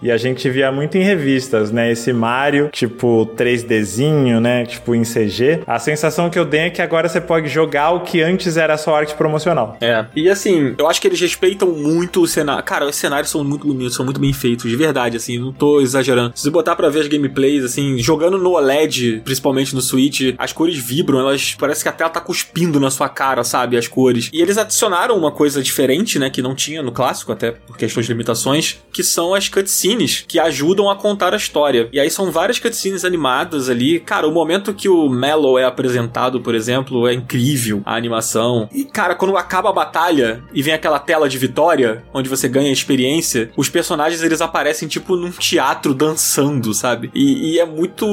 E 0.02 0.11
a 0.11 0.18
gente 0.18 0.49
via 0.49 0.72
muito 0.72 0.98
em 0.98 1.03
revistas, 1.03 1.72
né? 1.72 1.91
Esse 1.91 2.11
Mario, 2.14 2.70
tipo 2.72 3.30
3Dzinho, 3.36 4.40
né? 4.40 4.66
Tipo 4.66 4.95
em 4.95 5.03
CG. 5.03 5.61
A 5.66 5.80
sensação 5.80 6.30
que 6.30 6.38
eu 6.38 6.45
tenho 6.45 6.66
é 6.66 6.70
que 6.70 6.82
agora 6.82 7.07
você 7.07 7.22
pode 7.22 7.48
jogar 7.48 7.91
o 7.91 8.02
que 8.02 8.22
antes 8.22 8.57
era 8.57 8.78
só 8.78 8.95
arte 8.95 9.14
promocional. 9.16 9.78
É. 9.82 10.06
E 10.16 10.30
assim, 10.30 10.76
eu 10.78 10.88
acho 10.88 11.02
que 11.02 11.07
eles 11.07 11.20
respeitam 11.20 11.70
muito 11.70 12.22
o 12.22 12.28
cenário. 12.28 12.64
Cara, 12.64 12.86
os 12.86 12.95
cenários 12.95 13.30
são 13.30 13.44
muito 13.44 13.68
bonitos, 13.68 13.95
são 13.95 14.06
muito 14.06 14.20
bem 14.20 14.34
feitos, 14.34 14.70
de 14.70 14.76
verdade, 14.76 15.18
assim, 15.18 15.38
não 15.38 15.52
tô 15.52 15.82
exagerando. 15.82 16.34
Se 16.36 16.44
você 16.44 16.49
botar 16.49 16.76
pra 16.76 16.90
ver 16.90 17.02
as 17.02 17.07
gameplays, 17.07 17.64
assim, 17.64 17.98
jogando 17.99 18.38
no 18.38 18.52
OLED, 18.52 19.22
principalmente 19.24 19.74
no 19.76 19.82
Switch, 19.82 20.36
as 20.38 20.53
cores 20.53 20.78
vibram, 20.78 21.20
elas 21.20 21.56
parece 21.60 21.84
que 21.84 21.90
a 21.90 21.91
tela 21.91 22.10
tá 22.10 22.22
cuspindo 22.22 22.80
na 22.80 22.90
sua 22.90 23.10
cara, 23.10 23.44
sabe? 23.44 23.78
As 23.78 23.88
cores. 23.88 24.30
E 24.34 24.41
eles 24.41 24.57
adicionaram 24.57 25.18
uma 25.18 25.32
coisa 25.32 25.61
diferente, 25.61 26.18
né? 26.18 26.30
Que 26.30 26.41
não 26.41 26.56
tinha 26.56 26.82
no 26.82 26.91
clássico, 26.91 27.32
até 27.32 27.52
por 27.52 27.78
questões 27.78 28.06
de 28.06 28.14
limitações, 28.14 28.80
que 28.91 29.03
são 29.03 29.19
são 29.20 29.34
as 29.34 29.50
cutscenes 29.50 30.24
que 30.26 30.40
ajudam 30.40 30.90
a 30.90 30.96
contar 30.96 31.34
a 31.34 31.36
história. 31.36 31.90
E 31.91 32.00
aí 32.00 32.10
são 32.10 32.32
várias 32.32 32.58
cutscenes 32.58 33.04
animadas 33.04 33.70
ali. 33.70 34.00
Cara, 34.00 34.26
o 34.26 34.32
momento 34.32 34.74
que 34.74 34.88
o 34.88 35.10
Mellow 35.10 35.60
é 35.60 35.66
apresentado, 35.66 36.40
por 36.40 36.56
exemplo, 36.56 37.06
é 37.06 37.14
incrível 37.14 37.82
a 37.86 37.98
animação. 37.98 38.70
E, 38.72 38.86
cara, 38.86 39.16
quando 39.16 39.36
acaba 39.36 39.72
a 39.72 39.74
batalha 39.74 40.41
e 40.54 40.64
vem 40.64 40.74
aquela 40.74 41.00
tela 41.00 41.28
de 41.28 41.38
vitória, 41.38 42.02
onde 42.14 42.30
você 42.30 42.48
ganha 42.48 42.72
experiência, 42.72 43.52
os 43.58 43.68
personagens 43.68 44.24
eles 44.24 44.40
aparecem 44.40 44.88
tipo 44.88 45.18
num 45.18 45.32
teatro 45.32 45.94
dançando, 45.94 46.74
sabe? 46.74 47.12
E, 47.14 47.56
e 47.56 47.60
é 47.60 47.66
muito 47.66 48.06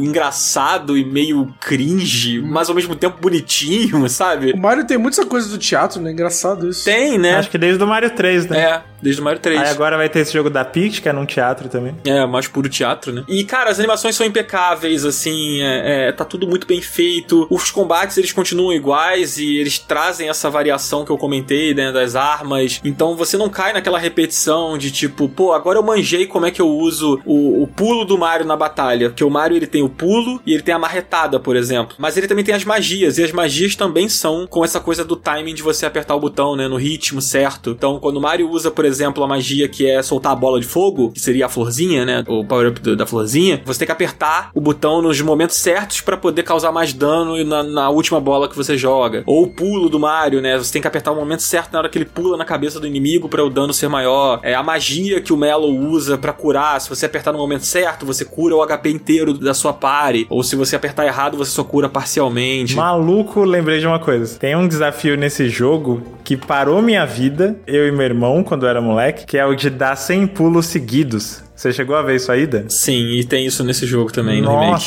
engraçado 0.00 0.96
e 0.96 1.04
meio 1.04 1.52
cringe, 1.58 2.40
mas 2.40 2.68
ao 2.68 2.76
mesmo 2.76 2.94
tempo 2.94 3.18
bonitinho, 3.20 4.06
sabe? 4.08 4.52
O 4.52 4.60
Mario 4.60 4.86
tem 4.86 4.96
muita 4.96 5.26
coisa 5.26 5.48
do 5.48 5.58
teatro, 5.58 6.00
né? 6.00 6.12
Engraçado 6.12 6.68
isso. 6.68 6.84
Tem, 6.84 7.18
né? 7.18 7.34
Acho 7.34 7.50
que 7.50 7.58
desde 7.58 7.82
o 7.82 7.86
Mario 7.88 8.10
3, 8.10 8.46
né? 8.46 8.60
É, 8.60 8.82
desde 9.02 9.20
o 9.20 9.24
Mario 9.24 9.40
3. 9.40 9.60
Aí 9.60 9.68
agora 9.68 9.96
vai 9.96 10.08
ter 10.08 10.20
esse 10.20 10.32
jogo 10.32 10.48
da 10.48 10.64
Peach, 10.64 11.02
que 11.02 11.08
é 11.08 11.12
num 11.12 11.26
teatro 11.26 11.68
também. 11.68 11.96
É, 12.04 12.24
mais 12.24 12.46
puro 12.46 12.68
teatro, 12.68 13.12
né? 13.12 13.24
E, 13.28 13.44
cara, 13.44 13.70
as 13.70 13.78
animações 13.78 14.14
são 14.14 14.24
impecáveis, 14.24 15.04
assim, 15.04 15.60
é, 15.60 16.08
é, 16.08 16.12
tá 16.12 16.24
tudo 16.24 16.46
muito 16.46 16.66
bem 16.66 16.80
feito. 16.80 17.46
Os 17.50 17.70
combates, 17.70 18.16
eles 18.16 18.32
continuam 18.32 18.72
iguais 18.72 19.38
e 19.38 19.56
eles 19.56 19.78
trazem 19.78 20.28
essa 20.28 20.48
variação 20.48 21.04
que 21.04 21.10
eu 21.10 21.18
comentei, 21.18 21.74
né, 21.74 21.90
das 21.90 22.14
armas. 22.14 22.80
Então 22.84 23.16
você 23.16 23.36
não 23.36 23.48
cai 23.48 23.72
naquela 23.72 23.98
repetição 23.98 24.78
de 24.78 24.90
tipo, 24.90 25.28
pô, 25.28 25.52
agora 25.52 25.78
eu 25.78 25.82
manjei 25.82 26.26
como 26.26 26.46
é 26.46 26.50
que 26.50 26.62
eu 26.62 26.68
uso 26.68 27.20
o, 27.24 27.62
o 27.62 27.66
pulo 27.66 28.04
do 28.04 28.16
Mario 28.16 28.46
na 28.46 28.56
batalha. 28.56 29.08
Porque 29.08 29.24
o 29.24 29.30
Mario, 29.30 29.56
ele 29.56 29.66
tem 29.66 29.82
o 29.82 29.88
pulo 29.88 30.40
e 30.46 30.52
ele 30.54 30.62
tem 30.62 30.74
a 30.74 30.78
marretada, 30.78 31.40
por 31.40 31.56
exemplo. 31.56 31.96
Mas 31.98 32.16
ele 32.16 32.28
também 32.28 32.44
tem 32.44 32.54
as 32.54 32.64
magias, 32.64 33.18
e 33.18 33.24
as 33.24 33.32
magias 33.32 33.74
também 33.74 34.08
são 34.08 34.46
com 34.46 34.64
essa 34.64 34.80
coisa 34.80 35.04
do 35.04 35.16
timing 35.16 35.54
de 35.54 35.62
você 35.62 35.86
apertar 35.86 36.14
o 36.14 36.20
botão, 36.20 36.54
né, 36.54 36.68
no 36.68 36.76
ritmo 36.76 37.20
certo. 37.20 37.70
Então, 37.70 37.98
quando 37.98 38.16
o 38.16 38.20
Mario 38.20 38.48
usa, 38.48 38.70
por 38.70 38.84
exemplo, 38.84 38.91
a 39.00 39.26
magia 39.26 39.68
que 39.68 39.88
é 39.88 40.02
soltar 40.02 40.32
a 40.32 40.36
bola 40.36 40.60
de 40.60 40.66
fogo, 40.66 41.10
que 41.12 41.20
seria 41.20 41.46
a 41.46 41.48
florzinha, 41.48 42.04
né, 42.04 42.24
o 42.26 42.44
power-up 42.44 42.80
da 42.96 43.06
florzinha, 43.06 43.60
você 43.64 43.80
tem 43.80 43.86
que 43.86 43.92
apertar 43.92 44.50
o 44.54 44.60
botão 44.60 45.00
nos 45.00 45.20
momentos 45.20 45.56
certos 45.56 46.00
pra 46.00 46.16
poder 46.16 46.42
causar 46.42 46.72
mais 46.72 46.92
dano 46.92 47.42
na, 47.44 47.62
na 47.62 47.90
última 47.90 48.20
bola 48.20 48.48
que 48.48 48.56
você 48.56 48.76
joga. 48.76 49.22
Ou 49.26 49.44
o 49.44 49.48
pulo 49.48 49.88
do 49.88 49.98
Mario, 49.98 50.40
né, 50.40 50.58
você 50.58 50.72
tem 50.72 50.82
que 50.82 50.88
apertar 50.88 51.12
o 51.12 51.16
momento 51.16 51.42
certo 51.42 51.72
na 51.72 51.78
hora 51.80 51.88
que 51.88 51.98
ele 51.98 52.04
pula 52.04 52.36
na 52.36 52.44
cabeça 52.44 52.80
do 52.80 52.86
inimigo 52.86 53.28
pra 53.28 53.44
o 53.44 53.50
dano 53.50 53.72
ser 53.72 53.88
maior. 53.88 54.40
É 54.42 54.54
a 54.54 54.62
magia 54.62 55.20
que 55.20 55.32
o 55.32 55.36
Melo 55.36 55.68
usa 55.68 56.18
pra 56.18 56.32
curar, 56.32 56.80
se 56.80 56.88
você 56.88 57.06
apertar 57.06 57.32
no 57.32 57.38
momento 57.38 57.64
certo, 57.64 58.04
você 58.04 58.24
cura 58.24 58.56
o 58.56 58.66
HP 58.66 58.90
inteiro 58.90 59.34
da 59.34 59.54
sua 59.54 59.72
party, 59.72 60.26
ou 60.28 60.42
se 60.42 60.56
você 60.56 60.76
apertar 60.76 61.06
errado, 61.06 61.36
você 61.36 61.50
só 61.50 61.64
cura 61.64 61.88
parcialmente. 61.88 62.74
Maluco, 62.74 63.44
lembrei 63.44 63.80
de 63.80 63.86
uma 63.86 63.98
coisa. 63.98 64.38
Tem 64.38 64.56
um 64.56 64.66
desafio 64.66 65.16
nesse 65.16 65.48
jogo 65.48 66.02
que 66.36 66.46
parou 66.46 66.80
minha 66.80 67.04
vida, 67.04 67.56
eu 67.66 67.86
e 67.86 67.92
meu 67.92 68.02
irmão, 68.06 68.42
quando 68.42 68.64
eu 68.64 68.70
era 68.70 68.80
moleque, 68.80 69.26
que 69.26 69.36
é 69.36 69.44
o 69.44 69.54
de 69.54 69.68
dar 69.68 69.96
100 69.96 70.28
pulos 70.28 70.64
seguidos. 70.64 71.44
Você 71.54 71.70
chegou 71.72 71.94
a 71.94 72.00
ver 72.00 72.16
isso 72.16 72.32
aí, 72.32 72.46
Dan? 72.46 72.70
Sim, 72.70 73.18
e 73.18 73.24
tem 73.24 73.44
isso 73.44 73.62
nesse 73.62 73.84
jogo 73.86 74.10
também, 74.10 74.40
no 74.40 74.48
remake. 74.58 74.82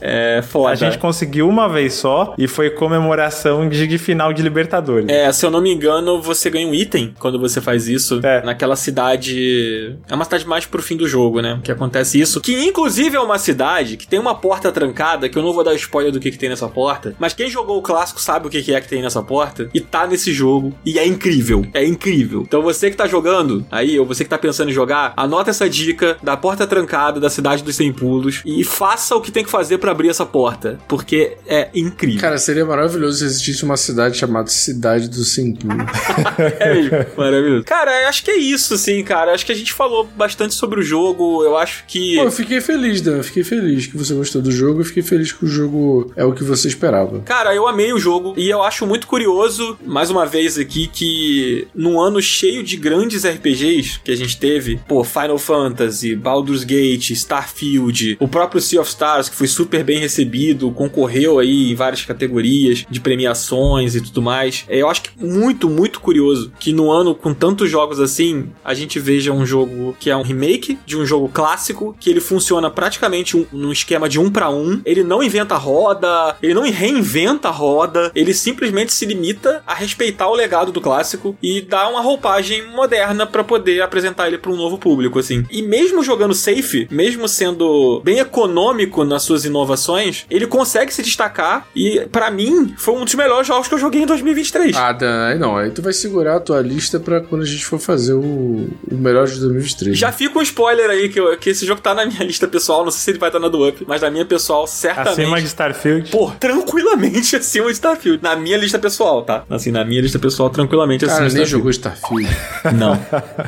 É 0.00 0.42
foda. 0.42 0.72
A 0.72 0.74
gente 0.74 0.98
conseguiu 0.98 1.48
uma 1.48 1.68
vez 1.68 1.94
só 1.94 2.34
e 2.38 2.46
foi 2.46 2.70
comemoração 2.70 3.68
de 3.68 3.98
final 3.98 4.32
de 4.32 4.42
Libertadores. 4.42 5.08
É, 5.08 5.30
se 5.32 5.44
eu 5.44 5.50
não 5.50 5.60
me 5.60 5.72
engano, 5.72 6.20
você 6.20 6.50
ganha 6.50 6.66
um 6.66 6.74
item 6.74 7.14
quando 7.18 7.38
você 7.38 7.60
faz 7.60 7.88
isso. 7.88 8.20
É. 8.22 8.42
Naquela 8.42 8.76
cidade. 8.76 9.96
É 10.08 10.14
uma 10.14 10.24
cidade 10.24 10.46
mais 10.46 10.66
pro 10.66 10.82
fim 10.82 10.96
do 10.96 11.08
jogo, 11.08 11.40
né? 11.40 11.60
Que 11.62 11.72
acontece 11.72 12.20
isso. 12.20 12.40
Que 12.40 12.64
inclusive 12.64 13.16
é 13.16 13.20
uma 13.20 13.38
cidade 13.38 13.96
que 13.96 14.06
tem 14.06 14.18
uma 14.18 14.34
porta 14.34 14.70
trancada, 14.70 15.28
que 15.28 15.38
eu 15.38 15.42
não 15.42 15.52
vou 15.52 15.64
dar 15.64 15.74
spoiler 15.74 16.12
do 16.12 16.20
que, 16.20 16.30
que 16.30 16.38
tem 16.38 16.48
nessa 16.48 16.68
porta. 16.68 17.14
Mas 17.18 17.32
quem 17.32 17.48
jogou 17.48 17.78
o 17.78 17.82
clássico 17.82 18.20
sabe 18.20 18.46
o 18.46 18.50
que, 18.50 18.62
que 18.62 18.74
é 18.74 18.80
que 18.80 18.88
tem 18.88 19.02
nessa 19.02 19.22
porta. 19.22 19.68
E 19.72 19.80
tá 19.80 20.06
nesse 20.06 20.32
jogo. 20.32 20.74
E 20.84 20.98
é 20.98 21.06
incrível. 21.06 21.66
É 21.72 21.84
incrível. 21.84 22.42
Então 22.42 22.62
você 22.62 22.90
que 22.90 22.96
tá 22.96 23.06
jogando 23.06 23.64
aí, 23.70 23.98
ou 23.98 24.06
você 24.06 24.24
que 24.24 24.30
tá 24.30 24.38
pensando 24.38 24.70
em 24.70 24.74
jogar, 24.74 25.12
anota 25.16 25.50
essa 25.50 25.68
dica 25.68 26.16
da 26.22 26.36
porta 26.36 26.66
trancada 26.66 27.20
da 27.20 27.30
cidade 27.30 27.62
dos 27.62 27.76
100 27.76 27.92
pulos. 27.92 28.42
E 28.44 28.64
faça 28.64 29.14
o 29.14 29.20
que 29.20 29.30
tem 29.36 29.44
que 29.44 29.50
fazer 29.50 29.76
pra 29.76 29.90
abrir 29.90 30.08
essa 30.08 30.24
porta. 30.24 30.78
Porque 30.88 31.36
é 31.46 31.68
incrível. 31.74 32.18
Cara, 32.18 32.38
seria 32.38 32.64
maravilhoso 32.64 33.18
se 33.18 33.24
existisse 33.24 33.64
uma 33.64 33.76
cidade 33.76 34.16
chamada 34.16 34.48
Cidade 34.48 35.08
do 35.10 35.16
Pulo. 35.58 35.76
É 36.58 36.74
mesmo. 36.74 37.06
Maravilhoso. 37.16 37.64
Cara, 37.64 38.02
eu 38.02 38.08
acho 38.08 38.24
que 38.24 38.30
é 38.30 38.36
isso, 38.36 38.74
assim, 38.74 39.02
cara. 39.04 39.32
Acho 39.32 39.44
que 39.44 39.52
a 39.52 39.54
gente 39.54 39.72
falou 39.74 40.04
bastante 40.16 40.54
sobre 40.54 40.80
o 40.80 40.82
jogo. 40.82 41.44
Eu 41.44 41.56
acho 41.56 41.84
que. 41.86 42.16
Pô, 42.16 42.22
eu 42.22 42.30
fiquei 42.30 42.60
feliz, 42.60 43.02
Dan. 43.02 43.18
Eu 43.18 43.24
fiquei 43.24 43.44
feliz 43.44 43.86
que 43.86 43.96
você 43.96 44.14
gostou 44.14 44.40
do 44.40 44.50
jogo. 44.50 44.80
Eu 44.80 44.84
fiquei 44.84 45.02
feliz 45.02 45.32
que 45.32 45.44
o 45.44 45.48
jogo 45.48 46.12
é 46.16 46.24
o 46.24 46.32
que 46.32 46.42
você 46.42 46.68
esperava. 46.68 47.20
Cara, 47.20 47.54
eu 47.54 47.68
amei 47.68 47.92
o 47.92 47.98
jogo 47.98 48.32
e 48.38 48.48
eu 48.48 48.62
acho 48.62 48.86
muito 48.86 49.06
curioso, 49.06 49.78
mais 49.84 50.10
uma 50.10 50.24
vez 50.24 50.58
aqui, 50.58 50.86
que 50.86 51.68
num 51.74 52.00
ano 52.00 52.22
cheio 52.22 52.62
de 52.62 52.76
grandes 52.76 53.26
RPGs 53.26 54.00
que 54.02 54.10
a 54.10 54.16
gente 54.16 54.38
teve, 54.38 54.80
pô, 54.88 55.04
Final 55.04 55.38
Fantasy, 55.38 56.14
Baldur's 56.16 56.64
Gate, 56.64 57.10
Starfield, 57.10 58.16
o 58.18 58.28
próprio 58.28 58.60
Sea 58.60 58.80
of 58.80 58.88
Stars, 58.88 59.25
que 59.30 59.36
foi 59.36 59.46
super 59.46 59.84
bem 59.84 59.98
recebido, 59.98 60.70
concorreu 60.70 61.38
aí 61.38 61.70
em 61.70 61.74
várias 61.74 62.04
categorias 62.04 62.84
de 62.88 63.00
premiações 63.00 63.94
e 63.94 64.00
tudo 64.00 64.22
mais. 64.22 64.64
É, 64.68 64.78
Eu 64.78 64.88
acho 64.88 65.02
que 65.02 65.10
muito, 65.18 65.68
muito 65.68 66.00
curioso 66.00 66.52
que 66.58 66.72
no 66.72 66.90
ano 66.90 67.14
com 67.14 67.32
tantos 67.34 67.70
jogos 67.70 68.00
assim, 68.00 68.48
a 68.64 68.74
gente 68.74 68.98
veja 68.98 69.32
um 69.32 69.46
jogo 69.46 69.96
que 69.98 70.10
é 70.10 70.16
um 70.16 70.22
remake 70.22 70.78
de 70.86 70.96
um 70.96 71.04
jogo 71.04 71.28
clássico, 71.28 71.96
que 71.98 72.10
ele 72.10 72.20
funciona 72.20 72.70
praticamente 72.70 73.36
um, 73.36 73.46
num 73.52 73.72
esquema 73.72 74.08
de 74.08 74.18
um 74.18 74.30
pra 74.30 74.50
um. 74.50 74.80
Ele 74.84 75.02
não 75.02 75.22
inventa 75.22 75.56
roda, 75.56 76.36
ele 76.42 76.54
não 76.54 76.62
reinventa 76.62 77.48
a 77.48 77.52
roda, 77.52 78.10
ele 78.14 78.34
simplesmente 78.34 78.92
se 78.92 79.06
limita 79.06 79.62
a 79.66 79.74
respeitar 79.74 80.28
o 80.28 80.34
legado 80.34 80.72
do 80.72 80.80
clássico 80.80 81.36
e 81.42 81.60
dar 81.60 81.88
uma 81.88 82.00
roupagem 82.00 82.66
moderna 82.70 83.26
pra 83.26 83.44
poder 83.44 83.80
apresentar 83.82 84.26
ele 84.28 84.38
pra 84.38 84.50
um 84.50 84.56
novo 84.56 84.78
público, 84.78 85.18
assim. 85.18 85.44
E 85.50 85.62
mesmo 85.62 86.02
jogando 86.02 86.34
safe, 86.34 86.86
mesmo 86.90 87.28
sendo 87.28 88.00
bem 88.04 88.18
econômico 88.18 89.04
nas 89.16 89.22
suas 89.22 89.44
inovações, 89.46 90.26
ele 90.30 90.46
consegue 90.46 90.92
se 90.92 91.02
destacar 91.02 91.66
e 91.74 92.06
pra 92.12 92.30
mim 92.30 92.74
foi 92.76 92.94
um 92.94 93.04
dos 93.04 93.14
melhores 93.14 93.46
jogos 93.48 93.66
que 93.66 93.74
eu 93.74 93.78
joguei 93.78 94.02
em 94.02 94.06
2023. 94.06 94.76
Ah, 94.76 94.92
Dan, 94.92 95.26
aí 95.28 95.38
não. 95.38 95.56
Aí 95.56 95.70
tu 95.70 95.80
vai 95.80 95.92
segurar 95.94 96.36
a 96.36 96.40
tua 96.40 96.60
lista 96.60 97.00
pra 97.00 97.20
quando 97.20 97.42
a 97.42 97.46
gente 97.46 97.64
for 97.64 97.78
fazer 97.78 98.12
o, 98.12 98.20
o 98.20 98.94
melhor 98.94 99.26
de 99.26 99.38
2023. 99.40 99.96
Já 99.96 100.12
fica 100.12 100.38
um 100.38 100.42
spoiler 100.42 100.90
aí 100.90 101.08
que, 101.08 101.18
eu- 101.18 101.36
que 101.38 101.50
esse 101.50 101.64
jogo 101.64 101.80
tá 101.80 101.94
na 101.94 102.04
minha 102.04 102.22
lista 102.24 102.46
pessoal, 102.46 102.84
não 102.84 102.90
sei 102.90 103.00
se 103.00 103.10
ele 103.12 103.18
vai 103.18 103.28
estar 103.30 103.38
na 103.40 103.48
do 103.48 103.66
Up, 103.66 103.84
mas 103.88 104.02
na 104.02 104.10
minha 104.10 104.24
pessoal, 104.26 104.66
certamente. 104.66 105.20
Acima 105.22 105.40
de 105.40 105.46
Starfield. 105.46 106.10
Pô, 106.10 106.30
tranquilamente 106.38 107.34
acima 107.36 107.66
de 107.66 107.72
Starfield. 107.72 108.22
Na 108.22 108.36
minha 108.36 108.58
lista 108.58 108.78
pessoal, 108.78 109.22
tá? 109.22 109.44
Assim, 109.48 109.70
na 109.70 109.84
minha 109.84 110.02
lista 110.02 110.18
pessoal, 110.18 110.50
tranquilamente 110.50 111.04
acima 111.04 111.18
Cara, 111.20 111.28
de 111.30 111.34
nem 111.36 111.44
Starfield. 111.44 111.50
jogou 111.50 111.70
Starfield. 111.70 112.36
Não. 112.76 112.98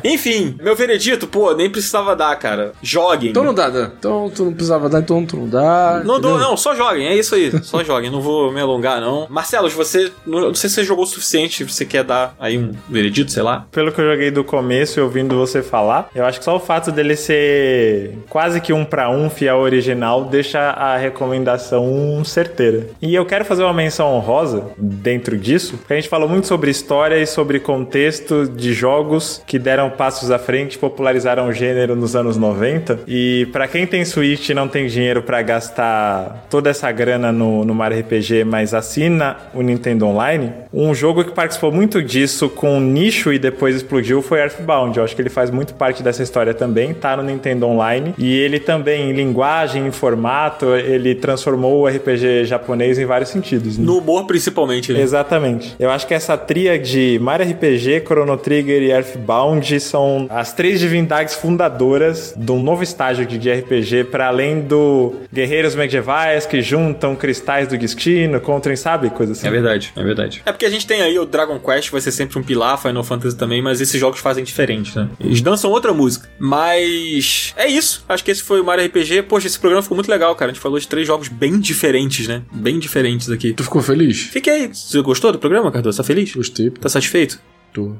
Enfim, 0.03 0.55
meu 0.61 0.75
veredito, 0.75 1.27
pô, 1.27 1.53
nem 1.53 1.69
precisava 1.69 2.15
dar, 2.15 2.35
cara. 2.37 2.71
Joguem. 2.81 3.29
então 3.31 3.43
não 3.43 3.53
dá, 3.53 3.69
Dan. 3.69 3.91
Então 3.99 4.31
tu 4.33 4.45
não 4.45 4.53
precisava 4.53 4.87
dar, 4.89 4.99
então 4.99 5.25
tu 5.25 5.35
não 5.37 5.47
dá. 5.49 6.01
Não 6.05 6.19
dou, 6.19 6.37
não, 6.37 6.55
só 6.55 6.75
joguem, 6.75 7.07
é 7.07 7.15
isso 7.15 7.35
aí. 7.35 7.51
Só 7.63 7.83
joguem, 7.83 8.09
não 8.09 8.21
vou 8.21 8.51
me 8.51 8.61
alongar, 8.61 9.01
não. 9.01 9.27
Marcelo, 9.29 9.69
você. 9.69 10.11
Não 10.25 10.53
sei 10.53 10.69
se 10.69 10.75
você 10.75 10.83
jogou 10.83 11.03
o 11.03 11.07
suficiente, 11.07 11.63
você 11.63 11.85
quer 11.85 12.03
dar 12.03 12.35
aí 12.39 12.57
um 12.57 12.71
veredito, 12.87 13.31
sei 13.31 13.43
lá? 13.43 13.65
Pelo 13.71 13.91
que 13.91 13.99
eu 13.99 14.11
joguei 14.11 14.31
do 14.31 14.43
começo 14.43 14.99
e 14.99 15.03
ouvindo 15.03 15.35
você 15.35 15.61
falar, 15.61 16.09
eu 16.15 16.25
acho 16.25 16.39
que 16.39 16.45
só 16.45 16.55
o 16.55 16.59
fato 16.59 16.91
dele 16.91 17.15
ser 17.15 18.17
quase 18.29 18.61
que 18.61 18.71
um 18.71 18.85
pra 18.85 19.09
um 19.09 19.29
fiel 19.29 19.57
original 19.57 20.25
deixa 20.25 20.59
a 20.59 20.97
recomendação 20.97 22.23
certeira. 22.23 22.87
E 23.01 23.13
eu 23.15 23.25
quero 23.25 23.45
fazer 23.45 23.63
uma 23.63 23.73
menção 23.73 24.13
honrosa 24.13 24.63
dentro 24.77 25.37
disso, 25.37 25.77
porque 25.77 25.93
a 25.93 25.95
gente 25.95 26.09
falou 26.09 26.27
muito 26.27 26.47
sobre 26.47 26.69
história 26.69 27.17
e 27.17 27.25
sobre 27.25 27.59
contexto 27.59 28.47
de 28.47 28.73
jogos 28.73 29.41
que 29.45 29.57
deram 29.57 29.89
passos 29.89 30.31
à 30.31 30.39
frente, 30.39 30.77
popularizaram 30.77 31.47
o 31.47 31.53
gênero 31.53 31.95
nos 31.95 32.15
anos 32.15 32.37
90. 32.37 33.01
E 33.07 33.47
pra 33.51 33.67
quem 33.67 33.85
tem 33.85 34.05
Switch 34.05 34.49
e 34.49 34.53
não 34.53 34.67
tem 34.67 34.87
dinheiro 34.87 35.21
pra 35.39 35.41
gastar 35.41 36.45
toda 36.49 36.69
essa 36.69 36.91
grana 36.91 37.31
no, 37.31 37.63
no 37.63 37.73
Mario 37.73 37.99
RPG, 37.99 38.43
mas 38.43 38.73
assina 38.73 39.37
o 39.53 39.61
Nintendo 39.61 40.05
Online, 40.05 40.51
um 40.73 40.93
jogo 40.93 41.23
que 41.23 41.31
participou 41.31 41.71
muito 41.71 42.01
disso 42.01 42.49
com 42.49 42.77
um 42.77 42.81
nicho 42.81 43.31
e 43.31 43.39
depois 43.39 43.75
explodiu 43.75 44.21
foi 44.21 44.39
Earthbound. 44.39 44.97
Eu 44.97 45.03
acho 45.03 45.15
que 45.15 45.21
ele 45.21 45.29
faz 45.29 45.49
muito 45.49 45.73
parte 45.73 46.03
dessa 46.03 46.21
história 46.21 46.53
também, 46.53 46.93
tá 46.93 47.15
no 47.15 47.23
Nintendo 47.23 47.67
Online. 47.67 48.13
E 48.17 48.37
ele 48.37 48.59
também, 48.59 49.09
em 49.09 49.13
linguagem, 49.13 49.87
em 49.87 49.91
formato, 49.91 50.75
ele 50.75 51.15
transformou 51.15 51.81
o 51.81 51.87
RPG 51.87 52.45
japonês 52.45 52.99
em 52.99 53.05
vários 53.05 53.29
sentidos. 53.29 53.77
né? 53.77 53.85
No 53.85 53.99
humor, 53.99 54.25
principalmente, 54.25 54.91
né? 54.91 55.01
Exatamente. 55.01 55.75
Eu 55.79 55.89
acho 55.89 56.05
que 56.05 56.13
essa 56.13 56.37
tríade 56.37 57.17
Mario 57.21 57.49
RPG, 57.49 58.03
Chrono 58.05 58.37
Trigger 58.37 58.81
e 58.81 58.91
Earthbound 58.91 59.79
são 59.79 60.27
as 60.29 60.53
três 60.53 60.79
divindades 60.79 61.35
fundadoras 61.35 62.33
de 62.35 62.51
um 62.51 62.61
novo 62.61 62.83
estágio 62.83 63.25
de 63.25 63.51
RPG 63.51 64.05
para 64.05 64.27
além 64.27 64.61
do 64.61 65.13
guerreiros 65.31 65.75
medievais 65.75 66.45
que 66.45 66.61
juntam 66.61 67.15
cristais 67.15 67.67
do 67.67 67.77
destino 67.77 68.39
contra, 68.39 68.75
sabe, 68.75 69.09
coisa 69.09 69.33
assim. 69.33 69.47
É 69.47 69.51
verdade, 69.51 69.91
é 69.95 70.03
verdade. 70.03 70.41
É 70.45 70.51
porque 70.51 70.65
a 70.65 70.69
gente 70.69 70.85
tem 70.85 71.01
aí 71.01 71.17
o 71.17 71.25
Dragon 71.25 71.59
Quest, 71.59 71.89
vai 71.91 72.01
ser 72.01 72.11
sempre 72.11 72.39
um 72.39 72.43
pilar, 72.43 72.81
Final 72.81 73.03
Fantasy 73.03 73.37
também, 73.37 73.61
mas 73.61 73.81
esses 73.81 73.99
jogos 73.99 74.19
fazem 74.19 74.43
diferente, 74.43 74.95
né? 74.95 75.09
Eles 75.19 75.41
dançam 75.41 75.71
outra 75.71 75.93
música. 75.93 76.29
Mas 76.39 77.53
é 77.55 77.67
isso. 77.67 78.03
Acho 78.07 78.23
que 78.23 78.31
esse 78.31 78.43
foi 78.43 78.61
o 78.61 78.63
Mario 78.63 78.85
RPG. 78.85 79.23
Poxa, 79.23 79.47
esse 79.47 79.59
programa 79.59 79.81
ficou 79.81 79.95
muito 79.95 80.09
legal, 80.09 80.35
cara. 80.35 80.51
A 80.51 80.53
gente 80.53 80.61
falou 80.61 80.79
de 80.79 80.87
três 80.87 81.05
jogos 81.05 81.27
bem 81.27 81.59
diferentes, 81.59 82.27
né? 82.27 82.41
Bem 82.51 82.79
diferentes 82.79 83.29
aqui. 83.29 83.53
Tu 83.53 83.63
ficou 83.63 83.81
feliz? 83.81 84.21
Fiquei. 84.21 84.69
Você 84.73 85.01
gostou 85.01 85.31
do 85.31 85.39
programa, 85.39 85.71
Cardoso? 85.71 85.97
Tá 85.97 86.03
feliz? 86.03 86.33
Gostei. 86.33 86.69
Tá 86.69 86.89
satisfeito? 86.89 87.39
Tô. 87.73 87.93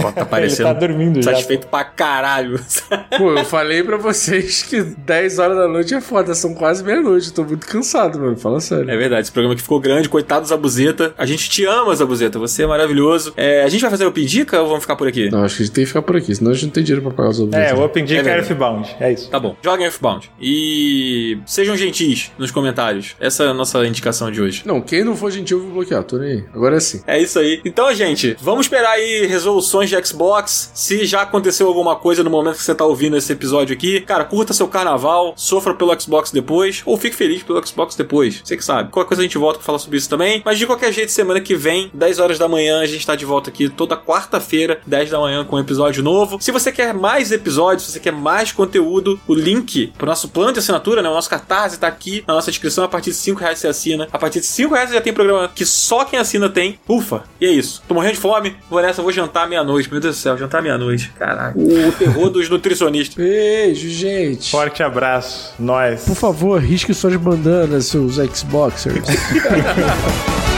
Pô, 0.00 0.12
tá 0.12 0.24
parecendo 0.24 0.68
Ele 0.70 0.74
tá 0.74 0.80
dormindo 0.86 1.22
já. 1.22 1.30
satisfeito 1.32 1.66
pra 1.66 1.84
caralho. 1.84 2.58
Pô, 3.16 3.32
eu 3.32 3.44
falei 3.44 3.82
pra 3.82 3.96
vocês 3.96 4.62
que 4.62 4.82
10 4.82 5.38
horas 5.38 5.56
da 5.56 5.68
noite 5.68 5.94
é 5.94 6.00
foda, 6.00 6.34
são 6.34 6.54
quase 6.54 6.82
meia-noite. 6.84 7.32
Tô 7.32 7.44
muito 7.44 7.66
cansado, 7.66 8.18
mano. 8.18 8.36
Fala 8.36 8.60
sério. 8.60 8.90
É 8.90 8.96
verdade, 8.96 9.22
esse 9.22 9.32
programa 9.32 9.54
aqui 9.54 9.62
ficou 9.62 9.80
grande, 9.80 10.08
coitado 10.08 10.46
Zabuzeta. 10.46 11.14
A 11.16 11.26
gente 11.26 11.48
te 11.48 11.64
ama, 11.64 11.94
Zabuzeta, 11.94 12.38
você 12.38 12.64
é 12.64 12.66
maravilhoso. 12.66 13.32
É, 13.36 13.62
a 13.62 13.68
gente 13.68 13.80
vai 13.80 13.90
fazer 13.90 14.06
o 14.06 14.12
Pindica 14.12 14.60
ou 14.60 14.68
vamos 14.68 14.82
ficar 14.82 14.96
por 14.96 15.06
aqui? 15.08 15.30
Não, 15.30 15.44
acho 15.44 15.56
que 15.56 15.62
a 15.62 15.66
gente 15.66 15.74
tem 15.74 15.84
que 15.84 15.88
ficar 15.88 16.02
por 16.02 16.16
aqui, 16.16 16.34
senão 16.34 16.50
a 16.50 16.54
gente 16.54 16.64
não 16.66 16.72
tem 16.72 16.84
dinheiro 16.84 17.02
pra 17.02 17.12
pagar 17.16 17.30
os 17.30 17.40
outros. 17.40 17.60
É, 17.60 17.74
o 17.74 17.82
Open 17.84 18.04
Dica 18.04 18.28
É 18.28 18.32
é. 18.32 18.36
Earthbound. 18.38 18.96
É 19.00 19.12
isso. 19.12 19.30
Tá 19.30 19.38
bom. 19.38 19.56
Joguem 19.62 19.86
Earthbound. 19.86 20.30
E 20.40 21.38
sejam 21.46 21.76
gentis 21.76 22.30
nos 22.38 22.50
comentários. 22.50 23.14
Essa 23.20 23.44
é 23.44 23.48
a 23.48 23.54
nossa 23.54 23.84
indicação 23.86 24.30
de 24.30 24.40
hoje. 24.40 24.62
Não, 24.66 24.80
quem 24.80 25.04
não 25.04 25.16
for 25.16 25.30
gentil, 25.30 25.58
eu 25.58 25.64
vou 25.64 25.72
bloquear. 25.74 26.02
Tô 26.04 26.18
nem 26.18 26.32
aí. 26.32 26.44
Agora 26.54 26.76
é 26.76 26.80
sim. 26.80 27.02
É 27.06 27.20
isso 27.20 27.38
aí. 27.38 27.60
Então, 27.64 27.92
gente, 27.94 28.36
vamos 28.40 28.68
esperar 28.82 28.92
aí 28.92 29.26
resoluções 29.26 29.88
de 29.88 30.06
Xbox. 30.06 30.72
Se 30.74 31.04
já 31.04 31.22
aconteceu 31.22 31.68
alguma 31.68 31.94
coisa 31.94 32.24
no 32.24 32.30
momento 32.30 32.56
que 32.56 32.64
você 32.64 32.74
tá 32.74 32.84
ouvindo 32.84 33.16
esse 33.16 33.32
episódio 33.32 33.74
aqui, 33.74 34.00
cara, 34.00 34.24
curta 34.24 34.52
seu 34.52 34.66
carnaval, 34.66 35.34
sofra 35.36 35.72
pelo 35.72 35.98
Xbox 35.98 36.32
depois, 36.32 36.82
ou 36.84 36.96
fique 36.96 37.14
feliz 37.14 37.42
pelo 37.42 37.64
Xbox 37.64 37.94
depois. 37.94 38.40
Você 38.44 38.56
que 38.56 38.64
sabe. 38.64 38.90
Qualquer 38.90 39.08
coisa 39.08 39.22
a 39.22 39.24
gente 39.24 39.38
volta 39.38 39.58
pra 39.58 39.66
falar 39.66 39.78
sobre 39.78 39.98
isso 39.98 40.08
também. 40.08 40.42
Mas 40.44 40.58
de 40.58 40.66
qualquer 40.66 40.92
jeito, 40.92 41.12
semana 41.12 41.40
que 41.40 41.54
vem, 41.54 41.90
10 41.94 42.18
horas 42.18 42.38
da 42.38 42.48
manhã, 42.48 42.80
a 42.80 42.86
gente 42.86 43.06
tá 43.06 43.14
de 43.14 43.24
volta 43.24 43.50
aqui 43.50 43.68
toda 43.68 43.96
quarta-feira, 43.96 44.80
10 44.86 45.10
da 45.10 45.20
manhã, 45.20 45.44
com 45.44 45.56
um 45.56 45.60
episódio 45.60 46.02
novo. 46.02 46.38
Se 46.40 46.50
você 46.50 46.72
quer 46.72 46.92
mais 46.92 47.30
episódios, 47.30 47.86
se 47.86 47.92
você 47.92 48.00
quer 48.00 48.12
mais 48.12 48.50
conteúdo, 48.50 49.20
o 49.28 49.34
link 49.34 49.92
pro 49.96 50.06
nosso 50.06 50.28
plano 50.28 50.52
de 50.52 50.58
assinatura, 50.58 51.02
né? 51.02 51.08
O 51.08 51.14
nosso 51.14 51.30
cartaz 51.30 51.76
tá 51.76 51.86
aqui 51.86 52.24
na 52.26 52.34
nossa 52.34 52.50
descrição. 52.50 52.82
A 52.84 52.88
partir 52.88 53.10
de 53.10 53.16
5 53.16 53.38
reais 53.38 53.58
você 53.60 53.68
assina. 53.68 54.08
A 54.12 54.18
partir 54.18 54.40
de 54.40 54.46
5 54.46 54.74
reais 54.74 54.90
já 54.90 55.00
tem 55.00 55.12
programa 55.12 55.48
que 55.54 55.64
só 55.64 56.04
quem 56.04 56.18
assina 56.18 56.48
tem. 56.48 56.78
Ufa! 56.88 57.24
E 57.40 57.46
é 57.46 57.50
isso. 57.50 57.82
Tô 57.86 57.94
morrendo 57.94 58.14
de 58.14 58.20
fome. 58.20 58.56
Vou 58.72 58.80
nessa, 58.80 59.02
vou 59.02 59.12
jantar 59.12 59.46
meia-noite. 59.46 59.90
Meu 59.92 60.00
Deus 60.00 60.16
do 60.16 60.18
céu, 60.18 60.38
jantar 60.38 60.62
meia-noite. 60.62 61.12
Caraca. 61.18 61.58
O 61.58 61.92
terror 61.92 62.30
dos 62.30 62.48
nutricionistas. 62.48 63.14
Beijo, 63.14 63.86
gente. 63.90 64.50
Forte 64.50 64.82
abraço. 64.82 65.52
Nós. 65.58 66.06
Por 66.06 66.16
favor, 66.16 66.58
risque 66.58 66.94
suas 66.94 67.14
bandanas, 67.16 67.84
seus 67.84 68.14
Xboxers. 68.16 69.04